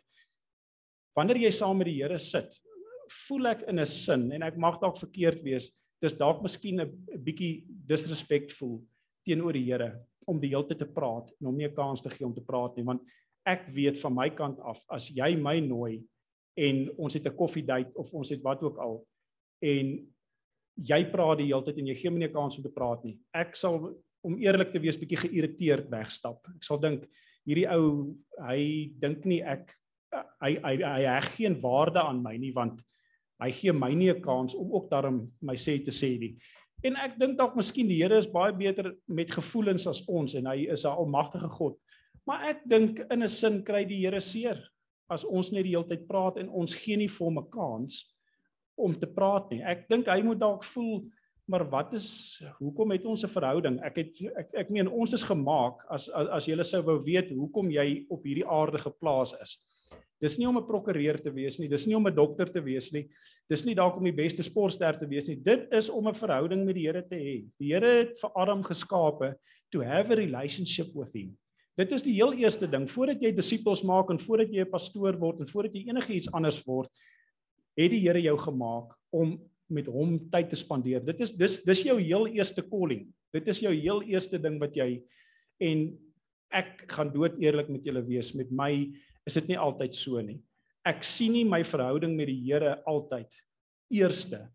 wanneer 1.14 1.36
jy 1.36 1.50
saam 1.50 1.78
met 1.78 1.86
die 1.86 2.02
Here 2.02 2.18
sit 2.18 2.60
voel 3.26 3.46
ek 3.46 3.62
in 3.68 3.80
'n 3.80 3.86
sin 3.86 4.32
en 4.32 4.42
ek 4.42 4.56
mag 4.56 4.80
dalk 4.80 4.96
verkeerd 4.96 5.42
wees. 5.42 5.70
Dis 6.00 6.12
dalk 6.12 6.42
miskien 6.42 6.80
'n 6.80 7.22
bietjie 7.24 7.64
disrespectful 7.66 8.82
teenoor 9.24 9.52
die 9.52 9.64
Here 9.64 10.06
om 10.26 10.40
die 10.40 10.48
hele 10.48 10.66
tyd 10.68 10.78
te 10.78 10.86
praat 10.86 11.32
en 11.40 11.46
hom 11.46 11.56
nie 11.56 11.66
'n 11.66 11.74
kans 11.74 12.02
te 12.02 12.10
gee 12.10 12.26
om 12.26 12.34
te 12.34 12.44
praat 12.44 12.76
nie 12.76 12.84
want 12.84 13.02
ek 13.47 13.67
weet 13.75 13.99
van 13.99 14.15
my 14.15 14.29
kant 14.29 14.59
af 14.59 14.83
as 14.89 15.09
jy 15.09 15.35
my 15.35 15.59
nooi 15.59 16.01
en 16.57 16.89
ons 16.97 17.13
het 17.13 17.25
'n 17.25 17.35
koffiedייט 17.35 17.95
of 17.95 18.13
ons 18.13 18.29
het 18.29 18.41
wat 18.43 18.63
ook 18.63 18.77
al 18.77 19.05
en 19.61 20.07
jy 20.75 21.01
praat 21.11 21.37
die 21.37 21.47
hele 21.47 21.63
tyd 21.63 21.77
en 21.77 21.87
jy 21.87 21.95
gee 21.95 22.09
my 22.09 22.19
nie 22.19 22.27
'n 22.27 22.33
kans 22.33 22.57
om 22.57 22.63
te 22.63 22.69
praat 22.69 23.03
nie 23.03 23.19
ek 23.33 23.55
sal 23.55 23.95
om 24.23 24.39
eerlik 24.39 24.71
te 24.71 24.79
wees 24.79 24.97
bietjie 24.97 25.27
geïrriteerd 25.27 25.89
wegstap 25.89 26.39
ek 26.55 26.63
sal 26.63 26.79
dink 26.79 27.07
hierdie 27.45 27.67
ou 27.67 28.15
hy 28.39 28.91
dink 28.99 29.25
nie 29.25 29.41
ek 29.41 29.73
hy 30.41 30.57
hy 30.63 30.75
hy 30.83 31.03
heg 31.05 31.35
geen 31.35 31.61
waarde 31.61 31.99
aan 31.99 32.21
my 32.23 32.37
nie 32.37 32.53
want 32.53 32.81
hy 33.43 33.51
gee 33.51 33.73
my 33.75 33.91
nie 33.93 34.11
'n 34.11 34.21
kans 34.21 34.55
om 34.55 34.71
ook 34.71 34.89
daarom 34.89 35.31
my 35.41 35.55
sê 35.55 35.83
te 35.83 35.91
sê 35.91 36.19
nie. 36.19 36.37
En 36.83 36.95
ek 36.95 37.19
dink 37.19 37.37
dalk 37.37 37.55
miskien 37.55 37.87
die 37.87 38.01
Here 38.01 38.17
is 38.17 38.27
baie 38.27 38.51
beter 38.51 38.95
met 39.07 39.31
gevoelens 39.31 39.87
as 39.87 40.03
ons 40.07 40.35
en 40.35 40.45
hy 40.45 40.67
is 40.71 40.85
'n 40.85 40.89
almagtige 40.89 41.47
God. 41.47 41.77
Maar 42.28 42.50
ek 42.50 42.64
dink 42.68 42.98
in 43.08 43.22
'n 43.24 43.28
sin 43.28 43.62
kry 43.64 43.84
die 43.88 44.04
Here 44.04 44.20
seer 44.20 44.60
as 45.08 45.24
ons 45.24 45.50
net 45.50 45.64
die 45.64 45.72
hele 45.72 45.88
tyd 45.88 46.06
praat 46.06 46.36
en 46.36 46.50
ons 46.52 46.74
gee 46.74 46.96
nie 46.96 47.08
vir 47.08 47.24
hom 47.24 47.38
'n 47.38 47.50
kans 47.50 48.04
om 48.76 48.92
te 48.92 49.06
praat 49.06 49.50
nie. 49.50 49.62
Ek 49.62 49.88
dink 49.88 50.06
hy 50.06 50.20
moet 50.22 50.38
dalk 50.38 50.64
voel 50.64 51.08
maar 51.48 51.64
wat 51.70 51.94
is 51.96 52.42
hoekom 52.58 52.90
het 52.92 53.06
ons 53.06 53.24
'n 53.24 53.32
verhouding? 53.32 53.80
Ek 53.80 53.96
het 53.96 54.20
ek 54.36 54.48
ek 54.54 54.70
meen 54.70 54.88
ons 54.88 55.12
is 55.12 55.22
gemaak 55.22 55.80
as 55.90 56.08
as, 56.08 56.28
as 56.28 56.46
jy 56.46 56.62
sou 56.62 56.82
wou 56.82 56.98
weet 57.02 57.30
hoekom 57.30 57.70
jy 57.70 58.04
op 58.10 58.22
hierdie 58.22 58.46
aarde 58.46 58.78
geplaas 58.78 59.32
is. 59.40 59.56
Dis 60.20 60.38
nie 60.38 60.46
om 60.46 60.58
'n 60.58 60.66
prokureur 60.66 61.16
te 61.22 61.30
wees 61.30 61.58
nie, 61.58 61.68
dis 61.68 61.86
nie 61.86 61.96
om 61.96 62.06
'n 62.06 62.14
dokter 62.14 62.52
te 62.52 62.60
wees 62.60 62.92
nie. 62.92 63.08
Dis 63.48 63.64
nie 63.64 63.74
dalk 63.74 63.96
om 63.96 64.04
die 64.04 64.12
beste 64.12 64.42
sportster 64.42 64.98
te 64.98 65.06
wees 65.06 65.28
nie. 65.28 65.36
Dit 65.36 65.72
is 65.72 65.88
om 65.88 66.06
'n 66.06 66.14
verhouding 66.14 66.66
met 66.66 66.74
die 66.74 66.86
Here 66.86 67.02
te 67.02 67.16
hê. 67.16 67.46
Die 67.58 67.72
Here 67.72 68.04
het 68.04 68.20
vir 68.20 68.30
Adam 68.36 68.62
geskape 68.62 69.38
to 69.70 69.80
have 69.80 70.12
a 70.12 70.16
relationship 70.16 70.94
with 70.94 71.14
him. 71.14 71.38
Dit 71.78 71.92
is 71.94 72.02
die 72.02 72.16
heel 72.16 72.34
eerste 72.34 72.66
ding 72.66 72.88
voordat 72.90 73.22
jy 73.22 73.30
disippels 73.36 73.84
maak 73.86 74.10
en 74.10 74.18
voordat 74.18 74.50
jy 74.50 74.64
'n 74.64 74.70
pastoor 74.72 75.14
word 75.18 75.40
en 75.40 75.46
voordat 75.46 75.74
jy 75.74 75.86
enigiets 75.86 76.32
anders 76.34 76.58
word, 76.66 76.90
het 77.78 77.90
die 77.90 78.02
Here 78.02 78.20
jou 78.20 78.36
gemaak 78.36 78.94
om 79.14 79.38
met 79.70 79.86
hom 79.86 80.18
tyd 80.32 80.50
te 80.50 80.56
spandeer. 80.56 81.04
Dit 81.04 81.20
is 81.20 81.30
dis 81.30 81.62
dis 81.64 81.82
jou 81.84 81.98
heel 82.00 82.26
eerste 82.26 82.62
calling. 82.62 83.06
Dit 83.32 83.48
is 83.48 83.60
jou 83.60 83.72
heel 83.72 84.02
eerste 84.02 84.38
ding 84.38 84.58
wat 84.58 84.74
jy 84.74 85.02
en 85.60 85.98
ek 86.50 86.86
gaan 86.88 87.12
dood 87.12 87.36
eerlik 87.38 87.68
met 87.68 87.84
julle 87.84 88.02
wees 88.02 88.34
met 88.34 88.50
my 88.50 88.88
is 89.28 89.34
dit 89.34 89.48
nie 89.48 89.58
altyd 89.58 89.94
so 89.94 90.20
nie. 90.20 90.40
Ek 90.88 91.04
sien 91.04 91.32
nie 91.32 91.44
my 91.44 91.62
verhouding 91.62 92.16
met 92.16 92.26
die 92.26 92.40
Here 92.48 92.78
altyd 92.86 93.28
eerste 93.92 94.48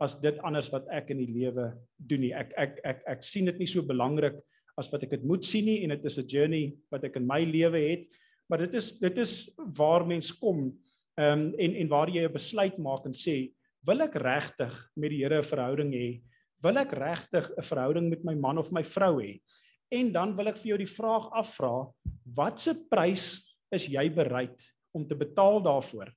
as 0.00 0.14
dit 0.16 0.38
anders 0.46 0.70
wat 0.72 0.86
ek 0.88 1.10
in 1.10 1.18
die 1.18 1.32
lewe 1.34 1.74
doen 1.98 2.20
nie. 2.20 2.32
Ek 2.32 2.54
ek 2.56 2.80
ek 2.84 3.02
ek 3.18 3.26
sien 3.26 3.50
dit 3.50 3.58
nie 3.58 3.68
so 3.68 3.82
belangrik 3.82 4.38
as 4.76 4.90
wat 4.92 5.02
ek 5.02 5.10
dit 5.10 5.24
moet 5.24 5.44
sien 5.44 5.64
nie 5.64 5.82
en 5.84 5.90
dit 5.90 6.04
is 6.04 6.18
'n 6.18 6.28
journey 6.28 6.76
wat 6.90 7.04
ek 7.04 7.16
in 7.16 7.26
my 7.26 7.44
lewe 7.44 7.78
het, 7.78 8.06
maar 8.48 8.58
dit 8.58 8.74
is 8.74 8.98
dit 8.98 9.18
is 9.18 9.50
waar 9.76 10.06
mens 10.06 10.32
kom 10.32 10.72
ehm 11.18 11.38
um, 11.38 11.54
en 11.58 11.74
en 11.74 11.88
waar 11.88 12.08
jy 12.08 12.24
'n 12.24 12.32
besluit 12.32 12.78
maak 12.78 13.06
en 13.06 13.12
sê, 13.12 13.52
wil 13.86 14.00
ek 14.00 14.14
regtig 14.14 14.74
met 14.96 15.10
die 15.10 15.22
Here 15.22 15.38
'n 15.38 15.42
verhouding 15.42 15.92
hê? 15.92 16.22
Wil 16.62 16.78
ek 16.78 16.92
regtig 16.92 17.50
'n 17.56 17.62
verhouding 17.62 18.10
met 18.10 18.24
my 18.24 18.34
man 18.34 18.58
of 18.58 18.72
my 18.72 18.82
vrou 18.82 19.20
hê? 19.20 19.40
En 19.90 20.12
dan 20.12 20.36
wil 20.36 20.48
ek 20.48 20.58
vir 20.58 20.68
jou 20.68 20.78
die 20.78 20.94
vraag 20.96 21.30
afvra, 21.32 21.90
watse 22.24 22.74
prys 22.90 23.42
is 23.72 23.86
jy 23.86 24.08
bereid 24.08 24.60
om 24.94 25.06
te 25.06 25.14
betaal 25.14 25.60
daarvoor? 25.62 26.10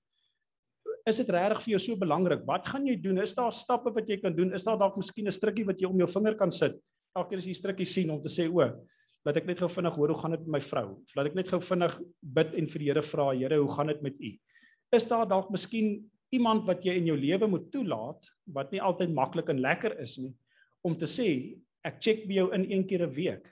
Is 1.10 1.18
dit 1.18 1.30
regtig 1.30 1.64
vir 1.64 1.72
jou 1.72 1.80
so 1.80 1.96
belangrik? 1.96 2.46
Wat 2.46 2.66
gaan 2.66 2.86
jy 2.88 2.96
doen? 2.96 3.18
Is 3.18 3.34
daar 3.34 3.52
stappe 3.52 3.92
wat 3.92 4.08
jy 4.08 4.18
kan 4.22 4.36
doen? 4.36 4.54
Is 4.54 4.64
daar 4.64 4.78
dalk 4.78 4.96
miskien 4.96 5.28
'n 5.28 5.32
strikkie 5.32 5.66
wat 5.66 5.80
jy 5.82 5.88
om 5.88 5.98
jou 5.98 6.08
vinger 6.08 6.36
kan 6.36 6.52
sit? 6.52 6.80
Elke 7.16 7.30
keer 7.30 7.44
as 7.44 7.48
jy 7.48 7.56
strikkie 7.58 7.88
sien 7.88 8.10
om 8.10 8.22
te 8.22 8.30
sê, 8.30 8.48
"O, 8.50 8.60
laat 9.26 9.38
ek 9.38 9.46
net 9.46 9.60
gou 9.60 9.70
vinnig 9.70 9.96
hoor 9.96 10.10
hoe 10.10 10.22
gaan 10.22 10.32
dit 10.32 10.40
met 10.42 10.54
my 10.58 10.60
vrou?" 10.60 11.02
Of 11.02 11.16
laat 11.16 11.28
ek 11.28 11.36
net 11.36 11.48
gou 11.48 11.60
vinnig 11.60 12.00
bid 12.22 12.54
en 12.54 12.68
vir 12.68 12.80
die 12.80 12.88
Here 12.88 13.02
vra, 13.02 13.34
"Here, 13.34 13.58
hoe 13.58 13.76
gaan 13.76 13.88
dit 13.88 14.02
met 14.02 14.20
u?" 14.20 14.40
Is 14.92 15.06
daar 15.06 15.28
dalk 15.28 15.50
miskien 15.52 16.10
iemand 16.32 16.66
wat 16.66 16.84
jy 16.84 16.98
in 16.98 17.06
jou 17.06 17.18
lewe 17.18 17.48
moet 17.48 17.72
toelaat 17.72 18.30
wat 18.48 18.72
nie 18.72 18.82
altyd 18.82 19.14
maklik 19.14 19.50
en 19.50 19.62
lekker 19.62 20.00
is 20.00 20.18
nie 20.18 20.34
om 20.84 20.96
te 20.96 21.06
sê, 21.06 21.58
"Ek 21.84 22.02
check 22.02 22.28
by 22.28 22.34
jou 22.34 22.54
in 22.54 22.72
een 22.72 22.88
keer 22.88 23.04
'n 23.08 23.14
week." 23.14 23.48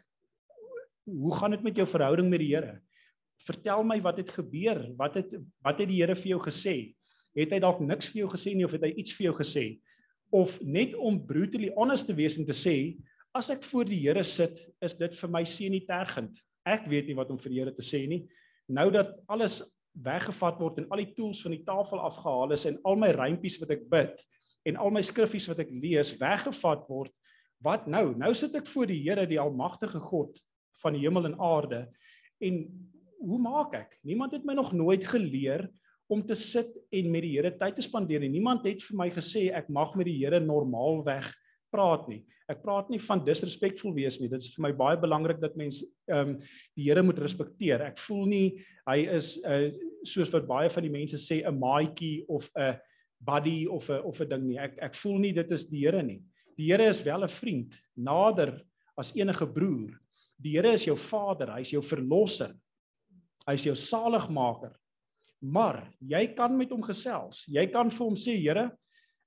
Hoe 1.06 1.36
gaan 1.36 1.52
dit 1.52 1.64
met 1.64 1.76
jou 1.76 1.86
verhouding 1.86 2.30
met 2.30 2.40
die 2.40 2.56
Here? 2.56 2.82
vertel 3.46 3.84
my 3.88 3.98
wat 4.04 4.20
het 4.22 4.32
gebeur? 4.36 4.84
Wat 4.98 5.18
het 5.20 5.38
wat 5.66 5.80
het 5.82 5.90
die 5.90 6.02
Here 6.02 6.16
vir 6.18 6.36
jou 6.36 6.42
gesê? 6.44 6.76
Het 7.38 7.54
hy 7.56 7.62
dalk 7.64 7.80
niks 7.84 8.12
vir 8.12 8.24
jou 8.24 8.30
gesê 8.34 8.56
nie 8.56 8.68
of 8.68 8.76
het 8.76 8.86
hy 8.86 8.92
iets 9.02 9.16
vir 9.18 9.30
jou 9.30 9.36
gesê? 9.40 9.66
Of 10.32 10.60
net 10.62 10.96
om 10.96 11.20
brutally 11.28 11.72
honest 11.76 12.10
te 12.10 12.16
wees 12.16 12.38
en 12.40 12.48
te 12.48 12.56
sê, 12.56 12.76
as 13.38 13.50
ek 13.54 13.64
voor 13.70 13.88
die 13.88 14.00
Here 14.04 14.24
sit, 14.28 14.64
is 14.84 14.96
dit 15.00 15.16
vir 15.16 15.32
my 15.32 15.44
seën 15.48 15.78
tergend. 15.88 16.36
Ek 16.68 16.86
weet 16.92 17.10
nie 17.10 17.18
wat 17.18 17.32
om 17.34 17.40
vir 17.42 17.54
die 17.54 17.62
Here 17.62 17.74
te 17.76 17.86
sê 17.86 18.04
nie. 18.10 18.26
Nou 18.72 18.90
dat 18.94 19.18
alles 19.32 19.62
weggevat 19.92 20.60
word 20.62 20.80
en 20.80 20.92
al 20.92 21.04
die 21.04 21.14
tools 21.16 21.42
van 21.44 21.56
die 21.56 21.66
tafel 21.68 22.00
afgehaal 22.00 22.54
is 22.56 22.68
en 22.70 22.78
al 22.88 23.00
my 23.00 23.12
rympies 23.16 23.58
wat 23.60 23.74
ek 23.76 23.84
bid 23.92 24.22
en 24.70 24.78
al 24.80 24.94
my 24.94 25.02
skriffies 25.04 25.50
wat 25.50 25.60
ek 25.64 25.74
lees 25.74 26.14
weggevat 26.20 26.86
word, 26.88 27.12
wat 27.66 27.88
nou? 27.90 28.12
Nou 28.18 28.32
sit 28.38 28.56
ek 28.58 28.70
voor 28.70 28.88
die 28.90 29.02
Here, 29.04 29.26
die 29.28 29.42
almagtige 29.42 30.00
God 30.04 30.40
van 30.82 30.96
die 30.96 31.04
hemel 31.04 31.32
en 31.32 31.38
aarde 31.42 31.86
en 32.42 32.64
hoe 33.22 33.38
maak 33.42 33.76
ek? 33.78 34.00
Niemand 34.08 34.34
het 34.34 34.46
my 34.48 34.56
nog 34.58 34.72
nooit 34.74 35.04
geleer 35.06 35.68
om 36.12 36.24
te 36.26 36.36
sit 36.36 36.72
en 36.92 37.12
met 37.12 37.26
die 37.26 37.36
Here 37.36 37.52
tyd 37.58 37.78
te 37.78 37.86
spandeer 37.86 38.24
nie. 38.24 38.32
Niemand 38.38 38.66
het 38.68 38.82
vir 38.84 38.98
my 39.00 39.10
gesê 39.14 39.50
ek 39.56 39.70
mag 39.72 39.94
met 40.00 40.10
die 40.10 40.18
Here 40.20 40.42
normaalweg 40.44 41.30
praat 41.72 42.08
nie. 42.12 42.22
Ek 42.52 42.62
praat 42.64 42.90
nie 42.92 43.00
van 43.00 43.24
disrespectful 43.24 43.94
wees 43.96 44.20
nie. 44.20 44.30
Dit 44.32 44.44
is 44.44 44.52
vir 44.56 44.66
my 44.68 44.72
baie 44.76 45.00
belangrik 45.00 45.40
dat 45.42 45.56
mens 45.60 45.82
ehm 46.10 46.36
um, 46.36 46.38
die 46.76 46.90
Here 46.90 47.04
moet 47.04 47.20
respekteer. 47.22 47.86
Ek 47.88 48.00
voel 48.08 48.26
nie 48.28 48.48
hy 48.90 49.00
is 49.18 49.38
'n 49.40 49.48
uh, 49.48 49.72
soos 50.04 50.32
wat 50.34 50.50
baie 50.50 50.70
van 50.70 50.84
die 50.84 50.94
mense 50.94 51.18
sê 51.18 51.42
'n 51.46 51.60
maatjie 51.60 52.26
of 52.28 52.50
'n 52.56 52.78
buddy 53.20 53.68
of 53.68 53.90
'n 53.90 54.02
of 54.04 54.22
'n 54.22 54.30
ding 54.30 54.48
nie. 54.50 54.60
Ek 54.60 54.78
ek 54.82 54.96
voel 54.96 55.20
nie 55.20 55.34
dit 55.34 55.52
is 55.52 55.66
die 55.70 55.86
Here 55.86 56.04
nie. 56.04 56.22
Die 56.58 56.72
Here 56.72 56.90
is 56.90 57.04
wel 57.04 57.24
'n 57.24 57.30
vriend, 57.30 57.80
nader 57.96 58.62
as 58.98 59.16
enige 59.16 59.48
broer. 59.48 59.98
Die 60.42 60.58
Here 60.58 60.74
is 60.74 60.86
jou 60.86 60.98
Vader, 60.98 61.54
hy 61.54 61.62
is 61.62 61.72
jou 61.72 61.82
verlosser. 61.82 62.54
Hy 63.48 63.54
is 63.54 63.66
jou 63.66 63.76
saligmaker. 63.76 64.76
Maar 65.42 65.88
jy 66.00 66.28
kan 66.36 66.58
met 66.58 66.70
hom 66.70 66.84
gesels. 66.86 67.48
Jy 67.50 67.66
kan 67.74 67.90
vir 67.90 68.06
hom 68.06 68.16
sê, 68.16 68.38
Here, 68.38 68.72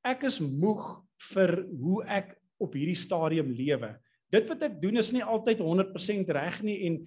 ek 0.05 0.25
is 0.25 0.41
moeg 0.41 1.03
vir 1.33 1.67
hoe 1.81 2.05
ek 2.07 2.37
op 2.63 2.75
hierdie 2.77 2.99
stadium 2.99 3.53
lewe. 3.55 3.95
Dit 4.33 4.49
wat 4.51 4.65
ek 4.67 4.81
doen 4.83 4.99
is 5.01 5.13
nie 5.15 5.23
altyd 5.23 5.63
100% 5.63 6.33
reg 6.35 6.63
nie 6.67 6.79
en 6.89 6.99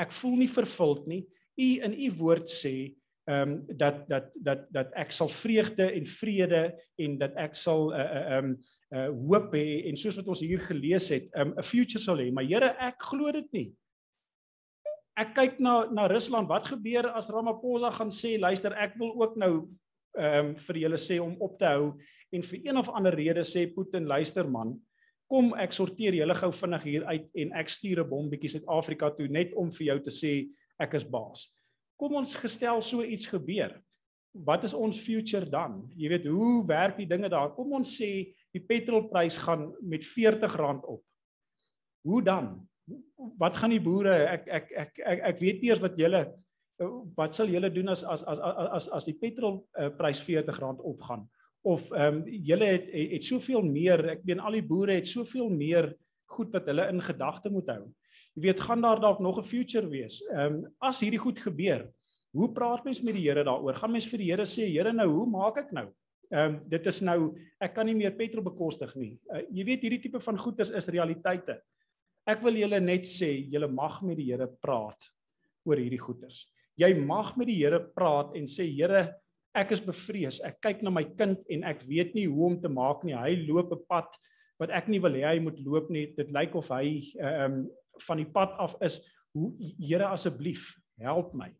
ek 0.00 0.12
voel 0.12 0.36
nie 0.42 0.50
vervuld 0.50 1.08
nie. 1.10 1.22
U 1.60 1.68
in 1.86 1.94
u 1.94 2.10
woord 2.18 2.50
sê 2.50 2.94
ehm 3.24 3.54
um, 3.54 3.76
dat 3.80 4.02
dat 4.04 4.26
dat 4.36 4.66
dat 4.68 4.90
ek 5.00 5.14
sal 5.16 5.30
vreugde 5.32 5.86
en 5.96 6.04
vrede 6.04 6.64
en 7.00 7.14
dat 7.16 7.32
ek 7.40 7.54
sal 7.56 7.88
'n 7.88 7.94
uh, 7.96 8.20
'n 8.20 8.44
um, 8.44 8.50
uh, 8.92 9.08
hoop 9.30 9.54
hê 9.56 9.88
en 9.88 9.96
soos 9.96 10.18
wat 10.20 10.28
ons 10.28 10.40
hier 10.44 10.60
gelees 10.60 11.08
het, 11.08 11.30
'n 11.32 11.40
um, 11.40 11.54
'n 11.56 11.62
future 11.62 12.02
sal 12.02 12.20
hê. 12.20 12.28
Maar 12.32 12.44
Here, 12.44 12.76
ek 12.78 13.00
glo 13.00 13.32
dit 13.32 13.48
nie 13.52 13.72
ek 15.14 15.34
kyk 15.34 15.60
na 15.62 15.86
na 15.94 16.06
Rusland. 16.10 16.50
Wat 16.50 16.66
gebeur 16.66 17.08
as 17.14 17.30
Ramaphosa 17.30 17.92
gaan 17.94 18.10
sê, 18.10 18.34
luister, 18.38 18.74
ek 18.74 18.98
wil 18.98 19.14
ook 19.22 19.38
nou 19.38 19.54
ehm 20.14 20.38
um, 20.38 20.50
vir 20.68 20.76
julle 20.84 20.98
sê 20.98 21.18
om 21.18 21.34
op 21.42 21.56
te 21.58 21.66
hou 21.66 21.94
en 22.30 22.42
vir 22.46 22.60
een 22.68 22.76
of 22.78 22.88
ander 22.94 23.14
rede 23.18 23.42
sê 23.42 23.64
Putin 23.66 24.06
luister 24.06 24.46
man 24.46 24.76
kom 25.34 25.50
ek 25.58 25.74
sorteer 25.74 26.14
julle 26.14 26.34
gou 26.38 26.50
vinnig 26.54 26.84
hier 26.86 27.06
uit 27.08 27.40
en 27.42 27.54
ek 27.58 27.72
stuur 27.72 28.04
'n 28.04 28.10
bom 28.10 28.30
bietjie 28.30 28.52
Suid-Afrika 28.54 29.10
toe 29.10 29.26
net 29.28 29.54
om 29.58 29.70
vir 29.70 29.86
jou 29.86 29.98
te 30.00 30.10
sê 30.10 30.32
ek 30.78 30.94
is 30.94 31.04
baas. 31.04 31.50
Kom 31.98 32.14
ons 32.14 32.34
gestel 32.34 32.82
so 32.82 33.02
iets 33.02 33.26
gebeur. 33.26 33.80
Wat 34.34 34.64
is 34.64 34.74
ons 34.74 34.98
future 34.98 35.46
dan? 35.46 35.90
Jy 35.96 36.08
weet 36.08 36.26
hoe 36.26 36.66
werk 36.66 36.96
die 36.98 37.06
dinge 37.06 37.28
daar? 37.28 37.54
Kom 37.54 37.72
ons 37.72 37.98
sê 38.00 38.34
die 38.52 38.62
petrolprys 38.62 39.38
gaan 39.38 39.72
met 39.82 40.02
R40 40.02 40.84
op. 40.86 41.02
Hoe 42.04 42.22
dan? 42.22 42.68
Wat 43.38 43.56
gaan 43.56 43.70
die 43.70 43.80
boere 43.82 44.14
ek 44.28 44.48
ek 44.48 44.72
ek 44.72 44.98
ek, 44.98 45.20
ek 45.30 45.38
weet 45.38 45.62
nie 45.62 45.70
eers 45.70 45.82
wat 45.82 45.98
julle 45.98 46.34
wat 47.16 47.34
sal 47.34 47.46
julle 47.46 47.70
doen 47.70 47.88
as 47.88 48.02
as 48.04 48.22
as 48.26 48.38
as 48.38 48.88
as 48.88 49.04
die 49.04 49.18
petrolprys 49.18 50.22
R40 50.22 50.82
opgaan? 50.82 51.28
Of 51.64 51.88
ehm 51.96 52.20
um, 52.20 52.22
julle 52.44 52.66
het, 52.74 52.88
het 52.92 53.12
het 53.16 53.24
soveel 53.24 53.62
meer, 53.64 54.02
ek 54.18 54.24
meen 54.28 54.40
al 54.40 54.58
die 54.58 54.66
boere 54.68 54.98
het 54.98 55.08
soveel 55.08 55.48
meer 55.48 55.94
goed 56.34 56.52
wat 56.52 56.66
hulle 56.68 56.88
in 56.92 57.00
gedagte 57.00 57.52
moet 57.52 57.70
hou. 57.72 57.84
Jy 58.34 58.42
weet, 58.48 58.60
gaan 58.66 58.82
daar 58.82 59.00
dalk 59.00 59.20
nog 59.22 59.38
'n 59.38 59.48
future 59.48 59.88
wees? 59.88 60.20
Ehm 60.28 60.64
um, 60.64 60.74
as 60.78 61.00
hierdie 61.00 61.22
goed 61.22 61.38
gebeur, 61.38 61.88
hoe 62.34 62.52
praat 62.52 62.84
mens 62.84 63.00
met 63.02 63.14
die 63.14 63.28
Here 63.28 63.44
daaroor? 63.44 63.74
Gaan 63.78 63.92
mens 63.92 64.08
vir 64.10 64.18
die 64.18 64.30
Here 64.30 64.46
sê, 64.46 64.66
Here, 64.68 64.92
nou 64.92 65.08
hoe 65.08 65.26
maak 65.26 65.56
ek 65.58 65.72
nou? 65.72 65.88
Ehm 66.30 66.54
um, 66.54 66.60
dit 66.68 66.86
is 66.86 67.00
nou 67.00 67.34
ek 67.60 67.74
kan 67.74 67.86
nie 67.86 67.94
meer 67.94 68.12
petrol 68.12 68.42
bekostig 68.42 68.94
nie. 68.96 69.18
Uh, 69.30 69.44
jy 69.50 69.64
weet 69.64 69.82
hierdie 69.86 70.02
tipe 70.02 70.20
van 70.20 70.38
goeder 70.38 70.76
is 70.76 70.88
realiteite. 70.88 71.60
Ek 72.26 72.42
wil 72.42 72.56
julle 72.56 72.80
net 72.80 73.06
sê, 73.06 73.30
julle 73.52 73.68
mag 73.68 74.02
met 74.02 74.16
die 74.16 74.32
Here 74.32 74.48
praat 74.60 75.10
oor 75.64 75.80
hierdie 75.80 76.00
goeders. 76.00 76.48
Jy 76.76 76.90
mag 76.98 77.36
met 77.36 77.46
die 77.46 77.60
Here 77.60 77.80
praat 77.80 78.34
en 78.36 78.48
sê 78.50 78.66
Here, 78.66 79.12
ek 79.54 79.72
is 79.76 79.82
bevrees. 79.82 80.40
Ek 80.44 80.60
kyk 80.64 80.82
na 80.82 80.90
my 80.90 81.04
kind 81.18 81.38
en 81.50 81.64
ek 81.64 81.84
weet 81.88 82.14
nie 82.14 82.26
hoe 82.26 82.50
om 82.50 82.60
te 82.60 82.68
maak 82.68 83.04
nie. 83.06 83.14
Hy 83.14 83.46
loop 83.46 83.72
'n 83.72 83.86
pad 83.88 84.10
wat 84.58 84.70
ek 84.70 84.88
nie 84.88 85.00
wil 85.00 85.14
hê 85.14 85.24
hy 85.34 85.38
moet 85.40 85.58
loop 85.58 85.90
nie. 85.90 86.06
Dit 86.16 86.30
lyk 86.30 86.54
of 86.54 86.68
hy 86.68 87.02
ehm 87.18 87.44
um, 87.44 87.70
van 88.08 88.18
die 88.18 88.26
pad 88.26 88.56
af 88.58 88.74
is. 88.82 89.00
Hoe 89.34 89.52
Here 89.78 90.06
asseblief, 90.06 90.74
help 90.98 91.34
my. 91.34 91.50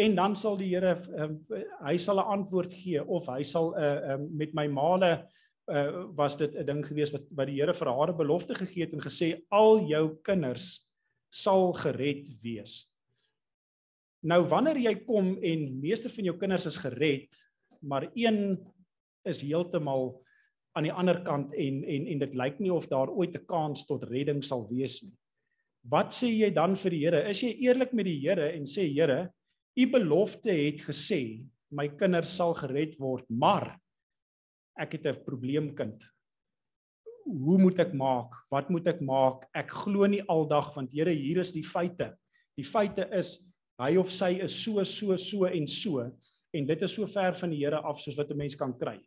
En 0.00 0.14
dan 0.14 0.36
sal 0.36 0.56
die 0.56 0.70
Here 0.72 0.96
um, 1.16 1.40
hy 1.84 1.96
sal 1.96 2.20
'n 2.20 2.32
antwoord 2.40 2.72
gee 2.72 3.02
of 3.04 3.26
hy 3.28 3.42
sal 3.42 3.72
'n 3.72 3.76
uh, 3.76 3.84
eh, 3.84 4.14
um, 4.14 4.28
met 4.36 4.54
my 4.54 4.66
male 4.66 5.26
uh, 5.68 6.06
was 6.16 6.36
dit 6.36 6.54
'n 6.54 6.66
ding 6.66 6.86
gewees 6.86 7.12
wat 7.12 7.24
wat 7.30 7.46
die 7.46 7.60
Here 7.60 7.74
vir 7.74 7.88
haar 7.88 8.12
'n 8.12 8.16
belofte 8.16 8.54
gegee 8.54 8.84
het 8.84 8.92
en 8.92 9.00
gesê 9.04 9.42
al 9.50 9.84
jou 9.88 10.16
kinders 10.22 10.88
sal 11.28 11.72
gered 11.72 12.26
wees. 12.42 12.90
Nou 14.20 14.42
wanneer 14.50 14.76
jy 14.76 14.94
kom 15.06 15.32
en 15.40 15.62
meeste 15.80 16.10
van 16.12 16.26
jou 16.28 16.36
kinders 16.36 16.66
is 16.68 16.76
gered, 16.82 17.36
maar 17.80 18.10
een 18.12 18.58
is 19.28 19.40
heeltemal 19.40 20.12
aan 20.76 20.86
die 20.86 20.92
ander 20.92 21.22
kant 21.24 21.54
en 21.56 21.80
en 21.82 22.06
en 22.12 22.20
dit 22.22 22.36
lyk 22.36 22.60
nie 22.60 22.72
of 22.72 22.86
daar 22.88 23.08
ooit 23.08 23.34
'n 23.34 23.46
kans 23.46 23.86
tot 23.86 24.04
redding 24.04 24.42
sal 24.44 24.68
wees 24.68 25.02
nie. 25.02 25.16
Wat 25.88 26.12
sê 26.12 26.28
jy 26.28 26.50
dan 26.50 26.76
vir 26.76 26.90
die 26.90 27.00
Here? 27.00 27.28
Is 27.30 27.40
jy 27.42 27.56
eerlik 27.64 27.92
met 27.92 28.04
die 28.04 28.20
Here 28.20 28.52
en 28.52 28.64
sê 28.64 28.84
Here, 28.92 29.32
u 29.76 29.86
belofte 29.86 30.52
het 30.52 30.80
gesê 30.84 31.46
my 31.70 31.88
kinders 31.88 32.36
sal 32.36 32.54
gered 32.54 32.98
word, 32.98 33.24
maar 33.30 33.80
ek 34.78 34.92
het 34.92 35.06
'n 35.06 35.24
probleemkind. 35.24 36.04
Hoe 37.24 37.58
moet 37.58 37.78
ek 37.78 37.94
maak? 37.94 38.34
Wat 38.50 38.68
moet 38.70 38.86
ek 38.86 39.00
maak? 39.00 39.48
Ek 39.54 39.70
glo 39.70 40.06
nie 40.06 40.22
aldag 40.28 40.74
want 40.74 40.92
Here, 40.92 41.10
hier 41.10 41.38
is 41.38 41.52
die 41.52 41.64
feite. 41.64 42.16
Die 42.56 42.64
feite 42.64 43.08
is 43.12 43.49
hy 43.80 43.96
of 43.96 44.10
sy 44.12 44.34
is 44.44 44.54
so 44.64 44.84
so 44.84 45.16
so 45.16 45.48
en 45.48 45.68
so 45.68 46.04
en 46.52 46.66
dit 46.66 46.82
is 46.82 46.94
so 46.94 47.06
ver 47.06 47.36
van 47.38 47.52
die 47.52 47.62
Here 47.62 47.80
af 47.86 48.00
soos 48.00 48.18
wat 48.18 48.30
'n 48.30 48.36
mens 48.36 48.54
kan 48.54 48.72
kry. 48.78 48.98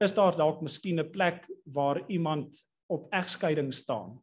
Is 0.00 0.12
daar 0.12 0.36
dalk 0.36 0.62
miskien 0.62 1.00
'n 1.00 1.12
plek 1.12 1.46
waar 1.66 2.02
iemand 2.08 2.56
op 2.88 3.08
egskeiding 3.12 3.72
staan 3.72 4.18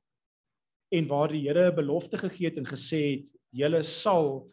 en 0.91 1.07
waar 1.07 1.29
die 1.29 1.47
Here 1.47 1.71
'n 1.71 1.75
belofte 1.75 2.17
gegee 2.17 2.49
het 2.49 2.57
en 2.57 2.65
gesê 2.65 3.01
het 3.17 3.29
julle 3.51 3.83
sal 3.83 4.49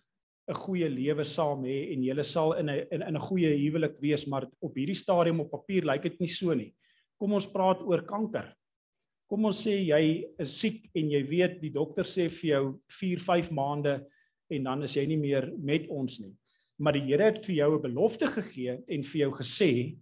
'n 0.48 0.54
goeie 0.54 0.88
lewe 0.88 1.24
saam 1.24 1.64
hê 1.64 1.92
en 1.92 2.02
julle 2.02 2.24
sal 2.24 2.52
in 2.58 2.68
'n 2.68 2.86
in 2.92 3.16
'n 3.16 3.26
goeie 3.28 3.56
huwelik 3.56 4.00
wees 4.00 4.26
maar 4.26 4.46
op 4.60 4.74
hierdie 4.74 4.94
stadium 4.94 5.40
op 5.40 5.50
papier 5.50 5.84
lyk 5.84 6.02
dit 6.02 6.20
nie 6.20 6.28
so 6.28 6.54
nie. 6.54 6.74
Kom 7.18 7.32
ons 7.32 7.46
praat 7.46 7.80
oor 7.82 8.02
kanker. 8.02 8.54
Kom 9.28 9.44
ons 9.44 9.66
sê 9.66 9.86
jy 9.86 10.24
is 10.38 10.60
siek 10.60 10.90
en 10.94 11.10
jy 11.10 11.22
weet 11.28 11.60
die 11.60 11.70
dokter 11.70 12.04
sê 12.04 12.28
vir 12.28 12.50
jou 12.50 12.80
4 12.88 13.18
5 13.18 13.50
maande 13.50 14.04
en 14.52 14.68
dan 14.68 14.86
is 14.86 14.96
jy 14.96 15.06
nie 15.08 15.18
meer 15.20 15.50
met 15.58 15.88
ons 15.90 16.20
nie. 16.22 16.32
Maar 16.82 16.96
die 16.98 17.04
Here 17.06 17.30
het 17.30 17.44
vir 17.46 17.54
jou 17.54 17.74
'n 17.76 17.82
belofte 17.82 18.26
gegee 18.26 18.78
en 18.88 19.02
vir 19.02 19.18
jou 19.24 19.32
gesê 19.40 19.98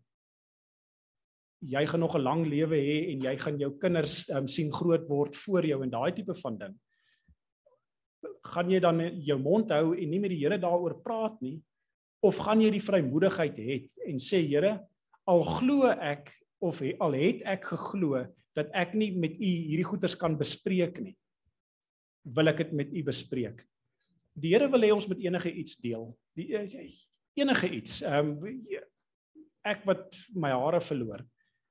jy 1.60 1.86
gaan 1.86 2.00
nog 2.00 2.16
'n 2.16 2.22
lang 2.22 2.46
lewe 2.46 2.76
hê 2.76 3.12
en 3.12 3.20
jy 3.20 3.36
gaan 3.36 3.58
jou 3.58 3.70
kinders 3.78 4.28
um, 4.30 4.48
sien 4.48 4.72
groot 4.72 5.08
word 5.08 5.36
voor 5.36 5.66
jou 5.66 5.82
en 5.82 5.90
daai 5.90 6.12
tipe 6.12 6.34
van 6.34 6.58
ding. 6.58 6.74
Gaan 8.44 8.70
jy 8.70 8.80
dan 8.80 9.00
jou 9.20 9.38
mond 9.38 9.70
hou 9.70 9.94
en 9.94 10.10
nie 10.10 10.20
met 10.20 10.30
die 10.30 10.40
Here 10.40 10.58
daaroor 10.58 11.02
praat 11.02 11.40
nie 11.42 11.60
of 12.22 12.36
gaan 12.36 12.60
jy 12.60 12.70
die 12.70 12.84
vrymoedigheid 12.84 13.56
hê 13.56 13.86
en 14.06 14.18
sê 14.18 14.40
Here 14.46 14.80
al 15.26 15.42
glo 15.44 15.86
ek 15.86 16.32
of 16.60 16.80
he, 16.80 16.94
al 17.00 17.12
het 17.16 17.42
ek 17.48 17.64
geglo 17.72 18.26
dat 18.56 18.70
ek 18.76 18.94
nie 18.94 19.10
met 19.16 19.36
u 19.38 19.48
hierdie 19.48 19.86
goeters 19.86 20.16
kan 20.18 20.36
bespreek 20.38 21.00
nie 21.00 21.16
wil 22.36 22.52
ek 22.52 22.64
dit 22.64 22.72
met 22.72 22.92
u 22.92 23.02
bespreek 23.06 23.62
Die 24.40 24.54
Here 24.54 24.68
wil 24.72 24.86
hê 24.86 24.92
ons 24.94 25.08
moet 25.10 25.20
enige 25.26 25.52
iets 25.52 25.76
deel. 25.80 26.06
Die 26.38 26.48
eh, 26.56 26.64
enige 27.40 27.68
iets. 27.68 28.00
Ehm 28.06 28.32
um, 28.38 28.64
ek 29.60 29.84
wat 29.84 30.16
my 30.32 30.54
hare 30.56 30.80
verloor. 30.80 31.20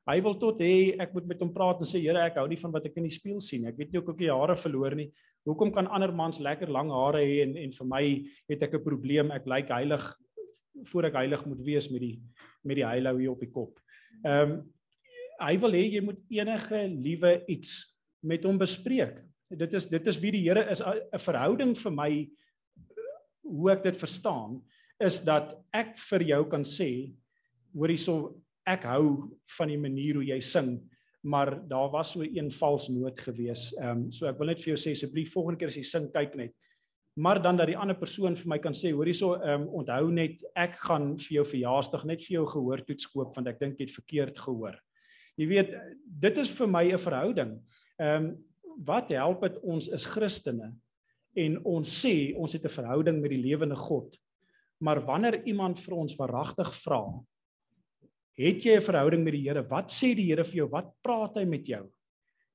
Hy 0.09 0.17
wil 0.25 0.35
tot 0.41 0.61
hê 0.61 0.95
ek 1.01 1.11
moet 1.13 1.27
met 1.29 1.41
hom 1.43 1.51
praat 1.53 1.81
en 1.81 1.89
sê 1.89 2.01
Here, 2.01 2.21
ek 2.25 2.37
hou 2.41 2.47
nie 2.49 2.59
van 2.61 2.73
wat 2.73 2.87
ek 2.89 2.97
in 3.01 3.05
die 3.05 3.13
spieël 3.13 3.41
sien 3.41 3.63
nie. 3.63 3.71
Ek 3.71 3.77
weet 3.77 3.93
nie 3.93 4.01
ook 4.01 4.11
of 4.13 4.21
ek 4.21 4.31
hare 4.33 4.55
verloor 4.57 4.95
nie. 4.97 5.09
Hoekom 5.49 5.73
kan 5.73 5.89
ander 5.89 6.13
mans 6.13 6.41
lekker 6.41 6.71
lang 6.73 6.91
hare 6.93 7.21
hê 7.25 7.43
en 7.45 7.55
en 7.57 7.75
vir 7.77 7.89
my 7.89 8.03
het 8.49 8.65
ek 8.65 8.75
'n 8.77 8.85
probleem. 8.85 9.31
Ek 9.31 9.45
lyk 9.45 9.69
heilig 9.69 10.05
voor 10.91 11.09
ek 11.09 11.19
heilig 11.19 11.45
moet 11.45 11.61
wees 11.65 11.89
met 11.91 12.01
die 12.01 12.17
met 12.63 12.75
die 12.75 12.85
heilou 12.85 13.17
hier 13.19 13.31
op 13.31 13.39
die 13.39 13.53
kop. 13.53 13.79
Ehm 14.25 14.51
um, 14.51 14.59
hy 15.39 15.55
wil 15.57 15.71
hê 15.71 15.85
jy 15.87 16.01
moet 16.03 16.19
enige 16.29 16.79
liewe 16.87 17.43
iets 17.47 17.95
met 18.21 18.43
hom 18.43 18.57
bespreek. 18.59 19.21
Dit 19.49 19.73
is 19.73 19.87
dit 19.87 20.07
is 20.07 20.19
wie 20.19 20.31
die 20.31 20.43
Here 20.47 20.69
is 20.69 20.81
'n 20.81 21.19
verhouding 21.19 21.75
vir 21.77 21.91
my 21.91 22.11
hoe 23.49 23.71
ek 23.73 23.83
dit 23.83 23.97
verstaan 23.97 24.59
is 24.99 25.19
dat 25.25 25.55
ek 25.73 25.97
vir 26.09 26.27
jou 26.33 26.43
kan 26.51 26.63
sê 26.67 26.89
hoor 27.73 27.91
hierso 27.91 28.15
ek 28.69 28.85
hou 28.85 29.29
van 29.57 29.71
die 29.71 29.81
manier 29.81 30.19
hoe 30.19 30.27
jy 30.29 30.39
sing 30.43 30.77
maar 31.21 31.67
daar 31.67 31.89
was 31.89 32.11
so 32.11 32.23
een 32.23 32.51
vals 32.51 32.87
noot 32.87 33.19
gewees. 33.19 33.73
Ehm 33.75 33.89
um, 33.89 34.11
so 34.11 34.27
ek 34.29 34.37
wil 34.39 34.51
net 34.51 34.61
vir 34.61 34.73
jou 34.73 34.79
sê 34.79 34.93
asseblief 34.95 35.33
volgende 35.33 35.59
keer 35.59 35.71
as 35.71 35.77
jy 35.77 35.83
sing 35.83 36.07
kyk 36.13 36.35
net. 36.39 36.53
Maar 37.19 37.41
dan 37.43 37.57
dat 37.59 37.67
die 37.67 37.77
ander 37.77 37.97
persoon 37.99 38.37
vir 38.39 38.47
my 38.47 38.59
kan 38.63 38.73
sê 38.73 38.93
hoor 38.95 39.09
hierso 39.09 39.33
ehm 39.35 39.65
um, 39.65 39.69
onthou 39.81 40.11
net 40.15 40.43
ek 40.55 40.77
gaan 40.85 41.17
vir 41.19 41.39
jou 41.39 41.45
verjaarsdag 41.45 42.05
net 42.05 42.23
vir 42.23 42.37
jou 42.37 42.45
gehoor 42.53 42.85
toets 42.87 43.09
koop 43.11 43.35
want 43.35 43.51
ek 43.51 43.59
dink 43.59 43.79
jy 43.79 43.87
het 43.87 43.95
verkeerd 43.95 44.39
gehoor. 44.39 44.77
Jy 45.35 45.47
weet 45.47 45.75
dit 46.05 46.37
is 46.37 46.49
vir 46.49 46.67
my 46.67 46.85
'n 46.91 46.97
verhouding. 47.07 47.57
Ehm 47.99 48.15
um, 48.15 48.37
wat 48.87 49.09
help 49.09 49.41
dit 49.41 49.57
ons 49.63 49.87
is 49.91 50.05
Christene 50.05 50.71
en 51.35 51.57
ons 51.65 51.89
sê 51.89 52.35
ons 52.35 52.53
het 52.53 52.65
'n 52.65 52.69
verhouding 52.69 53.21
met 53.21 53.29
die 53.31 53.41
lewende 53.41 53.75
God. 53.75 54.17
Maar 54.81 55.05
wanneer 55.05 55.45
iemand 55.45 55.79
vir 55.79 55.95
ons 55.95 56.15
verragtig 56.15 56.73
vra, 56.83 57.03
het 58.37 58.63
jy 58.63 58.77
'n 58.77 58.81
verhouding 58.81 59.23
met 59.23 59.33
die 59.33 59.43
Here? 59.43 59.61
Wat 59.61 59.91
sê 59.91 60.15
die 60.15 60.25
Here 60.25 60.43
vir 60.43 60.55
jou? 60.55 60.69
Wat 60.69 60.93
praat 61.03 61.35
hy 61.35 61.45
met 61.45 61.65
jou? 61.65 61.89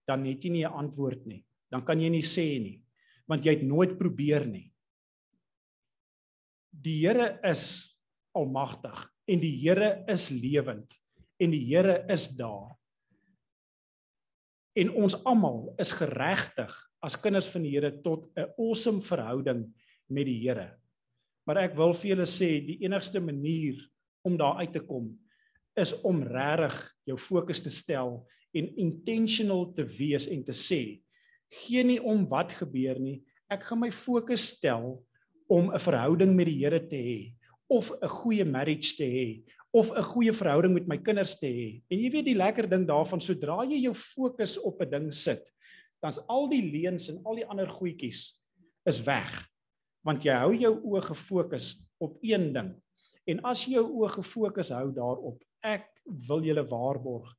Dan 0.06 0.24
het 0.24 0.42
jy 0.42 0.50
nie 0.50 0.64
'n 0.64 0.72
antwoord 0.72 1.26
nie. 1.26 1.44
Dan 1.70 1.84
kan 1.84 2.00
jy 2.00 2.08
nie 2.08 2.22
sê 2.22 2.60
nie, 2.60 2.82
want 3.26 3.44
jy 3.44 3.56
het 3.56 3.62
nooit 3.62 3.98
probeer 3.98 4.46
nie. 4.46 4.72
Die 6.70 7.06
Here 7.06 7.40
is 7.44 7.94
almagtig 8.34 9.10
en 9.26 9.40
die 9.40 9.56
Here 9.58 10.04
is 10.08 10.30
lewend 10.30 10.92
en 11.40 11.50
die 11.50 11.64
Here 11.66 12.04
is 12.08 12.28
daar. 12.28 12.76
En 14.74 14.90
ons 14.90 15.14
almal 15.24 15.74
is 15.78 15.92
geregtig 15.92 16.72
as 17.04 17.18
kinders 17.20 17.50
van 17.52 17.62
die 17.62 17.74
Here 17.76 17.90
tot 18.02 18.30
'n 18.36 18.48
awesome 18.58 19.00
verhouding 19.00 19.66
met 20.08 20.26
die 20.26 20.40
Here. 20.40 20.78
Maar 21.46 21.68
ek 21.68 21.76
wil 21.76 21.92
vir 21.92 22.16
julle 22.16 22.26
sê 22.26 22.64
die 22.64 22.78
enigste 22.84 23.20
manier 23.20 23.76
om 24.24 24.36
daar 24.36 24.56
uit 24.64 24.72
te 24.72 24.80
kom 24.80 25.12
is 25.76 25.92
om 26.06 26.22
regtig 26.22 26.76
jou 27.04 27.16
fokus 27.18 27.60
te 27.60 27.70
stel 27.70 28.22
en 28.54 28.76
intentional 28.78 29.72
te 29.74 29.84
wees 29.98 30.28
en 30.30 30.44
te 30.46 30.54
sê 30.54 31.00
gee 31.54 31.82
nie 31.84 32.00
om 32.00 32.24
wat 32.30 32.54
gebeur 32.60 32.98
nie 33.02 33.22
ek 33.52 33.66
gaan 33.68 33.82
my 33.82 33.90
fokus 33.90 34.54
stel 34.54 35.02
om 35.50 35.70
'n 35.70 35.78
verhouding 35.78 36.34
met 36.34 36.46
die 36.46 36.60
Here 36.62 36.80
te 36.80 36.96
hê 36.96 37.34
of 37.68 37.90
'n 37.90 38.08
goeie 38.08 38.44
marriage 38.44 38.96
te 38.96 39.04
hê 39.04 39.42
of 39.72 39.90
'n 39.90 40.02
goeie 40.02 40.32
verhouding 40.32 40.74
met 40.74 40.86
my 40.86 40.98
kinders 40.98 41.34
te 41.38 41.46
hê 41.46 41.82
en 41.90 41.98
jy 41.98 42.10
weet 42.10 42.24
die 42.24 42.38
lekker 42.38 42.70
ding 42.70 42.86
daarvan 42.86 43.20
sodra 43.20 43.64
jy 43.64 43.82
jou 43.84 43.94
fokus 43.94 44.56
op 44.58 44.80
'n 44.80 44.90
ding 44.90 45.12
sit 45.12 45.50
dan's 46.04 46.20
al 46.28 46.48
die 46.52 46.62
leuns 46.62 47.08
en 47.12 47.22
al 47.24 47.40
die 47.40 47.48
ander 47.48 47.70
goedjies 47.70 48.26
is 48.88 49.00
weg. 49.06 49.32
Want 50.04 50.26
jy 50.26 50.36
hou 50.36 50.52
jou 50.52 50.74
oë 50.92 51.06
gefokus 51.08 51.72
op 52.04 52.18
een 52.22 52.50
ding. 52.52 52.74
En 53.26 53.40
as 53.48 53.64
jy 53.64 53.78
jou 53.78 53.86
oë 54.02 54.10
gefokus 54.18 54.74
hou 54.76 54.90
daarop, 54.92 55.40
ek 55.64 55.88
wil 56.28 56.44
julle 56.44 56.66
waarborg 56.68 57.32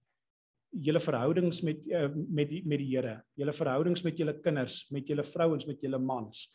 julle 0.84 1.00
verhoudings 1.00 1.62
met 1.64 1.82
uh, 1.94 2.10
met 2.12 2.50
die 2.50 2.62
met 2.68 2.82
die 2.82 2.90
Here, 2.90 3.20
julle 3.40 3.54
verhoudings 3.56 4.04
met 4.04 4.20
julle 4.20 4.36
kinders, 4.44 4.84
met 4.92 5.08
julle 5.08 5.24
vrouens, 5.24 5.68
met 5.70 5.82
julle 5.84 6.00
mans. 6.02 6.48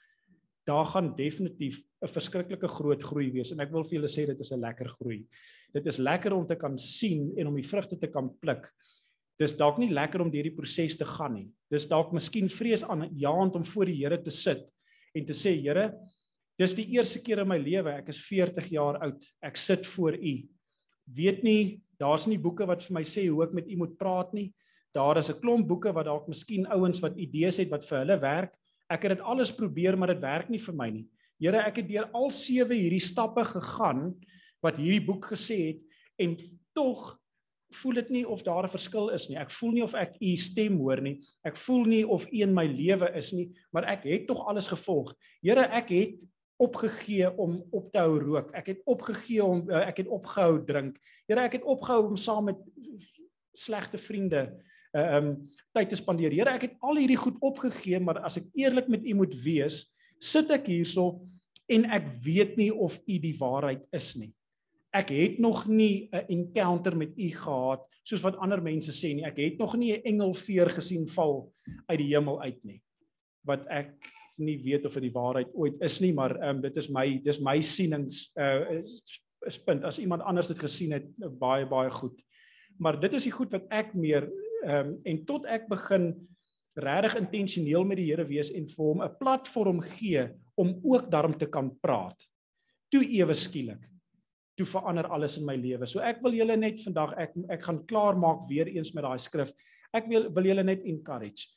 Daar 0.69 0.85
gaan 0.85 1.15
definitief 1.16 1.81
'n 2.03 2.09
verskriklike 2.09 2.69
groot 2.69 3.03
groei 3.03 3.31
wees 3.32 3.53
en 3.53 3.61
ek 3.61 3.73
wil 3.73 3.85
vir 3.85 3.99
julle 3.99 4.09
sê 4.09 4.27
dit 4.27 4.41
is 4.41 4.53
'n 4.53 4.61
lekker 4.61 4.89
groei. 4.89 5.27
Dit 5.73 5.87
is 5.87 5.99
lekker 5.99 6.32
om 6.32 6.47
te 6.47 6.57
kan 6.57 6.77
sien 6.78 7.32
en 7.39 7.47
om 7.47 7.55
die 7.55 7.69
vrugte 7.69 7.99
te 7.99 8.09
kan 8.09 8.31
pluk. 8.41 8.70
Dis 9.41 9.57
dalk 9.57 9.79
nie 9.81 9.91
lekker 9.91 10.21
om 10.21 10.31
deur 10.31 10.45
die 10.45 10.55
proses 10.55 10.99
te 11.01 11.09
gaan 11.09 11.35
nie. 11.35 11.49
Dis 11.73 11.89
dalk 11.89 12.12
miskien 12.12 12.49
vrees 12.53 12.85
aan 12.85 13.09
jaand 13.17 13.57
om 13.57 13.65
voor 13.65 13.89
die 13.89 13.97
Here 14.03 14.21
te 14.21 14.31
sit 14.31 14.69
en 15.17 15.25
te 15.25 15.33
sê 15.33 15.57
Here, 15.57 15.91
dis 16.61 16.75
die 16.77 16.91
eerste 16.93 17.23
keer 17.25 17.41
in 17.41 17.49
my 17.49 17.57
lewe, 17.59 17.97
ek 17.97 18.12
is 18.12 18.21
40 18.21 18.69
jaar 18.71 19.01
oud, 19.01 19.25
ek 19.43 19.57
sit 19.57 19.87
voor 19.97 20.19
U. 20.21 20.35
Weet 21.11 21.41
nie 21.43 21.81
Daar's 22.01 22.25
nie 22.25 22.41
boeke 22.41 22.65
wat 22.69 22.81
vir 22.81 22.97
my 22.97 23.05
sê 23.05 23.27
hoe 23.29 23.45
ek 23.45 23.53
met 23.59 23.69
u 23.69 23.77
moet 23.83 23.93
praat 24.01 24.33
nie. 24.33 24.49
Daar 24.97 25.19
is 25.21 25.31
'n 25.31 25.41
klomp 25.41 25.69
boeke 25.69 25.93
wat 25.93 26.07
dalk 26.07 26.27
miskien 26.29 26.67
ouens 26.67 27.01
wat 27.01 27.17
idees 27.17 27.59
het 27.59 27.71
wat 27.71 27.85
vir 27.85 27.99
hulle 27.99 28.19
werk. 28.21 28.55
Ek 28.89 29.03
het 29.03 29.19
dit 29.19 29.21
alles 29.21 29.53
probeer, 29.53 29.97
maar 29.97 30.09
dit 30.09 30.23
werk 30.23 30.49
nie 30.49 30.59
vir 30.59 30.75
my 30.75 30.91
nie. 30.91 31.07
Here, 31.39 31.59
ek 31.59 31.77
het 31.77 31.89
deur 31.89 32.11
al 32.12 32.31
sewe 32.31 32.75
hierdie 32.75 33.01
stappe 33.01 33.45
gegaan 33.45 34.15
wat 34.62 34.77
hierdie 34.77 35.07
boek 35.07 35.27
gesê 35.27 35.69
het 35.69 35.81
en 36.19 36.37
tog 36.75 37.19
voel 37.75 38.01
dit 38.01 38.11
nie 38.11 38.25
of 38.29 38.43
daar 38.43 38.65
'n 38.65 38.71
verskil 38.71 39.09
is 39.11 39.29
nie. 39.29 39.39
Ek 39.39 39.51
voel 39.51 39.73
nie 39.73 39.83
of 39.83 39.95
ek 39.95 40.17
u 40.21 40.37
stem 40.37 40.77
hoor 40.79 41.01
nie. 41.01 41.21
Ek 41.45 41.57
voel 41.57 41.85
nie 41.85 42.09
of 42.09 42.27
u 42.33 42.43
in 42.43 42.55
my 42.55 42.67
lewe 42.67 43.11
is 43.17 43.33
nie, 43.33 43.51
maar 43.73 43.85
ek 43.85 44.05
het 44.05 44.27
tog 44.27 44.47
alles 44.47 44.69
gevolg. 44.69 45.15
Here, 45.43 45.67
ek 45.71 45.89
het 45.89 46.27
opgegee 46.57 47.31
om 47.39 47.63
op 47.71 47.93
te 47.93 47.99
hou 47.99 48.19
rook. 48.19 48.51
Ek 48.53 48.67
het 48.67 48.81
opgegee 48.85 49.45
om 49.45 49.71
uh, 49.71 49.87
ek 49.89 49.97
het 49.97 50.09
opgehou 50.09 50.65
drink. 50.65 50.99
Here, 51.27 51.41
ek 51.41 51.53
het 51.53 51.65
opgehou 51.65 52.09
om 52.09 52.17
saam 52.17 52.45
met 52.45 52.59
slegte 53.53 53.99
vriende 53.99 54.51
uh 54.93 55.17
um 55.17 55.49
tyd 55.73 55.89
te 55.89 55.97
spandeer. 55.97 56.33
Here, 56.35 56.51
ek 56.51 56.63
het 56.63 56.77
al 56.83 56.99
hierdie 56.99 57.17
goed 57.17 57.37
opgegee, 57.41 58.01
maar 58.01 58.19
as 58.27 58.37
ek 58.37 58.49
eerlik 58.59 58.89
met 58.89 59.05
u 59.07 59.15
moet 59.15 59.35
wees, 59.45 59.85
sit 60.19 60.51
ek 60.51 60.67
hierso 60.67 61.23
en 61.71 61.87
ek 61.95 62.09
weet 62.25 62.57
nie 62.59 62.73
of 62.75 62.99
u 63.07 63.19
die 63.23 63.37
waarheid 63.39 63.87
is 63.95 64.17
nie. 64.19 64.33
Ek 64.91 65.12
het 65.15 65.39
nog 65.39 65.67
nie 65.69 66.09
'n 66.12 66.27
encounter 66.29 66.97
met 66.97 67.12
u 67.19 67.29
gehad 67.31 67.87
soos 68.03 68.23
wat 68.23 68.37
ander 68.37 68.62
mense 68.62 68.91
sê 68.91 69.15
nie. 69.15 69.25
Ek 69.25 69.37
het 69.37 69.59
nog 69.59 69.77
nie 69.77 69.93
'n 69.93 70.03
engelveer 70.03 70.71
gesien 70.71 71.07
val 71.09 71.53
uit 71.87 71.99
die 71.99 72.15
hemel 72.15 72.43
uit 72.43 72.65
nie. 72.65 72.83
Wat 73.45 73.67
ek 73.69 73.95
nie 74.37 74.59
weet 74.62 74.85
of 74.87 74.95
dit 74.95 75.03
die 75.03 75.12
waarheid 75.12 75.55
ooit 75.55 75.81
is 75.81 76.01
nie, 76.01 76.12
maar 76.12 76.37
ehm 76.37 76.57
um, 76.57 76.61
dit 76.61 76.77
is 76.77 76.89
my 76.89 77.21
dis 77.25 77.41
my 77.41 77.61
sienings 77.61 78.33
uh 78.37 78.83
is 79.47 79.59
punt 79.59 79.85
as 79.85 79.99
iemand 79.99 80.23
anders 80.23 80.49
dit 80.49 80.59
gesien 80.59 80.93
het 80.93 81.07
baie 81.39 81.67
baie 81.67 81.91
goed. 81.91 82.23
Maar 82.79 83.01
dit 83.01 83.12
is 83.15 83.25
die 83.25 83.33
goed 83.33 83.53
wat 83.53 83.67
ek 83.71 83.95
meer 83.95 84.31
ehm 84.65 84.89
um, 84.89 85.01
en 85.05 85.25
tot 85.25 85.47
ek 85.47 85.69
begin 85.69 86.29
regtig 86.75 87.17
intentioneel 87.17 87.85
met 87.85 87.97
die 87.97 88.11
Here 88.11 88.25
wees 88.25 88.51
en 88.51 88.67
vir 88.67 88.85
hom 88.85 89.03
'n 89.03 89.17
platform 89.19 89.81
gee 89.81 90.29
om 90.55 90.81
ook 90.83 91.11
daarom 91.11 91.39
te 91.39 91.47
kan 91.47 91.79
praat. 91.81 92.29
Toe 92.89 93.05
ewe 93.05 93.35
skielik 93.35 93.91
toe 94.61 94.69
verander 94.69 95.09
alles 95.11 95.39
in 95.41 95.49
my 95.49 95.57
lewe. 95.59 95.89
So 95.89 96.05
ek 96.05 96.20
wil 96.24 96.37
julle 96.37 96.57
net 96.61 96.82
vandag 96.85 97.16
ek 97.19 97.35
ek 97.57 97.65
gaan 97.66 97.81
klaar 97.91 98.19
maak 98.20 98.47
weer 98.51 98.69
eens 98.70 98.93
met 98.95 99.09
daai 99.09 99.19
skrif. 99.19 99.51
Ek 99.97 100.07
wil 100.12 100.28
wil 100.37 100.53
julle 100.53 100.66
net 100.66 100.85
encourage 100.87 101.49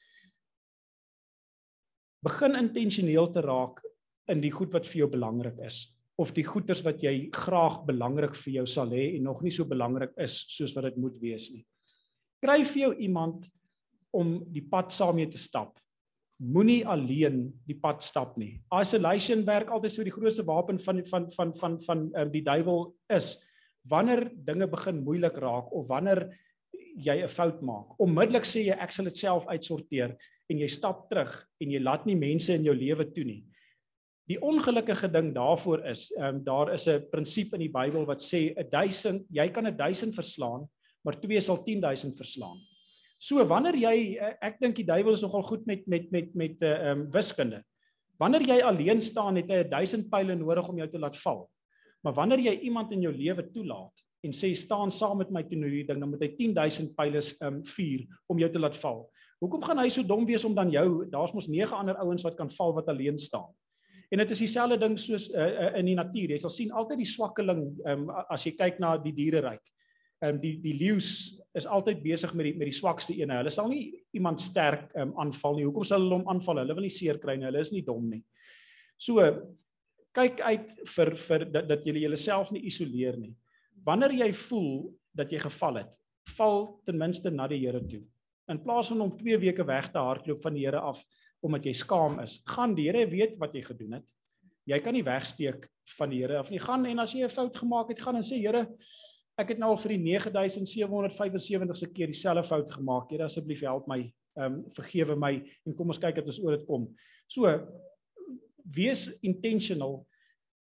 begin 2.24 2.56
intentioneel 2.56 3.28
te 3.36 3.44
raak 3.44 3.82
in 4.32 4.40
die 4.44 4.52
goed 4.54 4.72
wat 4.76 4.88
vir 4.88 5.04
jou 5.04 5.10
belangrik 5.12 5.60
is 5.68 5.84
of 6.22 6.32
die 6.36 6.46
goeders 6.46 6.84
wat 6.86 7.02
jy 7.04 7.28
graag 7.34 7.82
belangrik 7.88 8.36
vir 8.38 8.60
jou 8.60 8.66
sal 8.70 8.92
hê 8.94 9.10
en 9.18 9.26
nog 9.28 9.42
nie 9.44 9.52
so 9.52 9.68
belangrik 9.68 10.14
is 10.22 10.38
soos 10.54 10.76
wat 10.78 10.86
dit 10.88 11.00
moet 11.02 11.18
wees 11.20 11.50
nie. 11.52 11.64
Kry 12.44 12.62
vir 12.70 12.82
jou 12.84 12.92
iemand 13.08 13.48
om 14.14 14.38
die 14.54 14.64
pad 14.70 14.94
saam 14.94 15.18
mee 15.18 15.28
te 15.32 15.42
stap. 15.42 15.80
Moenie 16.40 16.86
alleen 16.88 17.54
die 17.68 17.78
pad 17.78 18.04
stap 18.04 18.38
nie. 18.38 18.62
Isolation 18.74 19.46
werk 19.46 19.70
altyd 19.70 19.92
so 19.92 20.04
die 20.04 20.12
grootste 20.12 20.44
wapen 20.44 20.80
van 20.80 21.04
van 21.06 21.30
van 21.32 21.54
van 21.56 21.82
van 21.82 22.00
um, 22.16 22.32
die 22.32 22.44
duiwel 22.44 22.94
is 23.14 23.38
wanneer 23.90 24.30
dinge 24.34 24.68
begin 24.68 25.04
moeilik 25.04 25.38
raak 25.38 25.72
of 25.72 25.88
wanneer 25.88 26.30
jy 26.98 27.24
'n 27.24 27.28
fout 27.28 27.62
maak. 27.62 28.00
Onmiddellik 28.00 28.46
sê 28.46 28.66
jy 28.66 28.76
ek 28.78 28.92
sal 28.92 29.06
dit 29.06 29.18
self 29.18 29.48
uitsorteer 29.48 30.18
en 30.50 30.60
jy 30.60 30.68
stap 30.68 31.10
terug 31.10 31.32
en 31.62 31.72
jy 31.72 31.80
laat 31.80 32.06
nie 32.06 32.16
mense 32.16 32.54
in 32.54 32.64
jou 32.64 32.76
lewe 32.76 33.06
toe 33.14 33.24
nie. 33.24 33.44
Die 34.28 34.40
ongelukkige 34.40 35.12
ding 35.12 35.34
daarvoor 35.36 35.84
is, 35.86 36.12
ehm 36.18 36.36
um, 36.36 36.44
daar 36.44 36.74
is 36.74 36.88
'n 36.88 37.04
prinsip 37.12 37.54
in 37.54 37.60
die 37.60 37.74
Bybel 37.74 38.06
wat 38.06 38.22
sê 38.22 38.54
'n 38.58 38.70
1000, 38.70 39.26
jy 39.30 39.50
kan 39.50 39.68
'n 39.68 39.78
1000 39.78 40.16
verslaan, 40.16 40.70
maar 41.04 41.20
twee 41.20 41.42
sal 41.42 41.64
10000 41.64 42.18
verslaan. 42.18 42.60
So 43.24 43.40
wanneer 43.48 43.78
jy 43.80 43.98
eh, 44.20 44.34
ek 44.44 44.58
dink 44.60 44.76
die 44.76 44.88
duiwel 44.88 45.16
is 45.16 45.24
nogal 45.24 45.46
goed 45.48 45.68
met 45.70 45.86
met 45.88 46.10
met 46.12 46.34
met 46.36 46.64
uh, 46.66 46.74
ehm 46.74 47.06
um, 47.06 47.12
wiskunde. 47.14 47.62
Wanneer 48.20 48.44
jy 48.50 48.58
alleen 48.62 49.02
staan, 49.02 49.40
het 49.40 49.50
hy 49.52 49.64
1000 49.72 50.10
pile 50.12 50.36
nodig 50.36 50.68
om 50.70 50.80
jou 50.82 50.88
te 50.92 51.00
laat 51.00 51.16
val. 51.24 51.46
Maar 52.04 52.14
wanneer 52.18 52.42
jy 52.44 52.54
iemand 52.68 52.92
in 52.92 53.06
jou 53.06 53.14
lewe 53.16 53.46
toelaat 53.54 54.04
en 54.28 54.36
sê 54.36 54.52
staan 54.56 54.92
saam 54.92 55.18
met 55.20 55.32
my 55.32 55.42
toe 55.48 55.58
nou 55.60 55.70
hierdie 55.72 55.88
ding, 55.88 56.00
dan 56.04 56.12
moet 56.12 56.22
hy 56.24 56.30
10000 56.36 56.92
pile 57.00 57.22
ehm 57.24 57.48
um, 57.48 57.62
vuur 57.64 58.04
om 58.28 58.44
jou 58.44 58.50
te 58.52 58.60
laat 58.60 58.76
val. 58.82 59.06
Hoekom 59.44 59.64
gaan 59.64 59.80
hy 59.80 59.90
so 59.92 60.04
dom 60.08 60.28
wees 60.28 60.44
om 60.48 60.56
dan 60.56 60.72
jou 60.72 60.88
daar's 61.12 61.34
mos 61.36 61.48
nege 61.52 61.76
ander 61.76 61.96
ouens 62.04 62.24
wat 62.28 62.36
kan 62.40 62.52
val 62.52 62.76
wat 62.76 62.92
alleen 62.92 63.20
staan. 63.20 63.48
En 64.12 64.20
dit 64.20 64.36
is 64.36 64.44
dieselfde 64.44 64.78
ding 64.78 65.00
soos 65.00 65.30
uh, 65.32 65.48
uh, 65.48 65.72
in 65.80 65.88
die 65.88 65.96
natuur. 65.96 66.36
Jy 66.36 66.42
sal 66.44 66.52
sien 66.52 66.76
altyd 66.76 67.00
die 67.02 67.08
swakkeling 67.08 67.64
um, 67.88 68.10
as 68.28 68.44
jy 68.44 68.54
kyk 68.60 68.84
na 68.84 68.98
die 69.00 69.16
diereryk. 69.16 69.64
Ehm 70.20 70.36
um, 70.36 70.44
die 70.44 70.58
die 70.60 70.76
leeu's 70.84 71.40
is 71.54 71.68
altyd 71.70 72.02
besig 72.04 72.34
met 72.34 72.50
die 72.50 72.54
met 72.58 72.70
die 72.70 72.76
swakste 72.76 73.16
ene. 73.18 73.38
Hulle 73.42 73.52
sal 73.54 73.70
nie 73.70 73.94
iemand 74.18 74.42
sterk 74.42 74.90
um, 74.98 75.14
aanval 75.22 75.58
nie. 75.58 75.68
Hoekom 75.68 75.86
sal 75.86 76.02
hulle 76.02 76.20
hom 76.20 76.30
aanval? 76.32 76.64
Hulle 76.64 76.78
wil 76.78 76.88
nie 76.88 76.94
seer 76.94 77.20
kry 77.22 77.38
nie. 77.38 77.46
Hulle 77.50 77.62
is 77.62 77.72
nie 77.72 77.84
dom 77.86 78.08
nie. 78.10 78.24
So 78.98 79.22
kyk 80.14 80.42
uit 80.42 80.74
vir 80.96 81.14
vir 81.28 81.46
dat, 81.52 81.70
dat 81.70 81.86
jy 81.86 81.98
jouself 82.06 82.52
nie 82.54 82.66
isoleer 82.70 83.20
nie. 83.20 83.34
Wanneer 83.86 84.14
jy 84.16 84.32
voel 84.46 84.92
dat 85.14 85.32
jy 85.34 85.42
geval 85.44 85.84
het, 85.84 85.94
val 86.38 86.68
ten 86.86 86.98
minste 86.98 87.30
na 87.34 87.48
die 87.48 87.62
Here 87.62 87.82
toe 87.86 88.04
in 88.52 88.60
plaas 88.62 88.90
van 88.92 89.02
om 89.02 89.12
2 89.18 89.38
weke 89.40 89.64
weg 89.66 89.90
te 89.92 90.02
hardloop 90.02 90.42
van 90.44 90.56
die 90.56 90.66
Here 90.66 90.80
af 90.80 91.04
omdat 91.44 91.66
jy 91.68 91.74
skaam 91.76 92.22
is, 92.24 92.38
gaan 92.48 92.76
die 92.76 92.88
Here 92.88 93.04
weet 93.12 93.34
wat 93.40 93.56
jy 93.56 93.66
gedoen 93.66 93.98
het. 93.98 94.06
Jy 94.64 94.78
kan 94.80 94.96
nie 94.96 95.04
wegsteek 95.04 95.66
van 95.98 96.14
die 96.14 96.22
Here 96.22 96.40
of 96.40 96.52
nie. 96.52 96.60
Gaan 96.64 96.86
en 96.88 97.04
as 97.04 97.12
jy 97.12 97.26
'n 97.26 97.30
fout 97.30 97.56
gemaak 97.56 97.90
het, 97.90 98.00
gaan 98.00 98.16
en 98.16 98.24
sê 98.24 98.40
Here, 98.40 98.68
ek 99.40 99.54
het 99.54 99.62
nou 99.62 99.72
al 99.74 99.80
vir 99.82 99.96
die 99.96 100.04
9775ste 100.14 101.90
keer 101.94 102.12
dieselfde 102.12 102.44
fout 102.48 102.72
gemaak. 102.76 103.10
Here, 103.12 103.26
asseblief 103.26 103.64
help 103.66 103.90
my. 103.90 104.04
Ehm 104.34 104.46
um, 104.46 104.62
vergewe 104.74 105.14
my 105.20 105.36
en 105.68 105.76
kom 105.78 105.92
ons 105.94 106.02
kyk 106.02 106.18
dat 106.18 106.30
ons 106.32 106.40
oor 106.42 106.56
dit 106.58 106.66
kom. 106.66 106.88
So 107.30 107.50
wees 108.74 109.06
intentional, 109.22 110.00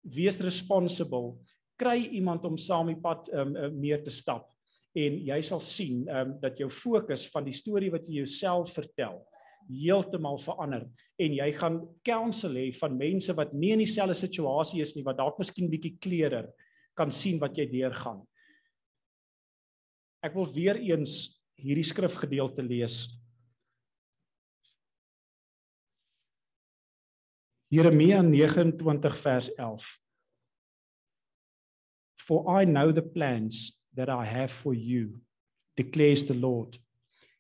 wees 0.01 0.39
responsible. 0.41 1.35
Kry 1.77 1.99
iemand 2.17 2.47
om 2.49 2.57
saam 2.57 2.89
die 2.89 2.97
pad 2.97 3.29
ehm 3.29 3.53
um, 3.55 3.77
meer 3.77 4.01
te 4.01 4.13
stap 4.13 4.49
en 4.97 5.19
jy 5.21 5.37
sal 5.45 5.61
sien 5.61 6.07
ehm 6.07 6.31
um, 6.31 6.39
dat 6.41 6.57
jou 6.57 6.69
fokus 6.73 7.27
van 7.29 7.45
die 7.45 7.53
storie 7.53 7.91
wat 7.93 8.09
jy 8.09 8.23
jouself 8.23 8.73
vertel 8.73 9.21
heeltemal 9.69 10.39
verander 10.41 10.87
en 11.21 11.35
jy 11.37 11.49
gaan 11.53 11.77
counsel 12.07 12.57
hê 12.57 12.69
van 12.79 12.97
mense 12.97 13.33
wat 13.37 13.53
nie 13.53 13.73
in 13.75 13.83
dieselfde 13.83 14.17
situasie 14.17 14.81
is 14.81 14.95
nie 14.97 15.05
wat 15.05 15.19
dalk 15.19 15.37
miskien 15.41 15.69
bietjie 15.69 15.95
kleerder 16.01 16.49
kan 16.97 17.13
sien 17.13 17.37
wat 17.39 17.57
jy 17.57 17.67
deurgaan. 17.69 18.23
Ek 20.25 20.35
wil 20.35 20.49
weer 20.51 20.79
eens 20.83 21.29
hierdie 21.59 21.85
skrifgedeelte 21.87 22.63
lees. 22.63 23.07
Jeremia 27.69 28.21
29 28.23 29.17
vers 29.21 29.49
11. 29.55 29.85
For 32.17 32.61
I 32.61 32.65
know 32.65 32.91
the 32.91 33.01
plans 33.01 33.79
that 33.95 34.09
I 34.09 34.25
have 34.25 34.51
for 34.51 34.73
you, 34.73 35.21
declares 35.77 36.25
the 36.25 36.33
Lord. 36.33 36.77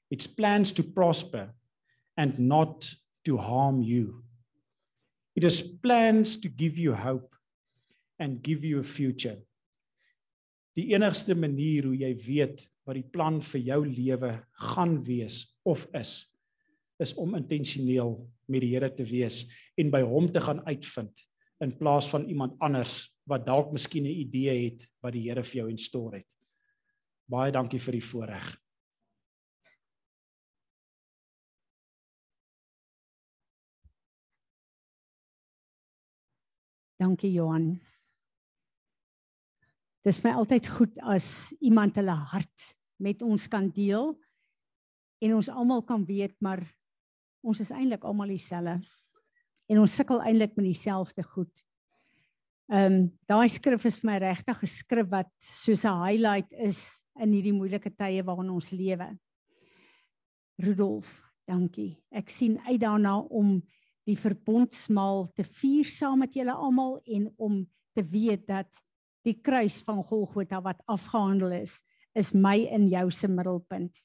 It's 0.09 0.27
plans 0.27 0.71
to 0.73 0.83
prosper 0.83 1.53
and 2.15 2.39
not 2.39 2.93
to 3.25 3.37
harm 3.37 3.81
you. 3.81 4.23
It 5.35 5.43
is 5.43 5.61
plans 5.61 6.37
to 6.37 6.49
give 6.49 6.77
you 6.77 6.93
hope 6.93 7.35
and 8.19 8.41
give 8.41 8.63
you 8.63 8.79
a 8.79 8.83
future. 8.83 9.37
Die 10.79 10.93
enigste 10.93 11.35
manier 11.35 11.89
hoe 11.89 11.97
jy 11.97 12.13
weet 12.23 12.61
wat 12.87 12.95
die 12.95 13.07
plan 13.11 13.41
vir 13.43 13.63
jou 13.67 13.79
lewe 13.83 14.31
gaan 14.69 14.99
wees 15.03 15.41
of 15.67 15.83
is, 15.97 16.21
is 17.03 17.11
om 17.19 17.35
intentioneel 17.35 18.15
met 18.47 18.63
die 18.63 18.71
Here 18.71 18.89
te 18.95 19.03
wees 19.07 19.43
en 19.79 19.91
by 19.91 20.01
hom 20.07 20.29
te 20.31 20.39
gaan 20.43 20.61
uitvind 20.69 21.25
in 21.63 21.75
plaas 21.75 22.07
van 22.11 22.29
iemand 22.31 22.55
anders 22.63 23.01
wat 23.27 23.45
dalk 23.47 23.73
miskien 23.75 24.07
'n 24.07 24.21
idee 24.23 24.55
het 24.69 24.87
wat 25.03 25.13
die 25.13 25.27
Here 25.27 25.43
vir 25.43 25.61
jou 25.61 25.69
instoor 25.69 26.15
het. 26.15 26.31
Baie 27.27 27.51
dankie 27.51 27.79
vir 27.79 27.99
die 27.99 28.07
voorreg. 28.11 28.57
Dankie 36.99 37.31
Johan. 37.31 37.88
Dis 40.05 40.19
vir 40.21 40.31
my 40.31 40.39
altyd 40.39 40.67
goed 40.71 40.99
as 41.03 41.51
iemand 41.59 41.97
hulle 41.99 42.15
hart 42.31 42.69
met 43.03 43.21
ons 43.25 43.47
kan 43.51 43.67
deel 43.75 44.13
en 45.19 45.35
ons 45.35 45.49
almal 45.51 45.83
kan 45.87 46.05
weet 46.07 46.37
maar 46.43 46.63
ons 47.43 47.59
is 47.59 47.71
eintlik 47.71 48.05
almal 48.07 48.31
dieselfde 48.31 48.79
en 49.69 49.81
ons 49.81 49.95
sukkel 49.95 50.23
eintlik 50.23 50.55
met 50.57 50.69
dieselfde 50.71 51.23
goed. 51.35 51.51
Ehm 52.69 52.93
um, 52.93 52.97
daai 53.29 53.49
skrif 53.49 53.85
is 53.85 53.99
vir 53.99 54.11
my 54.11 54.17
regtig 54.21 54.63
'n 54.63 54.67
skrif 54.67 55.07
wat 55.09 55.31
soos 55.41 55.85
'n 55.85 56.01
highlight 56.05 56.51
is 56.53 57.03
in 57.19 57.33
hierdie 57.33 57.53
moeilike 57.53 57.89
tye 57.89 58.23
waarin 58.23 58.49
ons 58.49 58.71
lewe. 58.71 59.17
Rudolf, 60.59 61.07
dankie. 61.47 61.97
Ek 62.11 62.29
sien 62.29 62.59
uit 62.67 62.79
daarna 62.79 63.19
om 63.19 63.61
die 64.05 64.15
verbondsmaal 64.15 65.31
te 65.35 65.43
vier 65.43 65.85
saam 65.85 66.19
met 66.19 66.33
julle 66.33 66.53
almal 66.53 67.01
en 67.05 67.33
om 67.37 67.67
te 67.95 68.03
weet 68.03 68.47
dat 68.47 68.83
die 69.27 69.35
kruis 69.43 69.81
van 69.85 70.03
Golgotha 70.03 70.61
wat 70.63 70.81
afgehandel 70.87 71.57
is, 71.59 71.79
is 72.17 72.33
my 72.33 72.63
en 72.71 72.87
jou 72.91 73.09
se 73.11 73.27
middelpunt. 73.27 74.01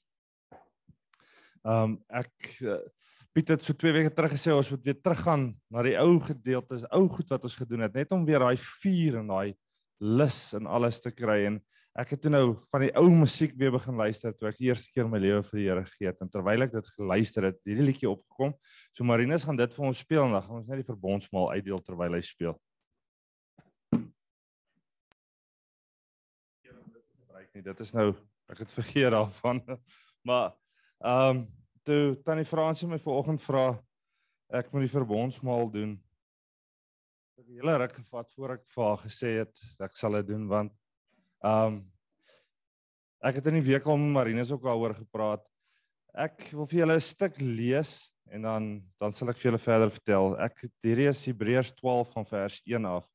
Ehm 1.65 1.95
um, 1.95 1.99
ek 2.13 2.61
uh, 2.63 2.83
Piet 3.35 3.49
het 3.51 3.65
so 3.67 3.75
2 3.75 3.91
weke 3.97 4.11
terug 4.15 4.31
gesê 4.37 4.53
ons 4.55 4.69
moet 4.71 4.85
weer 4.87 4.99
teruggaan 5.03 5.49
na 5.75 5.83
die 5.83 5.97
ou 5.99 6.21
gedeeltes, 6.23 6.85
ou 6.95 7.09
goed 7.11 7.33
wat 7.35 7.47
ons 7.49 7.57
gedoen 7.59 7.83
het, 7.83 7.97
net 7.99 8.13
om 8.15 8.23
weer 8.23 8.45
daai 8.45 8.55
vuur 8.63 9.17
en 9.25 9.33
daai 9.33 9.57
lus 9.99 10.39
en 10.55 10.69
alles 10.71 11.01
te 11.03 11.11
kry 11.11 11.41
en 11.49 11.57
ek 11.99 12.13
het 12.15 12.23
toe 12.23 12.31
nou 12.31 12.45
van 12.71 12.85
die 12.85 12.93
ou 12.99 13.09
musiek 13.11 13.57
weer 13.59 13.73
begin 13.75 13.99
luister 13.99 14.35
toe 14.39 14.49
ek 14.53 14.63
eerste 14.63 14.91
keer 14.95 15.11
my 15.11 15.19
lewe 15.23 15.43
vir 15.49 15.59
die 15.59 15.67
Here 15.67 15.83
gegee 15.87 16.11
het 16.13 16.23
en 16.23 16.31
terwyl 16.31 16.67
ek 16.67 16.77
dit 16.77 16.93
geluister 16.95 17.49
het, 17.51 17.59
hierdie 17.67 17.89
liedjie 17.89 18.11
opgekom. 18.11 18.55
So 18.95 19.07
Marinus 19.07 19.47
gaan 19.47 19.59
dit 19.59 19.75
vir 19.75 19.87
ons 19.91 20.05
speel 20.07 20.25
en 20.29 20.35
dan 20.35 20.47
gaan 20.47 20.61
ons 20.61 20.71
net 20.71 20.83
die 20.83 20.89
verbondsmaal 20.93 21.53
uitdeel 21.55 21.83
terwyl 21.87 22.15
hy 22.15 22.23
speel. 22.27 22.55
Dit 27.55 27.81
is 27.81 27.93
nou 27.95 28.09
ek 28.51 28.65
het 28.65 28.73
vergeet 28.75 29.13
daarvan. 29.15 29.63
Maar 30.27 30.55
ehm 31.05 31.37
um, 31.37 31.41
toe 31.85 32.17
tannie 32.25 32.47
Fransie 32.49 32.89
my 32.89 32.97
vanoggend 32.99 33.43
vra 33.45 33.75
ek 34.49 34.71
moet 34.73 34.87
die 34.87 34.95
verbondsmaal 34.95 35.69
doen. 35.71 35.91
Ek 37.37 37.43
het 37.43 37.49
'n 37.49 37.59
hele 37.59 37.77
ruk 37.77 37.93
gevat 37.93 38.31
voor 38.33 38.55
ek 38.55 38.65
vir 38.75 38.85
haar 38.85 39.03
gesê 39.03 39.31
het 39.43 39.65
ek 39.85 39.93
sal 39.93 40.17
dit 40.19 40.27
doen 40.33 40.49
want 40.49 40.73
ehm 41.45 41.67
um, 41.67 41.77
ek 43.23 43.39
het 43.39 43.47
in 43.47 43.61
die 43.61 43.69
week 43.69 43.87
al 43.87 44.01
met 44.01 44.15
Marinus 44.17 44.51
ook 44.51 44.65
daaroor 44.65 44.95
gepraat. 44.95 45.45
Ek 46.15 46.51
wil 46.51 46.67
vir 46.67 46.79
julle 46.81 46.97
'n 46.97 47.01
stuk 47.01 47.39
lees 47.41 48.11
en 48.33 48.43
dan 48.43 48.83
dan 48.99 49.13
sal 49.13 49.29
ek 49.29 49.39
vir 49.39 49.51
julle 49.51 49.63
verder 49.63 49.91
vertel. 49.91 50.35
Ek 50.41 50.65
hierdie 50.83 51.09
is 51.09 51.27
Hebreërs 51.27 51.71
12 51.77 52.13
van 52.17 52.27
vers 52.27 52.63
1 52.67 52.85
af. 52.85 53.07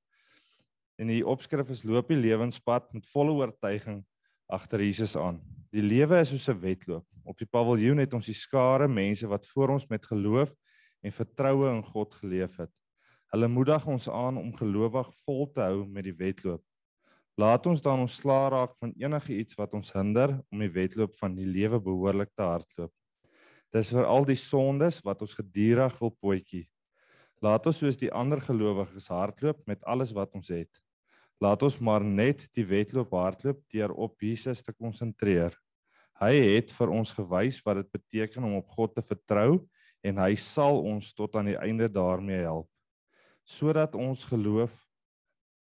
En 0.96 1.08
die 1.08 1.26
opskrif 1.26 1.70
is 1.70 1.84
loop 1.84 2.08
die 2.08 2.22
lewenspad 2.22 2.94
met 2.94 3.06
volle 3.08 3.32
oortuiging 3.32 4.06
agter 4.50 4.82
Jesus 4.82 5.16
aan. 5.18 5.38
Die 5.70 5.84
lewe 5.86 6.20
is 6.20 6.32
soos 6.34 6.50
'n 6.50 6.60
wedloop. 6.60 7.06
Op 7.24 7.38
die 7.38 7.48
paviljoen 7.48 8.02
het 8.02 8.14
ons 8.14 8.26
die 8.26 8.34
skare 8.34 8.88
mense 8.88 9.28
wat 9.28 9.48
voor 9.48 9.70
ons 9.70 9.88
met 9.88 10.06
geloof 10.06 10.50
en 11.02 11.12
vertroue 11.12 11.70
in 11.70 11.84
God 11.84 12.14
geleef 12.14 12.58
het. 12.58 12.72
Hulle 13.30 13.48
moedig 13.48 13.86
ons 13.86 14.10
aan 14.10 14.38
om 14.38 14.54
gelowig 14.54 15.12
vol 15.26 15.52
te 15.54 15.62
hou 15.62 15.86
met 15.86 16.04
die 16.04 16.16
wedloop. 16.18 16.64
Laat 17.38 17.66
ons 17.70 17.82
dan 17.82 18.00
ontslaa 18.00 18.50
raak 18.50 18.74
van 18.80 18.92
enige 18.98 19.38
iets 19.38 19.56
wat 19.56 19.74
ons 19.74 19.94
hinder 19.94 20.34
om 20.52 20.60
die 20.60 20.72
wedloop 20.74 21.14
van 21.16 21.36
die 21.36 21.46
lewe 21.46 21.80
behoorlik 21.80 22.34
te 22.36 22.44
hardloop. 22.44 22.92
Dis 23.72 23.94
vir 23.94 24.06
al 24.10 24.26
die 24.26 24.36
sondes 24.36 25.00
wat 25.06 25.22
ons 25.22 25.38
geduldig 25.38 26.00
wil 26.02 26.12
potjie. 26.20 26.66
Laat 27.40 27.70
ons 27.70 27.78
soos 27.78 27.98
die 28.02 28.12
ander 28.12 28.42
gelowiges 28.42 29.08
hardloop 29.14 29.62
met 29.70 29.84
alles 29.84 30.12
wat 30.12 30.34
ons 30.36 30.50
het. 30.50 30.82
Laat 31.40 31.64
ons 31.64 31.78
maar 31.80 32.04
net 32.04 32.48
die 32.56 32.66
wedloop 32.68 33.14
hardloop 33.16 33.62
deur 33.72 33.94
op 33.96 34.20
Jesus 34.22 34.64
te 34.64 34.74
konsentreer. 34.76 35.56
Hy 36.20 36.34
het 36.36 36.74
vir 36.76 36.92
ons 36.92 37.14
gewys 37.16 37.62
wat 37.64 37.80
dit 37.80 37.92
beteken 37.96 38.44
om 38.44 38.58
op 38.60 38.68
God 38.76 38.98
te 38.98 39.04
vertrou 39.06 39.62
en 40.04 40.20
hy 40.20 40.34
sal 40.36 40.82
ons 40.84 41.14
tot 41.16 41.38
aan 41.40 41.54
die 41.54 41.60
einde 41.60 41.88
daarmee 41.92 42.44
help 42.44 42.68
sodat 43.50 43.96
ons 43.98 44.22
geloof 44.30 44.74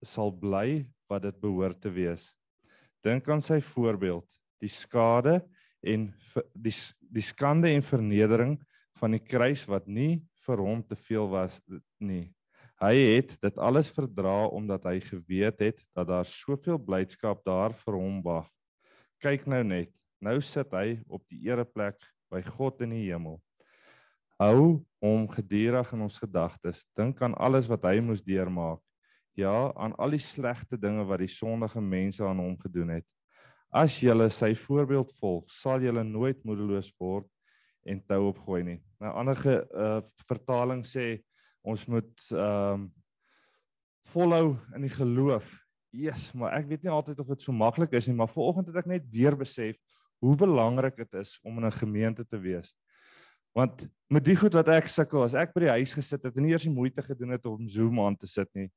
sal 0.05 0.29
bly 0.29 0.85
wat 1.09 1.25
dit 1.25 1.37
behoort 1.41 1.79
te 1.81 1.89
wees. 1.89 2.35
Dink 3.01 3.29
aan 3.33 3.41
sy 3.41 3.63
voorbeeld, 3.65 4.27
die 4.61 4.69
skade 4.69 5.41
en 5.81 6.11
die 6.53 6.75
die 7.09 7.25
skande 7.25 7.71
en 7.73 7.81
vernedering 7.81 8.59
van 9.01 9.15
die 9.17 9.23
kruis 9.25 9.63
wat 9.71 9.87
nie 9.89 10.19
vir 10.45 10.61
hom 10.61 10.83
te 10.85 10.99
veel 10.99 11.31
was 11.33 11.57
nie. 12.03 12.29
Hy 12.79 12.95
het 12.95 13.33
dit 13.43 13.57
alles 13.59 13.89
verdra 13.91 14.47
omdat 14.55 14.85
hy 14.87 15.01
geweet 15.03 15.59
het 15.65 15.81
dat 15.99 16.07
daar 16.07 16.27
soveel 16.27 16.79
blydskap 16.79 17.43
daar 17.47 17.75
vir 17.75 17.97
hom 17.99 18.21
wag. 18.23 18.47
Kyk 19.19 19.49
nou 19.51 19.65
net. 19.67 19.91
Nou 20.23 20.39
sit 20.43 20.71
hy 20.75 21.01
op 21.11 21.25
die 21.31 21.41
ereplek 21.51 21.99
by 22.31 22.43
God 22.47 22.85
in 22.87 22.95
die 22.95 23.09
hemel. 23.09 23.41
Hou 24.39 24.85
hom 25.03 25.27
gedurig 25.33 25.91
in 25.95 26.05
ons 26.07 26.21
gedagtes. 26.23 26.85
Dink 26.95 27.19
aan 27.23 27.35
alles 27.35 27.67
wat 27.67 27.83
hy 27.91 27.99
moes 27.99 28.23
deurmaak. 28.23 28.79
Ja, 29.39 29.73
aan 29.75 29.95
al 29.99 30.15
die 30.15 30.23
slegte 30.23 30.79
dinge 30.79 31.03
wat 31.07 31.23
die 31.23 31.31
sondige 31.31 31.83
mense 31.83 32.23
aan 32.27 32.39
hom 32.43 32.55
gedoen 32.63 32.95
het. 32.99 33.07
As 33.75 33.99
jy 34.01 34.15
sy 34.31 34.55
voorbeeld 34.55 35.11
volg, 35.19 35.51
sal 35.51 35.83
jy 35.83 35.93
nooit 36.07 36.39
moedeloos 36.47 36.93
word 36.99 37.27
en 37.87 38.01
tou 38.07 38.29
opgooi 38.31 38.63
nie. 38.63 38.79
Nou 39.03 39.13
ander 39.19 39.43
uh, 39.47 40.01
vertaling 40.31 40.87
sê 40.87 41.19
ons 41.67 41.87
moet 41.87 42.31
ehm 42.33 42.73
um, 42.73 42.89
volhou 44.09 44.57
in 44.73 44.87
die 44.87 44.93
geloof. 44.93 45.45
Eers, 45.93 46.31
maar 46.33 46.55
ek 46.57 46.69
weet 46.71 46.85
nie 46.85 46.93
altyd 46.93 47.19
of 47.21 47.29
dit 47.29 47.43
so 47.45 47.53
maklik 47.53 47.93
is 47.97 48.07
nie, 48.09 48.17
maar 48.17 48.31
vanoggend 48.33 48.71
het 48.71 48.79
ek 48.81 48.89
net 48.89 49.09
weer 49.13 49.37
besef 49.37 49.77
hoe 50.25 50.33
belangrik 50.37 50.97
dit 50.97 51.19
is 51.21 51.37
om 51.45 51.59
in 51.61 51.67
'n 51.69 51.81
gemeente 51.81 52.25
te 52.25 52.41
wees. 52.41 52.75
Want 53.53 53.87
met 54.09 54.25
die 54.25 54.37
goed 54.37 54.55
wat 54.55 54.69
ek 54.69 54.89
sukkel, 54.89 55.23
as 55.23 55.35
ek 55.35 55.53
by 55.55 55.61
die 55.61 55.77
huis 55.77 55.95
gesit 55.95 56.25
het 56.25 56.37
en 56.37 56.43
nie 56.43 56.53
eers 56.53 56.65
die 56.65 56.73
moeite 56.73 57.03
gedoen 57.03 57.31
het 57.31 57.47
om 57.47 57.69
Zoom 57.69 58.01
aan 58.01 58.17
te 58.17 58.27
sit 58.27 58.49
nie. 58.55 58.71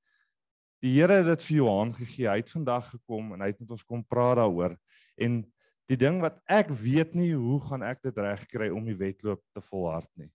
Die 0.82 1.00
Here 1.00 1.14
het 1.14 1.26
dit 1.26 1.44
vir 1.44 1.58
Johan 1.58 1.94
gegee. 1.94 2.28
Hy 2.28 2.38
het 2.38 2.52
vandag 2.52 2.90
gekom 2.90 3.34
en 3.34 3.42
hy 3.42 3.48
het 3.48 3.60
met 3.60 3.72
ons 3.72 3.84
kom 3.84 4.04
praat 4.04 4.38
daaroor. 4.38 4.76
En 5.18 5.46
die 5.88 5.98
ding 5.98 6.22
wat 6.22 6.40
ek 6.48 6.70
weet 6.70 7.16
nie 7.16 7.34
hoe 7.34 7.60
gaan 7.60 7.84
ek 7.84 8.02
dit 8.02 8.18
regkry 8.18 8.70
om 8.70 8.86
die 8.86 8.98
wedloop 8.98 9.42
te 9.54 9.62
volhard 9.62 10.10
nie 10.16 10.32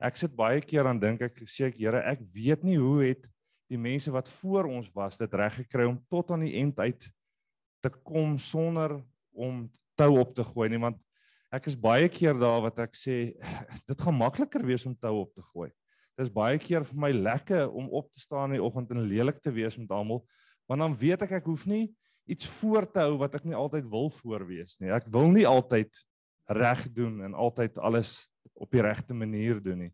ek 0.00 0.18
sit 0.18 0.34
baie 0.36 0.60
keer 0.64 0.88
aan 0.90 1.00
dink 1.00 1.22
ek 1.22 1.44
sê 1.46 1.68
ek 1.70 1.78
Here, 1.78 2.02
ek 2.02 2.22
weet 2.34 2.64
nie 2.66 2.76
hoe 2.80 3.02
het 3.04 3.28
die 3.70 3.80
mense 3.80 4.12
wat 4.12 4.28
voor 4.40 4.68
ons 4.70 4.90
was 4.94 5.18
dit 5.18 5.34
reg 5.34 5.56
gekry 5.62 5.86
om 5.88 5.98
tot 6.10 6.30
aan 6.34 6.44
die 6.46 6.56
end 6.60 6.78
uit 6.78 7.08
te 7.84 7.90
kom 8.04 8.38
sonder 8.38 8.98
om 9.32 9.64
tou 9.98 10.16
op 10.20 10.34
te 10.36 10.44
gooi 10.46 10.68
nie 10.72 10.80
want 10.82 11.00
ek 11.54 11.68
is 11.70 11.78
baie 11.78 12.08
keer 12.10 12.36
daar 12.38 12.62
wat 12.64 12.80
ek 12.82 12.96
sê 12.98 13.16
dit 13.88 14.00
gaan 14.00 14.18
makliker 14.18 14.64
wees 14.66 14.86
om 14.88 14.96
tou 14.98 15.20
op 15.20 15.34
te 15.36 15.44
gooi. 15.52 15.68
Dis 16.18 16.30
baie 16.30 16.58
keer 16.62 16.86
vir 16.86 16.98
my 16.98 17.10
lekker 17.14 17.70
om 17.70 17.90
op 17.94 18.10
te 18.10 18.22
staan 18.22 18.52
in 18.52 18.58
die 18.58 18.64
oggend 18.64 18.90
en 18.94 19.06
lelik 19.06 19.40
te 19.42 19.52
wees 19.54 19.78
met 19.78 19.92
almal 19.94 20.24
want 20.70 20.80
dan 20.80 20.96
weet 20.98 21.26
ek 21.26 21.38
ek 21.40 21.48
hoef 21.50 21.66
nie 21.68 21.86
iets 22.30 22.48
voor 22.58 22.86
te 22.88 23.02
hou 23.04 23.18
wat 23.20 23.34
ek 23.36 23.44
nie 23.44 23.56
altyd 23.56 23.88
wil 23.92 24.08
voorwees 24.08 24.78
nie. 24.80 24.90
Ek 24.94 25.06
wil 25.12 25.28
nie 25.34 25.44
altyd 25.46 25.92
reg 26.56 26.86
doen 26.96 27.20
en 27.26 27.36
altyd 27.36 27.76
alles 27.78 28.16
op 28.52 28.70
die 28.70 28.82
regte 28.84 29.14
manier 29.14 29.60
doen 29.62 29.86
nie. 29.86 29.92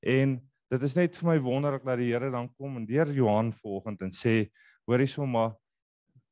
En 0.00 0.36
dit 0.68 0.82
is 0.84 0.94
net 0.94 1.16
vir 1.16 1.30
my 1.32 1.38
wonderlik 1.42 1.84
dat 1.86 1.98
die 2.00 2.12
Here 2.12 2.30
dan 2.30 2.50
kom 2.54 2.76
en 2.76 2.86
deur 2.86 3.10
Johan 3.12 3.52
vanoggend 3.56 4.04
en 4.04 4.12
sê 4.14 4.50
hoor 4.86 5.02
hierso 5.02 5.26
maar 5.26 5.56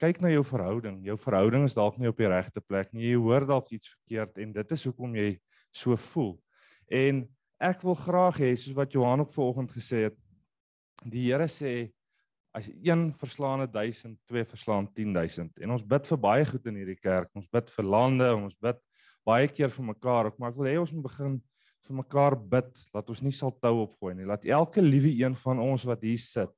kyk 0.00 0.20
na 0.20 0.30
jou 0.30 0.42
verhouding. 0.44 1.00
Jou 1.06 1.16
verhouding 1.20 1.64
is 1.64 1.76
dalk 1.76 1.96
nie 1.98 2.10
op 2.10 2.18
die 2.20 2.28
regte 2.28 2.60
plek 2.60 2.92
nie. 2.92 3.08
Jy 3.08 3.20
hoor 3.20 3.46
dalk 3.48 3.72
iets 3.72 3.94
verkeerd 3.94 4.38
en 4.44 4.52
dit 4.52 4.76
is 4.76 4.84
hoekom 4.88 5.16
jy 5.16 5.30
so 5.72 5.96
voel. 6.12 6.34
En 6.92 7.24
ek 7.64 7.84
wil 7.86 7.96
graag 7.96 8.40
hê 8.44 8.52
soos 8.60 8.76
wat 8.76 8.92
Johan 8.92 9.24
ook 9.24 9.32
vanoggend 9.32 9.72
gesê 9.72 10.06
het, 10.10 10.18
die 11.04 11.30
Here 11.30 11.48
sê 11.48 11.88
as 12.56 12.68
een 12.72 13.10
verslaane 13.20 13.66
1000, 13.68 14.16
twee 14.28 14.44
verslaan 14.48 14.88
10000. 14.96 15.58
En 15.60 15.74
ons 15.74 15.84
bid 15.84 16.06
vir 16.08 16.20
baie 16.20 16.44
goed 16.48 16.68
in 16.70 16.78
hierdie 16.80 16.96
kerk. 16.96 17.28
Ons 17.36 17.48
bid 17.52 17.68
vir 17.74 17.84
lande, 17.84 18.28
ons 18.32 18.56
bid 18.64 18.78
baie 19.28 19.48
keer 19.50 19.72
vir 19.74 19.88
mekaar 19.90 20.30
ook, 20.30 20.38
maar 20.38 20.54
ek 20.54 20.60
wil 20.60 20.70
hê 20.70 20.76
ons 20.80 20.94
moet 20.96 21.04
begin 21.04 21.36
vir 21.86 21.98
mekaar 22.02 22.36
bid 22.36 22.70
dat 22.92 23.10
ons 23.12 23.22
nie 23.22 23.34
sal 23.34 23.54
tou 23.62 23.82
opgooi 23.84 24.14
nie. 24.14 24.26
Laat 24.28 24.44
elke 24.44 24.82
liewe 24.84 25.12
een 25.22 25.36
van 25.42 25.60
ons 25.62 25.86
wat 25.88 26.02
hier 26.04 26.20
sit 26.22 26.52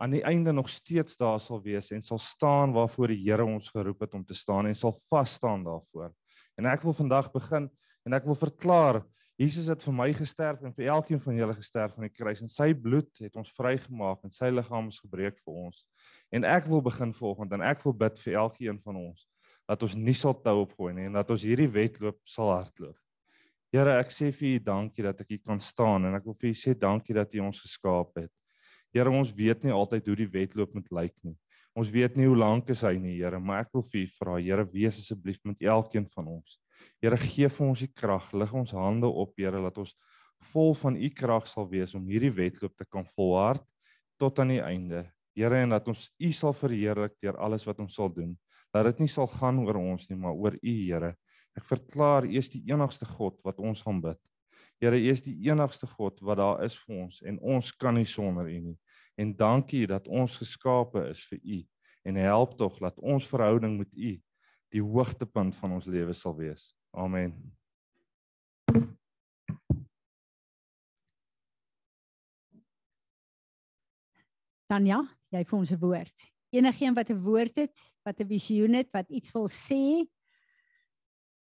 aan 0.00 0.14
die 0.14 0.22
einde 0.24 0.52
nog 0.52 0.68
steeds 0.72 1.18
daar 1.20 1.40
sal 1.40 1.60
wees 1.60 1.90
en 1.92 2.02
sal 2.02 2.18
staan 2.18 2.72
waarvoor 2.72 3.12
die 3.12 3.20
Here 3.20 3.44
ons 3.44 3.68
geroep 3.68 4.00
het 4.06 4.14
om 4.16 4.24
te 4.24 4.34
staan 4.34 4.70
en 4.70 4.74
sal 4.74 4.94
vas 5.10 5.34
staan 5.36 5.64
daarvoor. 5.66 6.08
En 6.56 6.68
ek 6.70 6.86
wil 6.88 6.96
vandag 6.96 7.28
begin 7.34 7.68
en 8.08 8.16
ek 8.16 8.24
wil 8.24 8.38
verklaar 8.38 9.02
Jesus 9.40 9.70
het 9.72 9.84
vir 9.84 9.94
my 9.96 10.08
gesterf 10.12 10.64
en 10.64 10.72
vir 10.76 10.90
elkeen 10.92 11.20
van 11.20 11.36
julle 11.36 11.54
gesterf 11.56 11.94
aan 11.96 12.04
die 12.04 12.12
kruis 12.12 12.42
en 12.44 12.50
sy 12.52 12.74
bloed 12.76 13.22
het 13.24 13.36
ons 13.40 13.52
vrygemaak 13.56 14.24
en 14.24 14.32
sy 14.36 14.50
liggaam 14.52 14.90
is 14.92 14.98
gebreek 15.00 15.38
vir 15.40 15.60
ons. 15.66 15.84
En 16.32 16.44
ek 16.44 16.68
wil 16.68 16.82
begin 16.84 17.14
volgende 17.16 17.56
en 17.56 17.64
ek 17.64 17.84
wil 17.86 17.96
bid 17.96 18.20
vir 18.20 18.36
elkeen 18.42 18.80
van 18.84 18.98
ons 19.00 19.24
dat 19.70 19.84
ons 19.86 19.94
nie 19.96 20.16
sal 20.16 20.34
tou 20.44 20.58
opgooi 20.64 20.92
nie 20.96 21.06
en 21.08 21.16
dat 21.20 21.30
ons 21.32 21.44
hierdie 21.46 21.70
wedloop 21.72 22.18
sal 22.28 22.52
hardloop. 22.52 22.96
Here, 23.70 23.92
ek 24.02 24.08
sê 24.10 24.32
vir 24.34 24.56
U 24.56 24.62
dankie 24.66 25.04
dat 25.06 25.20
ek 25.22 25.28
hier 25.30 25.42
kan 25.46 25.60
staan 25.62 26.08
en 26.08 26.16
ek 26.18 26.24
wil 26.26 26.34
vir 26.40 26.48
U 26.50 26.56
sê 26.58 26.72
dankie 26.74 27.14
dat 27.14 27.34
U 27.38 27.44
ons 27.46 27.60
geskaap 27.62 28.16
het. 28.18 28.32
Here, 28.90 29.12
ons 29.14 29.30
weet 29.30 29.62
nie 29.62 29.70
altyd 29.70 30.10
hoe 30.10 30.16
die 30.18 30.32
wedloop 30.32 30.74
moet 30.74 30.90
lyk 30.90 31.14
nie. 31.22 31.36
Ons 31.78 31.92
weet 31.94 32.16
nie 32.18 32.26
hoe 32.26 32.34
lank 32.34 32.72
is 32.74 32.82
hy 32.82 32.96
nie, 32.98 33.14
Here, 33.20 33.38
maar 33.38 33.62
ek 33.62 33.70
wil 33.76 33.84
vir 33.92 34.00
U 34.00 34.08
vra, 34.16 34.40
Here, 34.42 34.64
wees 34.72 34.98
asseblief 34.98 35.38
met 35.46 35.62
elkeen 35.62 36.08
van 36.10 36.32
ons. 36.34 36.58
Here, 36.98 37.14
gee 37.22 37.46
vir 37.46 37.68
ons 37.68 37.84
die 37.86 37.92
krag, 37.94 38.32
lig 38.34 38.56
ons 38.58 38.74
hande 38.74 39.06
op, 39.06 39.36
Here, 39.38 39.62
dat 39.62 39.78
ons 39.78 39.94
vol 40.50 40.74
van 40.82 40.98
U 40.98 41.14
krag 41.14 41.46
sal 41.46 41.70
wees 41.70 41.94
om 41.94 42.10
hierdie 42.10 42.34
wedloop 42.34 42.74
te 42.74 42.88
kan 42.90 43.06
volhard 43.14 43.62
tot 44.18 44.42
aan 44.42 44.50
die 44.56 44.60
einde. 44.66 45.06
Here, 45.38 45.62
en 45.62 45.78
dat 45.78 45.86
ons 45.94 46.08
U 46.18 46.34
sal 46.34 46.58
verheerlik 46.58 47.14
deur 47.22 47.38
alles 47.38 47.70
wat 47.70 47.78
ons 47.86 47.94
sal 47.94 48.10
doen. 48.10 48.34
Dat 48.74 48.90
dit 48.90 49.06
nie 49.06 49.14
sal 49.14 49.30
gaan 49.30 49.62
oor 49.62 49.78
ons 49.78 50.10
nie, 50.10 50.18
maar 50.18 50.34
oor 50.34 50.58
U, 50.58 50.74
Here. 50.74 51.14
Ek 51.56 51.64
verklaar 51.64 52.24
U 52.24 52.36
is 52.36 52.48
die 52.48 52.62
enigste 52.70 53.04
God 53.04 53.40
wat 53.44 53.58
ons 53.58 53.82
gaan 53.82 54.00
bid. 54.00 54.18
Here, 54.80 54.96
U 54.96 55.10
is 55.10 55.22
die 55.22 55.36
enigste 55.48 55.86
God 55.86 56.20
wat 56.20 56.38
daar 56.38 56.64
is 56.64 56.76
vir 56.84 57.02
ons 57.04 57.22
en 57.22 57.38
ons 57.38 57.72
kan 57.72 57.94
nie 57.94 58.08
sonder 58.08 58.48
U 58.48 58.60
nie 58.60 58.78
en 59.20 59.36
dankie 59.36 59.86
dat 59.86 60.08
ons 60.08 60.38
geskape 60.40 61.02
is 61.10 61.20
vir 61.28 61.40
u 61.44 61.58
en 62.08 62.16
help 62.16 62.56
tog 62.58 62.78
dat 62.80 62.98
ons 62.98 63.26
verhouding 63.28 63.76
met 63.78 63.92
u 63.92 64.12
die 64.72 64.82
hoogtepunt 64.82 65.56
van 65.60 65.74
ons 65.76 65.88
lewe 65.90 66.14
sal 66.16 66.36
wees. 66.38 66.70
Amen. 66.96 67.34
Tanya, 74.70 75.02
jy 75.34 75.42
vir 75.44 75.58
ons 75.58 75.72
'n 75.72 75.80
woord. 75.82 76.16
Enigeen 76.54 76.94
wat 76.94 77.10
'n 77.10 77.20
woord 77.20 77.56
het, 77.56 77.76
wat 78.04 78.20
'n 78.20 78.28
visioen 78.28 78.74
het, 78.74 78.88
wat 78.92 79.10
iets 79.10 79.32
wil 79.32 79.48
sê. 79.48 80.06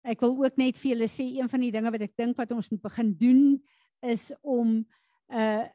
Ek 0.01 0.21
wil 0.25 0.33
ook 0.41 0.57
net 0.57 0.79
vir 0.81 0.95
julle 0.95 1.07
sê 1.11 1.27
een 1.37 1.49
van 1.49 1.61
die 1.61 1.71
dinge 1.73 1.91
wat 1.93 2.01
ek 2.01 2.15
dink 2.17 2.37
wat 2.39 2.51
ons 2.55 2.69
moet 2.71 2.81
begin 2.81 3.11
doen 3.17 3.41
is 4.01 4.31
om 4.41 4.79
uh, 5.29 5.65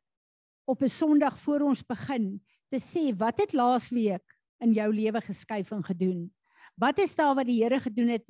op 0.67 0.83
'n 0.83 0.91
Sondag 0.91 1.39
voor 1.39 1.61
ons 1.71 1.83
begin 1.87 2.41
te 2.69 2.81
sê 2.83 3.15
wat 3.15 3.39
het 3.39 3.53
laasweek 3.55 4.27
in 4.61 4.73
jou 4.73 4.91
lewe 4.93 5.21
geskuif 5.21 5.71
en 5.71 5.85
gedoen? 5.85 6.27
Wat 6.77 6.99
is 6.99 7.15
daar 7.15 7.35
wat 7.35 7.47
die 7.47 7.63
Here 7.63 7.81
gedoen 7.81 8.09
het 8.09 8.25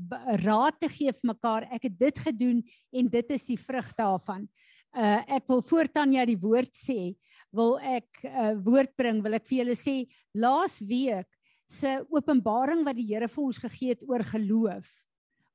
raad 0.45 0.79
te 0.81 0.89
gee 0.89 1.13
vir 1.13 1.33
mekaar? 1.33 1.67
Ek 1.73 1.83
het 1.89 1.99
dit 1.99 2.19
gedoen 2.19 2.63
en 2.93 3.09
dit 3.09 3.31
is 3.31 3.47
die 3.47 3.59
vrug 3.59 3.89
daarvan. 3.97 4.47
Uh 4.93 5.25
ek 5.27 5.49
wil 5.49 5.63
voortaan 5.63 6.13
ja 6.13 6.25
die 6.25 6.39
woord 6.39 6.77
sê, 6.77 7.17
wil 7.51 7.79
ek 7.81 8.07
'n 8.23 8.29
uh, 8.29 8.55
woord 8.63 8.95
bring, 8.97 9.23
wil 9.23 9.35
ek 9.35 9.47
vir 9.47 9.65
julle 9.65 9.75
sê 9.75 10.07
laas 10.35 10.79
week 10.81 11.27
se 11.67 12.07
openbaring 12.11 12.85
wat 12.85 12.97
die 12.97 13.09
Here 13.15 13.29
vir 13.29 13.45
ons 13.45 13.59
gegee 13.59 13.97
het 13.97 14.03
oor 14.07 14.23
geloof, 14.23 14.87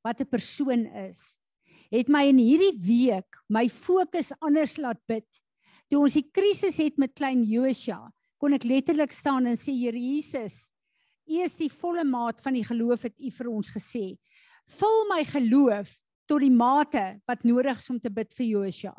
wat 0.03 0.21
'n 0.21 0.29
persoon 0.29 0.85
is, 1.09 1.37
het 1.91 2.07
my 2.07 2.27
in 2.27 2.37
hierdie 2.37 2.77
week 2.79 3.37
my 3.49 3.67
fokus 3.69 4.31
anders 4.41 4.77
laat 4.77 4.99
bid 5.07 5.27
Toe 5.91 6.05
ons 6.05 6.15
die 6.15 6.23
krisis 6.31 6.77
het 6.79 6.95
met 7.01 7.11
klein 7.19 7.41
Josua, 7.43 8.05
kon 8.39 8.55
ek 8.55 8.63
letterlik 8.63 9.11
staan 9.11 9.49
en 9.49 9.57
sê 9.59 9.73
Here 9.75 9.99
Jesus, 9.99 10.69
U 11.27 11.41
is 11.43 11.57
die 11.59 11.69
volle 11.71 12.05
maat 12.07 12.39
van 12.43 12.55
die 12.55 12.63
geloof 12.63 13.03
wat 13.05 13.17
U 13.19 13.31
vir 13.35 13.49
ons 13.51 13.71
gesê. 13.75 14.05
Vul 14.79 15.01
my 15.11 15.19
geloof 15.27 15.91
tot 16.31 16.41
die 16.43 16.53
mate 16.53 17.03
wat 17.27 17.43
nodig 17.43 17.83
is 17.83 17.91
om 17.91 17.99
te 17.99 18.11
bid 18.11 18.31
vir 18.37 18.47
Josua. 18.53 18.95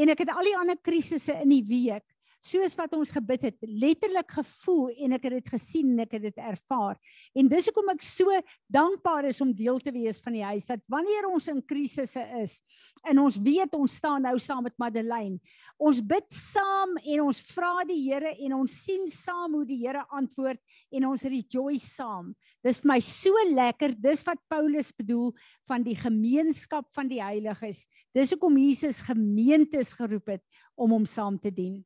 En 0.00 0.12
ek 0.12 0.24
het 0.24 0.32
al 0.32 0.48
die 0.48 0.56
ander 0.56 0.80
krisisse 0.80 1.36
in 1.44 1.52
die 1.52 1.64
week 1.68 2.06
soos 2.40 2.76
wat 2.78 2.94
ons 2.96 3.12
gebid 3.12 3.44
het, 3.50 3.56
letterlik 3.60 4.32
gevoel 4.38 4.90
en 5.04 5.16
ek 5.16 5.26
het 5.28 5.36
dit 5.38 5.50
gesien 5.52 5.92
en 5.92 6.04
ek 6.06 6.16
het 6.16 6.24
dit 6.28 6.40
ervaar. 6.40 6.96
En 7.36 7.48
dis 7.50 7.68
hoekom 7.68 7.92
ek 7.92 8.04
so 8.06 8.40
dankbaar 8.72 9.28
is 9.28 9.40
om 9.44 9.52
deel 9.56 9.80
te 9.82 9.92
wees 9.94 10.20
van 10.24 10.36
die 10.38 10.44
huis 10.46 10.68
dat 10.68 10.82
wanneer 10.90 11.28
ons 11.28 11.48
in 11.52 11.60
krisisse 11.60 12.22
is 12.40 12.60
en 13.08 13.20
ons 13.22 13.36
weet 13.40 13.76
ons 13.76 13.96
staan 14.00 14.24
nou 14.24 14.36
saam 14.40 14.64
met 14.64 14.76
Madeleine, 14.80 15.38
ons 15.80 16.00
bid 16.00 16.26
saam 16.34 16.96
en 17.00 17.26
ons 17.26 17.42
vra 17.52 17.84
die 17.88 17.98
Here 18.00 18.32
en 18.46 18.56
ons 18.62 18.78
sien 18.86 19.04
saam 19.12 19.58
hoe 19.58 19.66
die 19.68 19.82
Here 19.82 20.06
antwoord 20.16 20.60
en 20.96 21.10
ons 21.10 21.26
rejoice 21.28 21.92
saam. 21.92 22.32
Dis 22.64 22.80
vir 22.82 22.92
my 22.94 22.98
so 23.04 23.44
lekker, 23.52 23.94
dis 24.00 24.24
wat 24.28 24.40
Paulus 24.50 24.90
bedoel 24.96 25.30
van 25.68 25.84
die 25.84 25.96
gemeenskap 25.96 26.88
van 26.96 27.08
die 27.10 27.20
heiliges. 27.22 27.86
Dis 28.16 28.34
hoekom 28.34 28.58
Jesus 28.60 29.04
gemeentes 29.04 29.94
geroep 29.96 30.36
het 30.36 30.44
om 30.76 30.96
hom 30.96 31.06
saam 31.08 31.38
te 31.40 31.52
dien. 31.52 31.80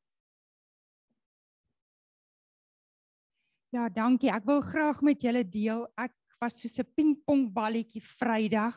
Ja, 3.75 3.89
dankie. 3.91 4.29
Ek 4.31 4.45
wil 4.47 4.61
graag 4.63 5.01
met 5.03 5.25
julle 5.25 5.41
deel. 5.43 5.81
Ek 5.99 6.13
was 6.39 6.61
so 6.63 6.83
'n 6.83 6.95
pingpongballetjie 6.95 8.03
Vrydag. 8.07 8.77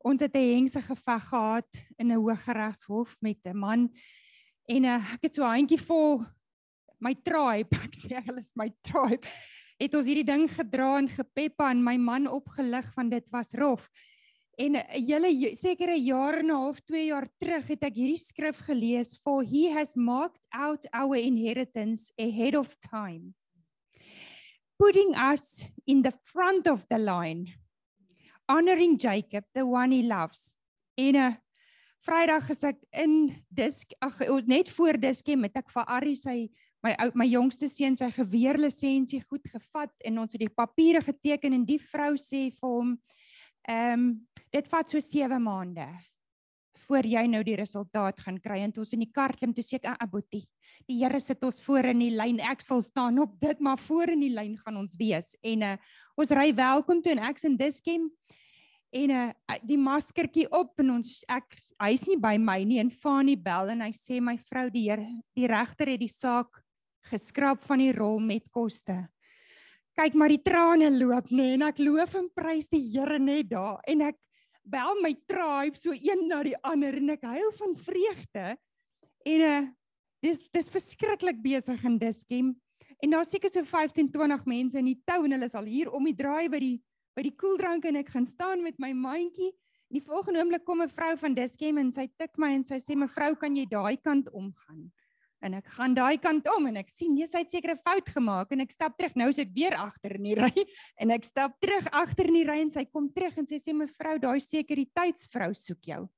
Ons 0.00 0.22
het 0.22 0.34
'n 0.34 0.54
hengse 0.56 0.80
geveg 0.80 1.24
gehad 1.28 1.68
in 1.98 2.08
'n 2.08 2.16
hooggeregshof 2.16 3.16
met 3.20 3.36
'n 3.44 3.56
man 3.56 3.90
en 4.66 4.84
uh, 4.84 5.12
ek 5.12 5.22
het 5.28 5.34
so 5.34 5.44
'n 5.44 5.60
handjie 5.60 5.80
vol 5.84 6.24
my 6.98 7.14
tribe, 7.14 7.68
ek 7.84 7.92
sê 7.92 8.16
hulle 8.24 8.40
is 8.40 8.56
my 8.56 8.72
tribe. 8.80 9.28
Het 9.78 9.94
ons 9.94 10.06
hierdie 10.06 10.24
ding 10.24 10.48
gedra 10.48 10.96
en 10.96 11.08
gepeppa 11.08 11.70
en 11.70 11.84
my 11.84 11.98
man 11.98 12.26
opgelig 12.26 12.94
van 12.94 13.10
dit 13.10 13.26
was 13.30 13.52
rof. 13.52 13.90
En 14.56 14.74
uh, 14.74 14.82
julle 14.96 15.54
seker 15.54 15.90
'n 15.92 16.00
jaar 16.00 16.38
en 16.38 16.46
'n 16.46 16.56
half, 16.56 16.80
2 16.80 17.06
jaar 17.12 17.28
terug 17.38 17.68
het 17.68 17.82
ek 17.82 17.94
hierdie 17.94 18.24
skrif 18.24 18.64
gelees 18.64 19.20
for 19.20 19.44
he 19.44 19.68
has 19.68 19.94
marked 19.96 20.40
out 20.48 20.86
our 20.92 21.16
inheritance 21.16 22.10
ahead 22.16 22.56
of 22.56 22.74
time 22.80 23.34
putting 24.80 25.14
us 25.14 25.62
in 25.86 26.00
the 26.02 26.12
front 26.32 26.66
of 26.66 26.86
the 26.88 26.98
line, 26.98 27.52
honoring 28.48 28.96
Jacob, 28.96 29.44
the 29.54 29.66
one 29.66 29.92
he 29.92 30.02
loves. 30.02 30.54
En 30.96 31.14
'n 31.14 31.16
uh, 31.16 31.34
Vrydag 32.00 32.48
is 32.48 32.62
ek 32.64 32.78
in 32.96 33.36
disk 33.52 33.92
ag 34.00 34.16
net 34.48 34.70
voor 34.72 34.96
diskem 34.96 35.40
met 35.40 35.56
ek 35.56 35.68
vir 35.68 35.84
Ari 35.84 36.14
sy 36.16 36.48
my 36.80 36.94
ou 37.04 37.10
my 37.14 37.26
jongste 37.28 37.68
seun 37.68 37.96
sy 37.96 38.08
geweerlisensie 38.14 39.20
goed 39.28 39.44
gevat 39.52 39.92
en 40.08 40.22
ons 40.22 40.32
het 40.32 40.40
die 40.40 40.48
papiere 40.48 41.02
geteken 41.04 41.52
en 41.52 41.66
die 41.68 41.80
vrou 41.90 42.14
sê 42.16 42.48
vir 42.48 42.70
hom 42.70 42.94
ehm 43.68 43.92
um, 43.92 44.06
dit 44.50 44.66
vat 44.66 44.88
so 44.90 44.98
7 44.98 45.36
maande 45.44 45.84
voor 46.90 47.06
jy 47.06 47.22
nou 47.30 47.42
die 47.46 47.54
resultaat 47.58 48.18
gaan 48.24 48.40
kry. 48.42 48.58
En 48.64 48.72
toe 48.74 48.82
ons 48.82 48.94
in 48.96 49.04
die 49.04 49.12
kar 49.14 49.36
klim 49.38 49.54
toe 49.54 49.62
sê 49.62 49.78
ek 49.78 49.92
ah, 49.92 49.98
aboetie 50.02 50.42
die 50.88 50.98
Here 51.00 51.20
sit 51.22 51.42
ons 51.46 51.60
voor 51.62 51.90
in 51.92 52.02
die 52.02 52.12
lyn. 52.14 52.40
Ek 52.42 52.64
sal 52.64 52.82
staan 52.82 53.20
op 53.22 53.36
dit 53.42 53.60
maar 53.62 53.78
voor 53.78 54.10
in 54.14 54.24
die 54.24 54.32
lyn 54.34 54.56
gaan 54.58 54.80
ons 54.80 54.96
wees. 54.98 55.34
En 55.46 55.66
uh, 55.66 55.76
ons 56.18 56.32
ry 56.34 56.50
welkom 56.56 57.02
toe 57.02 57.14
en 57.14 57.22
ek's 57.30 57.46
in 57.46 57.58
Diskem. 57.60 58.08
En 58.90 59.12
uh, 59.14 59.28
die 59.62 59.78
maskertjie 59.78 60.48
op 60.50 60.80
en 60.82 60.96
ons 60.98 61.20
ek 61.30 61.46
hy's 61.84 62.06
nie 62.08 62.18
by 62.18 62.34
my 62.42 62.58
nie. 62.66 62.80
En 62.82 62.90
Fanie 62.90 63.38
bel 63.38 63.74
en 63.76 63.86
hy 63.86 63.92
sê 63.94 64.18
my 64.24 64.34
vrou 64.50 64.66
die 64.72 64.88
Here 64.88 65.06
die 65.38 65.48
regter 65.50 65.92
het 65.94 66.02
die 66.02 66.10
saak 66.10 66.62
geskraap 67.10 67.62
van 67.64 67.80
die 67.80 67.94
rol 67.96 68.18
met 68.20 68.48
koste. 68.52 69.04
Kyk 69.98 70.16
maar 70.18 70.32
die 70.32 70.42
trane 70.42 70.90
loop 70.94 71.30
nê 71.34 71.54
en 71.54 71.68
ek 71.68 71.80
loof 71.82 72.16
en 72.18 72.28
prys 72.34 72.70
die 72.72 72.82
Here 72.90 73.20
net 73.22 73.50
daar. 73.52 73.78
En 73.86 74.08
ek 74.10 74.18
bel 74.62 75.00
my 75.02 75.14
tribe 75.26 75.78
so 75.78 75.92
een 75.92 76.26
na 76.28 76.42
die 76.42 76.56
ander 76.66 76.96
en 76.96 77.14
ek 77.16 77.26
huil 77.26 77.52
van 77.58 77.76
vreugde. 77.76 78.46
En 79.26 79.46
uh 79.50 79.60
dis 80.20 80.42
dis 80.52 80.68
verskriklik 80.68 81.38
besig 81.40 81.80
in 81.84 81.96
Diskem. 81.98 82.52
En 83.00 83.14
daar 83.14 83.24
seker 83.24 83.48
so 83.48 83.64
15 83.64 84.10
20 84.12 84.44
mense 84.44 84.76
in 84.76 84.90
die 84.90 85.00
tou 85.08 85.24
en 85.24 85.32
hulle 85.32 85.48
is 85.48 85.56
al 85.56 85.64
hier 85.64 85.88
om 85.96 86.04
die 86.04 86.16
draai 86.16 86.50
by 86.52 86.60
die 86.60 86.76
by 87.16 87.24
die 87.24 87.36
koeldrank 87.40 87.88
en 87.88 87.96
ek 87.96 88.12
gaan 88.12 88.26
staan 88.28 88.62
met 88.62 88.76
my 88.78 88.92
mandjie. 88.92 89.48
Die 89.90 90.02
volgende 90.04 90.42
oomblik 90.42 90.64
kom 90.64 90.82
'n 90.82 90.92
vrou 90.92 91.16
van 91.16 91.34
Diskem 91.34 91.78
en 91.78 91.90
sy 91.90 92.06
tik 92.18 92.36
my 92.36 92.52
en 92.54 92.62
sy 92.62 92.76
sê 92.76 92.94
mevrou 92.94 93.34
kan 93.34 93.56
jy 93.56 93.64
daai 93.66 93.96
kant 93.96 94.28
omgaan 94.30 94.90
en 95.42 95.56
ek 95.56 95.70
gaan 95.76 95.94
daai 95.96 96.18
kant 96.20 96.46
om 96.52 96.68
en 96.68 96.76
ek 96.80 96.90
sien 96.92 97.16
jy 97.16 97.26
het 97.32 97.50
seker 97.50 97.72
'n 97.72 97.82
fout 97.84 98.08
gemaak 98.08 98.52
en 98.52 98.60
ek 98.60 98.72
stap 98.72 98.96
terug. 98.96 99.16
Nou 99.16 99.28
is 99.28 99.38
ek 99.38 99.52
weer 99.54 99.74
agter 99.74 100.16
in 100.16 100.24
die 100.24 100.36
ry 100.44 100.64
en 101.00 101.10
ek 101.10 101.24
stap 101.24 101.56
terug 101.60 101.86
agter 101.92 102.28
in 102.28 102.34
die 102.34 102.48
ry 102.48 102.60
en 102.60 102.70
sy 102.70 102.84
kom 102.84 103.08
terug 103.12 103.38
en 103.38 103.46
sy 103.46 103.58
sê 103.58 103.72
mevrou 103.72 104.18
daai 104.18 104.40
sekuriteitsvrou 104.40 105.54
soek 105.54 105.84
jou. 105.84 106.08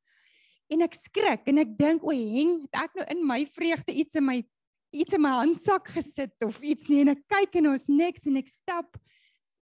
En 0.70 0.82
ek 0.82 0.94
skrik 0.94 1.46
en 1.46 1.58
ek 1.58 1.78
dink 1.78 2.02
o 2.02 2.10
heng 2.10 2.62
het 2.62 2.84
ek 2.88 2.94
nou 2.96 3.06
in 3.10 3.24
my 3.26 3.44
vreugde 3.46 3.92
iets 3.92 4.16
in 4.16 4.26
my 4.26 4.42
iets 4.92 5.14
in 5.14 5.22
my 5.22 5.32
handsak 5.40 5.88
gesit 5.88 6.36
of 6.44 6.60
iets 6.60 6.88
nie? 6.88 7.00
En 7.00 7.14
ek 7.14 7.24
kyk 7.28 7.56
en 7.62 7.72
ons 7.72 7.88
niks 7.88 8.26
en 8.26 8.36
ek 8.36 8.48
stap 8.48 8.98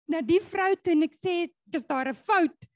na 0.08 0.20
die 0.22 0.40
vrou 0.40 0.74
toe 0.78 0.92
en 0.94 1.02
ek 1.02 1.16
sê 1.18 1.48
dis 1.66 1.86
daar 1.86 2.08
'n 2.08 2.14
fout. 2.14 2.68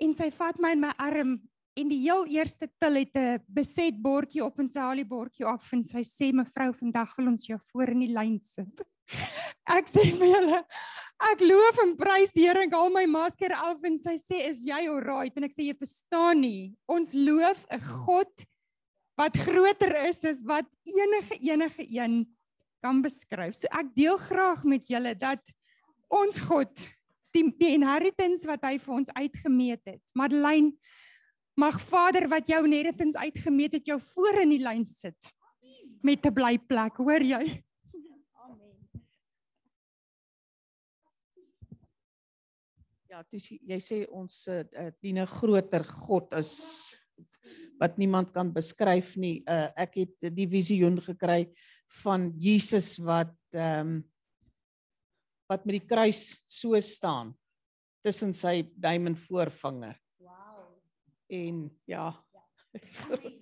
En 0.00 0.14
sy 0.14 0.30
vat 0.30 0.58
my 0.58 0.72
in 0.72 0.80
my 0.80 0.92
arm 0.98 1.38
En 1.74 1.88
die 1.90 2.00
heel 2.04 2.26
eerste 2.30 2.68
til 2.78 2.94
het 3.00 3.16
'n 3.18 3.42
beset 3.48 3.96
bordjie 4.02 4.44
op 4.44 4.58
en 4.58 4.68
sy 4.70 4.80
haal 4.80 4.96
die 4.96 5.04
bordjie 5.04 5.46
af 5.46 5.72
en 5.72 5.82
sy 5.84 6.02
sê 6.06 6.32
mevrou 6.32 6.72
vandag 6.72 7.16
wil 7.16 7.28
ons 7.28 7.46
jou 7.46 7.58
voor 7.72 7.88
in 7.88 8.00
die 8.00 8.14
lyn 8.14 8.40
sit. 8.40 8.82
Ek 9.78 9.88
sê 9.88 10.04
vir 10.14 10.28
julle 10.28 10.64
ek 11.32 11.40
loof 11.40 11.78
en 11.82 11.94
prys 11.96 12.32
die 12.34 12.46
Here 12.46 12.64
en 12.64 12.72
haal 12.72 12.90
my 12.92 13.04
masker 13.06 13.52
af 13.56 13.84
en 13.86 13.98
sy 13.98 14.16
sê 14.20 14.42
is 14.48 14.60
jy 14.64 14.86
alright 14.90 15.36
en 15.36 15.46
ek 15.46 15.54
sê 15.54 15.68
jy 15.68 15.76
verstaan 15.78 16.42
nie. 16.44 16.74
Ons 16.90 17.14
loof 17.14 17.64
'n 17.70 17.80
God 18.04 18.46
wat 19.18 19.36
groter 19.46 19.94
is 20.08 20.24
as 20.24 20.42
wat 20.42 20.66
enige 20.84 21.38
enige 21.40 21.86
een 21.86 22.26
kan 22.82 23.00
beskryf. 23.02 23.54
So 23.56 23.68
ek 23.70 23.94
deel 23.96 24.16
graag 24.16 24.64
met 24.64 24.88
julle 24.90 25.14
dat 25.14 25.40
ons 26.10 26.38
God 26.38 26.74
die, 27.34 27.48
die 27.58 27.74
inheritance 27.74 28.46
wat 28.46 28.62
hy 28.66 28.76
vir 28.78 28.94
ons 28.94 29.10
uitgemeet 29.14 29.82
het. 29.86 30.02
Madeleine 30.14 30.74
Mag 31.54 31.78
Vader 31.78 32.26
wat 32.28 32.48
jou 32.50 32.64
nêrens 32.66 33.14
uitgemeet 33.14 33.76
het 33.78 33.86
jou 33.86 34.00
voor 34.02 34.40
in 34.42 34.56
die 34.56 34.62
lyn 34.62 34.86
sit 34.86 35.30
met 36.04 36.26
'n 36.26 36.34
blyplek, 36.34 36.96
hoor 36.96 37.22
jy? 37.22 37.62
Amen. 38.44 38.76
Ja, 43.08 43.22
toe 43.22 43.40
jy 43.40 43.78
sê 43.80 44.04
ons 44.10 44.48
uh, 44.48 44.64
dien 45.00 45.18
'n 45.22 45.26
groter 45.26 45.84
God 45.84 46.32
is 46.32 46.94
wat 47.78 47.98
niemand 47.98 48.32
kan 48.32 48.52
beskryf 48.52 49.16
nie. 49.16 49.42
Uh, 49.46 49.70
ek 49.76 49.94
het 49.94 50.34
die 50.34 50.48
visioen 50.48 51.00
gekry 51.00 51.54
van 52.02 52.32
Jesus 52.36 52.98
wat 52.98 53.36
ehm 53.54 53.80
um, 53.80 54.04
wat 55.48 55.66
met 55.66 55.76
die 55.76 55.86
kruis 55.86 56.40
so 56.46 56.78
staan 56.80 57.34
tussen 58.02 58.32
sy 58.32 58.64
duim 58.80 59.06
en 59.06 59.16
voorvinger 59.16 60.03
En 61.26 61.80
ja, 61.84 62.24
groot. 62.72 63.32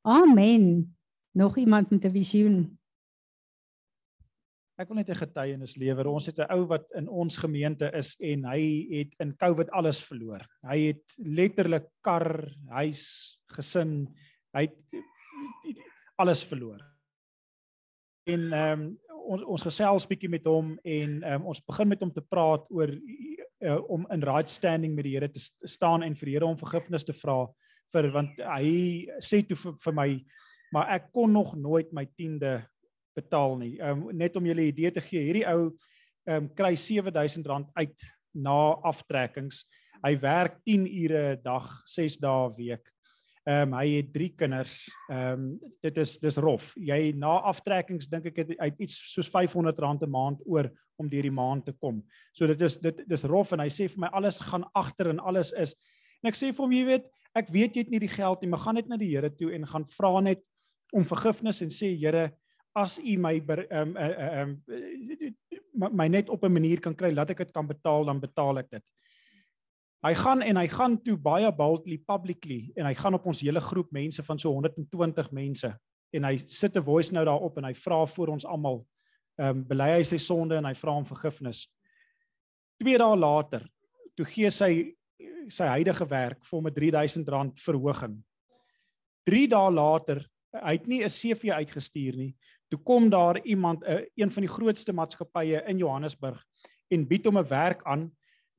Amen. 0.00 0.96
Nog 1.30 1.56
iemand 1.56 1.90
met 1.90 2.04
'n 2.04 2.10
visioen? 2.10 2.78
Ek 4.80 4.88
wil 4.88 4.96
net 4.96 5.10
'n 5.10 5.14
getuienis 5.14 5.76
lewer. 5.76 6.06
Ons 6.06 6.26
het 6.26 6.38
'n 6.38 6.50
ou 6.50 6.66
wat 6.66 6.90
in 6.96 7.08
ons 7.08 7.36
gemeente 7.36 7.90
is 7.92 8.16
en 8.16 8.44
hy 8.44 8.86
het 8.90 9.14
in 9.18 9.36
Covid 9.36 9.70
alles 9.70 10.02
verloor. 10.02 10.40
Hy 10.62 10.78
het 10.86 11.14
letterlik 11.16 11.88
kar, 12.00 12.56
huis, 12.68 13.38
gesin, 13.46 14.08
hy 14.52 14.62
het 14.62 15.04
alles 16.16 16.44
verloor. 16.44 16.80
En 18.24 18.52
ehm 18.52 18.80
um, 18.80 18.98
ons 19.30 19.44
ons 19.44 19.62
gesels 19.62 20.06
bietjie 20.06 20.30
met 20.30 20.44
hom 20.44 20.78
en 20.82 21.22
ehm 21.22 21.40
um, 21.40 21.46
ons 21.46 21.64
begin 21.64 21.88
met 21.88 22.00
hom 22.00 22.12
te 22.12 22.22
praat 22.22 22.64
oor 22.70 22.90
uh, 23.64 23.80
om 23.90 24.06
in 24.10 24.22
right 24.24 24.50
standing 24.50 24.94
met 24.94 25.04
die 25.04 25.16
Here 25.16 25.28
te 25.30 25.40
st- 25.40 25.68
staan 25.68 26.02
en 26.02 26.14
vir 26.14 26.26
die 26.26 26.34
Here 26.38 26.46
om 26.46 26.58
vergifnis 26.58 27.04
te 27.04 27.12
vra 27.12 27.46
vir 27.92 28.10
want 28.14 28.38
hy 28.38 29.08
sê 29.18 29.42
toe 29.46 29.56
vir, 29.58 29.74
vir 29.84 29.94
my 29.96 30.08
maar 30.70 30.92
ek 30.94 31.10
kon 31.12 31.32
nog 31.34 31.56
nooit 31.58 31.90
my 31.92 32.04
10de 32.06 32.60
betaal 33.18 33.56
nie. 33.58 33.74
Ehm 33.80 34.06
um, 34.06 34.16
net 34.16 34.36
om 34.38 34.46
julle 34.46 34.68
idee 34.70 34.90
te 34.94 35.02
gee, 35.02 35.24
hierdie 35.26 35.46
ou 35.50 35.70
ehm 36.28 36.44
um, 36.44 36.48
kry 36.54 36.74
R7000 36.76 37.72
uit 37.74 38.06
na 38.34 38.58
aftrekkings. 38.86 39.64
Hy 40.04 40.14
werk 40.22 40.60
10 40.64 40.86
ure 40.86 41.24
'n 41.34 41.42
dag, 41.42 41.66
6 41.86 42.16
dae 42.22 42.46
'n 42.48 42.54
week. 42.56 42.92
Ehm 43.50 43.72
um, 43.72 43.78
hy 43.80 43.96
het 43.96 44.12
3 44.14 44.28
kinders. 44.38 44.74
Ehm 45.08 45.32
um, 45.32 45.74
dit 45.82 45.96
is 45.98 46.18
dis 46.22 46.36
rof. 46.36 46.72
Jy 46.76 47.12
na 47.18 47.38
aftrekkings 47.50 48.06
dink 48.10 48.28
ek 48.30 48.42
het 48.42 48.52
het 48.60 48.82
iets 48.82 48.98
soos 49.14 49.30
R500 49.30 50.04
'n 50.06 50.10
maand 50.10 50.42
oor 50.46 50.68
om 51.00 51.08
deur 51.08 51.26
die 51.26 51.34
maand 51.34 51.64
te 51.66 51.72
kom. 51.72 52.02
So 52.32 52.46
dit 52.46 52.60
is 52.60 52.76
dit 52.76 53.02
dis 53.08 53.24
rof 53.24 53.52
en 53.52 53.64
hy 53.64 53.70
sê 53.72 53.88
vir 53.88 54.04
my 54.06 54.10
alles 54.12 54.40
gaan 54.40 54.66
agter 54.74 55.10
en 55.10 55.18
alles 55.18 55.52
is 55.52 55.74
en 56.22 56.28
ek 56.28 56.36
sê 56.36 56.52
vir 56.52 56.62
hom 56.62 56.72
jy 56.72 56.84
weet, 56.84 57.06
ek 57.34 57.48
weet 57.48 57.76
jy 57.76 57.82
het 57.86 57.90
nie 57.90 58.02
die 58.02 58.12
geld 58.12 58.42
nie, 58.42 58.50
maar 58.52 58.60
gaan 58.60 58.76
net 58.76 58.88
na 58.88 58.96
die 59.00 59.10
Here 59.10 59.30
toe 59.30 59.50
en 59.56 59.66
gaan 59.66 59.84
vra 59.84 60.20
net 60.20 60.42
om 60.92 61.04
vergifnis 61.04 61.62
en 61.62 61.70
sê 61.72 61.94
Here, 61.96 62.30
as 62.76 62.98
u 62.98 63.16
my 63.16 63.40
ehm 63.40 63.96
ehm 63.96 64.56
um, 64.70 65.94
my 65.96 66.08
net 66.08 66.28
op 66.28 66.44
'n 66.44 66.52
manier 66.52 66.80
kan 66.80 66.94
kry 66.94 67.10
laat 67.14 67.30
ek 67.30 67.38
dit 67.38 67.52
kan 67.52 67.66
betaal, 67.66 68.04
dan 68.04 68.20
betaal 68.20 68.58
ek 68.58 68.70
dit. 68.70 68.84
Hy 70.00 70.14
gaan 70.14 70.42
en 70.42 70.56
hy 70.56 70.66
gaan 70.66 70.96
toe 71.04 71.16
baie 71.16 71.50
boldly 71.52 71.98
publicly 72.08 72.72
en 72.76 72.86
hy 72.86 72.94
gaan 72.94 73.14
op 73.14 73.26
ons 73.26 73.42
hele 73.44 73.60
groep 73.60 73.90
mense 73.92 74.22
van 74.22 74.38
so 74.38 74.52
120 74.52 75.32
mense 75.36 75.68
en 76.12 76.24
hy 76.24 76.36
sit 76.36 76.76
'n 76.76 76.82
voice 76.82 77.12
note 77.12 77.28
daarop 77.28 77.58
en 77.58 77.64
hy 77.64 77.74
vra 77.74 78.06
vir 78.06 78.30
ons 78.30 78.44
almal 78.44 78.86
ehm 79.38 79.56
um, 79.56 79.64
bely 79.64 79.90
hy 79.98 80.02
sy 80.02 80.16
sonde 80.16 80.56
en 80.56 80.64
hy 80.64 80.74
vra 80.74 80.92
om 80.92 81.04
vergifnis. 81.04 81.68
2 82.80 82.98
dae 82.98 83.16
later 83.16 83.68
toe 84.16 84.24
gee 84.24 84.50
sy 84.50 84.96
sy 85.50 85.66
huidige 85.66 86.06
werk 86.08 86.44
vir 86.44 86.56
hom 86.56 86.66
'n 86.66 86.74
R3000 86.74 87.60
verhoging. 87.60 88.22
3 89.26 89.46
dae 89.48 89.70
later, 89.70 90.24
hy 90.54 90.72
het 90.72 90.86
nie 90.86 91.02
'n 91.04 91.08
CV 91.08 91.52
uitgestuur 91.52 92.16
nie. 92.16 92.34
Toe 92.70 92.78
kom 92.84 93.10
daar 93.10 93.38
iemand, 93.44 93.82
'n 93.84 94.06
een 94.16 94.30
van 94.30 94.42
die 94.42 94.54
grootste 94.54 94.92
maatskappye 94.92 95.64
in 95.68 95.78
Johannesburg 95.78 96.44
en 96.90 97.06
bied 97.06 97.26
hom 97.26 97.38
'n 97.38 97.48
werk 97.48 97.82
aan. 97.84 98.10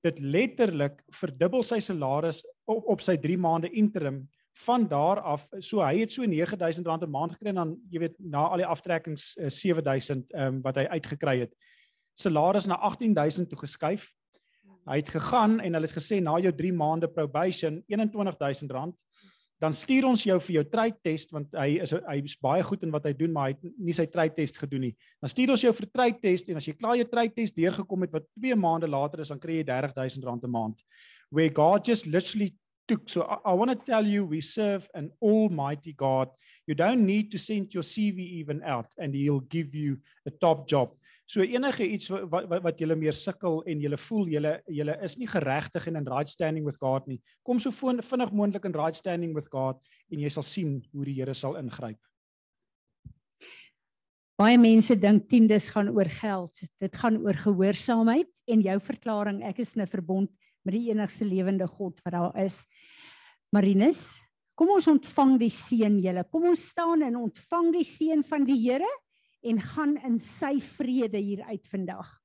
Dit 0.01 0.19
letterlik 0.19 1.03
verdubbel 1.13 1.63
sy 1.63 1.79
salaris 1.79 2.41
op, 2.65 2.87
op 2.95 3.01
sy 3.01 3.17
3 3.21 3.37
maande 3.37 3.69
interim 3.69 4.23
van 4.65 4.87
daar 4.87 5.21
af. 5.21 5.47
So 5.59 5.81
hy 5.85 6.01
het 6.01 6.11
so 6.11 6.25
R9000 6.25 7.05
'n 7.05 7.09
maand 7.09 7.31
gekry 7.31 7.49
en 7.49 7.55
dan 7.55 7.75
jy 7.89 7.99
weet 7.99 8.15
na 8.19 8.47
al 8.47 8.57
die 8.57 8.65
aftrekkings 8.65 9.35
uh, 9.37 9.49
7000 9.49 10.33
ehm 10.33 10.55
um, 10.55 10.61
wat 10.61 10.75
hy 10.75 10.85
uitgekry 10.89 11.39
het. 11.39 11.53
Salaris 12.13 12.67
na 12.67 12.75
18000 12.75 13.49
toe 13.49 13.59
geskuif. 13.59 14.11
Hy 14.89 14.97
het 14.97 15.09
gegaan 15.09 15.59
en 15.59 15.73
hulle 15.73 15.87
het 15.87 15.97
gesê 15.97 16.19
na 16.21 16.39
jou 16.39 16.51
3 16.51 16.73
maande 16.73 17.07
probation 17.07 17.83
R21000 17.85 19.05
dan 19.61 19.75
stuur 19.77 20.07
ons 20.09 20.23
jou 20.25 20.37
vir 20.47 20.55
jou 20.55 20.63
trytest 20.73 21.33
want 21.35 21.51
hy 21.53 21.75
is 21.83 21.93
hy 21.93 22.17
is 22.25 22.37
baie 22.41 22.63
goed 22.65 22.81
in 22.85 22.93
wat 22.93 23.05
hy 23.05 23.13
doen 23.17 23.33
maar 23.33 23.51
hy 23.51 23.53
het 23.53 23.75
nie 23.77 23.93
sy 23.93 24.07
trytest 24.09 24.57
gedoen 24.57 24.87
nie. 24.87 24.93
Dan 25.21 25.31
stuur 25.33 25.53
ons 25.53 25.65
jou 25.67 25.73
vir 25.77 25.89
trytest 25.93 26.49
en 26.49 26.57
as 26.57 26.67
jy 26.67 26.73
klaar 26.79 26.97
jou 26.97 27.05
trytest 27.11 27.57
deurgekom 27.57 28.07
het 28.07 28.15
wat 28.17 28.25
2 28.39 28.57
maande 28.57 28.89
later 28.89 29.21
is 29.21 29.29
dan 29.33 29.41
kry 29.41 29.59
jy 29.59 29.67
R30000 29.67 30.47
'n 30.47 30.51
maand. 30.51 30.81
Where 31.29 31.53
God 31.53 31.85
just 31.85 32.07
literally 32.07 32.51
took 32.87 33.07
so 33.07 33.21
I, 33.21 33.51
I 33.51 33.53
want 33.53 33.71
to 33.71 33.77
tell 33.77 34.05
you 34.05 34.25
we 34.25 34.41
serve 34.41 34.89
an 34.93 35.11
almighty 35.21 35.93
God. 35.93 36.29
You 36.65 36.75
don't 36.75 37.05
need 37.05 37.31
to 37.31 37.37
send 37.37 37.73
your 37.73 37.83
CV 37.83 38.17
even 38.41 38.63
out 38.63 38.89
and 38.97 39.13
he'll 39.13 39.45
give 39.45 39.75
you 39.75 39.97
a 40.25 40.31
top 40.31 40.67
job. 40.67 40.89
So 41.31 41.45
enige 41.47 41.85
iets 41.87 42.09
wat 42.11 42.49
wat, 42.49 42.59
wat 42.65 42.79
julle 42.81 42.97
meer 42.99 43.15
sukkel 43.15 43.61
en 43.71 43.79
julle 43.79 43.97
voel 44.03 44.27
julle 44.33 44.57
julle 44.67 44.97
is 45.05 45.13
nie 45.15 45.29
geregtig 45.31 45.85
en 45.87 46.01
in 46.01 46.07
right 46.11 46.27
standing 46.27 46.65
with 46.67 46.79
God 46.81 47.05
nie. 47.07 47.21
Kom 47.47 47.59
so 47.61 47.71
vinnig 47.71 48.33
moontlik 48.35 48.65
in 48.67 48.75
right 48.75 48.97
standing 48.97 49.31
with 49.37 49.47
God 49.53 49.79
en 50.11 50.19
jy 50.19 50.31
sal 50.33 50.43
sien 50.43 50.81
hoe 50.91 51.05
die 51.07 51.15
Here 51.21 51.35
sal 51.37 51.55
ingryp. 51.55 51.99
Baie 54.41 54.57
mense 54.59 54.97
dink 54.99 55.29
tiendes 55.29 55.69
gaan 55.71 55.93
oor 55.93 56.09
geld. 56.11 56.63
Dit 56.81 56.97
gaan 56.99 57.21
oor 57.23 57.37
gehoorsaamheid 57.39 58.41
en 58.51 58.65
jou 58.65 58.75
verklaring 58.83 59.39
ek 59.47 59.61
is 59.63 59.75
in 59.77 59.83
'n 59.85 59.87
verbond 59.87 60.31
met 60.65 60.75
die 60.75 60.89
enigste 60.89 61.25
lewende 61.25 61.67
God 61.67 62.01
wat 62.03 62.13
daar 62.13 62.43
is. 62.43 62.65
Marinus, 63.53 64.19
kom 64.55 64.67
ons 64.69 64.87
ontvang 64.87 65.39
die 65.39 65.49
seën 65.49 65.95
julle. 65.99 66.25
Kom 66.31 66.43
ons 66.49 66.67
staan 66.73 67.01
en 67.03 67.15
ontvang 67.15 67.71
die 67.71 67.87
seën 67.87 68.23
van 68.23 68.43
die 68.43 68.59
Here 68.67 68.91
en 69.41 69.59
gaan 69.59 69.97
in 70.05 70.19
sy 70.19 70.59
vrede 70.61 71.17
hier 71.17 71.43
uit 71.43 71.67
vandag. 71.67 72.20